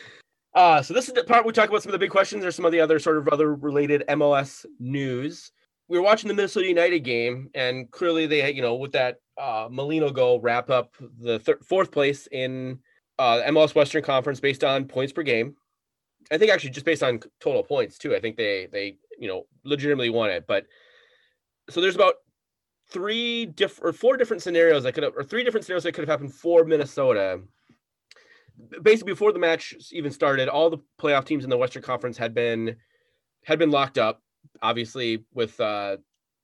Uh, 0.54 0.82
so 0.82 0.94
this 0.94 1.08
is 1.08 1.14
the 1.14 1.24
part 1.24 1.46
we 1.46 1.54
talk 1.54 1.70
about 1.70 1.82
some 1.82 1.92
of 1.92 1.94
the 1.94 2.06
big 2.06 2.12
questions 2.12 2.44
or 2.44 2.52
some 2.52 2.66
of 2.66 2.74
the 2.74 2.82
other 2.82 3.00
sort 3.00 3.18
of 3.18 3.30
other 3.30 3.56
related 3.56 4.04
MLS 4.10 4.66
news. 4.82 5.50
We 5.88 5.98
were 5.98 6.04
watching 6.04 6.28
the 6.28 6.34
Minnesota 6.34 6.68
United 6.68 7.06
game, 7.06 7.52
and 7.56 7.90
clearly 7.90 8.28
they, 8.28 8.52
you 8.52 8.62
know, 8.62 8.76
with 8.76 8.92
that 8.92 9.20
uh, 9.38 9.68
Molino 9.70 10.12
goal, 10.12 10.40
wrap 10.40 10.70
up 10.70 10.96
the 11.20 11.40
thir- 11.40 11.60
fourth 11.64 11.92
place 11.92 12.28
in 12.32 12.80
uh, 13.20 13.42
MLS 13.48 13.76
Western 13.76 14.04
Conference 14.04 14.40
based 14.40 14.64
on 14.64 14.86
points 14.86 15.14
per 15.14 15.24
game. 15.24 15.56
I 16.32 16.38
think 16.38 16.52
actually 16.52 16.72
just 16.72 16.86
based 16.86 17.04
on 17.04 17.20
total 17.40 17.64
points 17.64 17.98
too. 17.98 18.16
I 18.16 18.20
think 18.20 18.38
they 18.38 18.68
they 18.72 18.98
you 19.20 19.28
know 19.28 19.46
legitimately 19.64 20.10
won 20.10 20.30
it. 20.30 20.46
But 20.48 20.66
so 21.70 21.82
there's 21.82 21.96
about 21.96 22.16
three 22.90 23.46
different 23.46 23.90
or 23.90 23.98
four 23.98 24.18
different 24.18 24.44
scenarios 24.44 24.84
that 24.84 24.94
could 24.94 25.04
have 25.04 25.14
or 25.16 25.24
three 25.24 25.44
different 25.44 25.66
scenarios 25.66 25.84
that 25.84 25.94
could 25.94 26.08
have 26.08 26.10
happened 26.10 26.34
for 26.34 26.64
Minnesota 26.64 27.42
basically 28.82 29.14
before 29.14 29.32
the 29.32 29.40
match 29.40 29.76
even 29.92 30.12
started, 30.12 30.50
all 30.50 30.70
the 30.70 30.80
playoff 31.00 31.26
teams 31.26 31.44
in 31.44 31.50
the 31.50 31.58
Western 31.58 31.82
Conference 31.84 32.18
had 32.18 32.34
been 32.34 32.76
had 33.44 33.60
been 33.60 33.72
locked 33.72 33.98
up. 33.98 34.22
Obviously, 34.62 35.26
with 35.34 35.60
uh, 35.60 35.98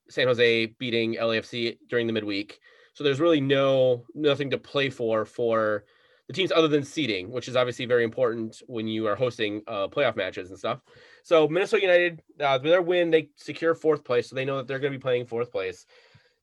San 0.08 0.26
Jose 0.26 0.66
beating 0.78 1.14
LAFC 1.14 1.78
during 1.88 2.06
the 2.06 2.12
midweek, 2.12 2.60
so 2.94 3.04
there's 3.04 3.20
really 3.20 3.40
no 3.40 4.04
nothing 4.14 4.50
to 4.50 4.58
play 4.58 4.90
for 4.90 5.24
for 5.24 5.84
the 6.28 6.32
teams 6.32 6.52
other 6.52 6.68
than 6.68 6.84
seeding, 6.84 7.30
which 7.30 7.48
is 7.48 7.56
obviously 7.56 7.84
very 7.84 8.04
important 8.04 8.62
when 8.66 8.86
you 8.86 9.06
are 9.06 9.16
hosting 9.16 9.62
uh, 9.66 9.88
playoff 9.88 10.16
matches 10.16 10.50
and 10.50 10.58
stuff. 10.58 10.80
So 11.24 11.48
Minnesota 11.48 11.82
United, 11.82 12.22
uh, 12.40 12.58
their 12.58 12.80
win, 12.80 13.10
they 13.10 13.28
secure 13.36 13.74
fourth 13.74 14.04
place, 14.04 14.28
so 14.28 14.36
they 14.36 14.44
know 14.44 14.56
that 14.56 14.66
they're 14.66 14.78
going 14.78 14.92
to 14.92 14.98
be 14.98 15.02
playing 15.02 15.26
fourth 15.26 15.50
place. 15.50 15.84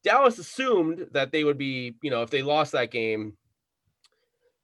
Dallas 0.04 0.38
assumed 0.38 1.08
that 1.12 1.32
they 1.32 1.44
would 1.44 1.58
be, 1.58 1.96
you 2.02 2.10
know, 2.10 2.22
if 2.22 2.30
they 2.30 2.42
lost 2.42 2.72
that 2.74 2.92
game, 2.92 3.34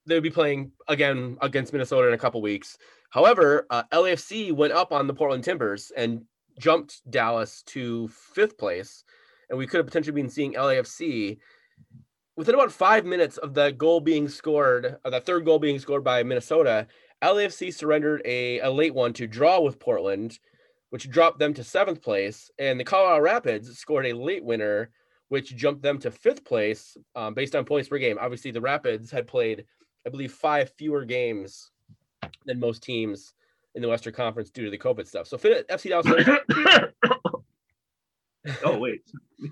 they 0.06 0.16
would 0.16 0.24
be 0.24 0.30
playing 0.30 0.72
again 0.88 1.38
against 1.42 1.74
Minnesota 1.74 2.08
in 2.08 2.14
a 2.14 2.18
couple 2.18 2.42
weeks. 2.42 2.78
However, 3.10 3.66
uh, 3.70 3.84
LAFC 3.92 4.52
went 4.52 4.74
up 4.74 4.92
on 4.92 5.08
the 5.08 5.14
Portland 5.14 5.44
Timbers 5.44 5.92
and 5.96 6.24
jumped 6.60 7.10
Dallas 7.10 7.64
to 7.68 8.08
fifth 8.10 8.58
place, 8.58 9.04
and 9.50 9.58
we 9.58 9.66
could 9.66 9.78
have 9.78 9.88
potentially 9.88 10.14
been 10.14 10.30
seeing 10.30 10.54
LAFC 10.54 11.38
within 12.36 12.56
about 12.56 12.72
five 12.72 13.06
minutes 13.06 13.38
of 13.38 13.54
the 13.54 13.72
goal 13.72 14.00
being 14.00 14.28
scored, 14.28 14.98
or 15.04 15.12
that 15.12 15.26
third 15.26 15.46
goal 15.46 15.60
being 15.60 15.80
scored 15.80 16.04
by 16.04 16.24
Minnesota. 16.24 16.88
LAFC 17.24 17.74
surrendered 17.74 18.22
a, 18.26 18.60
a 18.60 18.70
late 18.70 18.94
one 18.94 19.14
to 19.14 19.26
draw 19.26 19.60
with 19.60 19.80
Portland, 19.80 20.38
which 20.90 21.10
dropped 21.10 21.40
them 21.40 21.54
to 21.54 21.64
seventh 21.64 22.02
place, 22.02 22.52
and 22.60 22.80
the 22.80 22.84
Colorado 22.84 23.22
Rapids 23.22 23.78
scored 23.78 24.06
a 24.06 24.14
late 24.14 24.44
winner, 24.44 24.92
which 25.30 25.56
jumped 25.56 25.82
them 25.82 25.98
to 26.00 26.12
fifth 26.12 26.44
place 26.44 26.98
um, 27.16 27.34
based 27.34 27.56
on 27.56 27.66
points 27.66 27.90
per 27.90 27.98
game. 27.98 28.18
Obviously, 28.20 28.52
the 28.52 28.62
Rapids 28.62 29.10
had 29.10 29.28
played 29.28 29.66
I 30.06 30.10
believe, 30.10 30.32
five 30.32 30.72
fewer 30.78 31.04
games 31.04 31.72
than 32.46 32.60
most 32.60 32.84
teams 32.84 33.34
in 33.74 33.82
the 33.82 33.90
Western 33.90 34.14
Conference 34.14 34.52
due 34.52 34.66
to 34.66 34.72
the 34.72 34.78
COVID 34.78 35.08
stuff. 35.08 35.28
So 35.28 35.38
FC 35.38 35.90
Dallas. 35.90 36.06
oh 38.64 38.78
wait. 38.78 39.02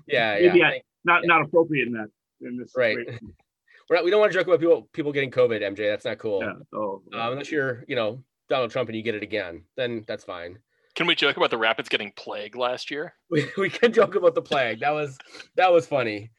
yeah, 0.06 0.38
yeah. 0.38 0.54
yeah. 0.54 0.70
Not 1.04 1.22
yeah. 1.22 1.28
not 1.28 1.42
appropriate 1.42 1.86
in 1.86 1.94
that 1.94 2.08
in 2.40 2.58
this 2.58 2.72
right. 2.76 2.96
We're 3.90 3.96
not, 3.96 4.04
we 4.06 4.10
don't 4.10 4.20
want 4.20 4.32
to 4.32 4.38
joke 4.38 4.46
about 4.46 4.60
people 4.60 4.88
people 4.92 5.12
getting 5.12 5.30
COVID, 5.30 5.60
MJ. 5.60 5.90
That's 5.90 6.04
not 6.04 6.18
cool. 6.18 6.42
Yeah. 6.42 6.78
Oh, 6.78 7.02
uh, 7.12 7.30
unless 7.30 7.50
you're, 7.50 7.84
you 7.86 7.96
know, 7.96 8.22
Donald 8.48 8.70
Trump 8.70 8.88
and 8.88 8.96
you 8.96 9.02
get 9.02 9.14
it 9.14 9.22
again, 9.22 9.62
then 9.76 10.04
that's 10.06 10.24
fine. 10.24 10.58
Can 10.94 11.06
we 11.06 11.14
joke 11.14 11.36
about 11.36 11.50
the 11.50 11.58
Rapids 11.58 11.88
getting 11.88 12.12
plague 12.16 12.56
last 12.56 12.90
year? 12.90 13.14
We, 13.30 13.46
we 13.58 13.68
can 13.68 13.92
joke 13.92 14.14
about 14.14 14.34
the 14.34 14.42
plague. 14.42 14.80
That 14.80 14.90
was 14.90 15.18
that 15.56 15.72
was 15.72 15.86
funny. 15.86 16.30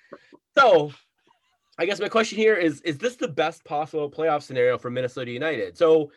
So 0.58 0.92
I 1.78 1.86
guess 1.86 2.00
my 2.00 2.08
question 2.08 2.38
here 2.38 2.56
is 2.56 2.82
is 2.82 2.98
this 2.98 3.16
the 3.16 3.28
best 3.28 3.66
possible 3.66 4.10
playoff 4.10 4.44
scenario 4.44 4.78
for 4.78 4.90
Minnesota 4.90 5.32
United? 5.32 5.78
So 5.78 6.12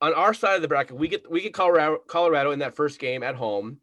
on 0.00 0.14
our 0.14 0.34
side 0.34 0.56
of 0.56 0.62
the 0.62 0.68
bracket, 0.68 0.96
we 0.96 1.08
get 1.08 1.30
we 1.30 1.42
get 1.42 1.54
Colorado 1.54 1.98
Colorado 2.08 2.52
in 2.52 2.58
that 2.60 2.74
first 2.74 2.98
game 2.98 3.22
at 3.22 3.34
home. 3.34 3.78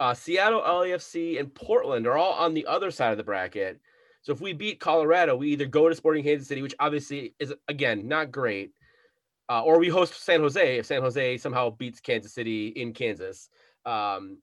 Uh, 0.00 0.14
Seattle, 0.14 0.62
LAFC, 0.62 1.38
and 1.38 1.54
Portland 1.54 2.06
are 2.06 2.16
all 2.16 2.32
on 2.32 2.54
the 2.54 2.66
other 2.66 2.90
side 2.90 3.12
of 3.12 3.18
the 3.18 3.24
bracket. 3.24 3.80
So 4.22 4.32
if 4.32 4.40
we 4.40 4.52
beat 4.52 4.80
Colorado, 4.80 5.36
we 5.36 5.48
either 5.48 5.66
go 5.66 5.88
to 5.88 5.94
Sporting 5.94 6.24
Kansas 6.24 6.48
City, 6.48 6.62
which 6.62 6.74
obviously 6.78 7.34
is 7.38 7.52
again 7.68 8.08
not 8.08 8.30
great, 8.30 8.72
uh, 9.48 9.62
or 9.62 9.78
we 9.78 9.88
host 9.88 10.24
San 10.24 10.40
Jose 10.40 10.78
if 10.78 10.86
San 10.86 11.02
Jose 11.02 11.38
somehow 11.38 11.70
beats 11.70 12.00
Kansas 12.00 12.32
City 12.32 12.68
in 12.68 12.92
Kansas. 12.92 13.48
Um, 13.84 14.38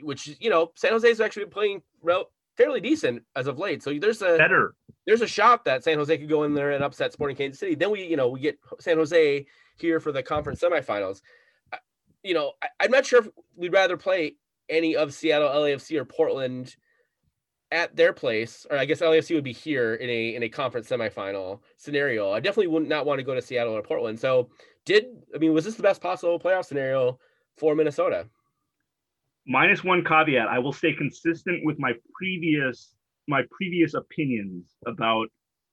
which 0.00 0.28
you 0.40 0.50
know, 0.50 0.72
San 0.76 0.92
Jose 0.92 1.08
is 1.08 1.20
actually 1.20 1.44
been 1.44 1.52
playing 1.52 1.82
rel- 2.02 2.30
fairly 2.56 2.80
decent 2.80 3.22
as 3.36 3.46
of 3.46 3.58
late. 3.58 3.82
So 3.82 3.98
there's 3.98 4.22
a 4.22 4.36
better. 4.36 4.74
There's 5.06 5.22
a 5.22 5.26
shot 5.26 5.64
that 5.64 5.82
San 5.82 5.98
Jose 5.98 6.16
could 6.16 6.28
go 6.28 6.44
in 6.44 6.54
there 6.54 6.72
and 6.72 6.84
upset 6.84 7.12
Sporting 7.12 7.36
Kansas 7.36 7.58
City. 7.58 7.74
Then 7.74 7.90
we, 7.90 8.04
you 8.04 8.16
know, 8.16 8.28
we 8.28 8.40
get 8.40 8.58
San 8.80 8.96
Jose 8.96 9.46
here 9.76 9.98
for 9.98 10.12
the 10.12 10.22
conference 10.22 10.60
semifinals. 10.60 11.22
You 12.22 12.34
know, 12.34 12.52
I, 12.62 12.84
am 12.84 12.92
not 12.92 13.04
sure 13.04 13.20
if 13.20 13.28
we'd 13.56 13.72
rather 13.72 13.96
play 13.96 14.36
any 14.68 14.96
of 14.96 15.12
Seattle, 15.14 15.48
LAFC, 15.48 15.98
or 15.98 16.04
Portland 16.04 16.76
at 17.70 17.96
their 17.96 18.12
place, 18.12 18.66
or 18.70 18.76
I 18.76 18.84
guess 18.84 19.00
LAFC 19.00 19.34
would 19.34 19.44
be 19.44 19.52
here 19.52 19.94
in 19.94 20.08
a 20.10 20.34
in 20.34 20.42
a 20.42 20.48
conference 20.48 20.88
semifinal 20.88 21.60
scenario. 21.78 22.30
I 22.30 22.40
definitely 22.40 22.68
would 22.68 22.88
not 22.88 23.06
want 23.06 23.18
to 23.18 23.24
go 23.24 23.34
to 23.34 23.42
Seattle 23.42 23.74
or 23.74 23.82
Portland. 23.82 24.20
So, 24.20 24.50
did 24.84 25.06
I 25.34 25.38
mean 25.38 25.52
was 25.52 25.64
this 25.64 25.74
the 25.74 25.82
best 25.82 26.02
possible 26.02 26.38
playoff 26.38 26.66
scenario 26.66 27.18
for 27.56 27.74
Minnesota? 27.74 28.28
Minus 29.46 29.82
one 29.82 30.04
caveat: 30.04 30.48
I 30.48 30.58
will 30.58 30.72
stay 30.72 30.92
consistent 30.92 31.64
with 31.64 31.78
my 31.78 31.92
previous 32.14 32.94
my 33.26 33.42
previous 33.50 33.94
opinions 33.94 34.76
about 34.86 35.28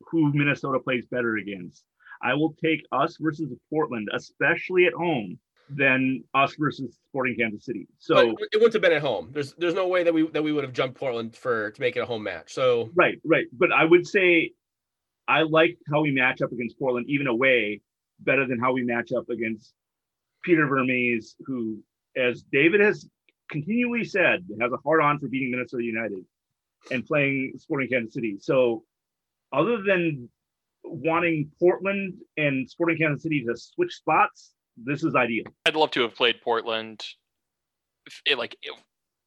who 0.09 0.31
Minnesota 0.33 0.79
plays 0.79 1.05
better 1.11 1.37
against. 1.37 1.83
I 2.21 2.33
will 2.33 2.55
take 2.63 2.81
us 2.91 3.17
versus 3.19 3.51
Portland, 3.69 4.09
especially 4.13 4.85
at 4.85 4.93
home, 4.93 5.39
than 5.69 6.23
us 6.33 6.55
versus 6.55 6.97
Sporting 7.09 7.35
Kansas 7.37 7.65
City. 7.65 7.87
So 7.99 8.33
but 8.33 8.47
it 8.51 8.57
wouldn't 8.57 8.73
have 8.73 8.81
been 8.81 8.93
at 8.93 9.01
home. 9.01 9.29
There's 9.31 9.53
there's 9.53 9.73
no 9.73 9.87
way 9.87 10.03
that 10.03 10.13
we 10.13 10.27
that 10.29 10.43
we 10.43 10.51
would 10.51 10.63
have 10.63 10.73
jumped 10.73 10.97
Portland 10.97 11.35
for 11.35 11.71
to 11.71 11.81
make 11.81 11.95
it 11.95 11.99
a 11.99 12.05
home 12.05 12.23
match. 12.23 12.53
So 12.53 12.89
right, 12.95 13.19
right. 13.23 13.45
But 13.53 13.71
I 13.71 13.85
would 13.85 14.07
say 14.07 14.51
I 15.27 15.43
like 15.43 15.77
how 15.91 16.01
we 16.01 16.11
match 16.11 16.41
up 16.41 16.51
against 16.51 16.79
Portland, 16.79 17.05
even 17.07 17.27
away, 17.27 17.81
better 18.19 18.47
than 18.47 18.59
how 18.59 18.73
we 18.73 18.83
match 18.83 19.11
up 19.15 19.29
against 19.29 19.73
Peter 20.43 20.65
Vermes, 20.67 21.35
who, 21.45 21.83
as 22.17 22.43
David 22.51 22.81
has 22.81 23.07
continually 23.51 24.03
said, 24.03 24.45
has 24.59 24.71
a 24.71 24.77
hard 24.77 25.01
on 25.01 25.19
for 25.19 25.27
beating 25.27 25.51
Minnesota 25.51 25.83
United 25.83 26.25
and 26.91 27.05
playing 27.05 27.53
Sporting 27.57 27.89
Kansas 27.89 28.13
City. 28.13 28.37
So 28.39 28.83
other 29.53 29.83
than 29.83 30.29
wanting 30.83 31.51
Portland 31.59 32.15
and 32.37 32.69
Sporting 32.69 32.97
Kansas 32.97 33.23
City 33.23 33.43
to 33.45 33.55
switch 33.55 33.93
spots, 33.93 34.53
this 34.85 35.03
is 35.03 35.15
ideal. 35.15 35.45
I'd 35.65 35.75
love 35.75 35.91
to 35.91 36.01
have 36.01 36.15
played 36.15 36.41
Portland, 36.41 37.03
it, 38.25 38.37
like 38.37 38.55
it, 38.61 38.73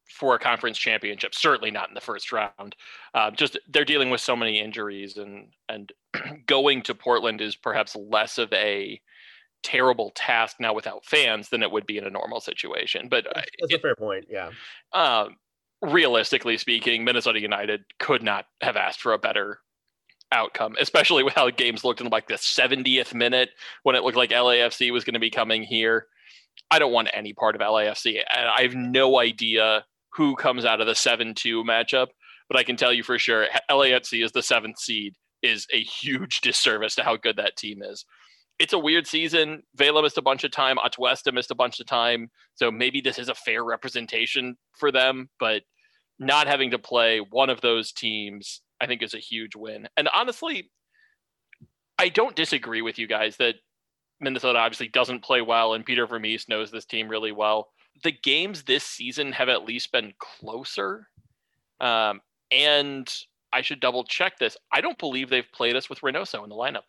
for 0.09 0.35
a 0.35 0.39
conference 0.39 0.77
championship. 0.77 1.33
Certainly 1.35 1.71
not 1.71 1.89
in 1.89 1.95
the 1.95 2.01
first 2.01 2.31
round. 2.31 2.75
Uh, 3.13 3.31
just 3.31 3.57
they're 3.69 3.85
dealing 3.85 4.09
with 4.09 4.21
so 4.21 4.35
many 4.35 4.59
injuries, 4.59 5.17
and 5.17 5.47
and 5.69 5.91
going 6.45 6.81
to 6.83 6.95
Portland 6.95 7.41
is 7.41 7.55
perhaps 7.55 7.95
less 7.95 8.37
of 8.37 8.51
a 8.53 8.99
terrible 9.63 10.11
task 10.15 10.57
now 10.59 10.73
without 10.73 11.05
fans 11.05 11.49
than 11.49 11.63
it 11.63 11.71
would 11.71 11.85
be 11.85 11.97
in 11.97 12.05
a 12.05 12.09
normal 12.09 12.41
situation. 12.41 13.07
But 13.09 13.25
that's, 13.33 13.47
that's 13.59 13.73
it, 13.73 13.79
a 13.79 13.81
fair 13.81 13.95
point. 13.95 14.25
Yeah. 14.29 14.49
Um, 14.91 15.37
realistically 15.81 16.57
speaking, 16.57 17.03
Minnesota 17.03 17.39
United 17.39 17.83
could 17.99 18.21
not 18.21 18.45
have 18.61 18.75
asked 18.75 19.01
for 19.01 19.13
a 19.13 19.17
better 19.17 19.59
outcome, 20.33 20.75
especially 20.79 21.23
with 21.23 21.33
how 21.33 21.49
games 21.49 21.83
looked 21.83 22.01
in 22.01 22.07
like 22.07 22.27
the 22.27 22.33
70th 22.35 23.13
minute 23.13 23.49
when 23.83 23.95
it 23.95 24.03
looked 24.03 24.17
like 24.17 24.31
LAFC 24.31 24.91
was 24.91 25.03
going 25.03 25.13
to 25.13 25.19
be 25.19 25.29
coming 25.29 25.63
here. 25.63 26.07
I 26.69 26.79
don't 26.79 26.91
want 26.91 27.09
any 27.13 27.33
part 27.33 27.55
of 27.55 27.61
LAFC. 27.61 28.21
And 28.35 28.49
I 28.49 28.63
have 28.63 28.75
no 28.75 29.19
idea 29.19 29.85
who 30.13 30.35
comes 30.35 30.65
out 30.65 30.81
of 30.81 30.87
the 30.87 30.95
7 30.95 31.33
2 31.33 31.63
matchup, 31.63 32.07
but 32.49 32.57
I 32.57 32.63
can 32.63 32.75
tell 32.75 32.91
you 32.91 33.03
for 33.03 33.17
sure 33.17 33.47
LAFC 33.69 34.23
is 34.23 34.31
the 34.31 34.43
seventh 34.43 34.79
seed 34.79 35.15
is 35.41 35.67
a 35.71 35.81
huge 35.81 36.41
disservice 36.41 36.95
to 36.95 37.03
how 37.03 37.15
good 37.15 37.37
that 37.37 37.55
team 37.55 37.81
is. 37.83 38.05
It's 38.59 38.73
a 38.73 38.79
weird 38.79 39.07
season. 39.07 39.63
Vela 39.75 40.03
missed 40.03 40.17
a 40.17 40.21
bunch 40.21 40.43
of 40.43 40.51
time. 40.51 40.77
Atuesta 40.77 41.33
missed 41.33 41.51
a 41.51 41.55
bunch 41.55 41.79
of 41.79 41.87
time. 41.87 42.29
So 42.55 42.71
maybe 42.71 43.01
this 43.01 43.17
is 43.17 43.29
a 43.29 43.35
fair 43.35 43.63
representation 43.63 44.57
for 44.77 44.91
them, 44.91 45.29
but 45.39 45.63
not 46.19 46.47
having 46.47 46.71
to 46.71 46.79
play 46.79 47.19
one 47.19 47.49
of 47.49 47.61
those 47.61 47.91
teams 47.91 48.61
I 48.83 48.87
think 48.87 49.01
is 49.01 49.13
a 49.13 49.19
huge 49.19 49.55
win. 49.55 49.87
And 49.95 50.09
honestly, 50.13 50.69
I 51.97 52.09
don't 52.09 52.35
disagree 52.35 52.81
with 52.81 52.99
you 52.99 53.07
guys 53.07 53.37
that 53.37 53.55
Minnesota 54.19 54.59
obviously 54.59 54.89
doesn't 54.89 55.23
play 55.23 55.41
well, 55.41 55.73
and 55.73 55.85
Peter 55.85 56.05
Vermes 56.05 56.49
knows 56.49 56.69
this 56.69 56.85
team 56.85 57.07
really 57.07 57.31
well. 57.31 57.69
The 58.03 58.11
games 58.11 58.63
this 58.63 58.83
season 58.83 59.31
have 59.31 59.49
at 59.49 59.65
least 59.65 59.91
been 59.91 60.13
closer. 60.19 61.07
Um, 61.79 62.21
and 62.51 63.11
I 63.53 63.61
should 63.61 63.79
double 63.79 64.03
check 64.03 64.37
this. 64.37 64.57
I 64.71 64.81
don't 64.81 64.97
believe 64.97 65.29
they've 65.29 65.51
played 65.53 65.75
us 65.75 65.89
with 65.89 66.01
Reynoso 66.01 66.43
in 66.43 66.49
the 66.49 66.55
lineup. 66.55 66.83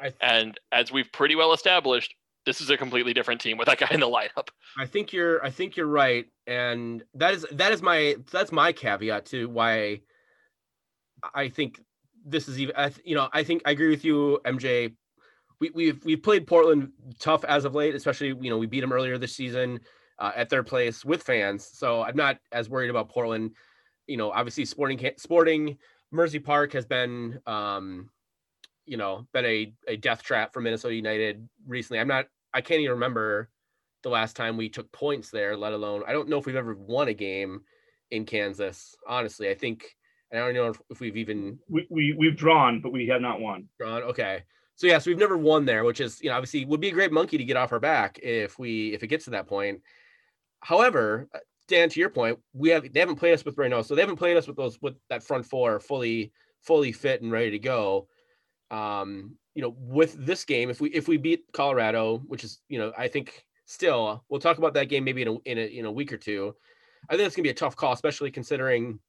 Th- 0.00 0.14
and 0.20 0.58
as 0.72 0.90
we've 0.90 1.10
pretty 1.12 1.36
well 1.36 1.52
established, 1.52 2.14
this 2.46 2.60
is 2.60 2.70
a 2.70 2.76
completely 2.76 3.12
different 3.12 3.40
team 3.40 3.58
with 3.58 3.66
that 3.66 3.78
guy 3.78 3.88
in 3.90 4.00
the 4.00 4.06
lineup. 4.06 4.48
I 4.78 4.86
think 4.86 5.12
you're 5.12 5.44
I 5.44 5.50
think 5.50 5.76
you're 5.76 5.86
right. 5.86 6.26
And 6.46 7.04
that 7.14 7.34
is 7.34 7.46
that 7.52 7.72
is 7.72 7.82
my 7.82 8.16
that's 8.32 8.52
my 8.52 8.72
caveat 8.72 9.26
to 9.26 9.48
why 9.48 10.00
I 11.34 11.48
think 11.48 11.80
this 12.24 12.48
is 12.48 12.60
even 12.60 12.74
you 13.04 13.14
know, 13.14 13.28
I 13.32 13.42
think 13.42 13.62
I 13.64 13.70
agree 13.70 13.90
with 13.90 14.04
you, 14.04 14.40
MJ. 14.44 14.94
We 15.60 15.70
we've 15.74 16.04
we've 16.04 16.22
played 16.22 16.46
Portland 16.46 16.92
tough 17.18 17.44
as 17.44 17.64
of 17.64 17.74
late, 17.74 17.94
especially 17.94 18.28
you 18.28 18.50
know, 18.50 18.58
we 18.58 18.66
beat 18.66 18.80
them 18.80 18.92
earlier 18.92 19.18
this 19.18 19.34
season 19.34 19.80
uh, 20.18 20.32
at 20.36 20.48
their 20.48 20.62
place 20.62 21.04
with 21.04 21.22
fans. 21.22 21.68
So 21.72 22.02
I'm 22.02 22.16
not 22.16 22.38
as 22.52 22.68
worried 22.68 22.90
about 22.90 23.08
Portland. 23.08 23.52
You 24.06 24.16
know, 24.16 24.30
obviously 24.30 24.64
sporting 24.64 25.10
sporting 25.16 25.78
Mercy 26.10 26.38
Park 26.38 26.72
has 26.72 26.86
been 26.86 27.40
um 27.46 28.10
you 28.86 28.96
know, 28.96 29.26
been 29.34 29.44
a, 29.44 29.74
a 29.86 29.96
death 29.98 30.22
trap 30.22 30.52
for 30.54 30.62
Minnesota 30.62 30.94
United 30.94 31.46
recently. 31.66 32.00
I'm 32.00 32.08
not 32.08 32.26
I 32.54 32.60
can't 32.60 32.80
even 32.80 32.92
remember 32.92 33.50
the 34.02 34.08
last 34.08 34.36
time 34.36 34.56
we 34.56 34.68
took 34.68 34.90
points 34.92 35.30
there, 35.30 35.56
let 35.56 35.72
alone 35.72 36.04
I 36.06 36.12
don't 36.12 36.28
know 36.28 36.38
if 36.38 36.46
we've 36.46 36.56
ever 36.56 36.74
won 36.74 37.08
a 37.08 37.14
game 37.14 37.62
in 38.10 38.24
Kansas. 38.24 38.96
Honestly, 39.06 39.50
I 39.50 39.54
think 39.54 39.94
I 40.32 40.36
don't 40.36 40.54
know 40.54 40.74
if 40.90 41.00
we've 41.00 41.16
even 41.16 41.58
we, 41.68 41.86
we 41.90 42.12
we've 42.12 42.36
drawn, 42.36 42.80
but 42.80 42.92
we 42.92 43.06
have 43.08 43.20
not 43.20 43.40
won. 43.40 43.68
Drawn, 43.78 44.02
okay. 44.04 44.42
So 44.76 44.86
yes, 44.86 44.92
yeah, 44.92 44.98
so 44.98 45.10
we've 45.10 45.18
never 45.18 45.36
won 45.36 45.64
there, 45.64 45.84
which 45.84 46.00
is 46.00 46.20
you 46.22 46.28
know 46.28 46.36
obviously 46.36 46.64
would 46.64 46.80
be 46.80 46.88
a 46.88 46.92
great 46.92 47.12
monkey 47.12 47.38
to 47.38 47.44
get 47.44 47.56
off 47.56 47.72
our 47.72 47.80
back 47.80 48.18
if 48.22 48.58
we 48.58 48.94
if 48.94 49.02
it 49.02 49.08
gets 49.08 49.24
to 49.24 49.30
that 49.30 49.46
point. 49.46 49.80
However, 50.60 51.28
uh, 51.34 51.38
Dan, 51.66 51.88
to 51.88 52.00
your 52.00 52.10
point, 52.10 52.38
we 52.52 52.70
have 52.70 52.92
they 52.92 53.00
haven't 53.00 53.16
played 53.16 53.34
us 53.34 53.44
with 53.44 53.58
Reno, 53.58 53.82
so 53.82 53.94
they 53.94 54.02
haven't 54.02 54.16
played 54.16 54.36
us 54.36 54.46
with 54.46 54.56
those 54.56 54.80
with 54.80 54.94
that 55.08 55.22
front 55.22 55.46
four 55.46 55.80
fully 55.80 56.32
fully 56.62 56.92
fit 56.92 57.22
and 57.22 57.32
ready 57.32 57.50
to 57.50 57.58
go. 57.58 58.08
Um, 58.70 59.36
you 59.54 59.62
know, 59.62 59.74
with 59.76 60.14
this 60.24 60.44
game, 60.44 60.70
if 60.70 60.80
we 60.80 60.90
if 60.90 61.08
we 61.08 61.16
beat 61.16 61.44
Colorado, 61.52 62.18
which 62.26 62.44
is 62.44 62.60
you 62.68 62.78
know, 62.78 62.92
I 62.96 63.08
think 63.08 63.44
still 63.66 64.24
we'll 64.28 64.40
talk 64.40 64.58
about 64.58 64.74
that 64.74 64.88
game 64.88 65.04
maybe 65.04 65.22
in 65.22 65.28
a 65.28 65.34
in 65.44 65.58
a, 65.58 65.66
in 65.78 65.84
a 65.86 65.92
week 65.92 66.12
or 66.12 66.18
two. 66.18 66.54
I 67.10 67.16
think 67.16 67.26
it's 67.26 67.36
gonna 67.36 67.44
be 67.44 67.50
a 67.50 67.54
tough 67.54 67.76
call, 67.76 67.92
especially 67.92 68.30
considering 68.30 69.00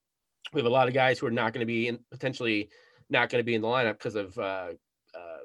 we 0.54 0.60
have 0.60 0.66
a 0.66 0.70
lot 0.70 0.88
of 0.88 0.94
guys 0.94 1.20
who 1.20 1.28
are 1.28 1.32
not 1.32 1.54
going 1.54 1.62
to 1.62 1.66
be 1.66 1.88
in 1.88 2.00
potentially 2.12 2.70
not 3.10 3.30
going 3.30 3.40
to 3.40 3.46
be 3.46 3.56
in 3.56 3.62
the 3.62 3.68
lineup 3.68 3.94
because 3.94 4.16
of 4.16 4.38
uh, 4.38 4.70
uh, 5.16 5.38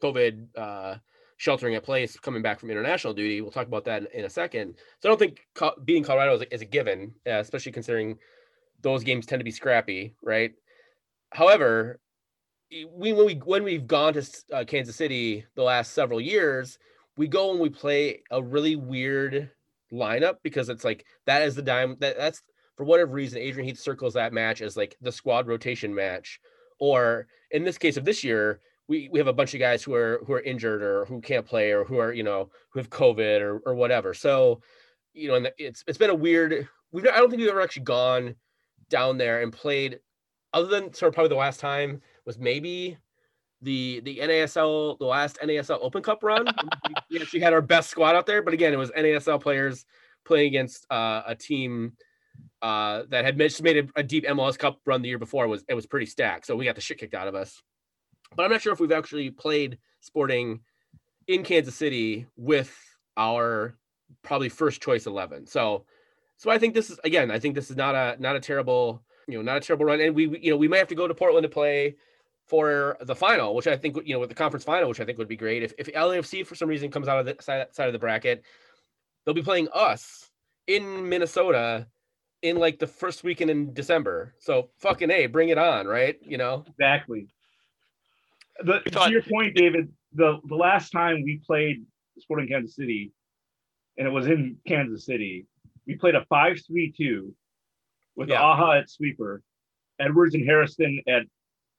COVID 0.00 0.46
uh, 0.56 0.96
sheltering 1.36 1.74
at 1.74 1.82
place 1.82 2.18
coming 2.18 2.42
back 2.42 2.58
from 2.60 2.70
international 2.70 3.14
duty. 3.14 3.40
We'll 3.40 3.50
talk 3.50 3.66
about 3.66 3.84
that 3.84 4.02
in, 4.02 4.20
in 4.20 4.24
a 4.24 4.30
second. 4.30 4.74
So 5.00 5.08
I 5.08 5.10
don't 5.10 5.18
think 5.18 5.46
co- 5.54 5.74
beating 5.84 6.04
Colorado 6.04 6.34
is 6.34 6.42
a, 6.42 6.54
is 6.54 6.62
a 6.62 6.66
given, 6.66 7.14
uh, 7.26 7.40
especially 7.40 7.72
considering 7.72 8.18
those 8.82 9.04
games 9.04 9.26
tend 9.26 9.40
to 9.40 9.44
be 9.44 9.50
scrappy, 9.50 10.14
right? 10.22 10.52
However, 11.32 12.00
we 12.70 13.12
when 13.12 13.26
we 13.26 13.34
when 13.34 13.64
we've 13.64 13.86
gone 13.86 14.14
to 14.14 14.26
uh, 14.52 14.64
Kansas 14.64 14.96
City 14.96 15.44
the 15.54 15.62
last 15.62 15.92
several 15.92 16.20
years, 16.20 16.78
we 17.16 17.28
go 17.28 17.52
and 17.52 17.60
we 17.60 17.70
play 17.70 18.22
a 18.30 18.42
really 18.42 18.76
weird 18.76 19.50
lineup 19.92 20.36
because 20.42 20.68
it's 20.68 20.84
like 20.84 21.04
that 21.26 21.42
is 21.42 21.54
the 21.54 21.62
dime 21.62 21.96
that 22.00 22.16
that's 22.16 22.42
for 22.76 22.84
whatever 22.84 23.12
reason 23.12 23.38
Adrian 23.38 23.68
Heath 23.68 23.78
circles 23.78 24.14
that 24.14 24.32
match 24.32 24.60
as 24.60 24.76
like 24.76 24.96
the 25.00 25.12
squad 25.12 25.46
rotation 25.46 25.94
match, 25.94 26.40
or 26.78 27.26
in 27.50 27.64
this 27.64 27.78
case 27.78 27.96
of 27.96 28.04
this 28.04 28.22
year. 28.24 28.60
We, 28.88 29.08
we 29.10 29.18
have 29.18 29.26
a 29.26 29.32
bunch 29.32 29.52
of 29.52 29.58
guys 29.58 29.82
who 29.82 29.94
are 29.94 30.20
who 30.24 30.32
are 30.32 30.42
injured 30.42 30.80
or 30.80 31.06
who 31.06 31.20
can't 31.20 31.44
play 31.44 31.72
or 31.72 31.82
who 31.82 31.98
are 31.98 32.12
you 32.12 32.22
know 32.22 32.50
who 32.70 32.78
have 32.78 32.88
COVID 32.88 33.40
or, 33.40 33.58
or 33.66 33.74
whatever. 33.74 34.14
So 34.14 34.60
you 35.12 35.28
know, 35.28 35.34
and 35.34 35.50
it's 35.58 35.82
it's 35.88 35.98
been 35.98 36.10
a 36.10 36.14
weird. 36.14 36.68
We've 36.92 37.04
I 37.08 37.16
don't 37.16 37.30
think 37.30 37.40
we've 37.40 37.50
ever 37.50 37.62
actually 37.62 37.82
gone 37.82 38.36
down 38.88 39.18
there 39.18 39.42
and 39.42 39.52
played, 39.52 39.98
other 40.52 40.68
than 40.68 40.92
sort 40.94 41.08
of 41.08 41.14
probably 41.14 41.30
the 41.30 41.34
last 41.34 41.58
time 41.58 42.00
was 42.24 42.38
maybe 42.38 42.96
the 43.62 44.00
the 44.04 44.18
NASL 44.18 44.98
the 44.98 45.06
last 45.06 45.38
NASL 45.42 45.78
Open 45.80 46.02
Cup 46.02 46.22
run. 46.22 46.46
we 47.10 47.20
actually 47.20 47.40
had 47.40 47.52
our 47.52 47.62
best 47.62 47.90
squad 47.90 48.14
out 48.14 48.26
there, 48.26 48.42
but 48.42 48.54
again, 48.54 48.72
it 48.72 48.76
was 48.76 48.90
NASL 48.90 49.40
players 49.40 49.84
playing 50.24 50.48
against 50.48 50.86
uh, 50.90 51.22
a 51.26 51.34
team 51.34 51.92
uh, 52.62 53.02
that 53.08 53.24
had 53.24 53.38
just 53.38 53.62
made 53.62 53.76
a, 53.76 54.00
a, 54.00 54.02
deep 54.02 54.24
MLS 54.26 54.58
Cup 54.58 54.80
run 54.86 55.02
the 55.02 55.08
year 55.08 55.18
before. 55.18 55.44
It 55.44 55.48
was 55.48 55.64
it 55.68 55.74
was 55.74 55.86
pretty 55.86 56.06
stacked, 56.06 56.46
so 56.46 56.56
we 56.56 56.64
got 56.64 56.74
the 56.74 56.80
shit 56.80 56.98
kicked 56.98 57.14
out 57.14 57.28
of 57.28 57.34
us. 57.34 57.62
But 58.34 58.44
I'm 58.44 58.50
not 58.50 58.62
sure 58.62 58.72
if 58.72 58.80
we've 58.80 58.92
actually 58.92 59.30
played 59.30 59.78
Sporting 60.00 60.60
in 61.28 61.42
Kansas 61.42 61.74
City 61.74 62.26
with 62.36 62.76
our 63.16 63.76
probably 64.22 64.48
first 64.48 64.82
choice 64.82 65.06
eleven. 65.06 65.46
So 65.46 65.84
so 66.38 66.50
I 66.50 66.58
think 66.58 66.74
this 66.74 66.90
is 66.90 66.98
again, 67.04 67.30
I 67.30 67.38
think 67.38 67.54
this 67.54 67.70
is 67.70 67.76
not 67.76 67.94
a 67.94 68.16
not 68.20 68.36
a 68.36 68.40
terrible 68.40 69.02
you 69.28 69.36
know 69.36 69.42
not 69.42 69.58
a 69.58 69.60
terrible 69.60 69.86
run, 69.86 70.00
and 70.00 70.14
we 70.14 70.38
you 70.40 70.50
know 70.50 70.56
we 70.56 70.68
might 70.68 70.78
have 70.78 70.88
to 70.88 70.94
go 70.94 71.06
to 71.06 71.14
Portland 71.14 71.44
to 71.44 71.48
play 71.48 71.96
for 72.46 72.96
the 73.00 73.14
final, 73.14 73.54
which 73.54 73.66
I 73.66 73.76
think 73.76 73.96
you 74.04 74.14
know 74.14 74.20
with 74.20 74.28
the 74.28 74.34
conference 74.34 74.64
final, 74.64 74.88
which 74.88 75.00
I 75.00 75.04
think 75.04 75.18
would 75.18 75.28
be 75.28 75.36
great. 75.36 75.62
If 75.62 75.72
if 75.78 75.92
LAFC 75.92 76.46
for 76.46 76.54
some 76.54 76.68
reason 76.68 76.90
comes 76.90 77.08
out 77.08 77.18
of 77.18 77.26
the 77.26 77.42
side, 77.42 77.66
side 77.74 77.86
of 77.86 77.92
the 77.92 77.98
bracket, 77.98 78.44
they'll 79.24 79.34
be 79.34 79.42
playing 79.42 79.68
us 79.74 80.30
in 80.66 81.08
Minnesota 81.08 81.86
in 82.42 82.56
like 82.56 82.78
the 82.78 82.86
first 82.86 83.24
weekend 83.24 83.50
in 83.50 83.72
December. 83.72 84.34
So 84.38 84.70
fucking 84.78 85.10
a, 85.10 85.26
bring 85.26 85.48
it 85.48 85.58
on, 85.58 85.86
right? 85.86 86.16
You 86.22 86.38
know 86.38 86.64
exactly. 86.68 87.28
The, 88.60 88.80
thought, 88.90 89.06
to 89.06 89.12
your 89.12 89.22
point, 89.22 89.54
David, 89.54 89.92
the 90.12 90.38
the 90.46 90.54
last 90.54 90.90
time 90.90 91.22
we 91.22 91.40
played 91.46 91.84
Sporting 92.18 92.48
Kansas 92.48 92.74
City, 92.76 93.12
and 93.98 94.06
it 94.06 94.10
was 94.10 94.26
in 94.26 94.56
Kansas 94.66 95.04
City, 95.04 95.46
We 95.86 95.94
played 95.96 96.14
a 96.14 96.24
five-three-two 96.26 97.34
with 98.16 98.28
Yeah. 98.28 98.42
Aja 98.42 98.80
at 98.80 98.90
sweeper, 98.90 99.42
Edwards 99.98 100.34
and 100.34 100.44
Hairston 100.44 101.02
at 101.06 101.22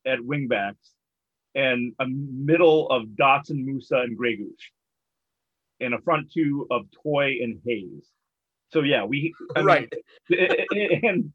at 0.05 0.19
wingbacks, 0.19 0.93
and 1.55 1.93
a 1.99 2.07
middle 2.07 2.87
of 2.89 3.07
Dotson, 3.09 3.63
Musa, 3.65 3.97
and 3.97 4.17
Gregus, 4.17 4.55
and 5.79 5.93
a 5.93 5.99
front 6.01 6.31
two 6.31 6.67
of 6.71 6.85
Toye 7.03 7.39
and 7.41 7.59
Hayes. 7.65 8.07
So 8.71 8.81
yeah, 8.81 9.03
we 9.03 9.33
I 9.55 9.59
mean, 9.59 9.65
right. 9.65 9.93
and 11.03 11.31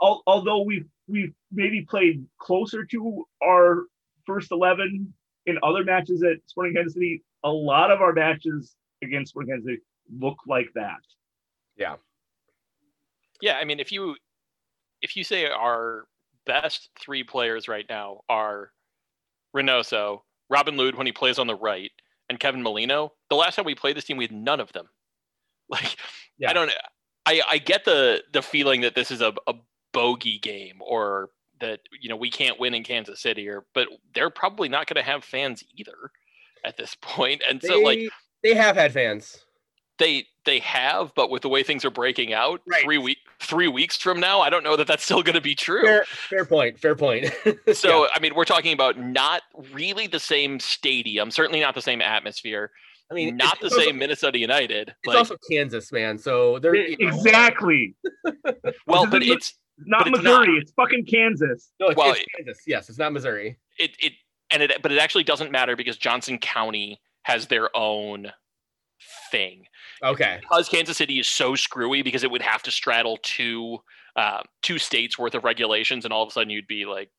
although 0.00 0.62
we've 0.62 0.86
we've 1.08 1.32
maybe 1.52 1.82
played 1.82 2.24
closer 2.38 2.84
to 2.84 3.26
our 3.42 3.84
first 4.26 4.50
11 4.50 5.12
in 5.46 5.58
other 5.62 5.84
matches 5.84 6.22
at 6.22 6.38
Sporting 6.46 6.74
Kansas 6.74 6.94
City, 6.94 7.22
a 7.44 7.50
lot 7.50 7.90
of 7.90 8.00
our 8.00 8.12
matches 8.12 8.74
against 9.02 9.30
Sporting 9.30 9.52
Kansas 9.52 9.66
City 9.66 9.82
look 10.18 10.38
like 10.46 10.68
that. 10.74 11.00
Yeah, 11.76 11.96
Yeah, 13.40 13.56
I 13.56 13.64
mean, 13.64 13.80
if 13.80 13.92
you 13.92 14.16
if 15.02 15.16
you 15.16 15.24
say 15.24 15.46
our 15.46 16.06
best 16.46 16.90
three 16.98 17.22
players 17.22 17.68
right 17.68 17.86
now 17.88 18.20
are 18.28 18.70
Reynoso, 19.54 20.20
Robin 20.48 20.76
Lod 20.76 20.94
when 20.94 21.06
he 21.06 21.12
plays 21.12 21.38
on 21.38 21.46
the 21.46 21.54
right, 21.54 21.90
and 22.28 22.40
Kevin 22.40 22.62
Molino, 22.62 23.12
the 23.30 23.36
last 23.36 23.56
time 23.56 23.64
we 23.64 23.74
played 23.74 23.96
this 23.96 24.04
team, 24.04 24.16
we 24.16 24.24
had 24.24 24.32
none 24.32 24.60
of 24.60 24.72
them. 24.72 24.88
Like, 25.68 25.96
Yeah. 26.38 26.50
I 26.50 26.52
don't. 26.52 26.70
I 27.26 27.40
I 27.50 27.58
get 27.58 27.84
the 27.84 28.22
the 28.32 28.42
feeling 28.42 28.80
that 28.82 28.94
this 28.94 29.10
is 29.10 29.20
a 29.20 29.34
a 29.46 29.54
bogey 29.92 30.38
game 30.38 30.76
or 30.80 31.30
that 31.60 31.80
you 32.00 32.08
know 32.08 32.16
we 32.16 32.30
can't 32.30 32.60
win 32.60 32.74
in 32.74 32.82
Kansas 32.84 33.20
City 33.20 33.48
or 33.48 33.64
but 33.74 33.88
they're 34.14 34.30
probably 34.30 34.68
not 34.68 34.86
going 34.86 35.02
to 35.02 35.10
have 35.10 35.24
fans 35.24 35.64
either 35.76 36.10
at 36.64 36.76
this 36.76 36.94
point 37.00 37.42
and 37.48 37.62
so 37.62 37.80
like 37.80 37.98
They- 37.98 38.08
they 38.42 38.54
have 38.54 38.76
had 38.76 38.92
fans. 38.92 39.44
they 39.98 40.26
they 40.44 40.58
have 40.60 41.12
but 41.16 41.30
with 41.30 41.40
the 41.42 41.48
way 41.48 41.62
things 41.62 41.84
are 41.86 41.90
breaking 41.90 42.32
out 42.34 42.60
Right. 42.66 42.82
three 42.82 42.98
week 42.98 43.16
three 43.40 43.66
weeks 43.68 43.96
from 43.96 44.20
now 44.20 44.40
i 44.42 44.50
don't 44.50 44.62
know 44.62 44.76
that 44.76 44.86
that's 44.86 45.02
still 45.04 45.22
going 45.22 45.34
to 45.34 45.40
be 45.40 45.54
true 45.54 45.82
Fair, 45.82 46.04
fair 46.04 46.44
point. 46.44 46.78
Fair 46.78 46.94
point. 46.94 47.32
so 47.72 48.06
i 48.14 48.20
mean 48.20 48.34
we're 48.34 48.44
talking 48.44 48.74
about 48.74 48.98
not 48.98 49.40
really 49.72 50.06
the 50.06 50.20
same 50.20 50.60
stadium 50.60 51.30
certainly 51.30 51.60
not 51.60 51.74
the 51.74 51.82
same 51.82 52.02
atmosphere 52.02 52.70
I 53.10 53.14
mean, 53.14 53.36
not 53.36 53.60
the 53.60 53.70
same 53.70 53.98
minnesota 53.98 54.38
united 54.38 54.88
It's 54.88 55.06
like, 55.06 55.16
also 55.18 55.36
Kansas, 55.50 55.92
man. 55.92 56.18
So 56.18 56.58
they're 56.58 56.74
you 56.74 56.96
know- 56.98 57.08
Exactly. 57.14 57.94
well 58.86 59.06
but 59.06 59.22
it's 59.22 59.54
Not 59.78 60.04
But 60.04 60.08
it's 60.14 60.22
Missouri, 60.22 60.46
not. 60.48 60.58
it's 60.62 60.72
fucking 60.72 61.04
Kansas. 61.06 61.70
No, 61.80 61.88
it's, 61.88 61.96
Well, 61.96 62.12
it's 62.12 62.24
Kansas. 62.36 62.62
Yes, 62.66 62.88
it's 62.88 62.98
not 62.98 63.12
Missouri. 63.12 63.58
it 63.78 63.92
it 63.98 64.12
and 64.50 64.62
it 64.62 64.72
but 64.82 64.90
it 64.92 64.98
actually 64.98 65.24
doesn't 65.24 65.50
matter 65.52 65.76
because 65.76 65.96
johnson 65.96 66.38
county 66.38 67.00
has 67.22 67.46
their 67.48 67.68
own 67.76 68.32
thing 69.30 69.64
Okay. 70.02 70.38
because 70.40 70.68
Kansas 70.68 70.96
City 70.96 71.18
is 71.18 71.28
so 71.28 71.54
screwy 71.54 72.02
because 72.02 72.22
it 72.24 72.30
would 72.30 72.42
have 72.42 72.62
to 72.64 72.70
straddle 72.70 73.18
two 73.22 73.78
uh, 74.16 74.42
two 74.62 74.78
states 74.78 75.18
worth 75.18 75.34
of 75.34 75.44
regulations, 75.44 76.04
and 76.04 76.12
all 76.14 76.22
of 76.22 76.28
a 76.28 76.32
sudden 76.32 76.48
you'd 76.50 76.66
be 76.66 76.86
like, 76.86 77.10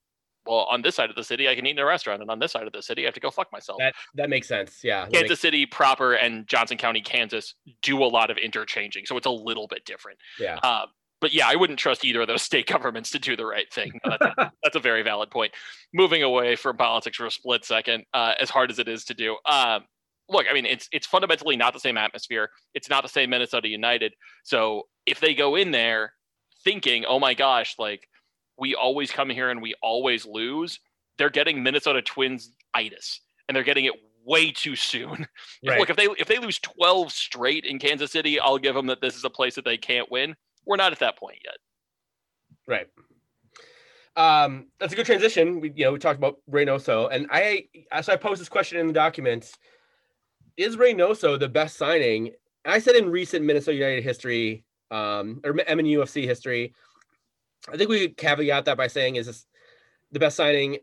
well, 0.47 0.67
on 0.69 0.81
this 0.81 0.95
side 0.95 1.09
of 1.09 1.15
the 1.15 1.23
city 1.23 1.47
I 1.47 1.55
can 1.55 1.65
eat 1.65 1.71
in 1.71 1.79
a 1.79 1.85
restaurant, 1.85 2.21
and 2.21 2.29
on 2.31 2.39
this 2.39 2.51
side 2.51 2.65
of 2.67 2.73
the 2.73 2.81
city 2.81 3.03
I 3.03 3.05
have 3.05 3.13
to 3.15 3.19
go 3.19 3.29
fuck 3.31 3.51
myself. 3.51 3.77
That 3.79 3.93
that 4.15 4.29
makes 4.29 4.47
sense. 4.47 4.79
Yeah. 4.83 5.03
Kansas 5.07 5.29
makes- 5.29 5.41
City 5.41 5.65
proper 5.65 6.13
and 6.13 6.47
Johnson 6.47 6.77
County, 6.77 7.01
Kansas 7.01 7.55
do 7.81 8.03
a 8.03 8.05
lot 8.05 8.29
of 8.31 8.37
interchanging, 8.37 9.05
so 9.05 9.17
it's 9.17 9.27
a 9.27 9.31
little 9.31 9.67
bit 9.67 9.85
different. 9.85 10.19
yeah. 10.39 10.57
Uh, 10.63 10.85
but 11.19 11.33
yeah, 11.33 11.47
I 11.47 11.55
wouldn't 11.55 11.79
trust 11.79 12.05
either 12.05 12.21
of 12.21 12.27
those 12.27 12.43
state 12.51 12.67
governments 12.67 13.09
to 13.11 13.19
do 13.19 13.35
the 13.35 13.45
right 13.45 13.71
thing. 13.73 13.91
No, 14.05 14.17
That's 14.19 14.35
a, 14.37 14.51
that's 14.63 14.75
a 14.75 14.79
very 14.79 15.01
valid 15.01 15.31
point. 15.31 15.51
Moving 15.93 16.21
away 16.21 16.55
from 16.55 16.77
politics 16.77 17.17
for 17.17 17.25
a 17.25 17.31
split 17.31 17.65
second, 17.65 18.03
uh, 18.13 18.33
as 18.39 18.49
hard 18.51 18.69
as 18.69 18.77
it 18.79 18.87
is 18.87 19.03
to 19.05 19.13
do. 19.15 19.35
Um, 19.49 19.85
look, 20.29 20.45
I 20.49 20.53
mean, 20.53 20.67
it's 20.67 20.87
it's 20.91 21.07
fundamentally 21.07 21.55
not 21.57 21.73
the 21.73 21.79
same 21.79 21.97
atmosphere. 21.97 22.49
It's 22.75 22.87
not 22.89 23.01
the 23.01 23.09
same 23.09 23.31
Minnesota 23.31 23.67
United. 23.67 24.13
So 24.43 24.83
if 25.07 25.19
they 25.19 25.33
go 25.33 25.55
in 25.55 25.71
there 25.71 26.13
thinking, 26.63 27.03
"Oh 27.05 27.19
my 27.19 27.33
gosh, 27.33 27.75
like 27.79 28.07
we 28.57 28.75
always 28.75 29.11
come 29.11 29.29
here 29.29 29.49
and 29.49 29.61
we 29.61 29.75
always 29.81 30.25
lose," 30.25 30.79
they're 31.17 31.29
getting 31.29 31.63
Minnesota 31.63 32.01
Twins 32.01 32.51
itis, 32.73 33.21
and 33.47 33.55
they're 33.55 33.63
getting 33.63 33.85
it 33.85 33.93
way 34.27 34.51
too 34.51 34.75
soon. 34.75 35.27
Right. 35.65 35.79
Look, 35.79 35.89
if 35.89 35.95
they 35.95 36.05
if 36.19 36.27
they 36.27 36.37
lose 36.37 36.59
12 36.59 37.11
straight 37.11 37.65
in 37.65 37.79
Kansas 37.79 38.11
City, 38.11 38.39
I'll 38.39 38.59
give 38.59 38.75
them 38.75 38.85
that 38.87 39.01
this 39.01 39.15
is 39.15 39.23
a 39.23 39.29
place 39.29 39.55
that 39.55 39.65
they 39.65 39.75
can't 39.75 40.09
win. 40.11 40.35
We're 40.65 40.75
not 40.75 40.91
at 40.91 40.99
that 40.99 41.17
point 41.17 41.39
yet. 41.43 41.55
Right. 42.67 42.87
Um, 44.15 44.67
that's 44.79 44.93
a 44.93 44.95
good 44.95 45.05
transition. 45.05 45.59
We, 45.59 45.71
you 45.75 45.85
know, 45.85 45.93
we 45.93 45.99
talked 45.99 46.19
about 46.19 46.37
Reynoso, 46.49 47.09
and 47.11 47.27
I, 47.31 47.65
so 48.01 48.13
I 48.13 48.17
posed 48.17 48.39
this 48.39 48.49
question 48.49 48.79
in 48.79 48.87
the 48.87 48.93
documents: 48.93 49.53
Is 50.57 50.77
Reynoso 50.77 51.39
the 51.39 51.49
best 51.49 51.75
signing? 51.75 52.31
I 52.65 52.79
said 52.79 52.95
in 52.95 53.09
recent 53.09 53.45
Minnesota 53.45 53.75
United 53.75 54.03
history, 54.03 54.63
um, 54.91 55.41
or 55.43 55.53
MNUFC 55.53 56.25
history. 56.25 56.73
I 57.71 57.77
think 57.77 57.89
we 57.89 58.09
caveat 58.09 58.65
that 58.65 58.77
by 58.77 58.87
saying, 58.87 59.15
is 59.15 59.27
this 59.27 59.45
the 60.11 60.19
best 60.19 60.37
signing 60.37 60.77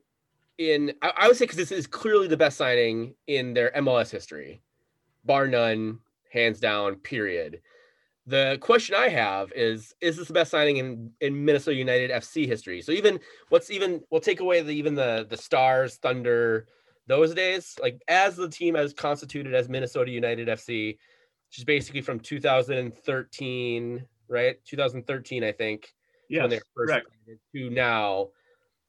in? 0.58 0.92
I, 1.02 1.12
I 1.16 1.28
would 1.28 1.36
say 1.36 1.44
because 1.44 1.56
this 1.56 1.72
is 1.72 1.86
clearly 1.86 2.28
the 2.28 2.36
best 2.36 2.56
signing 2.56 3.14
in 3.26 3.54
their 3.54 3.70
MLS 3.76 4.10
history, 4.10 4.62
bar 5.24 5.46
none, 5.46 6.00
hands 6.30 6.60
down. 6.60 6.96
Period. 6.96 7.60
The 8.26 8.58
question 8.60 8.94
I 8.94 9.08
have 9.08 9.52
is: 9.54 9.94
Is 10.00 10.16
this 10.16 10.28
the 10.28 10.34
best 10.34 10.50
signing 10.50 10.78
in 10.78 11.10
in 11.20 11.44
Minnesota 11.44 11.76
United 11.76 12.10
FC 12.10 12.46
history? 12.46 12.82
So 12.82 12.92
even 12.92 13.20
what's 13.48 13.70
even 13.70 14.02
we'll 14.10 14.20
take 14.20 14.40
away 14.40 14.60
the 14.60 14.72
even 14.72 14.94
the 14.94 15.26
the 15.28 15.36
Stars, 15.36 15.96
Thunder, 15.96 16.66
those 17.06 17.34
days. 17.34 17.76
Like 17.80 18.02
as 18.08 18.36
the 18.36 18.48
team 18.48 18.76
as 18.76 18.92
constituted 18.92 19.54
as 19.54 19.68
Minnesota 19.68 20.10
United 20.10 20.48
FC, 20.48 20.96
which 21.48 21.58
is 21.58 21.64
basically 21.64 22.00
from 22.00 22.20
2013, 22.20 24.04
right? 24.28 24.56
2013, 24.64 25.44
I 25.44 25.52
think, 25.52 25.92
Yes, 26.28 26.50
they 26.50 26.56
were 26.56 26.62
first 26.76 26.92
correct. 26.92 27.06
signed, 27.26 27.38
to 27.54 27.70
now. 27.70 28.28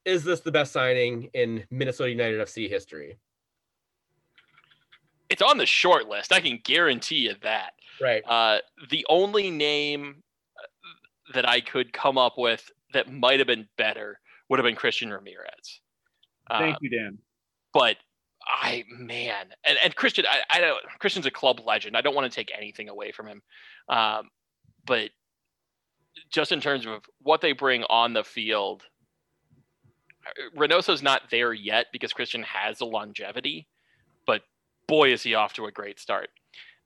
Is 0.06 0.24
this 0.24 0.42
the 0.42 0.52
best 0.52 0.72
signing 0.72 1.30
in 1.34 1.64
Minnesota 1.72 2.12
United 2.12 2.40
FC 2.40 2.70
history? 2.70 3.18
It's 5.30 5.42
on 5.42 5.58
the 5.58 5.66
short 5.66 6.08
list. 6.08 6.32
I 6.32 6.40
can 6.40 6.60
guarantee 6.64 7.16
you 7.16 7.34
that. 7.42 7.74
Right. 8.00 8.22
Uh, 8.28 8.60
the 8.90 9.06
only 9.10 9.50
name 9.50 10.24
uh, 10.58 11.34
that 11.34 11.50
I 11.50 11.62
could 11.62 11.92
come 11.92 12.18
up 12.20 12.34
with 12.38 12.70
that 12.94 13.12
might 13.12 13.40
have 13.40 13.48
been 13.48 13.68
better 13.78 14.20
would 14.50 14.60
have 14.60 14.66
been 14.66 14.76
Christian 14.76 15.12
Ramirez. 15.12 15.82
Uh, 16.50 16.60
Thank 16.60 16.78
you, 16.82 16.90
Dan. 16.90 17.18
but 17.74 17.98
I 18.46 18.84
man, 18.88 19.48
and, 19.68 19.78
and 19.84 19.96
Christian, 19.96 20.26
I, 20.30 20.58
I 20.58 20.62
don't. 20.62 20.78
Christian's 21.00 21.26
a 21.26 21.32
club 21.32 21.62
legend. 21.66 21.98
I 21.98 22.02
don't 22.02 22.14
want 22.14 22.32
to 22.32 22.36
take 22.36 22.52
anything 22.56 22.90
away 22.90 23.12
from 23.12 23.28
him, 23.28 23.42
um, 23.90 24.30
but 24.86 25.10
just 26.32 26.52
in 26.52 26.62
terms 26.62 26.86
of 26.86 27.04
what 27.22 27.42
they 27.42 27.52
bring 27.52 27.84
on 27.84 28.14
the 28.14 28.24
field, 28.24 28.84
Reynoso's 30.56 31.02
not 31.02 31.24
there 31.30 31.54
yet 31.54 31.88
because 31.92 32.14
Christian 32.14 32.44
has 32.44 32.80
the 32.80 32.86
longevity, 32.86 33.68
but 34.26 34.42
boy, 34.88 35.12
is 35.12 35.24
he 35.24 35.36
off 35.36 35.54
to 35.54 35.66
a 35.66 35.72
great 35.72 36.00
start. 36.00 36.30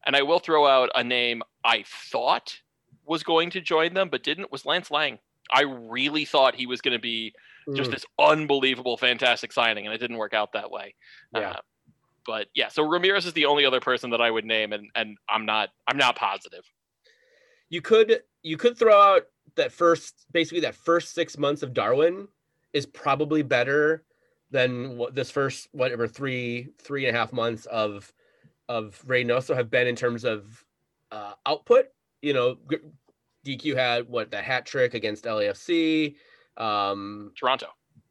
And 0.05 0.15
I 0.15 0.21
will 0.21 0.39
throw 0.39 0.65
out 0.65 0.89
a 0.95 1.03
name 1.03 1.43
I 1.63 1.83
thought 2.11 2.57
was 3.05 3.23
going 3.23 3.49
to 3.51 3.61
join 3.61 3.93
them, 3.93 4.09
but 4.09 4.23
didn't. 4.23 4.51
Was 4.51 4.65
Lance 4.65 4.91
Laing? 4.91 5.19
I 5.51 5.61
really 5.61 6.25
thought 6.25 6.55
he 6.55 6.67
was 6.67 6.79
going 6.81 6.93
to 6.93 7.01
be 7.01 7.33
just 7.75 7.89
Mm, 7.89 7.93
this 7.93 8.05
unbelievable, 8.17 8.97
fantastic 8.97 9.51
signing, 9.51 9.85
and 9.85 9.93
it 9.93 9.99
didn't 9.99 10.17
work 10.17 10.33
out 10.33 10.53
that 10.53 10.71
way. 10.71 10.95
Yeah. 11.33 11.51
Uh, 11.51 11.59
but 12.25 12.47
yeah, 12.53 12.67
so 12.67 12.83
Ramirez 12.87 13.25
is 13.25 13.33
the 13.33 13.45
only 13.45 13.65
other 13.65 13.79
person 13.79 14.11
that 14.11 14.21
I 14.21 14.29
would 14.29 14.45
name, 14.45 14.73
and 14.73 14.89
and 14.95 15.17
I'm 15.27 15.45
not 15.45 15.69
I'm 15.87 15.97
not 15.97 16.15
positive. 16.15 16.63
You 17.69 17.81
could 17.81 18.21
you 18.43 18.57
could 18.57 18.77
throw 18.77 18.99
out 18.99 19.23
that 19.55 19.71
first 19.71 20.25
basically 20.31 20.61
that 20.61 20.75
first 20.75 21.13
six 21.13 21.37
months 21.37 21.63
of 21.63 21.73
Darwin 21.73 22.27
is 22.73 22.85
probably 22.85 23.41
better 23.41 24.03
than 24.51 24.97
what 24.97 25.15
this 25.15 25.31
first 25.31 25.67
whatever 25.71 26.07
three 26.07 26.69
three 26.79 27.07
and 27.07 27.15
a 27.15 27.19
half 27.19 27.31
months 27.33 27.65
of 27.67 28.11
of 28.67 29.01
Reynoso 29.07 29.55
have 29.55 29.69
been 29.69 29.87
in 29.87 29.95
terms 29.95 30.23
of 30.23 30.63
uh, 31.11 31.33
output. 31.45 31.85
You 32.21 32.33
know, 32.33 32.57
DQ 33.45 33.75
had 33.75 34.07
what 34.07 34.31
the 34.31 34.41
hat 34.41 34.65
trick 34.65 34.93
against 34.93 35.25
LAFC, 35.25 36.15
um, 36.57 37.31
Toronto. 37.37 37.67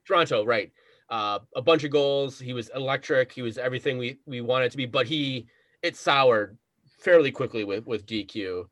Toronto, 0.07 0.45
right? 0.45 0.73
Uh, 1.11 1.39
a 1.55 1.63
bunch 1.63 1.85
of 1.85 1.91
goals. 1.91 2.39
He 2.39 2.53
was 2.53 2.71
electric. 2.75 3.33
He 3.33 3.43
was 3.43 3.59
everything 3.59 3.99
we 3.99 4.19
we 4.27 4.41
wanted 4.41 4.71
to 4.73 4.77
be, 4.77 4.87
but 4.87 5.07
he 5.07 5.47
it 5.83 5.97
soured 5.97 6.59
fairly 6.87 7.31
quickly 7.31 7.65
with 7.65 7.87
with 7.87 8.07
DQ. 8.07 8.67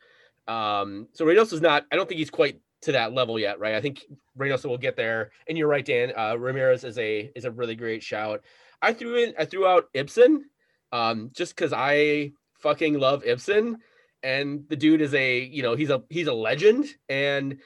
Um, 0.48 1.08
so 1.12 1.28
is 1.28 1.60
not. 1.60 1.86
I 1.90 1.96
don't 1.96 2.08
think 2.08 2.18
he's 2.18 2.30
quite 2.30 2.60
to 2.82 2.92
that 2.92 3.12
level 3.12 3.38
yet, 3.38 3.58
right? 3.58 3.74
I 3.74 3.80
think 3.80 4.04
Reynoso 4.38 4.66
will 4.66 4.78
get 4.78 4.96
there. 4.96 5.30
And 5.48 5.56
you're 5.58 5.68
right, 5.68 5.84
Dan. 5.84 6.12
Uh, 6.16 6.36
Ramirez 6.38 6.84
is 6.84 6.98
a 6.98 7.30
is 7.34 7.44
a 7.44 7.50
really 7.50 7.74
great 7.74 8.02
shout. 8.02 8.42
I 8.82 8.92
threw 8.92 9.16
in. 9.16 9.34
I 9.38 9.44
threw 9.44 9.66
out 9.66 9.88
Ibson, 9.94 10.44
um, 10.92 11.30
just 11.34 11.54
because 11.54 11.72
I 11.72 12.32
fucking 12.58 12.98
love 12.98 13.24
Ibson, 13.24 13.78
and 14.22 14.64
the 14.68 14.76
dude 14.76 15.00
is 15.00 15.14
a 15.14 15.40
you 15.40 15.62
know 15.62 15.74
he's 15.74 15.90
a 15.90 16.02
he's 16.10 16.26
a 16.26 16.32
legend. 16.32 16.86
And 17.08 17.58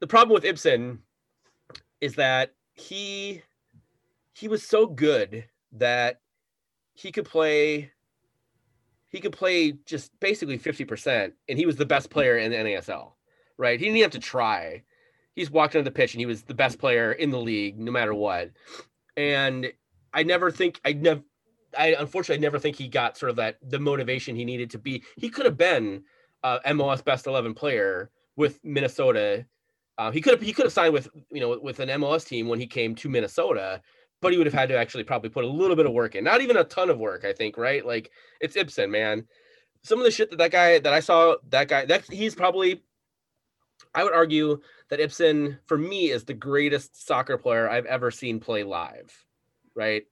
the 0.00 0.06
problem 0.06 0.34
with 0.34 0.44
Ibson 0.44 1.00
is 2.00 2.14
that 2.16 2.52
he 2.74 3.42
he 4.34 4.48
was 4.48 4.62
so 4.62 4.86
good 4.86 5.44
that 5.72 6.20
he 6.94 7.10
could 7.10 7.24
play 7.24 7.90
he 9.16 9.20
could 9.20 9.32
play 9.32 9.72
just 9.86 10.12
basically 10.20 10.58
50%, 10.58 11.32
and 11.48 11.58
he 11.58 11.64
was 11.64 11.76
the 11.76 11.86
best 11.86 12.10
player 12.10 12.36
in 12.36 12.50
the 12.50 12.56
NASL, 12.58 13.12
right? 13.56 13.80
He 13.80 13.86
didn't 13.86 14.02
have 14.02 14.10
to 14.10 14.18
try. 14.18 14.82
He's 15.34 15.50
walked 15.50 15.74
onto 15.74 15.84
the 15.84 15.90
pitch 15.90 16.12
and 16.12 16.20
he 16.20 16.26
was 16.26 16.42
the 16.42 16.52
best 16.52 16.78
player 16.78 17.12
in 17.12 17.30
the 17.30 17.40
league, 17.40 17.78
no 17.78 17.90
matter 17.90 18.12
what. 18.12 18.50
And 19.16 19.72
I 20.12 20.22
never 20.22 20.50
think 20.50 20.80
I 20.84 20.92
never 20.92 21.22
I 21.78 21.96
unfortunately 21.98 22.42
never 22.42 22.58
think 22.58 22.76
he 22.76 22.88
got 22.88 23.16
sort 23.16 23.30
of 23.30 23.36
that 23.36 23.56
the 23.62 23.78
motivation 23.78 24.36
he 24.36 24.44
needed 24.44 24.70
to 24.70 24.78
be. 24.78 25.02
He 25.16 25.30
could 25.30 25.46
have 25.46 25.56
been 25.56 26.04
uh, 26.42 26.58
MLS 26.66 27.02
best 27.02 27.26
11 27.26 27.54
player 27.54 28.10
with 28.36 28.60
Minnesota. 28.64 29.46
Uh, 29.96 30.10
he 30.10 30.20
could 30.20 30.34
have 30.34 30.42
he 30.42 30.52
could 30.52 30.66
have 30.66 30.72
signed 30.74 30.92
with 30.92 31.08
you 31.30 31.40
know 31.40 31.58
with 31.62 31.80
an 31.80 31.88
MLS 31.88 32.26
team 32.26 32.48
when 32.48 32.60
he 32.60 32.66
came 32.66 32.94
to 32.96 33.08
Minnesota, 33.08 33.80
but 34.26 34.32
he 34.32 34.38
would 34.38 34.46
have 34.46 34.54
had 34.54 34.68
to 34.70 34.76
actually 34.76 35.04
probably 35.04 35.30
put 35.30 35.44
a 35.44 35.48
little 35.48 35.76
bit 35.76 35.86
of 35.86 35.92
work 35.92 36.16
in. 36.16 36.24
Not 36.24 36.40
even 36.40 36.56
a 36.56 36.64
ton 36.64 36.90
of 36.90 36.98
work, 36.98 37.24
I 37.24 37.32
think. 37.32 37.56
Right? 37.56 37.86
Like 37.86 38.10
it's 38.40 38.56
Ibson, 38.56 38.90
man. 38.90 39.24
Some 39.82 40.00
of 40.00 40.04
the 40.04 40.10
shit 40.10 40.30
that 40.30 40.38
that 40.38 40.50
guy 40.50 40.80
that 40.80 40.92
I 40.92 40.98
saw 40.98 41.36
that 41.50 41.68
guy 41.68 41.84
that 41.86 42.04
he's 42.10 42.34
probably. 42.34 42.82
I 43.94 44.02
would 44.02 44.12
argue 44.12 44.60
that 44.90 45.00
Ibson 45.00 45.58
for 45.66 45.78
me 45.78 46.10
is 46.10 46.24
the 46.24 46.34
greatest 46.34 47.06
soccer 47.06 47.38
player 47.38 47.68
I've 47.70 47.86
ever 47.86 48.10
seen 48.10 48.40
play 48.40 48.64
live. 48.64 49.14
Right? 49.76 50.02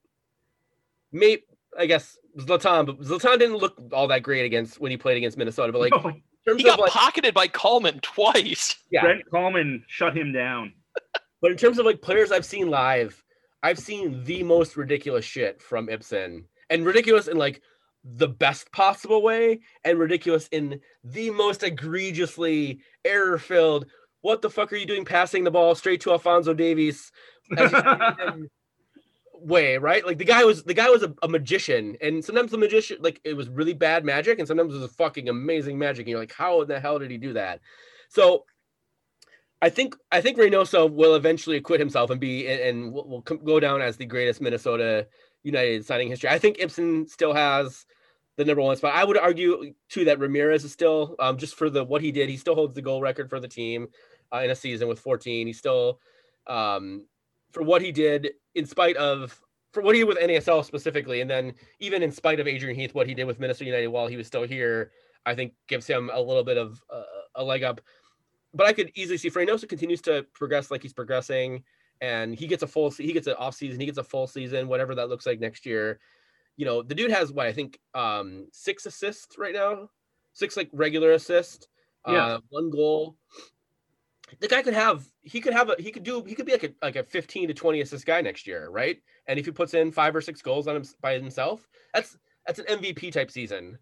Maybe 1.10 1.42
I 1.76 1.86
guess 1.86 2.16
Zlatan, 2.38 2.86
but 2.86 3.00
Zlatan 3.00 3.38
didn't 3.40 3.56
look 3.56 3.80
all 3.92 4.06
that 4.08 4.22
great 4.22 4.44
against 4.44 4.78
when 4.78 4.92
he 4.92 4.96
played 4.96 5.16
against 5.16 5.36
Minnesota. 5.36 5.72
But 5.72 5.80
like, 5.80 5.92
No, 6.46 6.56
He 6.56 6.62
got 6.62 6.78
like, 6.78 6.92
pocketed 6.92 7.34
by 7.34 7.48
Kallman 7.48 8.00
twice. 8.00 8.76
yeah, 8.90 9.00
Brent 9.00 9.22
Kallman 9.32 9.82
shut 9.88 10.16
him 10.16 10.32
down. 10.32 10.72
but 11.42 11.50
in 11.50 11.56
terms 11.56 11.78
of 11.78 11.86
like 11.86 12.00
players 12.00 12.30
I've 12.30 12.44
seen 12.44 12.68
live, 12.68 13.23
I've 13.64 13.78
seen 13.78 14.22
the 14.24 14.42
most 14.42 14.76
ridiculous 14.76 15.24
shit 15.24 15.60
from 15.62 15.88
Ibson, 15.88 16.44
and 16.68 16.86
ridiculous 16.86 17.28
in 17.28 17.38
like 17.38 17.62
the 18.04 18.28
best 18.28 18.70
possible 18.72 19.22
way, 19.22 19.60
and 19.84 19.98
ridiculous 19.98 20.48
in 20.52 20.80
the 21.02 21.30
most 21.30 21.62
egregiously 21.62 22.80
error-filled. 23.04 23.86
What 24.20 24.42
the 24.42 24.50
fuck 24.50 24.72
are 24.72 24.76
you 24.76 24.86
doing, 24.86 25.04
passing 25.06 25.44
the 25.44 25.50
ball 25.50 25.74
straight 25.74 26.02
to 26.02 26.12
Alfonso 26.12 26.52
Davies? 26.52 27.10
as 27.56 27.72
you 27.72 27.78
see 27.78 27.84
him 28.22 28.50
way 29.40 29.76
right 29.76 30.06
like 30.06 30.16
the 30.16 30.24
guy 30.24 30.42
was 30.44 30.62
the 30.62 30.72
guy 30.72 30.88
was 30.88 31.02
a, 31.02 31.12
a 31.22 31.28
magician 31.28 31.96
and 32.00 32.24
sometimes 32.24 32.50
the 32.50 32.56
magician 32.56 32.96
like 33.00 33.20
it 33.24 33.34
was 33.34 33.48
really 33.50 33.74
bad 33.74 34.02
magic 34.04 34.38
and 34.38 34.48
sometimes 34.48 34.74
it 34.74 34.78
was 34.78 34.94
fucking 34.94 35.28
amazing 35.28 35.78
magic 35.78 36.06
and 36.06 36.10
you're 36.10 36.20
like 36.20 36.32
how 36.32 36.62
in 36.62 36.68
the 36.68 36.80
hell 36.80 36.98
did 36.98 37.10
he 37.10 37.18
do 37.18 37.34
that 37.34 37.60
so 38.08 38.44
i 39.64 39.70
think 39.70 39.96
i 40.12 40.20
think 40.20 40.38
reynoso 40.38 40.90
will 40.90 41.14
eventually 41.14 41.56
acquit 41.56 41.80
himself 41.80 42.10
and 42.10 42.20
be 42.20 42.46
and, 42.46 42.92
will, 42.92 43.08
will 43.08 43.20
go 43.20 43.58
down 43.58 43.80
as 43.80 43.96
the 43.96 44.06
greatest 44.06 44.40
minnesota 44.40 45.06
united 45.42 45.84
signing 45.84 46.08
history. 46.08 46.30
I 46.30 46.38
think 46.38 46.56
ibson 46.58 47.06
still 47.06 47.34
has 47.34 47.86
the 48.36 48.44
number 48.44 48.62
one 48.62 48.76
spot. 48.76 48.94
I 48.94 49.04
would 49.04 49.18
argue 49.18 49.74
too 49.88 50.04
that 50.06 50.18
ramirez 50.18 50.64
is 50.64 50.72
still 50.72 51.16
um, 51.20 51.36
just 51.36 51.54
for 51.54 51.70
the 51.70 51.84
what 51.84 52.02
he 52.02 52.12
did 52.12 52.28
he 52.28 52.36
still 52.36 52.54
holds 52.54 52.74
the 52.74 52.82
goal 52.82 53.00
record 53.00 53.30
for 53.30 53.40
the 53.40 53.48
team 53.48 53.88
uh, 54.32 54.38
in 54.38 54.50
a 54.50 54.56
season 54.56 54.88
with 54.88 54.98
14 54.98 55.46
he's 55.46 55.58
still 55.58 56.00
um, 56.46 57.06
for 57.52 57.62
what 57.62 57.82
he 57.82 57.92
did 57.92 58.30
in 58.54 58.66
spite 58.66 58.96
of 58.96 59.40
for 59.74 59.82
what 59.82 59.94
he 59.94 60.00
did 60.02 60.08
with 60.08 60.18
NASL 60.18 60.64
specifically, 60.64 61.20
and 61.20 61.28
then 61.28 61.52
even 61.80 62.00
in 62.00 62.12
spite 62.12 62.38
of 62.38 62.46
Adrian 62.46 62.78
Heath, 62.78 62.94
what 62.94 63.08
he 63.08 63.14
did 63.14 63.24
with 63.24 63.40
Minnesota 63.40 63.66
United 63.66 63.88
while 63.88 64.06
he 64.06 64.16
was 64.16 64.24
still 64.24 64.44
here, 64.44 64.92
I 65.26 65.34
think 65.34 65.52
gives 65.66 65.84
him 65.84 66.10
a 66.14 66.20
little 66.20 66.44
bit 66.44 66.56
of 66.56 66.80
uh, 66.88 67.02
a 67.34 67.42
leg 67.42 67.64
up. 67.64 67.80
But 68.54 68.66
I 68.66 68.72
could 68.72 68.92
easily 68.94 69.18
see 69.18 69.30
Reynoso 69.30 69.68
continues 69.68 70.00
to 70.02 70.24
progress 70.32 70.70
like 70.70 70.82
he's 70.82 70.92
progressing, 70.92 71.64
and 72.00 72.34
he 72.34 72.46
gets 72.46 72.62
a 72.62 72.66
full 72.66 72.90
he 72.90 73.12
gets 73.12 73.26
an 73.26 73.34
off 73.34 73.54
season, 73.54 73.80
he 73.80 73.86
gets 73.86 73.98
a 73.98 74.04
full 74.04 74.26
season, 74.26 74.68
whatever 74.68 74.94
that 74.94 75.08
looks 75.08 75.26
like 75.26 75.40
next 75.40 75.66
year. 75.66 75.98
You 76.56 76.64
know, 76.64 76.82
the 76.82 76.94
dude 76.94 77.10
has 77.10 77.32
what 77.32 77.46
I 77.46 77.52
think 77.52 77.80
um 77.94 78.46
six 78.52 78.86
assists 78.86 79.36
right 79.38 79.54
now, 79.54 79.90
six 80.32 80.56
like 80.56 80.70
regular 80.72 81.12
assists, 81.12 81.66
Yeah. 82.06 82.24
uh, 82.26 82.40
one 82.50 82.70
goal 82.70 83.16
the 84.40 84.48
guy 84.48 84.62
could 84.62 84.74
have 84.74 85.06
he 85.22 85.40
could 85.40 85.52
have 85.52 85.70
a 85.70 85.76
he 85.78 85.92
could 85.92 86.02
do 86.02 86.22
he 86.24 86.34
could 86.34 86.46
be 86.46 86.52
like 86.52 86.64
a 86.64 86.70
like 86.82 86.96
a 86.96 87.04
15 87.04 87.48
to 87.48 87.54
20 87.54 87.80
assist 87.82 88.06
guy 88.06 88.20
next 88.20 88.46
year 88.46 88.68
right 88.70 89.00
and 89.26 89.38
if 89.38 89.44
he 89.44 89.52
puts 89.52 89.74
in 89.74 89.92
five 89.92 90.16
or 90.16 90.20
six 90.20 90.40
goals 90.42 90.66
on 90.66 90.76
him 90.76 90.84
by 91.00 91.14
himself 91.14 91.68
that's 91.92 92.16
that's 92.46 92.58
an 92.58 92.64
mvp 92.66 93.12
type 93.12 93.30
season 93.30 93.78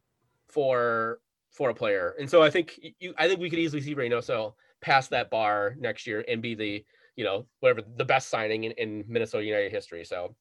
for 0.49 1.21
for 1.53 1.71
a 1.71 1.75
player 1.75 2.15
and 2.19 2.29
so 2.29 2.43
i 2.43 2.51
think 2.51 2.81
you 2.99 3.15
i 3.19 3.29
think 3.29 3.39
we 3.41 3.49
could 3.51 3.59
easily 3.59 3.81
see 3.81 3.95
Reynoso 3.95 4.55
pass 4.81 5.09
that 5.09 5.31
bar 5.31 5.77
next 5.79 6.07
year 6.07 6.25
and 6.27 6.43
be 6.43 6.55
the 6.55 6.85
you 7.15 7.25
know 7.25 7.47
whatever 7.61 7.83
the 7.97 8.05
best 8.05 8.29
signing 8.31 8.65
in, 8.65 8.73
in 8.73 9.05
minnesota 9.07 9.45
united 9.45 9.71
history 9.71 10.05
so 10.05 10.35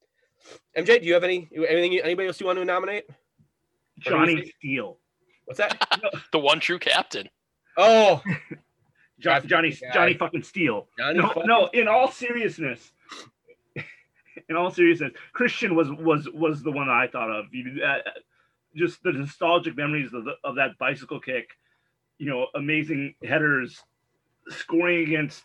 mj 0.78 1.02
do 1.02 1.06
you 1.08 1.14
have 1.14 1.24
any 1.24 1.48
anything 1.68 2.00
anybody 2.00 2.28
else 2.28 2.40
you 2.40 2.46
want 2.48 2.58
to 2.58 2.66
nominate 2.66 3.06
Johnny 4.00 4.52
Steele. 4.58 4.98
what's 5.46 5.58
that 5.60 5.78
The 6.32 6.40
one 6.40 6.60
true 6.60 6.80
captain. 6.80 7.30
oh 7.78 8.22
Jo- 9.20 9.30
That's 9.34 9.46
Johnny. 9.46 9.78
Johnny 9.94 10.16
fucking 10.16 10.42
Steele. 10.42 10.88
Johnny 10.98 11.20
no, 11.20 11.28
fucking- 11.28 11.44
no. 11.46 11.68
In 11.74 11.88
all 11.88 12.10
seriousness, 12.12 12.92
in 14.50 14.56
all 14.56 14.72
seriousness, 14.72 15.12
Christian 15.34 15.76
was 15.76 15.92
was 15.92 16.28
was 16.34 16.64
the 16.64 16.72
one 16.72 16.90
I 16.90 17.06
thought 17.06 17.30
of. 17.30 17.46
You, 17.52 17.84
uh, 17.84 17.98
just 18.76 19.04
the 19.04 19.12
nostalgic 19.12 19.76
memories 19.76 20.14
of 20.14 20.26
the, 20.26 20.34
of 20.44 20.56
that 20.56 20.78
bicycle 20.80 21.20
kick. 21.20 21.50
You 22.18 22.30
know, 22.30 22.48
amazing 22.56 23.16
headers, 23.24 23.82
scoring 24.50 25.04
against 25.04 25.44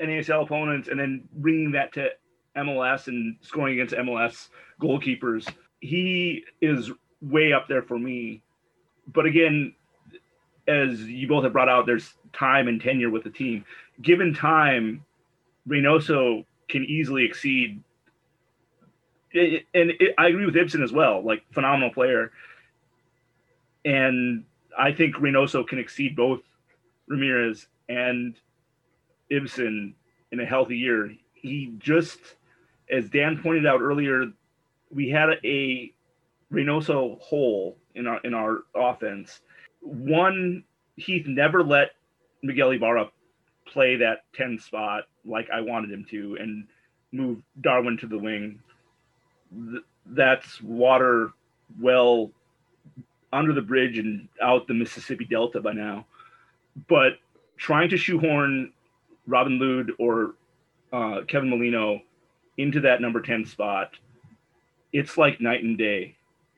NASL 0.00 0.44
opponents, 0.44 0.88
and 0.88 0.98
then 0.98 1.28
bringing 1.34 1.72
that 1.72 1.92
to 1.94 2.10
MLS 2.56 3.08
and 3.08 3.36
scoring 3.40 3.74
against 3.74 3.94
MLS 3.94 4.48
goalkeepers. 4.80 5.52
He 5.80 6.44
is 6.60 6.90
way 7.20 7.52
up 7.52 7.68
there 7.68 7.82
for 7.82 7.98
me. 7.98 8.42
But 9.12 9.26
again, 9.26 9.74
as 10.68 11.02
you 11.02 11.26
both 11.28 11.44
have 11.44 11.52
brought 11.52 11.68
out, 11.68 11.86
there's 11.86 12.14
time 12.32 12.68
and 12.68 12.80
tenure 12.80 13.10
with 13.10 13.24
the 13.24 13.30
team. 13.30 13.64
Given 14.00 14.34
time, 14.34 15.04
Reynoso 15.68 16.44
can 16.68 16.84
easily 16.84 17.24
exceed. 17.24 17.82
and 19.34 19.92
I 20.18 20.28
agree 20.28 20.46
with 20.46 20.56
Ibson 20.56 20.82
as 20.82 20.92
well. 20.92 21.22
Like 21.24 21.42
phenomenal 21.52 21.90
player, 21.90 22.32
and 23.84 24.44
I 24.78 24.92
think 24.92 25.16
Reynoso 25.16 25.66
can 25.66 25.78
exceed 25.78 26.16
both 26.16 26.40
Ramirez 27.08 27.66
and 27.88 28.36
Ibson 29.30 29.94
in 30.30 30.40
a 30.40 30.46
healthy 30.46 30.78
year. 30.78 31.12
He 31.34 31.74
just, 31.78 32.18
as 32.90 33.08
Dan 33.08 33.40
pointed 33.42 33.66
out 33.66 33.80
earlier, 33.80 34.26
we 34.90 35.08
had 35.08 35.30
a 35.44 35.92
Reynoso 36.52 37.20
hole 37.20 37.76
in 37.94 38.06
our 38.06 38.20
in 38.24 38.34
our 38.34 38.64
offense. 38.74 39.40
One, 39.80 40.64
Heath 40.96 41.26
never 41.26 41.62
let 41.62 41.90
Miguel 42.42 42.70
Ibarra 42.72 43.10
play 43.66 43.96
that 43.96 44.24
10 44.34 44.58
spot 44.58 45.04
like 45.24 45.48
I 45.50 45.60
wanted 45.60 45.90
him 45.90 46.04
to 46.10 46.36
and 46.38 46.66
move 47.12 47.42
Darwin 47.60 47.96
to 47.98 48.06
the 48.06 48.18
wing. 48.18 48.60
That's 50.06 50.60
water 50.60 51.32
well 51.80 52.30
under 53.32 53.52
the 53.52 53.62
bridge 53.62 53.98
and 53.98 54.28
out 54.42 54.66
the 54.66 54.74
Mississippi 54.74 55.24
Delta 55.24 55.60
by 55.60 55.72
now. 55.72 56.06
But 56.88 57.14
trying 57.56 57.88
to 57.90 57.96
shoehorn 57.96 58.72
Robin 59.26 59.58
Lod 59.58 59.90
or 59.98 60.34
uh, 60.92 61.22
Kevin 61.26 61.50
Molino 61.50 62.00
into 62.58 62.80
that 62.80 63.00
number 63.00 63.20
10 63.20 63.46
spot, 63.46 63.92
it's 64.92 65.16
like 65.16 65.40
night 65.40 65.62
and 65.62 65.78
day. 65.78 66.16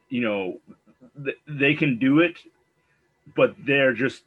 You 0.09 0.21
know, 0.23 0.59
th- 1.25 1.37
they 1.47 1.75
can 1.75 1.99
do 1.99 2.21
it, 2.21 2.39
but 3.37 3.55
they're 3.65 3.93
just 3.93 4.23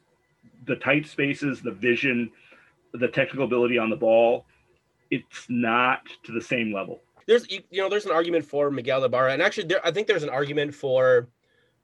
the 0.66 0.76
tight 0.76 1.06
spaces, 1.06 1.60
the 1.62 1.72
vision, 1.72 2.30
the 2.92 3.08
technical 3.08 3.44
ability 3.44 3.78
on 3.78 3.90
the 3.90 3.96
ball. 3.96 4.44
It's 5.10 5.46
not 5.48 6.02
to 6.24 6.32
the 6.32 6.40
same 6.40 6.72
level. 6.72 7.00
there's 7.26 7.50
you 7.50 7.62
know 7.72 7.88
there's 7.88 8.04
an 8.06 8.12
argument 8.12 8.44
for 8.44 8.70
Miguel 8.70 9.04
Ibarra, 9.04 9.32
and 9.32 9.40
actually 9.42 9.66
there 9.66 9.84
I 9.86 9.90
think 9.90 10.06
there's 10.06 10.22
an 10.22 10.28
argument 10.30 10.74
for 10.74 11.28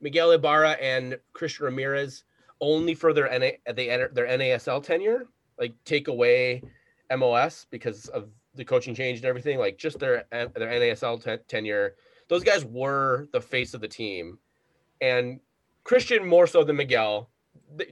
Miguel 0.05 0.33
Ibarra 0.33 0.73
and 0.73 1.19
Christian 1.33 1.65
Ramirez 1.65 2.25
only 2.61 2.95
for 2.95 3.15
their 3.15 3.27
NA, 3.39 3.73
they 3.73 3.89
enter 3.89 4.11
their 4.13 4.27
NASL 4.27 4.85
tenure, 4.85 5.29
like 5.59 5.73
take 5.87 6.09
away 6.09 6.63
MLS 7.11 7.65
because 7.71 8.09
of 8.09 8.29
the 8.55 8.67
coaching 8.67 8.95
change 8.95 9.19
and 9.19 9.25
everything, 9.25 9.59
like 9.59 9.79
just 9.79 9.99
their 9.99 10.27
their 10.31 10.51
NASL 10.53 11.25
te- 11.25 11.43
tenure. 11.49 11.97
Those 12.29 12.45
guys 12.45 12.67
were 12.67 13.27
the 13.33 13.41
face 13.41 13.73
of 13.73 13.81
the 13.81 13.89
team, 13.89 14.39
and 15.01 15.41
Christian 15.85 16.27
more 16.27 16.47
so 16.47 16.65
than 16.65 16.77
Miguel 16.77 17.31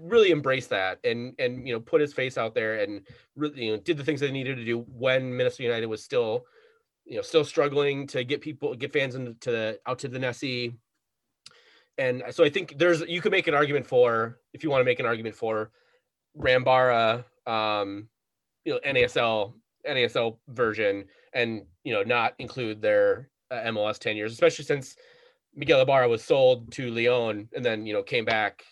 really 0.03 0.33
embraced 0.33 0.69
that 0.69 0.99
and 1.05 1.35
and 1.39 1.67
you 1.67 1.73
know 1.73 1.81
put 1.81 2.01
his 2.01 2.13
face 2.13 2.37
out 2.37 2.55
there 2.55 2.81
and 2.81 3.07
really 3.37 3.65
you 3.65 3.73
know 3.73 3.79
did 3.79 3.97
the 3.97 4.05
things 4.05 4.21
they 4.21 4.31
needed 4.31 4.57
to 4.57 4.65
do 4.65 4.81
when 4.81 5.35
Minnesota 5.35 5.63
United 5.63 5.87
was 5.87 6.03
still 6.03 6.45
you 7.07 7.17
know 7.17 7.23
still 7.23 7.45
struggling 7.45 8.07
to 8.09 8.23
get 8.23 8.41
people 8.43 8.75
get 8.75 8.93
fans 8.93 9.15
into 9.15 9.79
out 9.87 9.99
to 10.01 10.09
the 10.09 10.19
Nessie. 10.19 10.75
And 11.99 12.23
so 12.31 12.45
I 12.45 12.49
think 12.49 12.79
there's 12.79 13.03
you 13.03 13.21
could 13.21 13.33
make 13.33 13.49
an 13.49 13.55
argument 13.55 13.87
for 13.87 14.39
if 14.53 14.65
you 14.65 14.71
want 14.71 14.81
to 14.81 14.85
make 14.85 15.01
an 15.01 15.07
argument 15.07 15.35
for 15.35 15.71
Rambara, 16.39 17.25
um, 17.47 18.09
you 18.65 18.73
know 18.73 18.81
NASL 18.87 19.55
NASL 19.87 20.39
version, 20.49 21.05
and 21.35 21.63
you 21.85 21.93
know 21.93 22.03
not 22.03 22.35
include 22.39 22.81
their 22.81 23.29
uh, 23.51 23.61
MLS 23.67 23.99
ten 23.99 24.17
years, 24.17 24.33
especially 24.33 24.65
since 24.65 24.97
Miguel 25.55 25.83
Ibarra 25.83 26.09
was 26.09 26.25
sold 26.25 26.73
to 26.73 26.91
Leon 26.91 27.49
and 27.55 27.65
then 27.65 27.85
you 27.85 27.93
know 27.93 28.03
came 28.03 28.25
back 28.25 28.65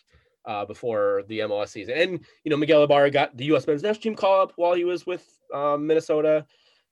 uh, 0.46 0.64
before 0.64 1.24
the 1.28 1.40
MLS 1.40 1.68
season. 1.68 1.94
And 1.96 2.20
you 2.44 2.50
know 2.50 2.56
Miguel 2.56 2.84
Ibarra 2.84 3.10
got 3.10 3.36
the 3.36 3.44
U.S. 3.46 3.66
men's 3.66 3.82
national 3.82 4.02
team 4.02 4.14
call 4.14 4.40
up 4.40 4.52
while 4.56 4.74
he 4.74 4.84
was 4.84 5.06
with 5.06 5.26
um, 5.54 5.86
Minnesota. 5.86 6.46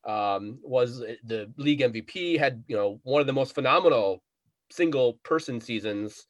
Um, 0.05 0.60
was 0.62 1.00
the 1.24 1.52
league 1.56 1.80
MVP. 1.80 2.38
Had 2.38 2.64
you 2.68 2.76
know 2.76 3.00
one 3.02 3.20
of 3.20 3.26
the 3.26 3.32
most 3.32 3.55
phenomenal 3.55 4.22
single 4.70 5.14
person 5.24 5.60
seasons 5.60 6.26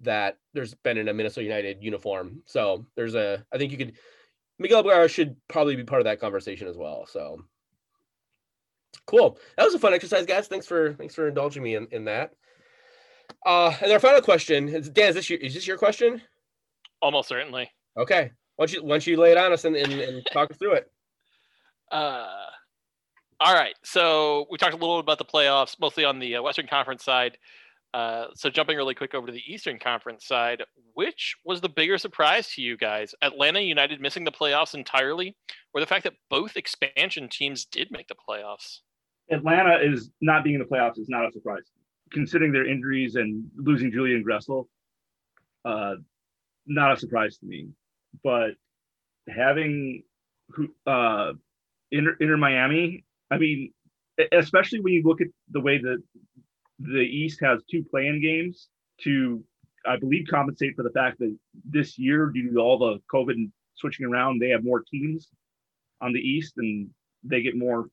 that 0.00 0.38
there's 0.52 0.74
been 0.74 0.98
in 0.98 1.08
a 1.08 1.14
Minnesota 1.14 1.44
United 1.44 1.82
uniform. 1.82 2.42
So 2.46 2.84
there's 2.96 3.14
a 3.14 3.44
I 3.52 3.58
think 3.58 3.72
you 3.72 3.78
could 3.78 3.92
Miguel 4.58 4.80
Ibarra 4.80 5.08
should 5.08 5.36
probably 5.48 5.76
be 5.76 5.84
part 5.84 6.00
of 6.00 6.04
that 6.04 6.20
conversation 6.20 6.68
as 6.68 6.76
well. 6.76 7.06
So 7.06 7.42
cool. 9.06 9.38
That 9.56 9.64
was 9.64 9.74
a 9.74 9.78
fun 9.78 9.94
exercise, 9.94 10.26
guys. 10.26 10.48
Thanks 10.48 10.66
for 10.66 10.94
thanks 10.94 11.14
for 11.14 11.28
indulging 11.28 11.62
me 11.62 11.76
in, 11.76 11.86
in 11.90 12.04
that. 12.04 12.32
Uh, 13.46 13.74
and 13.82 13.92
our 13.92 14.00
final 14.00 14.20
question 14.20 14.68
is 14.68 14.88
Dan, 14.88 15.10
is 15.10 15.14
this 15.14 15.30
your 15.30 15.38
is 15.38 15.54
this 15.54 15.66
your 15.66 15.78
question? 15.78 16.20
Almost 17.00 17.28
certainly. 17.28 17.70
Okay. 17.96 18.30
Why 18.56 18.66
don't 18.66 18.72
you 18.72 18.82
why 18.82 18.90
don't 18.90 19.06
you 19.06 19.16
lay 19.16 19.32
it 19.32 19.38
on 19.38 19.52
us 19.52 19.64
and, 19.64 19.76
and, 19.76 19.92
and 19.92 20.26
talk 20.32 20.50
us 20.50 20.56
through 20.56 20.74
it? 20.74 20.90
Uh, 21.90 22.46
all 23.38 23.52
right. 23.52 23.74
So 23.84 24.46
we 24.50 24.56
talked 24.56 24.72
a 24.72 24.78
little 24.78 25.02
bit 25.02 25.04
about 25.04 25.18
the 25.18 25.26
playoffs, 25.26 25.76
mostly 25.78 26.06
on 26.06 26.20
the 26.20 26.36
uh, 26.36 26.42
Western 26.42 26.66
Conference 26.66 27.04
side. 27.04 27.36
Uh, 27.94 28.26
so 28.34 28.48
jumping 28.48 28.76
really 28.76 28.94
quick 28.94 29.14
over 29.14 29.26
to 29.26 29.32
the 29.32 29.42
Eastern 29.46 29.78
Conference 29.78 30.26
side, 30.26 30.62
which 30.94 31.36
was 31.44 31.60
the 31.60 31.68
bigger 31.68 31.98
surprise 31.98 32.48
to 32.54 32.62
you 32.62 32.76
guys? 32.76 33.14
Atlanta 33.20 33.60
United 33.60 34.00
missing 34.00 34.24
the 34.24 34.32
playoffs 34.32 34.74
entirely, 34.74 35.36
or 35.74 35.80
the 35.80 35.86
fact 35.86 36.04
that 36.04 36.14
both 36.30 36.56
expansion 36.56 37.28
teams 37.28 37.66
did 37.66 37.90
make 37.90 38.08
the 38.08 38.14
playoffs? 38.14 38.78
Atlanta 39.30 39.78
is 39.82 40.10
not 40.20 40.42
being 40.42 40.54
in 40.54 40.60
the 40.60 40.66
playoffs 40.66 40.98
is 40.98 41.08
not 41.08 41.26
a 41.26 41.32
surprise, 41.32 41.64
considering 42.12 42.52
their 42.52 42.66
injuries 42.66 43.16
and 43.16 43.44
losing 43.56 43.92
Julian 43.92 44.24
Gressel. 44.24 44.68
Uh, 45.64 45.94
not 46.66 46.92
a 46.92 46.96
surprise 46.96 47.38
to 47.38 47.46
me, 47.46 47.68
but 48.24 48.50
having 49.28 50.02
uh, 50.86 51.32
Inter, 51.90 52.36
Miami, 52.36 53.04
I 53.30 53.38
mean, 53.38 53.72
especially 54.32 54.80
when 54.80 54.94
you 54.94 55.02
look 55.04 55.20
at 55.20 55.28
the 55.50 55.60
way 55.60 55.78
that 55.78 56.02
the 56.82 57.00
East 57.00 57.40
has 57.42 57.62
two 57.70 57.84
playing 57.90 58.20
games 58.20 58.68
to, 59.02 59.42
I 59.86 59.96
believe, 59.96 60.26
compensate 60.30 60.76
for 60.76 60.82
the 60.82 60.90
fact 60.90 61.18
that 61.20 61.36
this 61.64 61.98
year, 61.98 62.26
due 62.26 62.52
to 62.52 62.58
all 62.58 62.78
the 62.78 62.98
COVID 63.12 63.32
and 63.32 63.52
switching 63.74 64.06
around, 64.06 64.40
they 64.40 64.50
have 64.50 64.64
more 64.64 64.82
teams 64.90 65.28
on 66.00 66.12
the 66.12 66.20
East 66.20 66.54
and 66.56 66.88
they 67.24 67.42
get 67.42 67.56
more 67.56 67.86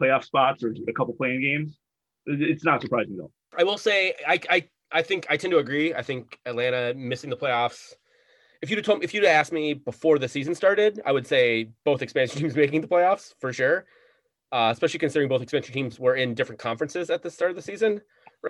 playoff 0.00 0.24
spots 0.24 0.62
or 0.64 0.74
a 0.88 0.92
couple 0.92 1.14
playing 1.14 1.42
games. 1.42 1.78
It's 2.26 2.64
not 2.64 2.82
surprising 2.82 3.16
though. 3.16 3.30
I 3.56 3.64
will 3.64 3.78
say, 3.78 4.14
I, 4.26 4.40
I, 4.50 4.68
I 4.90 5.02
think 5.02 5.26
I 5.30 5.36
tend 5.36 5.52
to 5.52 5.58
agree. 5.58 5.94
I 5.94 6.02
think 6.02 6.38
Atlanta 6.46 6.94
missing 6.94 7.30
the 7.30 7.36
playoffs. 7.36 7.94
If 8.62 8.70
you'd 8.70 8.78
have 8.78 8.86
told, 8.86 9.04
if 9.04 9.12
you'd 9.12 9.24
asked 9.24 9.52
me 9.52 9.74
before 9.74 10.18
the 10.18 10.28
season 10.28 10.54
started, 10.54 11.00
I 11.04 11.12
would 11.12 11.26
say 11.26 11.70
both 11.84 12.02
expansion 12.02 12.40
teams 12.40 12.56
making 12.56 12.80
the 12.80 12.88
playoffs 12.88 13.34
for 13.40 13.52
sure. 13.52 13.84
Uh, 14.52 14.70
especially 14.70 15.00
considering 15.00 15.28
both 15.28 15.42
expansion 15.42 15.74
teams 15.74 15.98
were 15.98 16.14
in 16.14 16.32
different 16.32 16.60
conferences 16.60 17.10
at 17.10 17.22
the 17.22 17.30
start 17.30 17.50
of 17.50 17.56
the 17.56 17.62
season 17.62 18.00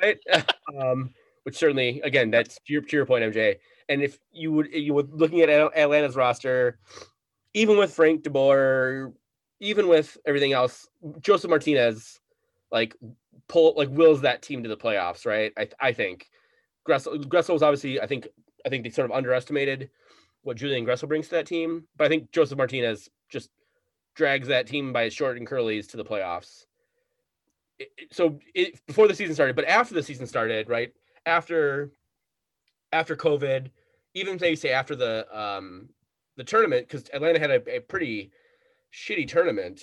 right? 0.03 0.19
um, 0.79 1.11
which 1.45 1.57
certainly, 1.57 2.01
again, 2.03 2.31
that's 2.31 2.57
to 2.57 2.73
your, 2.73 2.83
to 2.83 2.97
your 2.97 3.07
point, 3.07 3.25
MJ. 3.25 3.57
And 3.89 4.03
if 4.03 4.19
you 4.33 4.53
would, 4.53 4.73
you 4.73 4.95
would 4.95 5.13
looking 5.13 5.41
at 5.41 5.51
Atlanta's 5.51 6.17
roster, 6.17 6.79
even 7.53 7.77
with 7.77 7.93
Frank 7.93 8.23
de 8.23 8.31
Boer, 8.31 9.13
even 9.61 9.89
with 9.89 10.17
everything 10.27 10.53
else, 10.53 10.89
Josef 11.21 11.51
Martinez, 11.51 12.21
like 12.73 12.97
pull, 13.49 13.75
like 13.77 13.91
wills 13.91 14.23
that 14.23 14.43
team 14.43 14.63
to 14.63 14.69
the 14.69 14.77
playoffs, 14.77 15.27
right? 15.27 15.53
I, 15.57 15.69
I 15.81 15.93
think 15.93 16.29
Gressel, 16.89 17.23
Gressel 17.27 17.53
was 17.53 17.63
obviously, 17.63 18.01
I 18.01 18.07
think, 18.07 18.27
I 18.65 18.71
think 18.71 18.85
they 18.85 18.91
sort 18.91 19.11
of 19.11 19.17
underestimated 19.17 19.91
what 20.43 20.57
Julian 20.57 20.87
Gressel 20.87 21.09
brings 21.09 21.29
to 21.29 21.37
that 21.37 21.47
team, 21.47 21.85
but 21.97 22.05
I 22.05 22.09
think 22.09 22.33
Josef 22.33 22.57
Martinez 22.57 23.09
just 23.29 23.51
drags 24.15 24.49
that 24.49 24.67
team 24.67 24.93
by 24.93 25.05
his 25.05 25.15
short 25.15 25.37
and 25.37 25.47
curlies 25.47 25.89
to 25.91 25.97
the 25.97 26.05
playoffs 26.05 26.65
so 28.11 28.39
it, 28.55 28.81
before 28.87 29.09
the 29.09 29.15
season 29.15 29.35
started, 29.35 29.57
but 29.57 29.67
after 29.67 29.95
the 29.95 30.03
season 30.03 30.27
started, 30.27 30.69
right 30.69 30.93
after 31.27 31.91
after 32.93 33.17
COVID, 33.17 33.71
even 34.15 34.39
they 34.39 34.55
say 34.55 34.71
after 34.71 34.95
the 34.95 35.27
um 35.37 35.89
the 36.37 36.45
tournament, 36.45 36.89
because 36.89 37.09
Atlanta 37.13 37.39
had 37.39 37.51
a, 37.51 37.77
a, 37.77 37.81
pretty 37.81 38.31
shitty 38.93 39.29
tournament. 39.29 39.83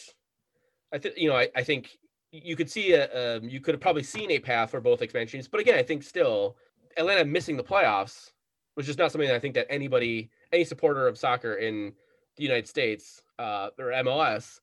I 0.93 0.97
think 0.97 1.17
you 1.17 1.29
know 1.29 1.35
I, 1.35 1.49
I 1.55 1.63
think 1.63 1.97
you 2.31 2.55
could 2.55 2.69
see 2.69 2.93
a 2.93 3.37
um, 3.37 3.49
you 3.49 3.59
could 3.59 3.73
have 3.73 3.81
probably 3.81 4.03
seen 4.03 4.31
a 4.31 4.39
path 4.39 4.71
for 4.71 4.81
both 4.81 5.01
expansions, 5.01 5.47
but 5.47 5.59
again, 5.59 5.77
I 5.77 5.83
think 5.83 6.03
still 6.03 6.55
Atlanta 6.97 7.25
missing 7.25 7.57
the 7.57 7.63
playoffs 7.63 8.31
was 8.75 8.85
just 8.85 8.99
not 8.99 9.11
something 9.11 9.27
that 9.27 9.35
I 9.35 9.39
think 9.39 9.55
that 9.55 9.67
anybody, 9.69 10.29
any 10.53 10.63
supporter 10.63 11.07
of 11.07 11.17
soccer 11.17 11.55
in 11.55 11.93
the 12.37 12.43
United 12.43 12.67
States 12.67 13.21
uh, 13.37 13.69
or 13.77 13.87
MLS 13.87 14.59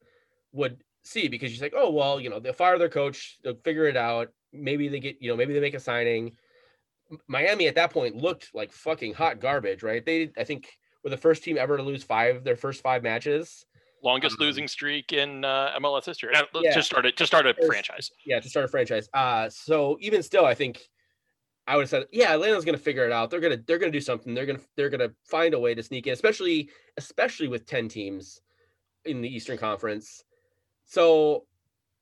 would 0.53 0.83
see 1.09 1.29
because 1.29 1.53
you're 1.53 1.65
like, 1.65 1.75
oh 1.77 1.91
well, 1.91 2.21
you 2.21 2.31
know, 2.31 2.39
they'll 2.39 2.53
fire 2.53 2.79
their 2.79 2.89
coach, 2.89 3.39
they'll 3.43 3.55
figure 3.65 3.87
it 3.87 3.97
out. 3.97 4.29
Maybe 4.53 4.89
they 4.89 5.01
get, 5.01 5.17
you 5.21 5.31
know, 5.31 5.37
maybe 5.37 5.53
they 5.53 5.61
make 5.61 5.75
a 5.75 5.81
signing. 5.81 6.37
Miami 7.27 7.67
at 7.67 7.75
that 7.75 7.91
point 7.91 8.17
looked 8.17 8.51
like 8.55 8.73
fucking 8.73 9.15
hot 9.15 9.41
garbage, 9.41 9.83
right? 9.83 10.05
They, 10.05 10.31
I 10.37 10.45
think, 10.45 10.69
were 11.03 11.11
the 11.11 11.17
first 11.17 11.43
team 11.43 11.57
ever 11.57 11.77
to 11.77 11.83
lose 11.83 12.05
five 12.05 12.45
their 12.45 12.57
first 12.57 12.83
five 12.83 13.03
matches. 13.03 13.65
Longest 14.03 14.37
um, 14.39 14.47
losing 14.47 14.69
streak 14.69 15.13
in 15.13 15.45
uh, 15.45 15.79
MLS 15.81 16.05
history. 16.05 16.33
Yeah. 16.33 16.75
Just 16.75 16.87
started, 16.87 17.17
just 17.17 17.31
started 17.31 17.59
a 17.59 17.67
franchise. 17.67 18.11
Yeah, 18.25 18.39
to 18.39 18.49
start 18.49 18.65
a 18.65 18.69
franchise. 18.69 19.09
Uh, 19.13 19.49
so 19.49 19.97
even 20.01 20.23
still, 20.23 20.45
I 20.45 20.55
think 20.55 20.81
I 21.67 21.75
would 21.75 21.83
have 21.83 21.91
said, 21.91 22.07
yeah, 22.13 22.33
Atlanta's 22.33 22.65
going 22.65 22.79
to 22.79 22.83
figure 22.83 23.05
it 23.05 23.13
out. 23.13 23.31
They're 23.31 23.41
gonna, 23.41 23.59
they're 23.67 23.79
gonna 23.79 23.93
do 23.93 24.01
something. 24.01 24.35
They're 24.35 24.47
gonna, 24.47 24.61
they're 24.77 24.89
gonna 24.89 25.11
find 25.25 25.53
a 25.53 25.59
way 25.59 25.75
to 25.75 25.83
sneak 25.83 26.07
in, 26.07 26.13
especially, 26.13 26.71
especially 26.97 27.49
with 27.49 27.67
ten 27.67 27.89
teams 27.89 28.41
in 29.05 29.21
the 29.21 29.29
Eastern 29.29 29.59
Conference. 29.59 30.25
So 30.89 31.45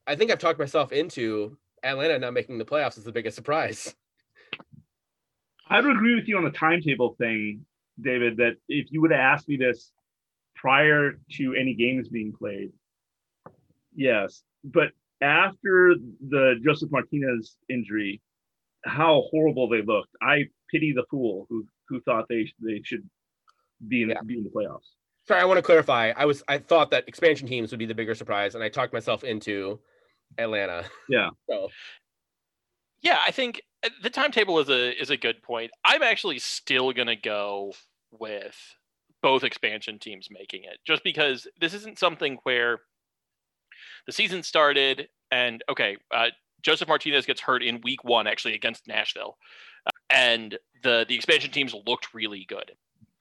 I 0.06 0.14
think 0.14 0.30
I've 0.30 0.38
talked 0.38 0.60
myself 0.60 0.92
into 0.92 1.58
Atlanta 1.82 2.18
not 2.18 2.32
making 2.32 2.56
the 2.56 2.64
playoffs 2.64 2.96
is 2.96 3.04
the 3.04 3.12
biggest 3.12 3.34
surprise. 3.36 3.94
I 5.68 5.80
would 5.80 5.96
agree 5.96 6.14
with 6.14 6.28
you 6.28 6.38
on 6.38 6.44
the 6.44 6.50
timetable 6.50 7.16
thing, 7.18 7.66
David, 8.00 8.36
that 8.36 8.52
if 8.68 8.86
you 8.90 9.00
would 9.02 9.10
have 9.10 9.18
asked 9.18 9.48
me 9.48 9.56
this 9.56 9.90
prior 10.54 11.18
to 11.32 11.54
any 11.54 11.74
games 11.74 12.08
being 12.08 12.32
played, 12.32 12.70
yes. 13.94 14.44
But 14.62 14.92
after 15.20 15.96
the 16.28 16.54
Josef 16.64 16.88
Martinez 16.92 17.56
injury, 17.68 18.22
how 18.84 19.24
horrible 19.32 19.68
they 19.68 19.82
looked. 19.82 20.14
I 20.22 20.44
pity 20.70 20.92
the 20.94 21.04
fool 21.10 21.46
who 21.50 21.66
who 21.88 22.00
thought 22.02 22.26
they 22.28 22.46
they 22.60 22.82
should 22.84 23.08
be 23.88 24.02
in, 24.02 24.10
yeah. 24.10 24.20
be 24.24 24.38
in 24.38 24.44
the 24.44 24.50
playoffs 24.50 24.94
sorry, 25.26 25.40
I 25.40 25.44
want 25.44 25.58
to 25.58 25.62
clarify. 25.62 26.12
I 26.16 26.24
was 26.24 26.42
I 26.48 26.58
thought 26.58 26.90
that 26.90 27.08
expansion 27.08 27.46
teams 27.46 27.70
would 27.70 27.78
be 27.78 27.86
the 27.86 27.94
bigger 27.94 28.14
surprise, 28.14 28.54
and 28.54 28.62
I 28.62 28.68
talked 28.68 28.92
myself 28.92 29.24
into 29.24 29.78
Atlanta. 30.38 30.84
Yeah. 31.08 31.30
so. 31.50 31.68
Yeah, 33.02 33.18
I 33.24 33.30
think 33.30 33.62
uh, 33.84 33.90
the 34.02 34.10
timetable 34.10 34.58
is 34.58 34.68
a 34.68 35.00
is 35.00 35.10
a 35.10 35.16
good 35.16 35.42
point. 35.42 35.70
I'm 35.84 36.02
actually 36.02 36.38
still 36.38 36.92
gonna 36.92 37.16
go 37.16 37.72
with 38.10 38.56
both 39.22 39.44
expansion 39.44 39.98
teams 39.98 40.28
making 40.30 40.64
it, 40.64 40.78
just 40.84 41.04
because 41.04 41.46
this 41.60 41.74
isn't 41.74 41.98
something 41.98 42.38
where 42.44 42.80
the 44.06 44.12
season 44.12 44.42
started 44.42 45.08
and 45.30 45.62
okay, 45.68 45.96
uh, 46.12 46.28
Josef 46.62 46.88
Martinez 46.88 47.26
gets 47.26 47.40
hurt 47.40 47.62
in 47.62 47.80
week 47.82 48.04
one, 48.04 48.26
actually 48.26 48.54
against 48.54 48.86
Nashville, 48.86 49.36
uh, 49.86 49.90
and 50.10 50.58
the 50.82 51.04
the 51.08 51.14
expansion 51.14 51.50
teams 51.50 51.74
looked 51.86 52.14
really 52.14 52.44
good. 52.48 52.72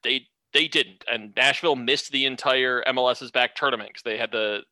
They 0.02 0.26
they 0.56 0.68
didn't, 0.68 1.04
and 1.06 1.34
Nashville 1.36 1.76
missed 1.76 2.12
the 2.12 2.24
entire 2.24 2.82
MLS's 2.86 3.30
back 3.30 3.54
tournament 3.54 3.90
because 3.90 4.04
they 4.04 4.16
had 4.16 4.32
the 4.32 4.62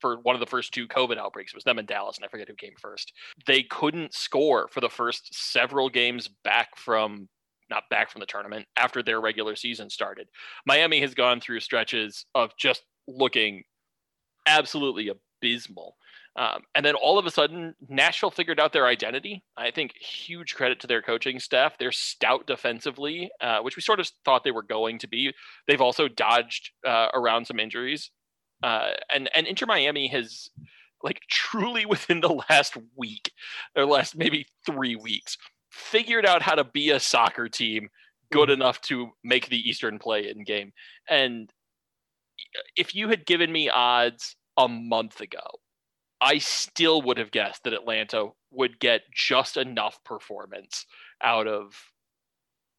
for 0.00 0.18
one 0.20 0.34
of 0.34 0.40
the 0.40 0.46
first 0.46 0.72
two 0.72 0.88
COVID 0.88 1.18
outbreaks. 1.18 1.52
It 1.52 1.56
was 1.56 1.64
them 1.64 1.78
and 1.78 1.86
Dallas, 1.86 2.16
and 2.16 2.24
I 2.24 2.28
forget 2.28 2.48
who 2.48 2.54
came 2.54 2.72
first. 2.80 3.12
They 3.46 3.62
couldn't 3.62 4.14
score 4.14 4.66
for 4.68 4.80
the 4.80 4.88
first 4.88 5.34
several 5.34 5.90
games 5.90 6.30
back 6.42 6.78
from 6.78 7.28
not 7.68 7.82
back 7.90 8.10
from 8.10 8.20
the 8.20 8.26
tournament 8.26 8.66
after 8.78 9.02
their 9.02 9.20
regular 9.20 9.56
season 9.56 9.90
started. 9.90 10.28
Miami 10.64 11.00
has 11.02 11.12
gone 11.12 11.40
through 11.40 11.60
stretches 11.60 12.24
of 12.34 12.52
just 12.58 12.82
looking 13.06 13.62
absolutely 14.46 15.10
abysmal. 15.10 15.96
Um, 16.36 16.62
and 16.74 16.84
then 16.84 16.94
all 16.94 17.18
of 17.18 17.24
a 17.24 17.30
sudden, 17.30 17.74
Nashville 17.88 18.30
figured 18.30 18.60
out 18.60 18.72
their 18.72 18.86
identity. 18.86 19.42
I 19.56 19.70
think 19.70 19.94
huge 19.96 20.54
credit 20.54 20.80
to 20.80 20.86
their 20.86 21.00
coaching 21.00 21.40
staff. 21.40 21.78
They're 21.78 21.92
stout 21.92 22.46
defensively, 22.46 23.30
uh, 23.40 23.60
which 23.60 23.76
we 23.76 23.82
sort 23.82 24.00
of 24.00 24.10
thought 24.24 24.44
they 24.44 24.50
were 24.50 24.62
going 24.62 24.98
to 24.98 25.08
be. 25.08 25.32
They've 25.66 25.80
also 25.80 26.08
dodged 26.08 26.72
uh, 26.86 27.08
around 27.14 27.46
some 27.46 27.58
injuries. 27.58 28.10
Uh, 28.62 28.90
and 29.14 29.30
and 29.34 29.46
Inter 29.46 29.66
Miami 29.66 30.08
has, 30.08 30.50
like, 31.02 31.20
truly 31.30 31.86
within 31.86 32.20
the 32.20 32.42
last 32.50 32.76
week, 32.96 33.32
or 33.74 33.86
last 33.86 34.14
maybe 34.14 34.46
three 34.66 34.96
weeks, 34.96 35.38
figured 35.70 36.26
out 36.26 36.42
how 36.42 36.54
to 36.54 36.64
be 36.64 36.90
a 36.90 37.00
soccer 37.00 37.48
team 37.48 37.88
good 38.30 38.50
mm-hmm. 38.50 38.60
enough 38.60 38.80
to 38.82 39.10
make 39.24 39.48
the 39.48 39.68
Eastern 39.68 39.98
play-in 39.98 40.44
game. 40.44 40.72
And 41.08 41.50
if 42.76 42.94
you 42.94 43.08
had 43.08 43.24
given 43.24 43.50
me 43.50 43.70
odds 43.70 44.36
a 44.58 44.68
month 44.68 45.20
ago 45.20 45.40
I 46.20 46.38
still 46.38 47.02
would 47.02 47.18
have 47.18 47.30
guessed 47.30 47.64
that 47.64 47.72
Atlanta 47.72 48.30
would 48.50 48.78
get 48.78 49.02
just 49.12 49.56
enough 49.56 50.02
performance 50.04 50.86
out 51.22 51.46
of 51.46 51.74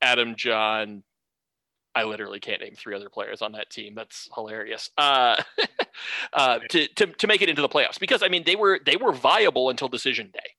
Adam 0.02 0.36
Jahn. 0.36 1.04
I 1.94 2.04
literally 2.04 2.40
can't 2.40 2.62
name 2.62 2.76
three 2.76 2.96
other 2.96 3.10
players 3.10 3.42
on 3.42 3.54
that 3.54 3.70
team. 3.70 3.96
That's 3.96 4.30
hilarious. 4.34 4.90
Uh, 4.98 5.42
uh, 6.34 6.60
to, 6.70 6.88
to 6.96 7.08
to 7.08 7.28
make 7.28 7.42
it 7.42 7.50
into 7.50 7.62
the 7.62 7.70
playoffs 7.70 8.00
because 8.00 8.22
I 8.22 8.28
mean 8.28 8.44
they 8.46 8.56
were 8.56 8.80
they 8.86 8.98
were 8.98 9.12
viable 9.12 9.70
until 9.70 9.88
decision 9.88 10.30
day. 10.34 10.52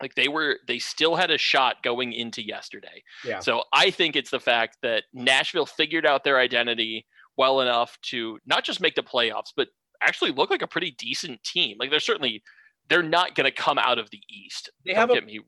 Like 0.00 0.14
they 0.14 0.28
were 0.28 0.58
they 0.66 0.78
still 0.78 1.14
had 1.14 1.30
a 1.30 1.38
shot 1.38 1.82
going 1.82 2.12
into 2.12 2.44
yesterday. 2.44 3.02
Yeah. 3.24 3.40
So 3.40 3.64
I 3.72 3.90
think 3.90 4.16
it's 4.16 4.30
the 4.30 4.40
fact 4.40 4.78
that 4.82 5.04
Nashville 5.12 5.66
figured 5.66 6.06
out 6.06 6.24
their 6.24 6.38
identity 6.38 7.06
well 7.36 7.60
enough 7.60 7.98
to 8.02 8.38
not 8.46 8.64
just 8.64 8.80
make 8.80 8.94
the 8.94 9.02
playoffs, 9.02 9.52
but 9.54 9.68
actually 10.02 10.32
look 10.32 10.50
like 10.50 10.62
a 10.62 10.66
pretty 10.66 10.92
decent 10.98 11.42
team. 11.42 11.76
Like 11.78 11.90
they're 11.90 12.00
certainly 12.00 12.42
they're 12.88 13.02
not 13.02 13.34
going 13.34 13.44
to 13.44 13.52
come 13.52 13.78
out 13.78 13.98
of 13.98 14.10
the 14.10 14.20
East. 14.28 14.70
They 14.84 14.94
have 14.94 15.10
a- 15.10 15.20
me 15.20 15.40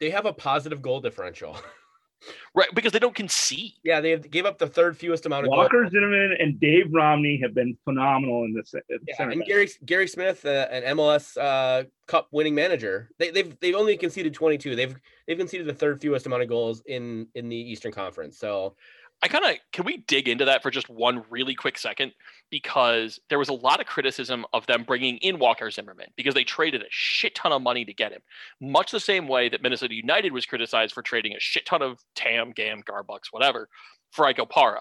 They 0.00 0.10
have 0.10 0.26
a 0.26 0.32
positive 0.32 0.82
goal 0.82 1.00
differential. 1.00 1.56
right 2.54 2.68
because 2.74 2.92
they 2.92 2.98
don't 2.98 3.14
concede. 3.14 3.72
yeah, 3.82 4.00
they 4.00 4.16
gave 4.18 4.44
up 4.44 4.58
the 4.58 4.66
third 4.66 4.96
fewest 4.96 5.26
amount 5.26 5.46
of 5.46 5.50
goals. 5.50 5.58
Walker 5.64 5.88
Zimmerman 5.88 6.36
and 6.38 6.60
Dave 6.60 6.86
Romney 6.92 7.40
have 7.42 7.54
been 7.54 7.76
phenomenal 7.84 8.44
in 8.44 8.54
this. 8.54 8.74
Yeah, 8.74 9.14
center 9.16 9.30
and 9.30 9.40
back. 9.40 9.48
Gary 9.48 9.68
Gary 9.84 10.08
Smith, 10.08 10.44
uh, 10.44 10.66
an 10.70 10.96
MLS 10.96 11.36
uh, 11.40 11.84
Cup 12.06 12.28
winning 12.32 12.54
manager, 12.54 13.10
they, 13.18 13.30
they've 13.30 13.58
they've 13.60 13.74
only 13.74 13.96
conceded 13.96 14.34
22. 14.34 14.76
They've 14.76 14.94
they've 15.26 15.38
conceded 15.38 15.66
the 15.66 15.74
third 15.74 16.00
fewest 16.00 16.26
amount 16.26 16.42
of 16.42 16.48
goals 16.48 16.82
in 16.86 17.26
in 17.34 17.48
the 17.48 17.56
Eastern 17.56 17.92
Conference. 17.92 18.38
So 18.38 18.76
I 19.22 19.28
kind 19.28 19.44
of 19.44 19.56
can 19.72 19.84
we 19.84 19.98
dig 19.98 20.28
into 20.28 20.46
that 20.46 20.62
for 20.62 20.70
just 20.70 20.88
one 20.88 21.24
really 21.28 21.54
quick 21.54 21.76
second 21.76 22.12
because 22.50 23.20
there 23.28 23.38
was 23.38 23.50
a 23.50 23.54
lot 23.54 23.80
of 23.80 23.86
criticism 23.86 24.46
of 24.54 24.66
them 24.66 24.82
bringing 24.84 25.18
in 25.18 25.38
Walker 25.38 25.70
Zimmerman 25.70 26.06
because 26.16 26.34
they 26.34 26.44
traded 26.44 26.80
a 26.82 26.86
shit 26.88 27.34
ton 27.34 27.52
of 27.52 27.60
money 27.60 27.84
to 27.84 27.92
get 27.92 28.12
him, 28.12 28.22
much 28.60 28.90
the 28.90 29.00
same 29.00 29.28
way 29.28 29.50
that 29.50 29.62
Minnesota 29.62 29.94
United 29.94 30.32
was 30.32 30.46
criticized 30.46 30.94
for 30.94 31.02
trading 31.02 31.34
a 31.34 31.40
shit 31.40 31.66
ton 31.66 31.82
of 31.82 32.00
Tam, 32.14 32.52
Gam, 32.52 32.82
Garbucks, 32.82 33.30
whatever, 33.30 33.68
for 34.10 34.24
Ike 34.24 34.38
Opara. 34.38 34.80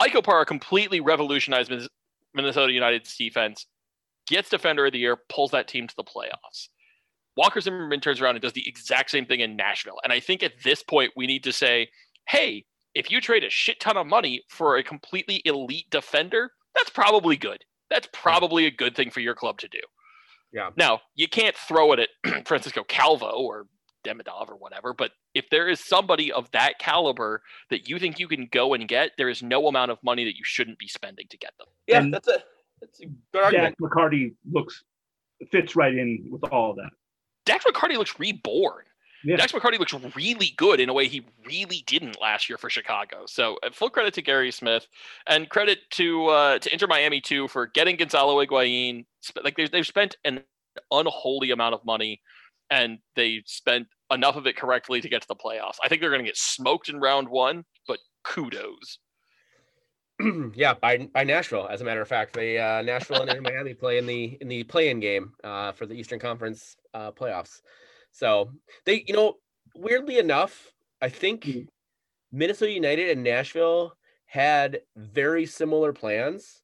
Ike 0.00 0.14
Opara 0.14 0.44
completely 0.44 1.00
revolutionized 1.00 1.72
Minnesota 2.34 2.72
United's 2.72 3.16
defense, 3.16 3.66
gets 4.26 4.50
Defender 4.50 4.86
of 4.86 4.92
the 4.92 4.98
Year, 4.98 5.16
pulls 5.28 5.52
that 5.52 5.68
team 5.68 5.86
to 5.86 5.96
the 5.96 6.04
playoffs. 6.04 6.68
Walker 7.36 7.60
Zimmerman 7.60 8.00
turns 8.00 8.20
around 8.20 8.34
and 8.34 8.42
does 8.42 8.52
the 8.52 8.68
exact 8.68 9.10
same 9.10 9.24
thing 9.24 9.40
in 9.40 9.56
Nashville. 9.56 10.00
And 10.04 10.12
I 10.12 10.20
think 10.20 10.42
at 10.42 10.62
this 10.62 10.82
point 10.82 11.12
we 11.16 11.26
need 11.26 11.44
to 11.44 11.52
say, 11.52 11.88
hey, 12.28 12.66
if 12.94 13.10
you 13.10 13.20
trade 13.20 13.44
a 13.44 13.50
shit 13.50 13.80
ton 13.80 13.96
of 13.96 14.06
money 14.06 14.42
for 14.48 14.76
a 14.76 14.82
completely 14.82 15.42
elite 15.44 15.90
defender, 15.90 16.52
that's 16.74 16.90
probably 16.90 17.36
good. 17.36 17.64
That's 17.90 18.08
probably 18.12 18.66
a 18.66 18.70
good 18.70 18.96
thing 18.96 19.10
for 19.10 19.20
your 19.20 19.34
club 19.34 19.58
to 19.58 19.68
do. 19.68 19.80
Yeah. 20.52 20.70
Now, 20.76 21.00
you 21.14 21.28
can't 21.28 21.56
throw 21.56 21.92
it 21.92 22.00
at 22.24 22.46
Francisco 22.46 22.84
Calvo 22.84 23.30
or 23.30 23.66
Demidov 24.04 24.50
or 24.50 24.56
whatever, 24.56 24.92
but 24.92 25.12
if 25.34 25.48
there 25.50 25.68
is 25.68 25.80
somebody 25.80 26.30
of 26.32 26.50
that 26.52 26.78
caliber 26.78 27.42
that 27.70 27.88
you 27.88 27.98
think 27.98 28.18
you 28.18 28.28
can 28.28 28.48
go 28.50 28.74
and 28.74 28.86
get, 28.88 29.12
there 29.16 29.28
is 29.28 29.42
no 29.42 29.68
amount 29.68 29.90
of 29.90 29.98
money 30.02 30.24
that 30.24 30.36
you 30.36 30.44
shouldn't 30.44 30.78
be 30.78 30.88
spending 30.88 31.26
to 31.28 31.38
get 31.38 31.52
them. 31.58 31.68
yeah, 31.86 32.00
And 32.00 32.12
that's 32.12 32.28
a 32.28 32.42
that's 32.80 33.00
a 33.00 33.06
good 33.06 33.42
argument. 33.42 33.76
Dax 33.80 33.94
McCarty 33.94 34.34
looks 34.50 34.82
fits 35.50 35.76
right 35.76 35.94
in 35.94 36.26
with 36.30 36.44
all 36.44 36.70
of 36.70 36.76
that. 36.76 36.90
Dax 37.46 37.64
McCarty 37.64 37.96
looks 37.96 38.18
reborn. 38.18 38.84
Yeah. 39.24 39.36
Dax 39.36 39.52
McCarty 39.52 39.78
looks 39.78 39.94
really 40.16 40.52
good 40.56 40.80
in 40.80 40.88
a 40.88 40.92
way 40.92 41.06
he 41.06 41.24
really 41.46 41.84
didn't 41.86 42.20
last 42.20 42.48
year 42.48 42.58
for 42.58 42.68
Chicago. 42.68 43.24
So 43.26 43.58
uh, 43.62 43.70
full 43.72 43.90
credit 43.90 44.14
to 44.14 44.22
Gary 44.22 44.50
Smith, 44.50 44.86
and 45.26 45.48
credit 45.48 45.78
to 45.92 46.26
uh, 46.26 46.58
to 46.58 46.72
Inter 46.72 46.86
Miami 46.86 47.20
too 47.20 47.48
for 47.48 47.66
getting 47.66 47.96
Gonzalo 47.96 48.44
Higuain. 48.44 49.04
Like 49.42 49.56
they've, 49.56 49.70
they've 49.70 49.86
spent 49.86 50.16
an 50.24 50.42
unholy 50.90 51.50
amount 51.50 51.74
of 51.74 51.84
money, 51.84 52.20
and 52.70 52.98
they 53.14 53.42
spent 53.46 53.86
enough 54.10 54.36
of 54.36 54.46
it 54.46 54.56
correctly 54.56 55.00
to 55.00 55.08
get 55.08 55.22
to 55.22 55.28
the 55.28 55.36
playoffs. 55.36 55.76
I 55.82 55.88
think 55.88 56.00
they're 56.00 56.10
going 56.10 56.24
to 56.24 56.28
get 56.28 56.36
smoked 56.36 56.88
in 56.88 57.00
round 57.00 57.28
one, 57.28 57.64
but 57.86 57.98
kudos. 58.24 58.98
yeah, 60.54 60.74
by 60.74 61.08
by 61.14 61.24
Nashville. 61.24 61.68
As 61.68 61.80
a 61.80 61.84
matter 61.84 62.00
of 62.00 62.08
fact, 62.08 62.34
they 62.34 62.58
uh, 62.58 62.82
Nashville 62.82 63.22
and 63.22 63.30
Inter 63.30 63.42
Miami 63.42 63.74
play 63.74 63.98
in 63.98 64.06
the 64.06 64.36
in 64.40 64.48
the 64.48 64.64
play-in 64.64 65.00
game 65.00 65.32
uh, 65.44 65.72
for 65.72 65.86
the 65.86 65.94
Eastern 65.94 66.18
Conference 66.18 66.76
uh, 66.94 67.12
playoffs. 67.12 67.60
So 68.12 68.52
they, 68.84 69.04
you 69.06 69.14
know, 69.14 69.36
weirdly 69.74 70.18
enough, 70.18 70.72
I 71.00 71.08
think 71.08 71.44
Mhm. 71.44 71.68
Minnesota 72.30 72.72
United 72.72 73.10
and 73.10 73.22
Nashville 73.22 73.96
had 74.26 74.82
very 74.96 75.46
similar 75.46 75.92
plans. 75.92 76.62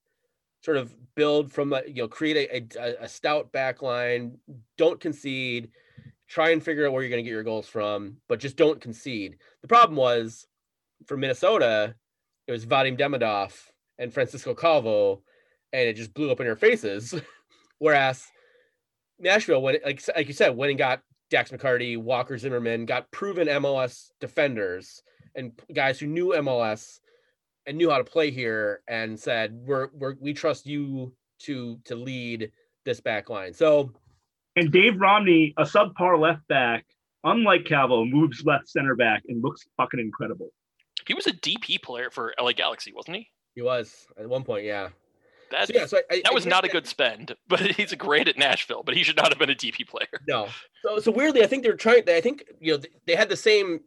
Sort 0.63 0.77
of 0.77 0.95
build 1.15 1.53
from 1.53 1.73
a, 1.73 1.83
you 1.87 1.95
know 2.03 2.09
create 2.09 2.37
a, 2.51 2.81
a, 2.81 3.05
a 3.05 3.09
stout 3.09 3.53
back 3.53 3.81
line, 3.83 4.39
don't 4.77 5.01
concede, 5.01 5.71
try 6.27 6.51
and 6.51 6.63
figure 6.63 6.87
out 6.87 6.93
where 6.93 7.03
you're 7.03 7.11
going 7.11 7.23
to 7.23 7.29
get 7.29 7.35
your 7.35 7.43
goals 7.45 7.69
from, 7.69 8.19
but 8.29 8.41
just 8.41 8.57
don't 8.57 8.81
concede. 8.81 9.39
The 9.63 9.69
problem 9.69 9.97
was 9.97 10.47
for 11.07 11.17
Minnesota, 11.17 11.95
it 12.47 12.53
was 12.53 12.67
Vadim 12.67 12.99
Demidov 12.99 13.53
and 13.99 14.13
Francisco 14.13 14.55
Calvo, 14.55 15.23
and 15.73 15.89
it 15.89 15.97
just 15.97 16.13
blew 16.15 16.31
up 16.31 16.41
in 16.41 16.47
their 16.47 16.57
faces. 16.57 17.15
Whereas 17.79 18.27
Nashville, 19.19 19.63
when 19.63 19.79
like 19.85 20.03
like 20.17 20.27
you 20.29 20.35
said, 20.35 20.57
went 20.57 20.71
and 20.71 20.79
got 20.79 21.03
Dax 21.31 21.51
McCarty, 21.51 21.97
Walker 21.97 22.39
Zimmerman, 22.39 22.87
got 22.87 23.11
proven 23.11 23.49
MLS 23.49 24.11
defenders 24.21 25.03
and 25.35 25.53
guys 25.73 25.99
who 25.99 26.07
knew 26.07 26.29
MLS 26.29 27.01
and 27.67 27.77
knew 27.77 27.91
how 27.91 27.99
to 27.99 28.05
play 28.05 28.31
here, 28.31 28.83
and 28.89 29.19
said, 29.19 29.53
"We're 29.53 29.89
we're 29.93 30.15
we 30.19 30.33
trust 30.33 30.67
you 30.67 31.13
to 31.41 31.79
to 31.85 31.95
lead 31.95 32.51
this 32.85 33.01
back 33.01 33.29
line." 33.29 33.53
So 33.53 33.93
And 34.57 34.73
Dave 34.73 35.01
Romney, 35.01 35.55
a 35.57 35.65
subpar 35.65 36.19
left 36.19 36.47
back, 36.49 36.87
unlike 37.25 37.65
Calvo, 37.67 38.05
moves 38.05 38.45
left 38.45 38.69
center 38.69 38.97
back 38.97 39.23
and 39.29 39.43
looks 39.43 39.67
fucking 39.77 40.01
incredible. 40.01 40.49
He 41.07 41.15
was 41.15 41.27
a 41.27 41.33
DP 41.33 41.81
player 41.83 42.11
for 42.11 42.35
LA 42.41 42.53
Galaxy, 42.53 42.93
wasn't 42.93 43.17
he? 43.19 43.29
he 43.55 43.63
was 43.63 44.07
at 44.17 44.29
one 44.29 44.45
point, 44.45 44.65
yeah. 44.65 44.89
That 45.51 45.69
So 45.69 45.75
yeah, 45.75 45.87
so 45.87 45.97
I, 45.99 46.01
I- 46.11 46.17
that 46.23 46.31
I 46.31 46.35
was 46.35 46.45
get 46.45 46.51
not 46.51 46.65
a 46.65 46.69
good 46.69 46.87
spend, 46.87 47.35
but 47.49 47.61
he's 47.61 47.95
great 47.95 48.29
at 48.29 48.37
Nashville. 48.39 48.83
But 48.83 48.97
he 48.97 49.03
should 49.03 49.17
not 49.17 49.29
have 49.31 49.39
been 49.39 49.51
a 49.51 49.55
DP 49.55 49.87
player. 49.87 50.09
No. 50.27 50.49
So 50.83 50.99
so 50.99 51.11
weirdly, 51.11 51.43
I 51.43 51.47
think 51.47 51.63
they're 51.63 51.77
trying. 51.77 52.09
I 52.09 52.21
think 52.21 52.45
you 52.61 52.77
know 52.77 52.83
they 53.07 53.15
had 53.15 53.29
the 53.29 53.37
same. 53.37 53.81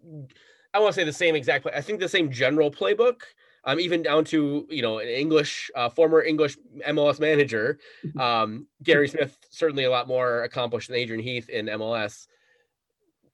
I 0.74 0.80
want 0.80 0.94
to 0.94 1.02
say 1.02 1.04
the 1.04 1.14
same 1.14 1.36
exact. 1.36 1.64
Play, 1.64 1.74
I 1.76 1.82
think 1.82 2.00
the 2.00 2.10
same 2.10 2.32
general 2.32 2.72
playbook. 2.72 3.22
Um, 3.64 3.80
even 3.80 4.02
down 4.02 4.24
to 4.26 4.66
you 4.70 4.82
know 4.82 4.98
an 5.00 5.08
English 5.08 5.70
uh, 5.76 5.90
former 5.90 6.24
English 6.24 6.58
MLS 6.88 7.20
manager, 7.20 7.78
um, 8.20 8.68
Gary 8.82 9.08
Smith 9.08 9.38
certainly 9.52 9.84
a 9.84 9.92
lot 9.92 10.08
more 10.08 10.44
accomplished 10.44 10.88
than 10.88 10.98
Adrian 10.98 11.22
Heath 11.22 11.50
in 11.50 11.68
MLS. 11.68 12.28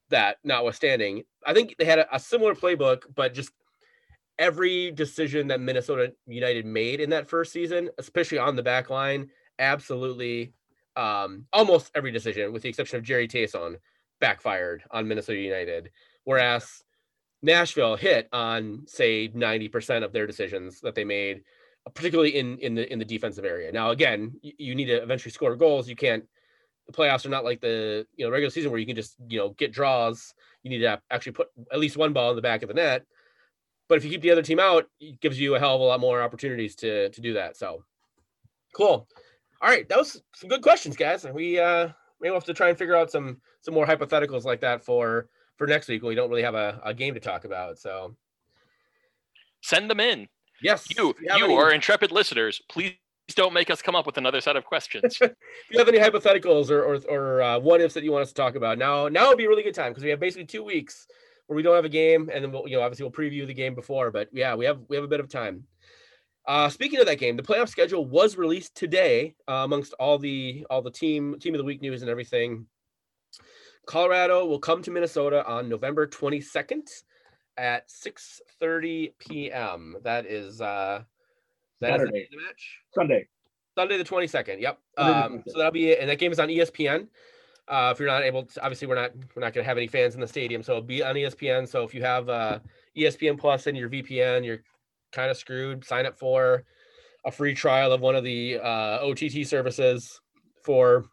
That 0.10 0.38
notwithstanding, 0.44 1.24
I 1.46 1.54
think 1.54 1.76
they 1.78 1.86
had 1.86 2.00
a, 2.00 2.16
a 2.16 2.20
similar 2.20 2.56
playbook, 2.56 3.04
but 3.14 3.34
just 3.34 3.52
every 4.40 4.92
decision 4.92 5.48
that 5.48 5.62
Minnesota 5.62 6.14
United 6.28 6.66
made 6.66 7.00
in 7.00 7.10
that 7.10 7.28
first 7.28 7.52
season, 7.52 7.90
especially 7.98 8.38
on 8.38 8.56
the 8.56 8.64
back 8.64 8.90
line, 8.90 9.30
absolutely 9.60 10.54
um, 10.96 11.46
almost 11.54 11.92
every 11.96 12.12
decision, 12.12 12.52
with 12.52 12.64
the 12.64 12.70
exception 12.70 12.98
of 12.98 13.04
Jerome 13.04 13.28
Thiesson, 13.28 13.78
backfired 14.20 14.84
on 14.92 15.08
Minnesota 15.08 15.40
United. 15.40 15.92
Whereas 16.24 16.84
Nashville 17.42 17.96
hit 17.96 18.28
on 18.34 18.84
say 18.88 19.30
90% 19.30 20.04
of 20.04 20.12
their 20.12 20.28
decisions 20.28 20.82
that 20.82 20.96
they 20.96 21.04
made, 21.04 21.44
particularly 21.94 22.38
in 22.38 22.58
in 22.60 22.76
the 22.76 22.92
in 22.92 23.00
the 23.00 23.06
defensive 23.06 23.46
area. 23.46 23.72
Now, 23.72 23.92
again, 23.92 24.34
you, 24.42 24.54
you 24.58 24.76
need 24.76 24.86
to 24.86 25.02
eventually 25.02 25.32
score 25.32 25.56
goals. 25.56 25.88
You 25.88 25.96
can't. 25.96 26.26
The 26.88 26.94
playoffs 26.94 27.26
are 27.26 27.30
not 27.30 27.44
like 27.44 27.62
the 27.62 28.08
you 28.16 28.26
know 28.26 28.32
regular 28.32 28.50
season 28.50 28.72
where 28.72 28.80
you 28.80 28.86
can 28.86 28.96
just 28.96 29.16
you 29.30 29.40
know 29.40 29.50
get 29.50 29.72
draws. 29.72 30.34
You 30.64 30.70
need 30.70 30.80
to 30.80 31.00
actually 31.12 31.34
put 31.34 31.50
at 31.72 31.80
least 31.80 31.98
one 31.98 32.14
ball 32.14 32.32
in 32.32 32.36
the 32.36 32.42
back 32.42 32.64
of 32.64 32.70
the 32.70 32.74
net. 32.74 33.06
But 33.90 33.98
if 33.98 34.04
you 34.04 34.10
keep 34.12 34.22
the 34.22 34.32
other 34.32 34.42
team 34.42 34.60
out, 34.60 34.88
it 35.00 35.20
gives 35.22 35.40
you 35.40 35.56
a 35.56 35.60
hell 35.60 35.76
of 35.76 35.82
a 35.82 35.84
lot 35.86 36.00
more 36.00 36.22
opportunities 36.22 36.76
to 36.78 37.10
to 37.10 37.22
do 37.22 37.34
that. 37.34 37.56
So 37.58 37.84
cool. 38.76 39.08
All 39.62 39.70
right, 39.70 39.88
that 39.90 39.98
was 39.98 40.22
some 40.36 40.50
good 40.50 40.62
questions, 40.62 40.96
guys. 40.96 41.26
And 41.26 41.34
we 41.34 41.60
uh 41.60 41.88
maybe 42.20 42.32
we'll 42.32 42.34
have 42.36 42.44
to 42.46 42.54
try 42.54 42.70
and 42.70 42.78
figure 42.78 42.96
out 42.96 43.10
some 43.12 43.40
some 43.62 43.74
more 43.74 43.86
hypotheticals 43.86 44.44
like 44.44 44.62
that 44.62 44.84
for 44.84 45.30
for 45.56 45.66
next 45.68 45.88
week 45.88 46.04
when 46.04 46.10
we 46.10 46.16
don't 46.16 46.30
really 46.30 46.44
have 46.44 46.56
a, 46.56 46.80
a 46.84 46.94
game 46.94 47.14
to 47.14 47.20
talk 47.20 47.46
about. 47.46 47.80
So 47.80 48.16
Send 49.62 49.90
them 49.90 50.00
in. 50.00 50.28
yes, 50.62 50.86
You 50.96 51.16
you 51.20 51.46
any- 51.46 51.56
are 51.56 51.72
intrepid 51.72 52.12
listeners. 52.12 52.62
Please 52.70 52.94
don't 53.36 53.54
make 53.54 53.70
us 53.70 53.82
come 53.82 53.96
up 53.96 54.06
with 54.06 54.18
another 54.18 54.40
set 54.40 54.56
of 54.56 54.64
questions. 54.66 55.18
if 55.22 55.34
you 55.72 55.80
have 55.80 55.88
any 55.90 55.98
hypotheticals 56.00 56.70
or 56.70 56.84
or, 56.84 56.96
or 57.10 57.42
uh, 57.42 57.60
what 57.60 57.82
ifs 57.82 57.94
that 57.96 58.04
you 58.04 58.12
want 58.12 58.22
us 58.24 58.30
to 58.30 58.36
talk 58.36 58.56
about, 58.56 58.78
now 58.78 59.08
now 59.08 59.30
would 59.30 59.38
be 59.38 59.46
a 59.46 59.50
really 59.50 59.64
good 59.64 59.74
time 59.76 59.92
because 59.92 60.04
we 60.04 60.10
have 60.10 60.20
basically 60.20 60.46
two 60.46 60.64
weeks 60.64 61.08
where 61.48 61.56
we 61.56 61.64
don't 61.64 61.76
have 61.76 61.86
a 61.86 61.90
game, 61.90 62.30
and 62.32 62.44
then 62.44 62.52
we'll 62.52 62.68
you 62.68 62.78
know 62.78 62.84
obviously 62.84 63.04
we'll 63.04 63.12
preview 63.12 63.48
the 63.48 63.54
game 63.54 63.74
before, 63.74 64.12
but 64.12 64.30
yeah, 64.32 64.56
we 64.56 64.66
have 64.66 64.80
we 64.88 64.96
have 64.96 65.06
a 65.06 65.10
bit 65.10 65.20
of 65.20 65.30
time. 65.30 65.64
Uh, 66.46 66.70
speaking 66.70 67.00
of 67.00 67.06
that 67.06 67.20
game, 67.20 67.36
the 67.36 67.44
playoff 67.44 67.68
schedule 67.68 68.06
was 68.06 68.38
released 68.38 68.76
today 68.76 69.36
uh, 69.50 69.64
amongst 69.66 69.94
all 69.94 70.18
the 70.18 70.66
all 70.70 70.82
the 70.82 70.92
team 70.92 71.38
team 71.40 71.54
of 71.54 71.58
the 71.58 71.64
week 71.66 71.82
news 71.82 72.02
and 72.02 72.12
everything. 72.12 72.66
Colorado 73.86 74.46
will 74.46 74.60
come 74.60 74.82
to 74.84 74.92
Minnesota 74.92 75.46
on 75.46 75.70
November 75.70 76.06
22nd 76.06 76.88
at 77.58 77.90
6:30 77.90 79.14
p.m. 79.18 79.96
That 80.04 80.26
is 80.26 80.62
uh 80.62 81.04
that 81.82 81.88
is 81.88 82.02
Saturday. 82.02 82.24
of 82.24 82.30
the 82.32 82.38
match. 82.38 82.80
Sunday. 82.94 83.28
Sunday 83.78 83.98
the 83.98 84.04
22nd. 84.04 84.60
Yep. 84.60 84.80
Um, 84.98 85.44
so 85.46 85.58
that'll 85.58 85.72
be 85.72 85.92
it. 85.92 86.00
And 86.00 86.10
that 86.10 86.18
game 86.18 86.32
is 86.32 86.40
on 86.40 86.48
ESPN. 86.48 87.08
Uh, 87.68 87.92
if 87.94 88.00
you're 88.00 88.08
not 88.08 88.24
able 88.24 88.44
to, 88.44 88.64
obviously 88.64 88.88
we're 88.88 88.96
not 88.96 89.12
we're 89.36 89.42
not 89.42 89.54
going 89.54 89.64
to 89.64 89.68
have 89.68 89.78
any 89.78 89.88
fans 89.88 90.16
in 90.16 90.22
the 90.22 90.28
stadium, 90.28 90.64
so 90.64 90.74
it'll 90.74 90.84
be 90.84 91.04
on 91.04 91.16
ESPN. 91.16 91.68
So 91.68 91.84
if 91.84 91.94
you 91.94 92.02
have 92.02 92.30
uh, 92.30 92.60
ESPN 92.98 93.38
Plus 93.38 93.68
and 93.68 93.78
your 93.78 93.90
VPN, 93.90 94.46
you're 94.46 94.60
kind 95.12 95.30
of 95.30 95.38
screwed. 95.38 95.84
Sign 95.84 96.06
up 96.06 96.18
for 96.18 96.64
a 97.26 97.32
free 97.32 97.54
trial 97.54 97.92
of 97.92 98.02
one 98.02 98.16
of 98.16 98.24
the 98.24 98.60
uh, 98.60 99.00
OTT 99.02 99.46
services 99.46 100.22
for. 100.64 101.06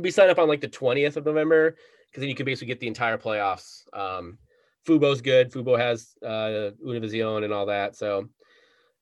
Be 0.00 0.10
sign 0.10 0.30
up 0.30 0.38
on 0.38 0.48
like 0.48 0.62
the 0.62 0.68
20th 0.68 1.16
of 1.16 1.26
November 1.26 1.76
because 2.12 2.22
then 2.22 2.28
you 2.28 2.34
can 2.34 2.46
basically 2.46 2.68
get 2.68 2.80
the 2.80 2.86
entire 2.86 3.18
playoffs. 3.18 3.82
Um, 3.92 4.38
Fubo's 4.86 5.20
good. 5.20 5.50
Fubo 5.50 5.78
has 5.78 6.14
uh, 6.24 6.72
Univision 6.84 7.44
and 7.44 7.52
all 7.52 7.66
that. 7.66 7.96
So, 7.96 8.28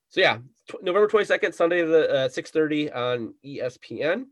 so 0.09 0.21
yeah, 0.21 0.39
November 0.83 1.09
22nd, 1.09 1.55
Sunday, 1.55 1.85
the 1.85 2.11
uh, 2.11 2.29
6:30 2.29 2.95
on 2.95 3.35
ESPN. 3.45 4.27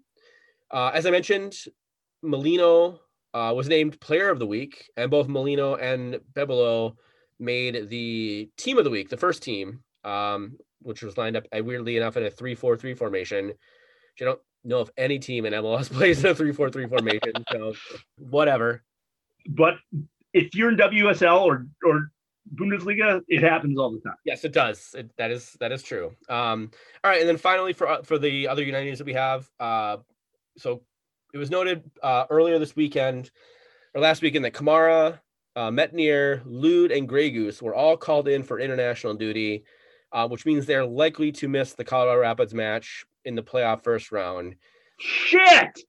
Uh, 0.71 0.91
as 0.93 1.07
I 1.07 1.11
mentioned, 1.11 1.57
Molino 2.23 3.01
uh, 3.35 3.53
was 3.55 3.69
named 3.69 4.01
Player 4.01 4.31
of 4.31 4.39
the 4.39 4.47
Week, 4.47 4.91
and 4.97 5.11
both 5.11 5.29
Molino 5.29 5.77
and 5.77 6.21
Bebelo 6.35 6.95
made 7.39 7.89
the 7.89 8.51
Team 8.57 8.79
of 8.79 8.85
the 8.85 8.91
Week, 8.91 9.09
the 9.09 9.17
first 9.17 9.43
team, 9.43 9.81
um, 10.05 10.57
which 10.83 11.03
was 11.03 11.17
lined 11.17 11.37
up 11.37 11.45
uh, 11.57 11.63
weirdly 11.63 11.97
enough 11.97 12.17
in 12.17 12.25
a 12.25 12.31
3-4-3 12.31 12.97
formation. 12.97 13.53
You 14.19 14.27
don't 14.27 14.41
know 14.65 14.81
if 14.81 14.91
any 14.97 15.19
team 15.19 15.47
in 15.47 15.53
MLS 15.53 15.91
plays 15.93 16.25
in 16.25 16.31
a 16.31 16.35
3-4-3 16.35 16.89
formation, 16.89 17.33
so 17.53 17.75
whatever. 18.19 18.83
But 19.49 19.75
if 20.33 20.55
you're 20.55 20.71
in 20.71 20.77
WSL 20.77 21.43
or 21.43 21.67
or 21.85 22.11
Bundesliga, 22.55 23.23
it 23.29 23.43
happens 23.43 23.79
all 23.79 23.91
the 23.91 24.01
time. 24.01 24.17
Yes, 24.25 24.45
it 24.45 24.53
does. 24.53 24.95
It, 24.97 25.11
that 25.17 25.31
is 25.31 25.57
that 25.61 25.73
is 25.73 25.83
true. 25.83 26.15
Um, 26.29 26.71
all 27.05 27.11
right, 27.11 27.21
and 27.21 27.29
then 27.29 27.37
finally 27.37 27.73
for 27.73 27.89
uh, 27.89 28.03
for 28.03 28.19
the 28.19 28.49
other 28.49 28.63
United 28.63 28.87
news 28.87 28.99
that 28.99 29.07
we 29.07 29.15
have, 29.15 29.49
uh, 29.61 29.99
so 30.57 30.83
it 31.33 31.39
was 31.39 31.51
noted 31.51 31.91
uh, 32.03 32.25
earlier 32.31 32.59
this 32.59 32.77
weekend 32.77 33.31
or 33.95 34.01
last 34.01 34.23
weekend 34.23 34.45
that 34.45 34.55
Kamara, 34.55 35.19
uh, 35.57 35.71
Lod, 35.71 36.91
and 36.93 37.09
Gregus 37.09 37.61
were 37.63 37.75
all 37.75 37.97
called 37.97 38.29
in 38.29 38.43
for 38.43 38.61
international 38.61 39.15
duty, 39.15 39.65
uh, 40.13 40.29
which 40.29 40.47
means 40.47 40.67
they're 40.67 40.87
likely 40.87 41.33
to 41.33 41.49
miss 41.49 41.75
the 41.75 41.85
Colorado 41.85 42.21
Rapids 42.21 42.55
match 42.55 43.05
in 43.25 43.35
the 43.35 43.43
playoff 43.43 43.83
first 43.83 44.13
round. 44.13 44.57
Shit. 44.99 45.81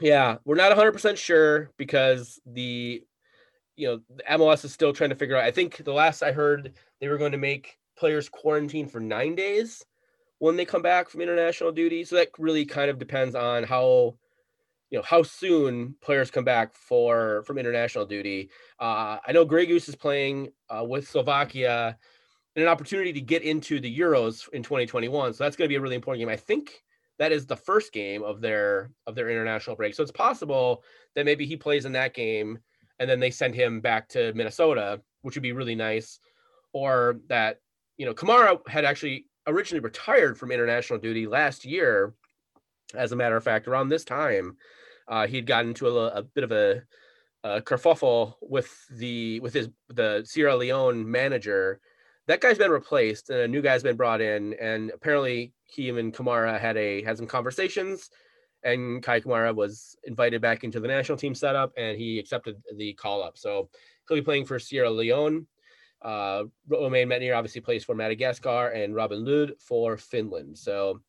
Yeah, 0.00 0.36
we're 0.44 0.54
not 0.54 0.76
100% 0.76 1.16
sure 1.16 1.70
because 1.76 2.40
the 2.46 3.02
you 3.76 3.86
know, 3.86 4.00
the 4.16 4.24
MLS 4.24 4.64
is 4.64 4.72
still 4.72 4.92
trying 4.92 5.10
to 5.10 5.16
figure 5.16 5.36
out. 5.36 5.44
I 5.44 5.52
think 5.52 5.76
the 5.76 5.92
last 5.92 6.22
I 6.22 6.32
heard 6.32 6.72
they 7.00 7.06
were 7.06 7.16
going 7.16 7.32
to 7.32 7.38
make 7.38 7.78
players 7.96 8.28
quarantine 8.28 8.88
for 8.88 8.98
9 8.98 9.36
days 9.36 9.84
when 10.40 10.56
they 10.56 10.64
come 10.64 10.82
back 10.82 11.08
from 11.08 11.20
international 11.20 11.70
duty. 11.70 12.04
So 12.04 12.16
that 12.16 12.30
really 12.38 12.64
kind 12.64 12.90
of 12.90 12.98
depends 12.98 13.36
on 13.36 13.62
how 13.62 14.16
you 14.90 14.98
know 14.98 15.04
how 15.04 15.22
soon 15.22 15.94
players 16.00 16.30
come 16.30 16.44
back 16.44 16.74
for 16.74 17.42
from 17.46 17.58
international 17.58 18.06
duty. 18.06 18.50
Uh, 18.80 19.18
I 19.26 19.32
know 19.32 19.44
Gregus 19.44 19.88
is 19.88 19.96
playing 19.96 20.48
uh, 20.70 20.84
with 20.84 21.08
Slovakia 21.08 21.98
and 22.56 22.62
an 22.62 22.68
opportunity 22.68 23.12
to 23.12 23.20
get 23.20 23.42
into 23.42 23.80
the 23.80 23.98
Euros 23.98 24.48
in 24.52 24.62
2021. 24.62 25.34
So 25.34 25.44
that's 25.44 25.56
going 25.56 25.66
to 25.66 25.68
be 25.68 25.76
a 25.76 25.80
really 25.80 25.94
important 25.94 26.20
game. 26.20 26.28
I 26.28 26.36
think 26.36 26.82
that 27.18 27.32
is 27.32 27.46
the 27.46 27.56
first 27.56 27.92
game 27.92 28.22
of 28.22 28.40
their 28.40 28.90
of 29.06 29.14
their 29.14 29.30
international 29.30 29.76
break. 29.76 29.94
So 29.94 30.02
it's 30.02 30.12
possible 30.12 30.82
that 31.14 31.24
maybe 31.24 31.44
he 31.44 31.56
plays 31.56 31.84
in 31.84 31.92
that 31.92 32.14
game 32.14 32.58
and 32.98 33.08
then 33.08 33.20
they 33.20 33.30
send 33.30 33.54
him 33.54 33.80
back 33.80 34.08
to 34.08 34.32
Minnesota, 34.34 35.00
which 35.22 35.36
would 35.36 35.42
be 35.42 35.52
really 35.52 35.74
nice. 35.74 36.20
Or 36.72 37.20
that 37.28 37.60
you 37.96 38.06
know 38.06 38.14
Kamara 38.14 38.66
had 38.68 38.84
actually 38.84 39.26
originally 39.46 39.80
retired 39.80 40.38
from 40.38 40.52
international 40.52 40.98
duty 40.98 41.26
last 41.26 41.64
year. 41.64 42.14
As 42.94 43.12
a 43.12 43.16
matter 43.16 43.36
of 43.36 43.44
fact, 43.44 43.68
around 43.68 43.88
this 43.88 44.04
time, 44.04 44.56
uh, 45.08 45.26
he'd 45.26 45.46
gotten 45.46 45.70
into 45.70 45.88
a, 45.88 46.06
a 46.08 46.22
bit 46.22 46.44
of 46.44 46.52
a, 46.52 46.82
a 47.42 47.60
kerfuffle 47.60 48.34
with 48.42 48.70
the 48.90 49.40
with 49.40 49.54
his 49.54 49.68
the 49.88 50.22
Sierra 50.24 50.56
Leone 50.56 51.10
manager. 51.10 51.80
That 52.26 52.42
guy's 52.42 52.58
been 52.58 52.70
replaced, 52.70 53.30
and 53.30 53.40
a 53.40 53.48
new 53.48 53.62
guy's 53.62 53.82
been 53.82 53.96
brought 53.96 54.20
in. 54.20 54.54
And 54.60 54.90
apparently, 54.90 55.54
he 55.64 55.88
and 55.88 56.12
Kamara 56.12 56.60
had 56.60 56.76
a 56.76 57.02
had 57.02 57.16
some 57.16 57.26
conversations, 57.26 58.10
and 58.62 59.02
Kai 59.02 59.20
Kamara 59.20 59.54
was 59.54 59.96
invited 60.04 60.42
back 60.42 60.62
into 60.62 60.80
the 60.80 60.88
national 60.88 61.18
team 61.18 61.34
setup, 61.34 61.72
and 61.76 61.96
he 61.96 62.18
accepted 62.18 62.56
the 62.76 62.92
call 62.94 63.22
up. 63.22 63.38
So 63.38 63.70
he'll 64.08 64.18
be 64.18 64.22
playing 64.22 64.44
for 64.44 64.58
Sierra 64.58 64.90
Leone. 64.90 65.46
Uh, 66.02 66.44
Romain 66.68 67.08
Métanire 67.08 67.36
obviously 67.36 67.60
plays 67.60 67.82
for 67.82 67.94
Madagascar, 67.94 68.68
and 68.68 68.94
Robin 68.94 69.24
Lod 69.24 69.54
for 69.58 69.96
Finland. 69.96 70.58
So 70.58 71.00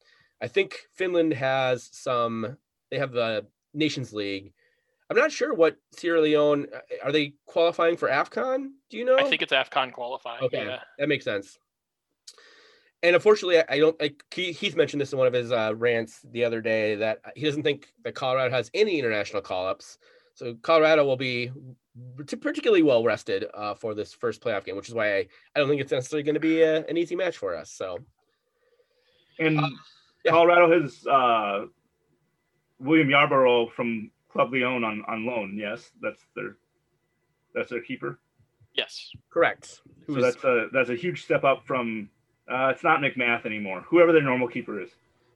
I 0.42 0.48
think 0.48 0.78
Finland 0.96 1.34
has 1.34 1.90
some. 1.92 2.58
They 2.92 2.98
have 2.98 3.12
the 3.12 3.46
Nations 3.74 4.14
League. 4.14 4.54
I'm 5.10 5.18
not 5.18 5.32
sure 5.32 5.54
what 5.54 5.76
Sierra 5.98 6.22
Leone 6.22 6.68
are 7.04 7.12
they 7.12 7.34
qualifying 7.48 7.98
for 7.98 8.10
AFCON? 8.10 8.70
Do 8.90 8.98
you 8.98 9.06
know? 9.06 9.18
I 9.18 9.24
think 9.28 9.42
it's 9.42 9.52
AFCON 9.54 9.92
qualifying. 9.92 10.44
Okay, 10.44 10.66
Yeah. 10.66 10.80
that 11.00 11.10
makes 11.10 11.26
sense. 11.26 11.58
And 13.02 13.16
unfortunately, 13.16 13.60
I- 13.60 13.66
I 13.70 13.80
don't. 13.80 14.00
Like 14.00 14.22
Heath 14.34 14.76
mentioned 14.76 15.02
this 15.02 15.12
in 15.14 15.18
one 15.18 15.28
of 15.28 15.34
his 15.34 15.52
uh, 15.52 15.74
rants 15.76 16.20
the 16.32 16.44
other 16.44 16.62
day 16.62 16.96
that 16.96 17.22
he 17.36 17.46
doesn't 17.46 17.64
think 17.64 17.92
that 18.04 18.14
Colorado 18.14 18.52
has 18.52 18.70
any 18.74 19.00
international 19.00 19.42
call-ups. 19.42 19.98
So 20.36 20.56
Colorado 20.62 21.06
will 21.06 21.18
be 21.18 21.52
particularly 22.18 22.82
well 22.84 23.04
rested 23.04 23.46
uh, 23.54 23.74
for 23.74 23.94
this 23.94 24.14
first 24.14 24.42
playoff 24.42 24.64
game, 24.66 24.76
which 24.76 24.90
is 24.90 24.94
why 24.96 25.16
I, 25.16 25.28
I 25.56 25.60
don't 25.60 25.70
think 25.70 25.82
it's 25.82 25.92
necessarily 25.92 26.24
going 26.24 26.36
to 26.36 26.40
be 26.40 26.62
a, 26.62 26.86
an 26.86 26.98
easy 26.98 27.16
match 27.16 27.38
for 27.38 27.56
us. 27.56 27.72
So 27.72 28.00
And 29.40 29.60
Uh, 29.60 29.70
yeah. 30.26 30.32
Colorado 30.32 30.82
has 30.82 31.06
uh, 31.08 31.66
William 32.80 33.08
Yarbrough 33.08 33.72
from 33.72 34.12
Club 34.32 34.52
Leon 34.54 34.84
on, 34.84 35.04
on 35.08 35.26
loan. 35.26 35.58
Yes, 35.58 35.92
that's 36.02 36.22
their 36.36 36.56
that's 37.54 37.70
their 37.70 37.82
keeper. 37.82 38.20
Yes. 38.74 39.12
correct. 39.32 39.66
So 39.66 39.82
Who's- 40.08 40.24
that's 40.34 40.44
a 40.44 40.68
that's 40.72 40.90
a 40.90 40.96
huge 40.96 41.24
step 41.24 41.44
up 41.44 41.66
from. 41.66 42.10
Uh, 42.52 42.72
it's 42.74 42.84
not 42.84 43.00
MacMath 43.02 43.46
anymore. 43.46 43.82
Whoever 43.90 44.12
their 44.12 44.24
normal 44.24 44.48
keeper 44.48 44.82
is. 44.82 44.90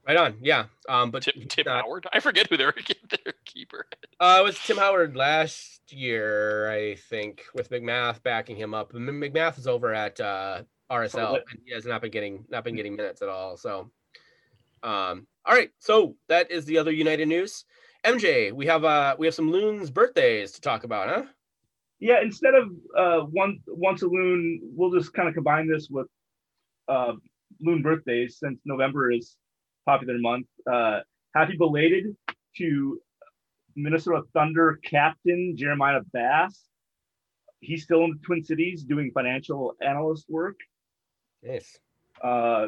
right 0.07 0.17
on. 0.17 0.35
Yeah. 0.41 0.65
Um, 0.89 1.11
but 1.11 1.21
Tim, 1.23 1.45
Tim 1.47 1.65
not- 1.67 1.83
Howard. 1.85 2.07
I 2.11 2.19
forget 2.19 2.47
who 2.47 2.57
their, 2.57 2.73
their 3.23 3.33
keeper. 3.45 3.85
is. 3.91 4.09
Uh, 4.19 4.37
it 4.39 4.43
was 4.43 4.57
Tim 4.59 4.77
Howard 4.77 5.15
last 5.15 5.81
year, 5.93 6.71
I 6.71 6.95
think, 6.95 7.43
with 7.53 7.69
MacMath 7.69 8.23
backing 8.23 8.55
him 8.55 8.73
up. 8.73 8.93
M- 8.95 9.05
MacMath 9.21 9.59
is 9.59 9.67
over 9.67 9.93
at 9.93 10.19
uh, 10.19 10.63
RSL, 10.91 11.31
what- 11.33 11.45
and 11.51 11.59
he 11.65 11.71
has 11.73 11.85
not 11.85 12.01
been 12.01 12.09
getting 12.11 12.45
not 12.49 12.63
been 12.63 12.75
getting 12.75 12.95
minutes 12.95 13.21
at 13.21 13.29
all. 13.29 13.57
So, 13.57 13.91
um, 14.81 15.27
all 15.45 15.53
right. 15.53 15.69
So 15.79 16.15
that 16.29 16.51
is 16.51 16.65
the 16.65 16.77
other 16.77 16.91
United 16.91 17.27
news. 17.27 17.65
MJ, 18.05 18.51
we 18.51 18.65
have 18.65 18.83
uh 18.83 19.15
we 19.17 19.27
have 19.27 19.35
some 19.35 19.51
loons 19.51 19.89
birthdays 19.89 20.51
to 20.53 20.61
talk 20.61 20.83
about, 20.83 21.09
huh? 21.09 21.23
Yeah, 21.99 22.21
instead 22.21 22.53
of 22.53 22.69
uh, 22.97 23.25
one 23.27 23.59
once 23.67 24.01
a 24.01 24.07
loon, 24.07 24.59
we'll 24.61 24.91
just 24.91 25.13
kind 25.13 25.29
of 25.29 25.33
combine 25.33 25.69
this 25.69 25.87
with 25.89 26.07
uh, 26.89 27.13
loon 27.61 27.81
birthdays 27.81 28.39
since 28.39 28.59
November 28.65 29.11
is 29.11 29.37
popular 29.85 30.17
month. 30.17 30.47
Uh, 30.69 30.99
happy 31.33 31.55
belated 31.57 32.13
to 32.57 32.99
Minnesota 33.77 34.23
Thunder 34.33 34.79
captain 34.83 35.55
Jeremiah 35.57 36.01
Bass. 36.11 36.65
He's 37.61 37.83
still 37.83 38.03
in 38.03 38.11
the 38.11 38.19
Twin 38.25 38.43
Cities 38.43 38.83
doing 38.83 39.11
financial 39.13 39.73
analyst 39.81 40.25
work. 40.27 40.59
Yes. 41.41 41.77
Uh, 42.21 42.67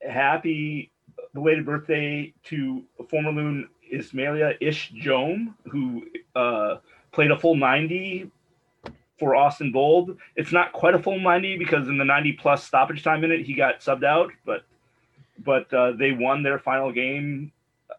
happy 0.00 0.92
belated 1.32 1.66
birthday 1.66 2.32
to 2.44 2.82
former 3.08 3.32
loon 3.32 3.68
Ismaila 3.92 4.56
Ish 4.60 4.90
Jome, 4.90 5.54
who 5.70 6.06
uh, 6.34 6.76
played 7.12 7.30
a 7.30 7.38
full 7.38 7.56
90 7.56 8.30
for 9.18 9.34
Austin 9.36 9.72
Bold. 9.72 10.16
It's 10.36 10.52
not 10.52 10.72
quite 10.72 10.94
a 10.94 10.98
full 10.98 11.18
90 11.18 11.58
because 11.58 11.88
in 11.88 11.98
the 11.98 12.04
90 12.04 12.32
plus 12.34 12.64
stoppage 12.64 13.02
time 13.02 13.20
minute 13.20 13.46
he 13.46 13.54
got 13.54 13.80
subbed 13.80 14.04
out, 14.04 14.30
but 14.44 14.64
but 15.38 15.72
uh, 15.74 15.92
they 15.92 16.12
won 16.12 16.42
their 16.42 16.58
final 16.58 16.92
game 16.92 17.52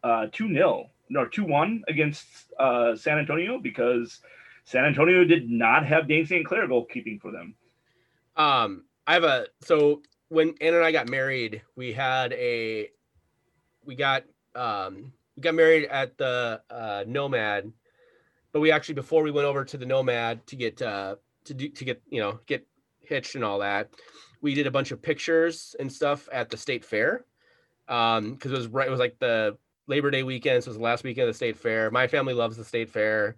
uh, 0.03 0.27
2 0.31 0.53
0 0.53 0.89
no 1.09 1.25
2 1.25 1.43
1 1.43 1.83
against 1.87 2.25
uh, 2.59 2.95
San 2.95 3.19
Antonio 3.19 3.59
because 3.59 4.21
San 4.63 4.85
Antonio 4.85 5.23
did 5.23 5.49
not 5.49 5.85
have 5.85 6.07
Dayne 6.07 6.25
St. 6.25 6.45
Clair 6.45 6.67
goalkeeping 6.67 7.21
for 7.21 7.31
them. 7.31 7.55
Um, 8.35 8.85
I 9.07 9.13
have 9.13 9.23
a 9.23 9.47
so 9.61 10.01
when 10.29 10.55
Anna 10.59 10.77
and 10.77 10.85
I 10.85 10.91
got 10.91 11.09
married, 11.09 11.61
we 11.75 11.93
had 11.93 12.33
a 12.33 12.89
we 13.85 13.95
got 13.95 14.23
um 14.55 15.11
we 15.35 15.41
got 15.41 15.55
married 15.55 15.85
at 15.85 16.17
the 16.17 16.61
uh 16.69 17.03
Nomad, 17.07 17.71
but 18.51 18.59
we 18.59 18.71
actually 18.71 18.95
before 18.95 19.23
we 19.23 19.31
went 19.31 19.47
over 19.47 19.65
to 19.65 19.77
the 19.77 19.85
Nomad 19.85 20.45
to 20.47 20.55
get 20.55 20.81
uh 20.81 21.15
to 21.45 21.53
do 21.53 21.69
to 21.69 21.85
get 21.85 22.01
you 22.09 22.21
know 22.21 22.39
get 22.45 22.65
hitched 23.01 23.35
and 23.35 23.43
all 23.43 23.59
that, 23.59 23.89
we 24.41 24.53
did 24.53 24.67
a 24.67 24.71
bunch 24.71 24.91
of 24.91 25.01
pictures 25.01 25.75
and 25.79 25.91
stuff 25.91 26.27
at 26.31 26.49
the 26.49 26.57
state 26.57 26.83
fair. 26.83 27.25
Um, 27.87 28.33
because 28.33 28.51
it 28.51 28.57
was 28.57 28.67
right, 28.67 28.87
it 28.87 28.91
was 28.91 28.99
like 28.99 29.19
the 29.19 29.57
Labor 29.87 30.09
Day 30.09 30.23
weekend, 30.23 30.63
so 30.63 30.69
it 30.69 30.71
was 30.71 30.77
the 30.77 30.83
last 30.83 31.03
weekend 31.03 31.27
of 31.27 31.33
the 31.33 31.37
state 31.37 31.57
fair. 31.57 31.91
My 31.91 32.07
family 32.07 32.33
loves 32.33 32.57
the 32.57 32.63
state 32.63 32.89
fair. 32.89 33.35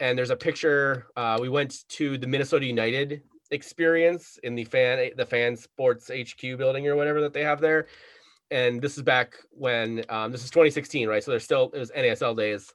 And 0.00 0.18
there's 0.18 0.30
a 0.30 0.36
picture. 0.36 1.06
Uh, 1.16 1.38
we 1.40 1.48
went 1.48 1.88
to 1.90 2.18
the 2.18 2.26
Minnesota 2.26 2.66
United 2.66 3.22
experience 3.50 4.38
in 4.42 4.54
the 4.54 4.64
fan 4.64 5.10
the 5.16 5.26
fan 5.26 5.56
sports 5.56 6.10
HQ 6.10 6.40
building 6.56 6.88
or 6.88 6.96
whatever 6.96 7.20
that 7.20 7.32
they 7.32 7.42
have 7.42 7.60
there. 7.60 7.86
And 8.52 8.82
this 8.82 8.98
is 8.98 9.02
back 9.02 9.34
when 9.50 10.04
um, 10.10 10.30
this 10.30 10.44
is 10.44 10.50
2016, 10.50 11.08
right? 11.08 11.24
So 11.24 11.30
there's 11.30 11.42
still 11.42 11.70
it 11.72 11.78
was 11.78 11.90
NASL 11.90 12.36
days. 12.36 12.70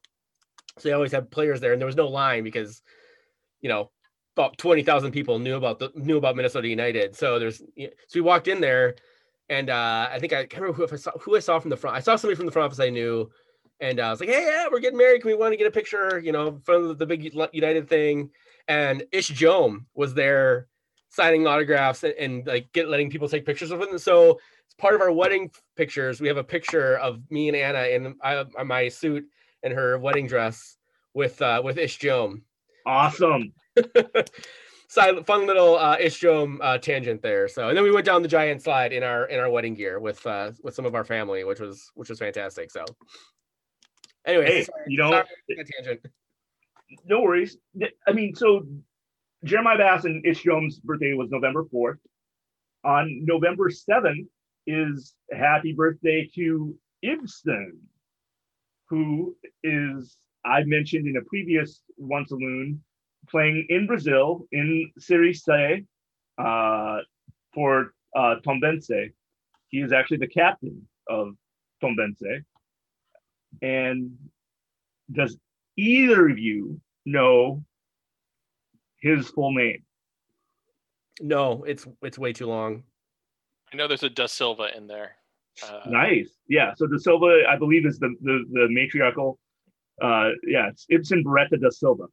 So 0.79 0.89
they 0.89 0.93
always 0.93 1.11
had 1.11 1.29
players 1.29 1.61
there, 1.61 1.71
and 1.71 1.79
there 1.79 1.85
was 1.85 1.95
no 1.95 2.07
line 2.07 2.43
because, 2.43 2.81
you 3.61 3.69
know, 3.69 3.91
about 4.35 4.57
twenty 4.57 4.81
thousand 4.81 5.11
people 5.11 5.37
knew 5.37 5.55
about 5.55 5.77
the 5.77 5.91
knew 5.93 6.17
about 6.17 6.35
Minnesota 6.35 6.67
United. 6.67 7.15
So 7.15 7.37
there's 7.37 7.59
so 7.59 7.87
we 8.15 8.21
walked 8.21 8.47
in 8.47 8.59
there, 8.59 8.95
and 9.49 9.69
uh, 9.69 10.09
I 10.11 10.17
think 10.19 10.33
I 10.33 10.45
can't 10.45 10.63
remember 10.63 10.87
who 10.87 10.91
I 10.91 10.97
saw 10.97 11.11
who 11.19 11.35
I 11.35 11.39
saw 11.39 11.59
from 11.59 11.69
the 11.69 11.77
front. 11.77 11.95
I 11.95 11.99
saw 11.99 12.15
somebody 12.15 12.35
from 12.35 12.47
the 12.47 12.51
front 12.51 12.65
office 12.65 12.79
I 12.79 12.89
knew, 12.89 13.29
and 13.79 13.99
uh, 13.99 14.07
I 14.07 14.09
was 14.09 14.19
like, 14.19 14.29
"Hey, 14.29 14.45
yeah, 14.45 14.65
we're 14.71 14.79
getting 14.79 14.97
married. 14.97 15.21
Can 15.21 15.29
we 15.29 15.37
want 15.37 15.53
to 15.53 15.57
get 15.57 15.67
a 15.67 15.71
picture? 15.71 16.17
You 16.19 16.31
know, 16.31 16.59
from 16.63 16.97
the 16.97 17.05
big 17.05 17.33
United 17.53 17.87
thing." 17.87 18.31
And 18.67 19.03
Ish 19.11 19.29
Jome 19.29 19.85
was 19.93 20.15
there 20.15 20.67
signing 21.09 21.47
autographs 21.47 22.03
and, 22.03 22.13
and 22.15 22.47
like 22.47 22.71
get 22.73 22.89
letting 22.89 23.09
people 23.09 23.29
take 23.29 23.45
pictures 23.45 23.71
of 23.71 23.81
him. 23.81 23.97
So 23.97 24.39
it's 24.67 24.75
part 24.75 24.95
of 24.95 25.01
our 25.01 25.11
wedding 25.11 25.49
pictures. 25.77 26.19
We 26.19 26.27
have 26.27 26.37
a 26.37 26.43
picture 26.43 26.97
of 26.97 27.19
me 27.31 27.47
and 27.47 27.55
Anna 27.55 27.83
in 27.83 28.15
uh, 28.21 28.43
my 28.65 28.89
suit 28.89 29.25
and 29.63 29.73
her 29.73 29.97
wedding 29.97 30.27
dress 30.27 30.77
with 31.13 31.41
uh, 31.41 31.61
with 31.63 31.77
Ish 31.77 31.97
Jome. 31.97 32.43
Awesome. 32.85 33.53
Silent, 34.89 35.25
fun 35.25 35.47
little 35.47 35.77
uh, 35.77 35.97
Ish 35.99 36.19
Jome 36.19 36.59
uh, 36.61 36.77
tangent 36.77 37.21
there. 37.21 37.47
So, 37.47 37.69
and 37.69 37.77
then 37.77 37.83
we 37.83 37.91
went 37.91 38.05
down 38.05 38.21
the 38.21 38.27
giant 38.27 38.61
slide 38.61 38.91
in 38.91 39.03
our 39.03 39.25
in 39.27 39.39
our 39.39 39.49
wedding 39.49 39.73
gear 39.73 39.99
with 39.99 40.25
uh, 40.27 40.51
with 40.63 40.75
some 40.75 40.85
of 40.85 40.95
our 40.95 41.05
family, 41.05 41.45
which 41.45 41.61
was 41.61 41.89
which 41.95 42.09
was 42.09 42.19
fantastic. 42.19 42.69
So, 42.69 42.83
anyway, 44.25 44.45
hey, 44.45 44.63
sorry, 44.63 44.83
you 44.87 44.97
know, 44.97 45.23
tangent. 45.77 46.05
No 47.05 47.21
worries. 47.21 47.57
I 48.05 48.11
mean, 48.11 48.35
so 48.35 48.65
Jeremiah 49.45 49.77
Bass 49.77 50.03
and 50.03 50.25
Ish 50.25 50.43
Jome's 50.43 50.79
birthday 50.79 51.13
was 51.13 51.29
November 51.29 51.63
fourth. 51.71 51.99
On 52.83 53.25
November 53.25 53.69
seventh 53.69 54.27
is 54.67 55.15
happy 55.31 55.73
birthday 55.73 56.29
to 56.35 56.75
Ibson, 57.01 57.79
who 58.89 59.35
is 59.63 60.17
I 60.45 60.63
mentioned 60.63 61.07
in 61.07 61.17
a 61.17 61.21
previous 61.23 61.81
Once 61.97 62.31
a 62.31 62.35
Loon 62.35 62.83
playing 63.29 63.65
in 63.69 63.87
Brazil 63.87 64.45
in 64.51 64.91
Serie 64.99 65.33
C 65.33 65.85
uh, 66.37 66.97
for 67.53 67.93
uh, 68.15 68.35
Tombense. 68.45 69.11
He 69.69 69.79
is 69.79 69.91
actually 69.91 70.17
the 70.17 70.27
captain 70.27 70.87
of 71.09 71.35
Tombense. 71.83 72.43
And 73.61 74.11
does 75.11 75.37
either 75.77 76.29
of 76.29 76.37
you 76.37 76.79
know 77.05 77.63
his 79.01 79.29
full 79.29 79.53
name? 79.53 79.83
No, 81.19 81.63
it's 81.63 81.87
it's 82.01 82.19
way 82.19 82.33
too 82.33 82.45
long. 82.45 82.83
I 83.71 83.75
know 83.75 83.87
there's 83.87 84.03
a 84.03 84.09
Da 84.09 84.27
Silva 84.27 84.75
in 84.75 84.87
there. 84.87 85.11
Uh, 85.63 85.81
nice. 85.87 86.29
Yeah. 86.47 86.73
So 86.75 86.87
Da 86.87 86.97
Silva, 86.97 87.43
I 87.49 87.57
believe, 87.57 87.85
is 87.85 87.99
the 87.99 88.13
the, 88.21 88.43
the 88.51 88.67
matriarchal. 88.69 89.39
Uh, 90.01 90.29
yeah, 90.45 90.67
it's 90.69 90.85
Ibson 90.89 91.23
Beretta 91.23 91.59
Da 91.59 91.69
Silva. 91.69 92.05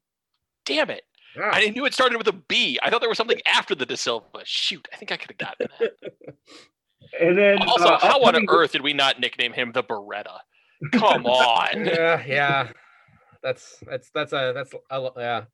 Damn 0.65 0.91
it. 0.91 1.03
Yeah. 1.37 1.51
I 1.53 1.69
knew 1.69 1.85
it 1.85 1.95
started 1.95 2.17
with 2.17 2.29
a 2.29 2.33
B. 2.33 2.79
I 2.83 2.91
thought 2.91 3.01
there 3.01 3.09
was 3.09 3.19
something 3.19 3.41
after 3.45 3.75
the 3.75 3.85
Da 3.85 3.97
Silva. 3.97 4.27
Shoot, 4.45 4.89
I 4.93 4.97
think 4.97 5.13
I 5.13 5.17
could 5.17 5.31
have 5.31 5.39
gotten 5.39 5.69
that. 5.79 5.93
and 7.21 7.37
then 7.37 7.59
also, 7.63 7.89
uh, 7.89 7.99
how 7.99 8.23
on 8.23 8.47
earth 8.49 8.73
did 8.73 8.83
we 8.83 8.93
not 8.93 9.21
nickname 9.21 9.53
him 9.53 9.73
the 9.73 9.83
Beretta? 9.83 10.39
Come 10.93 11.27
on. 11.27 11.87
yeah, 11.87 12.23
yeah. 12.27 12.69
That's 13.43 13.83
that's 13.87 14.11
that's 14.11 14.33
a 14.33 14.53
that's 14.55 14.73
a, 14.91 15.11
yeah. 15.17 15.45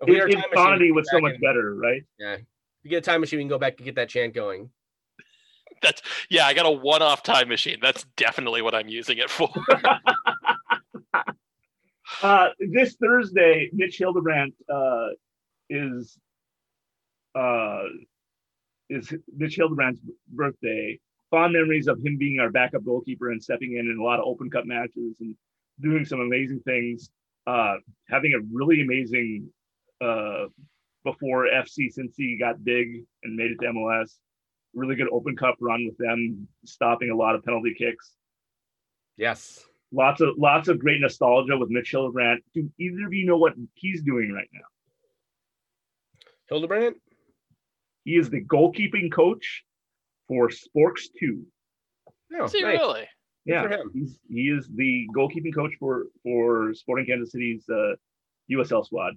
If 0.00 0.08
we 0.08 0.20
it, 0.20 0.44
Fondy 0.54 0.94
was 0.94 1.10
so 1.10 1.18
much 1.18 1.32
and, 1.32 1.40
better, 1.40 1.74
right? 1.74 2.02
Yeah. 2.18 2.34
If 2.34 2.44
you 2.84 2.90
get 2.90 2.98
a 2.98 3.00
time 3.00 3.20
machine, 3.20 3.38
we 3.38 3.42
can 3.42 3.48
go 3.48 3.58
back 3.58 3.74
and 3.78 3.84
get 3.84 3.96
that 3.96 4.08
chant 4.08 4.34
going. 4.34 4.70
That's 5.82 6.02
yeah, 6.30 6.46
I 6.46 6.54
got 6.54 6.66
a 6.66 6.70
one-off 6.70 7.22
time 7.22 7.48
machine. 7.48 7.78
That's 7.80 8.04
definitely 8.16 8.62
what 8.62 8.74
I'm 8.74 8.88
using 8.88 9.18
it 9.18 9.30
for. 9.30 9.50
Uh, 12.22 12.48
this 12.58 12.96
Thursday, 12.96 13.68
Mitch 13.72 13.98
Hildebrandt 13.98 14.54
uh, 14.68 15.08
is 15.70 16.18
uh, 17.34 17.82
is 18.90 19.12
Mitch 19.36 19.56
Hildebrandt's 19.56 20.00
birthday. 20.28 20.98
Fond 21.30 21.52
memories 21.52 21.86
of 21.86 22.00
him 22.00 22.16
being 22.16 22.40
our 22.40 22.50
backup 22.50 22.84
goalkeeper 22.84 23.30
and 23.30 23.42
stepping 23.42 23.76
in 23.76 23.90
in 23.90 23.98
a 23.98 24.02
lot 24.02 24.18
of 24.18 24.24
Open 24.24 24.50
Cup 24.50 24.64
matches 24.64 25.16
and 25.20 25.36
doing 25.80 26.04
some 26.04 26.20
amazing 26.20 26.60
things. 26.60 27.10
Uh, 27.46 27.76
having 28.08 28.32
a 28.32 28.40
really 28.52 28.80
amazing 28.80 29.48
uh, 30.00 30.46
before 31.04 31.46
FC 31.46 31.90
since 31.90 32.14
he 32.16 32.38
got 32.38 32.64
big 32.64 33.04
and 33.22 33.36
made 33.36 33.50
it 33.50 33.58
to 33.60 33.66
MLS. 33.66 34.16
Really 34.78 34.96
good 34.96 35.08
Open 35.12 35.36
Cup 35.36 35.56
run 35.60 35.86
with 35.86 35.98
them, 35.98 36.48
stopping 36.64 37.10
a 37.10 37.16
lot 37.16 37.34
of 37.34 37.44
penalty 37.44 37.74
kicks. 37.76 38.12
Yes 39.16 39.64
lots 39.92 40.20
of 40.20 40.36
lots 40.36 40.68
of 40.68 40.78
great 40.78 41.00
nostalgia 41.00 41.56
with 41.56 41.70
Mitch 41.70 41.90
Hildebrandt. 41.90 42.42
Do 42.54 42.70
either 42.78 43.06
of 43.06 43.12
you 43.12 43.26
know 43.26 43.36
what 43.36 43.54
he's 43.74 44.02
doing 44.02 44.32
right 44.32 44.48
now? 44.52 44.60
Hildebrandt? 46.48 46.96
He 48.04 48.16
is 48.16 48.30
the 48.30 48.42
goalkeeping 48.44 49.12
coach 49.12 49.64
for 50.26 50.48
Sporks 50.48 51.04
2. 51.18 51.44
Oh, 52.38 52.44
is 52.44 52.52
he 52.52 52.62
nice. 52.62 52.78
really? 52.78 53.08
Yeah, 53.44 53.78
he's, 53.94 54.18
he 54.28 54.48
is 54.48 54.68
the 54.74 55.06
goalkeeping 55.16 55.54
coach 55.54 55.72
for 55.78 56.06
for 56.22 56.74
Sporting 56.74 57.06
Kansas 57.06 57.32
City's 57.32 57.64
uh, 57.70 57.94
USL 58.50 58.84
squad. 58.84 59.14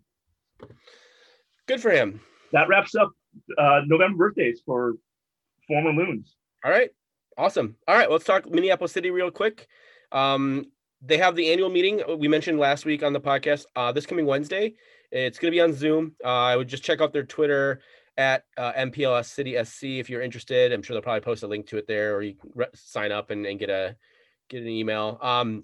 Good 1.67 1.81
for 1.81 1.91
him. 1.91 2.21
That 2.53 2.69
wraps 2.69 2.95
up 2.95 3.11
uh, 3.57 3.81
November 3.85 4.17
birthdays 4.17 4.61
for 4.65 4.95
former 5.71 5.93
Loons. 5.93 6.35
All 6.65 6.71
right, 6.71 6.89
awesome. 7.37 7.77
All 7.87 7.95
right, 7.95 8.11
let's 8.11 8.25
talk 8.25 8.49
Minneapolis 8.49 8.91
City 8.91 9.09
real 9.09 9.31
quick. 9.31 9.67
Um, 10.11 10.65
they 11.01 11.17
have 11.17 11.35
the 11.35 11.49
annual 11.51 11.69
meeting 11.69 12.01
we 12.19 12.27
mentioned 12.27 12.59
last 12.59 12.85
week 12.85 13.03
on 13.03 13.13
the 13.13 13.21
podcast. 13.21 13.65
Uh, 13.75 13.91
this 13.91 14.05
coming 14.05 14.25
Wednesday, 14.25 14.73
it's 15.11 15.39
going 15.39 15.51
to 15.51 15.55
be 15.55 15.61
on 15.61 15.73
Zoom. 15.73 16.13
Uh, 16.23 16.27
I 16.27 16.55
would 16.55 16.67
just 16.67 16.83
check 16.83 17.01
out 17.01 17.13
their 17.13 17.23
Twitter 17.23 17.81
at 18.17 18.43
uh, 18.57 18.73
MPLS 18.73 19.25
City 19.25 19.57
SC 19.63 19.83
if 19.83 20.09
you're 20.09 20.21
interested. 20.21 20.73
I'm 20.73 20.83
sure 20.83 20.93
they'll 20.93 21.01
probably 21.01 21.21
post 21.21 21.43
a 21.43 21.47
link 21.47 21.67
to 21.67 21.77
it 21.77 21.87
there, 21.87 22.15
or 22.15 22.21
you 22.21 22.35
can 22.35 22.51
re- 22.53 22.67
sign 22.75 23.11
up 23.11 23.31
and, 23.31 23.45
and 23.45 23.57
get 23.57 23.69
a 23.69 23.95
get 24.49 24.61
an 24.61 24.67
email. 24.67 25.17
Um, 25.21 25.63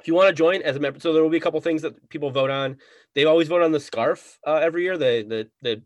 if 0.00 0.06
you 0.06 0.14
want 0.14 0.28
to 0.28 0.34
join 0.34 0.62
as 0.62 0.76
a 0.76 0.80
member, 0.80 1.00
so 1.00 1.12
there 1.12 1.22
will 1.22 1.30
be 1.30 1.36
a 1.36 1.40
couple 1.40 1.60
things 1.60 1.82
that 1.82 2.08
people 2.08 2.30
vote 2.30 2.50
on. 2.50 2.78
They 3.14 3.24
always 3.24 3.48
vote 3.48 3.62
on 3.62 3.72
the 3.72 3.80
scarf 3.80 4.38
uh, 4.46 4.60
every 4.62 4.84
year. 4.84 4.96
The 4.96 5.24
the 5.28 5.50
the 5.60 5.82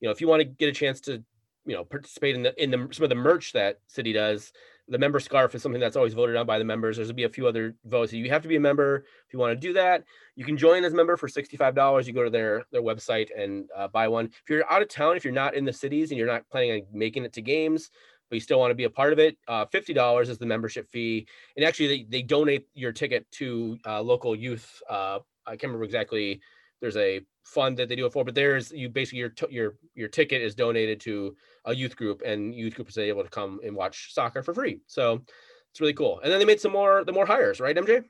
you 0.00 0.08
know 0.08 0.12
if 0.12 0.20
you 0.20 0.28
want 0.28 0.40
to 0.40 0.44
get 0.44 0.68
a 0.68 0.72
chance 0.72 1.00
to 1.02 1.24
you 1.66 1.74
know 1.74 1.84
participate 1.84 2.34
in 2.34 2.42
the 2.42 2.62
in 2.62 2.70
the 2.70 2.88
some 2.92 3.04
of 3.04 3.08
the 3.10 3.16
merch 3.16 3.52
that 3.52 3.80
City 3.86 4.12
does 4.12 4.52
the 4.88 4.98
member 4.98 5.18
scarf 5.18 5.54
is 5.54 5.62
something 5.62 5.80
that's 5.80 5.96
always 5.96 6.12
voted 6.12 6.36
on 6.36 6.46
by 6.46 6.58
the 6.58 6.64
members. 6.64 6.96
There's 6.96 7.08
gonna 7.08 7.14
be 7.14 7.24
a 7.24 7.28
few 7.28 7.46
other 7.46 7.74
votes. 7.86 8.12
You 8.12 8.28
have 8.30 8.42
to 8.42 8.48
be 8.48 8.56
a 8.56 8.60
member 8.60 9.06
if 9.26 9.32
you 9.32 9.38
want 9.38 9.58
to 9.58 9.66
do 9.66 9.72
that. 9.74 10.04
You 10.36 10.44
can 10.44 10.58
join 10.58 10.84
as 10.84 10.92
a 10.92 10.96
member 10.96 11.16
for 11.16 11.26
$65. 11.26 12.06
You 12.06 12.12
go 12.12 12.24
to 12.24 12.30
their 12.30 12.64
their 12.70 12.82
website 12.82 13.28
and 13.36 13.68
uh, 13.74 13.88
buy 13.88 14.08
one. 14.08 14.26
If 14.26 14.50
you're 14.50 14.70
out 14.70 14.82
of 14.82 14.88
town, 14.88 15.16
if 15.16 15.24
you're 15.24 15.32
not 15.32 15.54
in 15.54 15.64
the 15.64 15.72
cities 15.72 16.10
and 16.10 16.18
you're 16.18 16.26
not 16.26 16.48
planning 16.50 16.72
on 16.72 16.82
making 16.92 17.24
it 17.24 17.32
to 17.34 17.42
games, 17.42 17.90
but 18.28 18.36
you 18.36 18.40
still 18.40 18.58
want 18.58 18.72
to 18.72 18.74
be 18.74 18.84
a 18.84 18.90
part 18.90 19.12
of 19.12 19.18
it, 19.18 19.38
uh, 19.48 19.64
$50 19.66 20.28
is 20.28 20.38
the 20.38 20.46
membership 20.46 20.90
fee. 20.90 21.26
And 21.56 21.64
actually, 21.64 21.88
they, 21.88 22.06
they 22.08 22.22
donate 22.22 22.66
your 22.74 22.92
ticket 22.92 23.30
to 23.32 23.78
uh, 23.86 24.02
local 24.02 24.36
youth. 24.36 24.82
Uh, 24.88 25.20
I 25.46 25.52
can't 25.52 25.64
remember 25.64 25.84
exactly. 25.84 26.40
There's 26.84 26.98
a 26.98 27.22
fund 27.44 27.78
that 27.78 27.88
they 27.88 27.96
do 27.96 28.04
it 28.04 28.12
for, 28.12 28.24
but 28.24 28.34
there's 28.34 28.70
you 28.70 28.90
basically 28.90 29.20
your 29.20 29.32
your 29.48 29.76
your 29.94 30.08
ticket 30.08 30.42
is 30.42 30.54
donated 30.54 31.00
to 31.00 31.34
a 31.64 31.74
youth 31.74 31.96
group, 31.96 32.20
and 32.20 32.54
youth 32.54 32.74
group 32.74 32.90
is 32.90 32.98
able 32.98 33.22
to 33.22 33.30
come 33.30 33.58
and 33.64 33.74
watch 33.74 34.12
soccer 34.12 34.42
for 34.42 34.52
free. 34.52 34.80
So 34.86 35.22
it's 35.70 35.80
really 35.80 35.94
cool. 35.94 36.20
And 36.22 36.30
then 36.30 36.38
they 36.38 36.44
made 36.44 36.60
some 36.60 36.72
more 36.72 37.02
the 37.02 37.12
more 37.12 37.24
hires, 37.24 37.58
right, 37.58 37.74
MJ? 37.74 38.04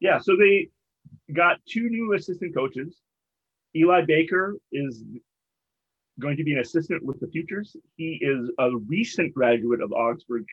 Yeah. 0.00 0.18
So 0.18 0.36
they 0.36 0.68
got 1.34 1.56
two 1.66 1.88
new 1.88 2.12
assistant 2.12 2.54
coaches. 2.54 2.98
Eli 3.74 4.02
Baker 4.06 4.54
is 4.70 5.02
going 6.20 6.36
to 6.36 6.44
be 6.44 6.52
an 6.52 6.58
assistant 6.58 7.02
with 7.02 7.18
the 7.20 7.28
Futures. 7.28 7.74
He 7.96 8.18
is 8.20 8.50
a 8.58 8.76
recent 8.86 9.32
graduate 9.32 9.80
of 9.80 9.92
Augsburg 9.92 10.44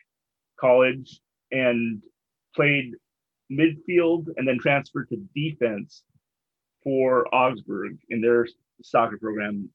College 0.58 1.20
and 1.50 2.02
played 2.56 2.92
midfield 3.52 4.28
and 4.38 4.48
then 4.48 4.58
transferred 4.58 5.10
to 5.10 5.22
defense 5.34 6.02
for 6.82 7.32
Augsburg 7.34 7.98
in 8.10 8.20
their 8.20 8.46
soccer 8.82 9.18
program. 9.18 9.68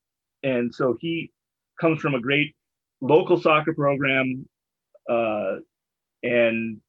And 0.43 0.73
so 0.73 0.97
he 0.99 1.31
comes 1.79 2.01
from 2.01 2.15
a 2.15 2.21
great 2.21 2.55
local 3.01 3.39
soccer 3.39 3.73
program. 3.73 4.47
Uh, 5.09 5.57
and 6.23 6.79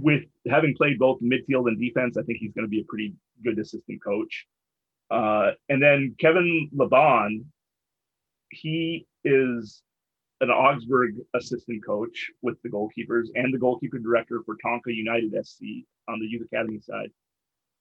with 0.00 0.22
having 0.48 0.74
played 0.74 0.98
both 0.98 1.20
midfield 1.20 1.68
and 1.68 1.78
defense, 1.78 2.16
I 2.16 2.22
think 2.22 2.38
he's 2.38 2.52
going 2.52 2.64
to 2.64 2.70
be 2.70 2.80
a 2.80 2.84
pretty 2.84 3.14
good 3.44 3.58
assistant 3.58 4.02
coach. 4.02 4.46
Uh, 5.10 5.50
and 5.68 5.82
then 5.82 6.14
Kevin 6.18 6.70
Laban, 6.72 7.44
he 8.50 9.06
is 9.24 9.82
an 10.40 10.50
Augsburg 10.50 11.14
assistant 11.34 11.84
coach 11.84 12.30
with 12.42 12.56
the 12.62 12.68
goalkeepers 12.68 13.26
and 13.34 13.52
the 13.52 13.58
goalkeeper 13.58 13.98
director 13.98 14.40
for 14.44 14.56
Tonka 14.64 14.94
United 14.94 15.32
SC 15.46 15.62
on 16.08 16.18
the 16.20 16.26
youth 16.26 16.46
academy 16.52 16.80
side 16.80 17.10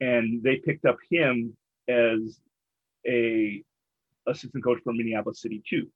and 0.02 0.44
they 0.44 0.58
picked 0.58 0.86
up 0.86 0.98
him 1.10 1.56
as 1.88 2.40
a 3.08 3.64
assistant 4.28 4.64
coach 4.64 4.80
for 4.84 4.94
Minneapolis 4.94 5.42
City 5.42 5.62
too. 5.68 5.88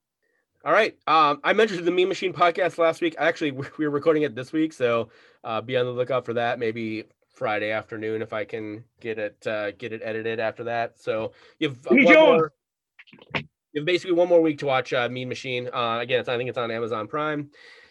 All 0.64 0.72
right. 0.72 0.96
Um, 1.06 1.40
I 1.42 1.54
mentioned 1.54 1.86
the 1.86 1.90
Mean 1.90 2.08
Machine 2.08 2.34
podcast 2.34 2.76
last 2.76 3.00
week. 3.00 3.14
Actually, 3.18 3.50
we 3.78 3.84
were 3.86 3.90
recording 3.90 4.24
it 4.24 4.34
this 4.34 4.52
week, 4.52 4.72
so 4.72 5.08
uh, 5.42 5.60
be 5.60 5.76
on 5.76 5.86
the 5.86 5.92
lookout 5.92 6.24
for 6.24 6.34
that. 6.34 6.58
Maybe 6.58 7.04
Friday 7.34 7.70
afternoon 7.70 8.20
if 8.22 8.32
I 8.32 8.44
can 8.44 8.84
get 9.00 9.18
it 9.18 9.46
uh, 9.46 9.70
get 9.72 9.92
it 9.92 10.02
edited 10.04 10.40
after 10.40 10.64
that. 10.64 11.00
So 11.00 11.32
you 11.58 11.68
have 11.68 11.78
one 11.86 12.02
more, 12.02 12.52
you 13.34 13.80
have 13.80 13.86
basically 13.86 14.12
one 14.12 14.28
more 14.28 14.42
week 14.42 14.58
to 14.58 14.66
watch 14.66 14.92
uh, 14.92 15.08
Mean 15.08 15.28
Machine. 15.28 15.70
Uh, 15.72 15.98
again, 16.00 16.20
it's, 16.20 16.28
I 16.28 16.36
think 16.36 16.48
it's 16.48 16.58
on 16.58 16.70
Amazon 16.70 17.08
Prime. 17.08 17.50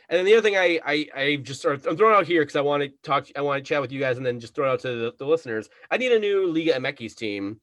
And 0.10 0.18
then 0.18 0.26
the 0.26 0.34
other 0.34 0.42
thing 0.42 0.58
I 0.58 0.80
I, 0.86 1.08
I 1.16 1.36
just 1.38 1.62
sort 1.62 1.76
of 1.76 1.86
I'm 1.88 1.98
throwing 1.98 2.16
out 2.16 2.26
here 2.26 2.42
because 2.42 2.56
I 2.56 2.62
want 2.62 2.84
to 2.84 2.90
talk 3.04 3.28
I 3.36 3.42
want 3.42 3.64
to 3.64 3.68
chat 3.68 3.82
with 3.82 3.92
you 3.92 4.00
guys 4.00 4.18
and 4.18 4.26
then 4.26 4.40
just 4.40 4.56
throw 4.56 4.70
it 4.70 4.74
out 4.74 4.80
to 4.82 4.88
the, 4.90 5.14
the 5.18 5.26
listeners. 5.26 5.70
I 5.92 5.98
need 5.98 6.12
a 6.12 6.20
new 6.20 6.52
Liga 6.52 6.74
MX 6.74 7.16
team. 7.16 7.60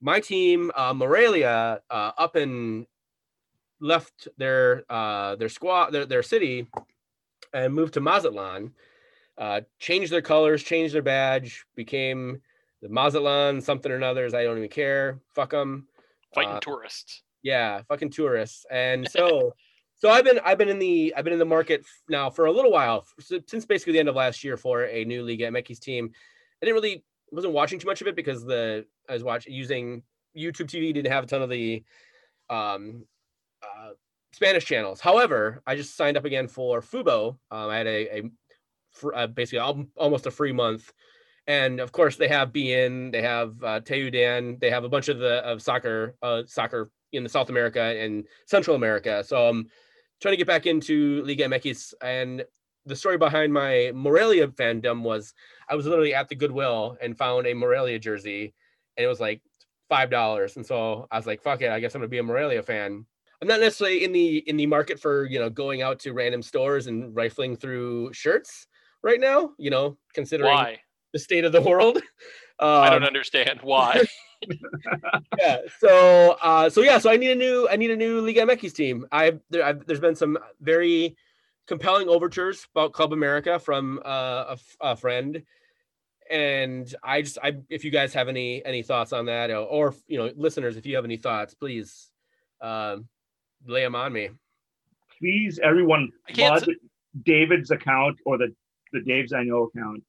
My 0.00 0.20
team, 0.20 0.70
uh, 0.74 0.94
Morelia, 0.94 1.80
uh, 1.90 2.12
up 2.18 2.36
and 2.36 2.86
left 3.80 4.28
their 4.38 4.84
uh, 4.88 5.36
their 5.36 5.48
squad 5.48 5.90
their, 5.90 6.06
their 6.06 6.22
city 6.22 6.68
and 7.52 7.74
moved 7.74 7.94
to 7.94 8.00
Mazatlan. 8.00 8.72
Uh, 9.38 9.62
changed 9.78 10.12
their 10.12 10.22
colors, 10.22 10.62
changed 10.62 10.94
their 10.94 11.02
badge, 11.02 11.64
became 11.74 12.40
the 12.82 12.88
Mazatlan 12.88 13.60
something 13.60 13.90
or 13.90 14.02
others. 14.02 14.34
I 14.34 14.44
don't 14.44 14.58
even 14.58 14.68
care. 14.68 15.20
Fuck 15.34 15.50
them. 15.50 15.88
Fighting 16.34 16.52
Uh, 16.52 16.60
tourists. 16.60 17.22
Yeah, 17.42 17.82
fucking 17.88 18.10
tourists. 18.10 18.66
And 18.70 19.08
so, 19.10 19.54
so 20.02 20.10
I've 20.10 20.24
been 20.24 20.40
I've 20.44 20.58
been 20.58 20.68
in 20.68 20.80
the 20.80 21.14
I've 21.16 21.22
been 21.22 21.32
in 21.32 21.38
the 21.38 21.44
market 21.44 21.86
now 22.08 22.28
for 22.28 22.46
a 22.46 22.50
little 22.50 22.72
while 22.72 23.06
since 23.46 23.64
basically 23.64 23.92
the 23.92 24.00
end 24.00 24.08
of 24.08 24.16
last 24.16 24.42
year 24.42 24.56
for 24.56 24.86
a 24.86 25.04
new 25.04 25.22
Liga 25.22 25.46
MX 25.46 25.78
team. 25.78 26.10
I 26.60 26.66
didn't 26.66 26.74
really 26.74 27.04
wasn't 27.30 27.54
watching 27.54 27.78
too 27.78 27.86
much 27.86 28.00
of 28.00 28.08
it 28.08 28.16
because 28.16 28.44
the 28.44 28.84
I 29.08 29.12
was 29.12 29.22
watching 29.22 29.52
using 29.52 30.02
YouTube 30.36 30.66
TV 30.66 30.92
didn't 30.92 31.12
have 31.12 31.22
a 31.22 31.26
ton 31.28 31.40
of 31.40 31.50
the 31.50 31.84
um 32.50 33.04
uh, 33.62 33.90
Spanish 34.32 34.64
channels. 34.64 35.00
However, 35.00 35.62
I 35.68 35.76
just 35.76 35.96
signed 35.96 36.16
up 36.16 36.24
again 36.24 36.48
for 36.48 36.80
Fubo. 36.80 37.36
Um, 37.52 37.70
I 37.70 37.76
had 37.76 37.86
a, 37.86 38.16
a 38.18 38.22
fr- 38.90 39.14
uh, 39.14 39.26
basically 39.28 39.60
almost 39.96 40.26
a 40.26 40.32
free 40.32 40.52
month. 40.52 40.92
And 41.46 41.78
of 41.78 41.92
course, 41.92 42.16
they 42.16 42.28
have 42.28 42.52
beIN, 42.52 43.12
they 43.12 43.22
have 43.22 43.54
uh, 43.62 43.80
Teudan, 43.80 44.58
they 44.58 44.70
have 44.70 44.82
a 44.82 44.88
bunch 44.88 45.08
of 45.08 45.20
the 45.20 45.44
of 45.44 45.62
soccer, 45.62 46.16
uh, 46.22 46.42
soccer 46.46 46.90
in 47.12 47.22
the 47.22 47.28
South 47.28 47.50
America 47.50 47.80
and 47.80 48.26
Central 48.46 48.74
America. 48.74 49.22
So 49.24 49.48
I'm 49.48 49.68
trying 50.22 50.32
to 50.32 50.36
get 50.38 50.46
back 50.46 50.66
into 50.66 51.22
Liga 51.24 51.44
MX. 51.44 51.92
And 52.00 52.44
the 52.86 52.96
story 52.96 53.18
behind 53.18 53.52
my 53.52 53.92
Morelia 53.94 54.48
fandom 54.48 55.02
was 55.02 55.34
I 55.68 55.74
was 55.74 55.86
literally 55.86 56.14
at 56.14 56.28
the 56.28 56.34
Goodwill 56.36 56.96
and 57.02 57.18
found 57.18 57.46
a 57.46 57.54
Morelia 57.54 57.98
jersey, 57.98 58.54
and 58.96 59.04
it 59.04 59.08
was 59.08 59.20
like 59.20 59.42
five 59.88 60.08
dollars. 60.10 60.56
And 60.56 60.64
so 60.64 61.06
I 61.10 61.16
was 61.18 61.26
like, 61.26 61.42
"Fuck 61.42 61.60
it, 61.62 61.70
I 61.70 61.80
guess 61.80 61.94
I'm 61.94 62.00
gonna 62.00 62.08
be 62.08 62.18
a 62.18 62.22
Morelia 62.22 62.62
fan." 62.62 63.04
I'm 63.42 63.48
not 63.48 63.60
necessarily 63.60 64.04
in 64.04 64.12
the 64.12 64.38
in 64.48 64.56
the 64.56 64.66
market 64.66 65.00
for 65.00 65.26
you 65.26 65.38
know 65.38 65.50
going 65.50 65.82
out 65.82 65.98
to 66.00 66.12
random 66.12 66.42
stores 66.42 66.86
and 66.86 67.14
rifling 67.14 67.56
through 67.56 68.12
shirts 68.12 68.66
right 69.02 69.20
now. 69.20 69.50
You 69.58 69.70
know, 69.70 69.98
considering 70.14 70.52
Why? 70.54 70.78
the 71.12 71.18
state 71.18 71.44
of 71.44 71.52
the 71.52 71.60
world. 71.60 72.00
I 72.60 72.90
don't 72.90 73.02
Um, 73.02 73.08
understand 73.08 73.58
why. 73.62 74.04
yeah. 75.38 75.58
So, 75.78 76.36
uh, 76.42 76.70
so 76.70 76.82
yeah. 76.82 76.98
So 76.98 77.10
I 77.10 77.16
need 77.16 77.30
a 77.30 77.34
new, 77.34 77.68
I 77.70 77.76
need 77.76 77.90
a 77.90 77.96
new 77.96 78.20
Liga 78.20 78.42
MX 78.42 78.72
team. 78.74 79.06
I 79.12 79.38
there, 79.50 79.64
I've, 79.64 79.86
there's 79.86 80.00
been 80.00 80.16
some 80.16 80.38
very 80.60 81.16
compelling 81.66 82.08
overtures 82.08 82.66
about 82.74 82.92
Club 82.92 83.12
America 83.12 83.58
from 83.58 84.00
uh, 84.04 84.44
a, 84.48 84.52
f- 84.52 84.76
a 84.80 84.96
friend, 84.96 85.42
and 86.30 86.94
I 87.02 87.22
just, 87.22 87.38
I, 87.42 87.56
if 87.68 87.84
you 87.84 87.90
guys 87.90 88.14
have 88.14 88.28
any 88.28 88.64
any 88.64 88.82
thoughts 88.82 89.12
on 89.12 89.26
that, 89.26 89.50
or, 89.50 89.58
or 89.58 89.94
you 90.06 90.18
know, 90.18 90.30
listeners, 90.36 90.76
if 90.76 90.86
you 90.86 90.96
have 90.96 91.04
any 91.04 91.16
thoughts, 91.16 91.54
please 91.54 92.10
um, 92.60 93.08
lay 93.66 93.82
them 93.82 93.94
on 93.94 94.12
me. 94.12 94.30
Please, 95.18 95.60
everyone, 95.62 96.10
I 96.28 96.32
can't 96.32 96.64
flood 96.64 96.76
David's 97.24 97.70
account 97.70 98.18
or 98.24 98.38
the 98.38 98.54
the 98.92 99.00
Daves 99.00 99.32
I 99.32 99.44
Know 99.44 99.64
account 99.64 100.02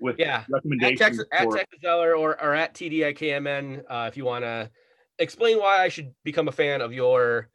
with 0.00 0.18
Yeah. 0.18 0.40
At 0.40 0.46
recommendations 0.50 0.98
Texas, 0.98 1.26
at 1.32 1.44
for 1.44 1.56
Texas 1.56 1.80
Zeller 1.82 2.16
or, 2.16 2.42
or 2.42 2.54
at 2.54 2.74
TDIKMN, 2.74 3.84
uh, 3.88 4.06
if 4.08 4.16
you 4.16 4.24
want 4.24 4.44
to 4.44 4.70
explain 5.18 5.58
why 5.58 5.82
I 5.82 5.88
should 5.88 6.12
become 6.24 6.48
a 6.48 6.52
fan 6.52 6.80
of 6.80 6.92
your 6.92 7.48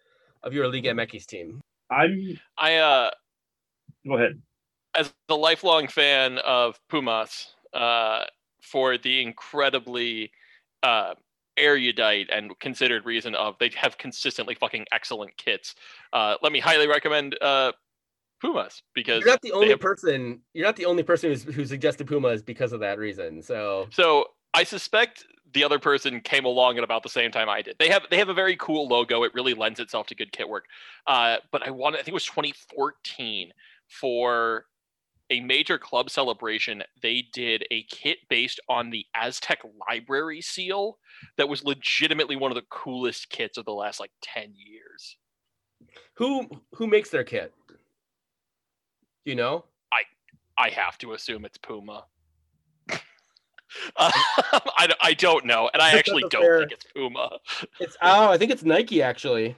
of 0.44 0.54
your 0.54 0.68
Liga 0.68 0.92
MX 0.92 1.26
team. 1.26 1.62
I'm 1.90 2.40
I 2.58 2.76
uh 2.76 3.12
go 4.08 4.16
ahead. 4.18 4.42
as 4.94 5.14
a 5.30 5.36
lifelong 5.36 5.88
fan 5.88 6.38
of 6.40 6.80
Pumas, 6.90 7.56
uh, 7.74 8.26
for 8.62 8.98
the 8.98 9.22
incredibly 9.22 10.32
uh, 10.84 11.14
erudite 11.58 12.30
and 12.32 12.58
considered 12.60 13.06
reason 13.06 13.36
of 13.36 13.56
they 13.60 13.72
have 13.76 13.98
consistently 13.98 14.56
fucking 14.56 14.86
excellent 14.92 15.36
kits. 15.38 15.76
Uh, 16.14 16.36
let 16.42 16.52
me 16.52 16.60
highly 16.60 16.88
recommend 16.88 17.38
uh, 17.42 17.72
Pumas 18.42 18.84
because 18.94 19.22
You're 19.22 19.30
not 19.30 19.42
the 19.42 19.52
only 19.54 19.70
have- 19.70 19.80
person. 19.80 20.42
You're 20.54 20.66
not 20.66 20.76
the 20.76 20.86
only 20.86 21.04
person 21.04 21.30
who's, 21.32 21.44
who 21.44 21.66
suggested 21.66 22.08
Pumas 22.08 22.42
because 22.42 22.74
of 22.74 22.80
that 22.82 22.98
reason. 22.98 23.42
So 23.42 23.88
So 23.92 24.26
I 24.54 24.64
suspect 24.64 25.26
the 25.54 25.64
other 25.64 25.80
person 25.80 26.20
came 26.20 26.44
along 26.46 26.78
at 26.78 26.84
about 26.84 27.04
the 27.04 27.10
same 27.10 27.32
time 27.32 27.48
I 27.50 27.62
did. 27.62 27.76
They 27.80 27.90
have 27.90 28.04
they 28.10 28.18
have 28.18 28.30
a 28.30 28.34
very 28.34 28.58
cool 28.58 28.88
logo. 28.88 29.24
It 29.24 29.34
really 29.34 29.54
lends 29.54 29.80
itself 29.80 30.08
to 30.08 30.16
good 30.16 30.32
kit 30.32 30.50
work. 30.50 30.66
Uh, 31.08 31.38
but 31.52 31.66
I 31.66 31.72
wanted 31.72 31.98
I 31.98 32.04
think 32.04 32.10
it 32.10 32.14
was 32.14 32.26
2014 32.26 33.52
for 33.88 34.66
a 35.32 35.40
major 35.40 35.78
club 35.80 36.10
celebration. 36.10 36.84
They 37.02 37.26
did 37.34 37.66
a 37.72 37.84
kit 37.84 38.18
based 38.30 38.60
on 38.70 38.90
the 38.92 39.06
Aztec 39.16 39.60
library 39.90 40.42
seal 40.42 41.00
that 41.38 41.50
was 41.50 41.64
legitimately 41.64 42.36
one 42.36 42.52
of 42.52 42.56
the 42.56 42.66
coolest 42.70 43.30
kits 43.30 43.58
of 43.58 43.66
the 43.66 43.72
last 43.74 44.00
like 44.00 44.12
10 44.22 44.54
years. 44.56 45.18
who 46.16 46.48
who 46.74 46.86
makes 46.88 47.10
their 47.10 47.24
kit? 47.24 47.54
Do 49.26 49.32
you 49.32 49.36
know? 49.36 49.66
I 49.92 50.02
I 50.58 50.70
have 50.70 50.98
to 51.00 51.14
assume 51.14 51.46
it's 51.46 51.58
Puma. 51.58 52.06
Uh, 52.90 52.98
I, 54.78 54.86
don't- 54.88 55.00
I 55.02 55.14
don't 55.14 55.46
know, 55.46 55.70
and 55.74 55.82
I 55.82 55.88
That's 55.88 56.00
actually 56.00 56.24
don't 56.30 56.42
fair- 56.42 56.60
think 56.60 56.72
it's 56.74 56.86
Puma. 56.96 57.40
It's 57.80 57.98
oh, 58.02 58.30
I 58.32 58.38
think 58.38 58.52
it's 58.52 58.64
Nike 58.64 59.02
actually. 59.02 59.56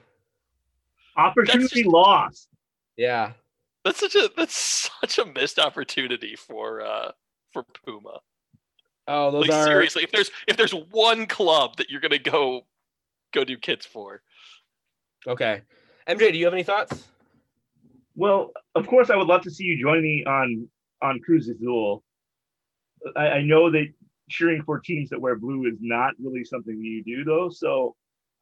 Opportunity 1.16 1.82
just- 1.82 1.86
lost. 1.86 2.48
Yeah. 2.96 3.32
That's 3.84 4.00
such 4.00 4.16
a 4.16 4.28
that's 4.36 4.90
such 5.00 5.18
a 5.18 5.24
missed 5.24 5.58
opportunity 5.58 6.34
for 6.36 6.80
uh 6.82 7.12
for 7.52 7.64
Puma. 7.84 8.18
Oh, 9.06 9.30
those 9.30 9.48
Like 9.48 9.56
are 9.56 9.64
seriously, 9.66 10.02
if 10.02 10.10
there's 10.10 10.30
if 10.48 10.56
there's 10.56 10.72
one 10.74 11.26
club 11.26 11.76
that 11.76 11.88
you're 11.88 12.00
gonna 12.00 12.18
go 12.18 12.62
go 13.32 13.44
do 13.44 13.56
kits 13.56 13.86
for, 13.86 14.22
okay. 15.26 15.62
MJ, 16.08 16.32
do 16.32 16.38
you 16.38 16.44
have 16.44 16.54
any 16.54 16.62
thoughts? 16.64 17.04
Well, 18.18 18.50
of 18.74 18.88
course, 18.88 19.10
I 19.10 19.16
would 19.16 19.28
love 19.28 19.42
to 19.42 19.50
see 19.50 19.62
you 19.62 19.80
join 19.80 20.02
me 20.02 20.24
on 20.24 20.68
on 21.00 21.20
Cruz 21.20 21.48
Azul. 21.48 22.02
I, 23.14 23.28
I 23.28 23.42
know 23.42 23.70
that 23.70 23.86
cheering 24.28 24.64
for 24.64 24.80
teams 24.80 25.10
that 25.10 25.20
wear 25.20 25.36
blue 25.36 25.66
is 25.66 25.78
not 25.80 26.14
really 26.20 26.42
something 26.42 26.82
you 26.82 27.04
do, 27.04 27.22
though. 27.22 27.48
So 27.48 27.94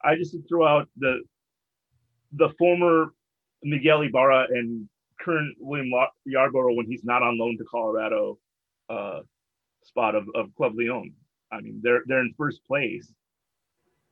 I 0.03 0.17
just 0.17 0.35
throw 0.49 0.67
out 0.67 0.89
the 0.97 1.21
the 2.33 2.49
former 2.59 3.13
Miguel 3.65 4.01
Ibarra 4.01 4.47
and 4.49 4.89
current 5.21 5.55
William 5.61 5.91
Yarbrough 6.27 6.75
when 6.75 6.87
he's 6.87 7.05
not 7.05 7.23
on 7.23 7.39
loan 7.39 7.59
to 7.59 7.65
Colorado 7.65 8.39
uh, 8.89 9.21
spot 9.83 10.15
of, 10.15 10.27
of 10.35 10.55
Club 10.57 10.73
Leon. 10.75 11.13
I 11.53 11.61
mean, 11.61 11.81
they're 11.83 12.01
they're 12.07 12.23
in 12.23 12.33
first 12.39 12.65
place. 12.67 13.13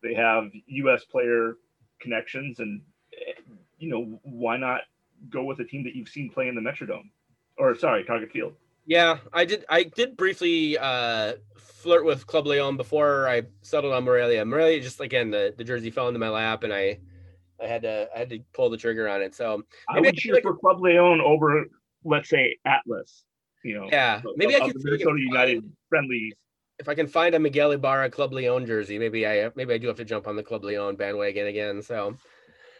They 0.03 0.12
have 0.12 0.51
U.S. 0.66 1.07
player 1.07 1.55
connections, 2.03 2.59
and 2.59 2.82
eh, 3.15 3.41
you 3.78 3.89
know 3.89 4.20
why 4.24 4.59
not 4.59 4.82
go 5.30 5.44
with 5.44 5.60
a 5.60 5.64
team 5.64 5.84
that 5.84 5.94
you've 5.94 6.09
seen 6.09 6.30
play 6.30 6.48
in 6.48 6.55
the 6.55 6.60
Metrodome, 6.60 7.10
or 7.59 7.74
sorry, 7.76 8.05
Target 8.05 8.30
Field. 8.32 8.55
Yeah, 8.86 9.18
I 9.32 9.44
did. 9.44 9.64
I 9.68 9.84
did 9.84 10.16
briefly 10.16 10.76
uh, 10.78 11.34
flirt 11.56 12.05
with 12.05 12.26
Club 12.26 12.46
Leon 12.46 12.76
before 12.76 13.28
I 13.28 13.42
settled 13.62 13.94
on 13.94 14.05
Morelia. 14.05 14.44
Morelia 14.44 14.80
just 14.80 15.01
again 15.01 15.30
the, 15.30 15.55
the 15.56 15.64
jersey 15.64 15.90
fell 15.90 16.09
into 16.09 16.20
my 16.20 16.28
lap 16.28 16.64
and 16.64 16.72
I 16.72 16.98
I 17.62 17.66
had 17.66 17.82
to 17.82 18.09
I 18.14 18.18
had 18.18 18.30
to 18.30 18.40
pull 18.52 18.68
the 18.70 18.76
trigger 18.76 19.09
on 19.09 19.22
it. 19.22 19.34
So 19.34 19.62
I 19.88 20.01
would 20.01 20.14
cheer 20.16 20.34
like- 20.34 20.42
for 20.42 20.56
Club 20.56 20.80
Leon 20.80 21.20
over, 21.20 21.64
let's 22.05 22.28
say, 22.28 22.56
Atlas. 22.66 23.24
You 23.62 23.80
know, 23.80 23.88
yeah, 23.90 24.20
maybe 24.36 24.55
I 24.55 24.59
of 24.59 24.64
could 24.72 24.74
the 24.74 24.80
see 24.80 24.88
if 24.88 24.94
I 24.94 25.05
can 25.05 25.14
Minnesota 25.14 25.20
United 25.22 25.60
find- 25.62 25.72
friendlies. 25.88 26.32
if 26.78 26.88
I 26.90 26.94
can 26.94 27.06
find 27.06 27.34
a 27.34 27.38
Miguel 27.38 27.70
Ibarra 27.72 28.10
Club 28.10 28.34
Leon 28.34 28.66
jersey, 28.66 28.98
maybe 28.98 29.26
I 29.26 29.51
maybe 29.56 29.72
I 29.72 29.78
do 29.78 29.86
have 29.86 29.96
to 29.96 30.05
jump 30.05 30.26
on 30.28 30.36
the 30.36 30.42
Club 30.42 30.62
Leon 30.64 30.96
bandwagon 30.96 31.46
again. 31.46 31.80
So, 31.80 32.14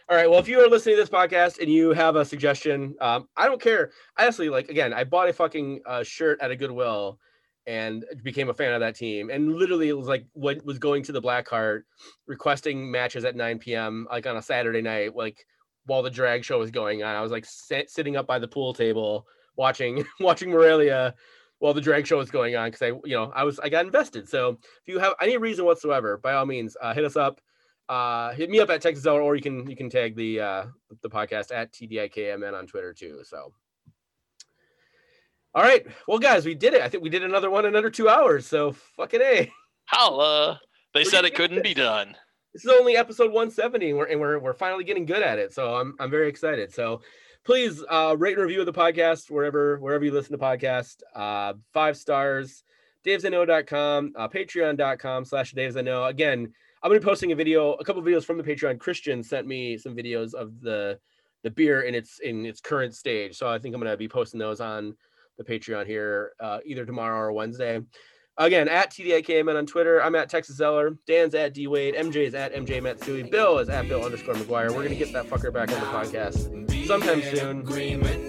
all 0.09 0.17
right. 0.17 0.29
Well, 0.29 0.39
if 0.39 0.49
you 0.49 0.61
are 0.61 0.69
listening 0.69 0.97
to 0.97 1.03
this 1.03 1.09
podcast 1.09 1.61
and 1.61 1.71
you 1.71 1.91
have 1.93 2.17
a 2.17 2.25
suggestion, 2.25 2.95
um, 3.01 3.27
I 3.37 3.47
don't 3.47 3.61
care. 3.61 3.91
Honestly 4.19 4.49
like 4.49 4.69
again. 4.69 4.93
I 4.93 5.05
bought 5.05 5.29
a 5.29 5.33
fucking 5.33 5.81
uh, 5.87 6.03
shirt 6.03 6.41
at 6.43 6.51
a 6.51 6.57
Goodwill 6.57 7.19
and 7.67 8.05
became 8.23 8.51
a 8.51 8.55
fan 8.55 8.75
of 8.75 8.81
that 8.81 8.97
team. 8.97 9.31
And 9.31 9.55
literally, 9.55 9.89
it 9.89 9.97
was 9.97 10.07
like 10.07 10.27
what 10.35 10.65
was 10.65 10.79
going 10.79 11.03
to 11.05 11.13
the 11.13 11.21
Black 11.21 11.49
Heart, 11.49 11.87
requesting 12.27 12.91
matches 12.91 13.25
at 13.25 13.37
9 13.37 13.59
p.m. 13.59 14.07
like 14.11 14.27
on 14.27 14.37
a 14.37 14.43
Saturday 14.43 14.83
night, 14.83 15.17
like 15.17 15.47
while 15.87 16.03
the 16.03 16.11
drag 16.11 16.45
show 16.45 16.59
was 16.59 16.71
going 16.71 17.03
on. 17.03 17.15
I 17.15 17.23
was 17.23 17.33
like 17.33 17.47
sit, 17.47 17.91
sitting 17.91 18.17
up 18.17 18.27
by 18.27 18.39
the 18.39 18.49
pool 18.49 18.75
table 18.75 19.27
watching 19.57 20.05
watching 20.21 20.51
Morelia 20.51 21.15
while 21.61 21.73
the 21.73 21.81
drag 21.81 22.07
show 22.07 22.19
was 22.19 22.31
going 22.31 22.57
on 22.57 22.69
because 22.71 22.83
I, 22.83 22.89
you 23.05 23.17
know, 23.17 23.33
I 23.35 23.45
was 23.45 23.59
I 23.59 23.71
got 23.71 23.87
invested. 23.87 24.29
So 24.29 24.59
if 24.61 24.87
you 24.87 24.99
have 24.99 25.15
any 25.21 25.39
reason 25.39 25.65
whatsoever, 25.65 26.19
by 26.19 26.35
all 26.35 26.45
means, 26.45 26.77
uh, 26.83 26.93
hit 26.93 27.05
us 27.05 27.17
up. 27.17 27.41
Uh, 27.89 28.33
hit 28.33 28.49
me 28.49 28.61
up 28.61 28.71
at 28.71 28.81
Texas 28.81 29.07
Hour, 29.07 29.21
or 29.21 29.37
you 29.37 29.43
can 29.43 29.69
you 29.69 29.77
can 29.77 29.91
tag 29.91 30.17
the 30.17 30.41
uh, 30.41 30.65
the 31.03 31.11
podcast 31.11 31.55
at 31.55 31.73
TDIKMN 31.73 32.59
on 32.59 32.67
Twitter 32.67 32.95
too. 32.95 33.21
So 33.25 33.53
All 35.55 35.63
right. 35.63 35.87
Well, 36.09 36.19
guys, 36.19 36.47
we 36.47 36.55
did 36.55 36.75
it. 36.75 36.83
I 36.83 36.89
think 36.89 37.03
we 37.03 37.11
did 37.11 37.23
another 37.23 37.51
one 37.51 37.67
in 37.67 37.77
under 37.77 37.91
two 37.91 38.09
hours. 38.09 38.47
So 38.47 38.73
fucking 38.97 39.21
A. 39.21 39.53
Holla. 39.85 40.61
They 40.95 41.05
said 41.05 41.25
it 41.25 41.35
couldn't 41.35 41.63
be 41.63 41.75
done. 41.75 42.17
This 42.55 42.65
is 42.65 42.71
only 42.71 42.97
episode 42.97 43.33
170, 43.33 43.91
and 43.91 43.99
we're 43.99 44.07
and 44.07 44.21
we're, 44.21 44.39
we're 44.39 44.55
finally 44.55 44.85
getting 44.85 45.07
good 45.07 45.23
at 45.23 45.39
it. 45.39 45.53
So 45.53 45.77
I'm 45.77 45.95
I'm 46.01 46.11
very 46.11 46.29
excited. 46.29 46.73
So 46.73 47.03
please 47.45 47.85
uh, 47.91 48.17
rate 48.19 48.39
and 48.39 48.47
review 48.47 48.65
the 48.65 48.73
podcast 48.73 49.31
wherever 49.31 49.79
wherever 49.79 50.05
you 50.05 50.13
listen 50.13 50.33
to 50.33 50.39
podcast. 50.39 51.03
Uh, 51.15 51.55
five 51.73 51.97
stars. 51.97 52.63
DavesIKnow.com, 53.05 54.15
uh, 54.17 54.29
Patreon.com 54.29 55.27
slash 55.27 55.53
Daves 55.53 55.77
I 55.77 55.83
Know. 55.83 56.05
Again, 56.05 56.55
I'm 56.85 56.91
gonna 56.91 57.01
be 57.01 57.05
posting 57.07 57.33
a 57.33 57.35
video, 57.35 57.73
a 57.73 57.85
couple 57.85 58.03
videos 58.03 58.27
from 58.27 58.37
the 58.37 58.45
Patreon. 58.45 58.79
Christian 58.79 59.23
sent 59.23 59.47
me 59.47 59.79
some 59.79 59.97
videos 59.97 60.35
of 60.35 60.61
the 60.61 60.99
the 61.43 61.51
beer 61.51 61.81
in 61.83 61.95
its 61.95 62.19
in 62.19 62.45
its 62.45 62.61
current 62.61 62.95
stage. 62.95 63.39
So 63.39 63.49
I 63.49 63.59
think 63.59 63.75
I'm 63.75 63.81
gonna 63.81 63.97
be 63.97 64.07
posting 64.07 64.39
those 64.39 64.61
on 64.61 64.95
the 65.39 65.45
Patreon 65.45 65.87
here 65.87 66.33
uh, 66.41 66.59
either 66.67 66.85
tomorrow 66.85 67.19
or 67.19 67.33
Wednesday. 67.33 67.81
Again, 68.37 68.69
at 68.69 68.91
TDIKMN 68.91 69.57
on 69.57 69.65
Twitter. 69.65 70.03
I'm 70.03 70.15
at 70.15 70.29
Texas 70.29 70.57
Zeller. 70.57 70.99
Dan's 71.07 71.35
at 71.35 71.55
D 71.55 71.69
Wade. 71.69 71.95
MJ 71.95 72.17
is 72.17 72.35
at 72.35 72.53
MJ 72.53 72.83
Matsui. 72.83 73.23
Bill 73.23 73.61
is 73.61 73.71
at 73.71 73.89
Bill 73.89 74.05
underscore 74.05 74.35
McGuire. 74.35 74.69
We're 74.71 74.83
gonna 74.83 74.95
get 74.95 75.11
that 75.15 75.25
fucker 75.25 75.51
back 75.51 75.73
on 75.73 75.81
the 75.81 75.87
podcast 75.87 76.87
sometime 76.87 77.23
soon. 77.23 77.65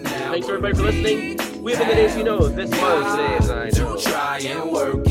Thanks 0.06 0.48
everybody 0.48 0.76
for 0.76 0.84
listening. 0.84 1.62
We've 1.62 1.78
been 1.78 1.90
the 1.90 1.96
days 1.96 2.16
you 2.16 2.24
know. 2.24 2.48
This 2.48 2.70
was 2.70 3.16
today's 3.18 3.50
I 4.16 4.40
know. 4.40 5.02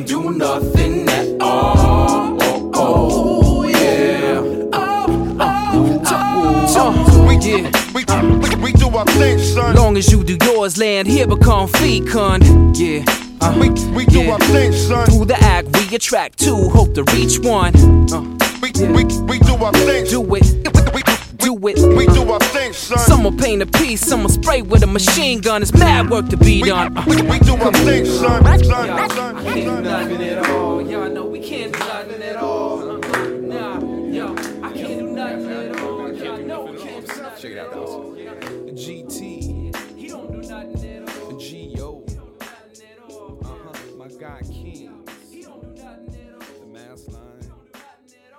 Can't 0.00 0.08
do 0.08 0.30
nothing 0.32 1.08
at 1.08 1.40
all 1.42 2.38
oh, 2.40 2.70
oh 2.74 3.68
yeah 3.68 4.40
oh, 4.72 5.36
oh, 5.40 6.02
oh. 6.06 7.26
We, 7.26 8.04
we, 8.04 8.04
we, 8.38 8.56
we 8.62 8.72
do 8.72 8.88
our 8.96 9.04
thing, 9.06 9.38
son. 9.38 9.74
Long 9.76 9.96
as 9.96 10.10
you 10.10 10.22
do 10.24 10.36
yours, 10.44 10.78
land 10.78 11.08
here 11.08 11.26
become 11.26 11.68
fecund. 11.68 12.44
Yeah. 12.76 13.04
Uh, 13.40 13.54
We, 13.58 13.70
we 13.94 14.06
do 14.06 14.20
Yeah. 14.22 14.32
our 14.32 14.38
thing, 14.38 14.72
son. 14.72 15.06
through 15.06 15.26
the 15.26 15.38
act, 15.40 15.68
we 15.76 15.94
attract 15.96 16.38
two, 16.38 16.68
hope 16.70 16.94
to 16.94 17.02
reach 17.14 17.38
one. 17.40 17.74
Uh, 18.12 18.22
We, 18.62 18.70
we, 18.86 19.04
we 19.24 19.38
do 19.40 19.54
our 19.56 19.72
thing. 19.72 20.04
do 20.06 20.22
it, 20.34 20.46
We, 20.94 21.02
do 21.40 21.54
we, 21.54 21.72
it. 21.72 21.96
we 21.96 22.06
do 22.06 22.30
our 22.30 22.38
thing, 22.40 22.72
son. 22.72 22.98
Some 22.98 23.24
will 23.24 23.32
paint 23.32 23.62
a 23.62 23.66
piece, 23.66 24.00
some 24.00 24.22
will 24.22 24.30
spray 24.30 24.62
with 24.62 24.82
a 24.82 24.86
machine 24.86 25.40
gun. 25.40 25.62
It's 25.62 25.72
mad 25.74 26.10
work 26.10 26.28
to 26.28 26.36
be 26.36 26.62
done. 26.62 26.96
Uh, 26.96 27.04
we, 27.06 27.16
we 27.22 27.38
do 27.40 27.56
our 27.56 27.72
thing, 27.72 28.04
son. 28.04 28.44
Son, 28.44 28.64
son, 28.64 28.90
I 28.90 29.42
can't 29.42 29.44
do 29.44 29.64
son. 29.64 29.84
nothing 29.84 30.22
at 30.22 30.50
all. 30.50 30.82
Y'all 30.82 31.10
know 31.10 31.26
we 31.26 31.40
can't 31.40 31.72
do 31.72 31.78
nothing 31.78 32.22
at 32.22 32.36
all. 32.36 32.98
Nah, 32.98 33.80
yo, 34.10 34.32
I 34.62 34.72
can't 34.72 34.98
do 35.00 35.10
nothing 35.12 35.50
at 35.50 35.80
all. 35.80 36.12
Y'all 36.12 36.38
know 36.38 36.64
we 36.64 36.78
can't 36.78 37.06
do 37.06 37.22
nothing 37.22 37.58
at 37.58 37.72
all. 37.72 38.14
GT, 38.14 39.96
He 39.96 40.08
don't 40.08 40.32
do 40.32 40.48
nothing 40.48 40.84
at 40.84 41.16
all. 41.22 41.36
G.O. 41.38 42.04
Nothing 42.08 42.86
at 42.86 43.10
all. 43.10 43.38
Uh-huh. 43.44 43.96
My 43.96 44.08
guy 44.08 44.40
King, 44.42 45.06
He 45.30 45.42
don't 45.42 45.60
do 45.76 45.82
nothing 45.82 46.16
at 46.28 46.34
all. 46.34 46.60
the 46.60 46.66
mass 46.66 47.06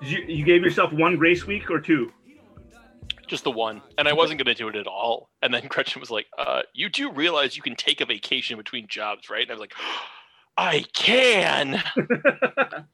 you, 0.02 0.18
you 0.28 0.44
gave 0.45 0.64
yourself 0.64 0.91
one 0.91 1.15
grace 1.15 1.45
week 1.45 1.69
or 1.69 1.80
two? 1.80 2.11
Just 3.31 3.45
the 3.45 3.51
one. 3.51 3.81
And 3.97 4.09
I 4.09 4.13
wasn't 4.13 4.39
going 4.39 4.53
to 4.53 4.61
do 4.61 4.67
it 4.67 4.75
at 4.75 4.87
all. 4.87 5.29
And 5.41 5.53
then 5.53 5.65
Gretchen 5.69 6.01
was 6.01 6.11
like, 6.11 6.27
uh, 6.37 6.63
You 6.73 6.89
do 6.89 7.09
realize 7.13 7.55
you 7.55 7.63
can 7.63 7.77
take 7.77 8.01
a 8.01 8.05
vacation 8.05 8.57
between 8.57 8.87
jobs, 8.89 9.29
right? 9.29 9.41
And 9.43 9.51
I 9.51 9.53
was 9.53 9.61
like, 9.61 9.73
I 10.57 10.83
can. 10.93 11.81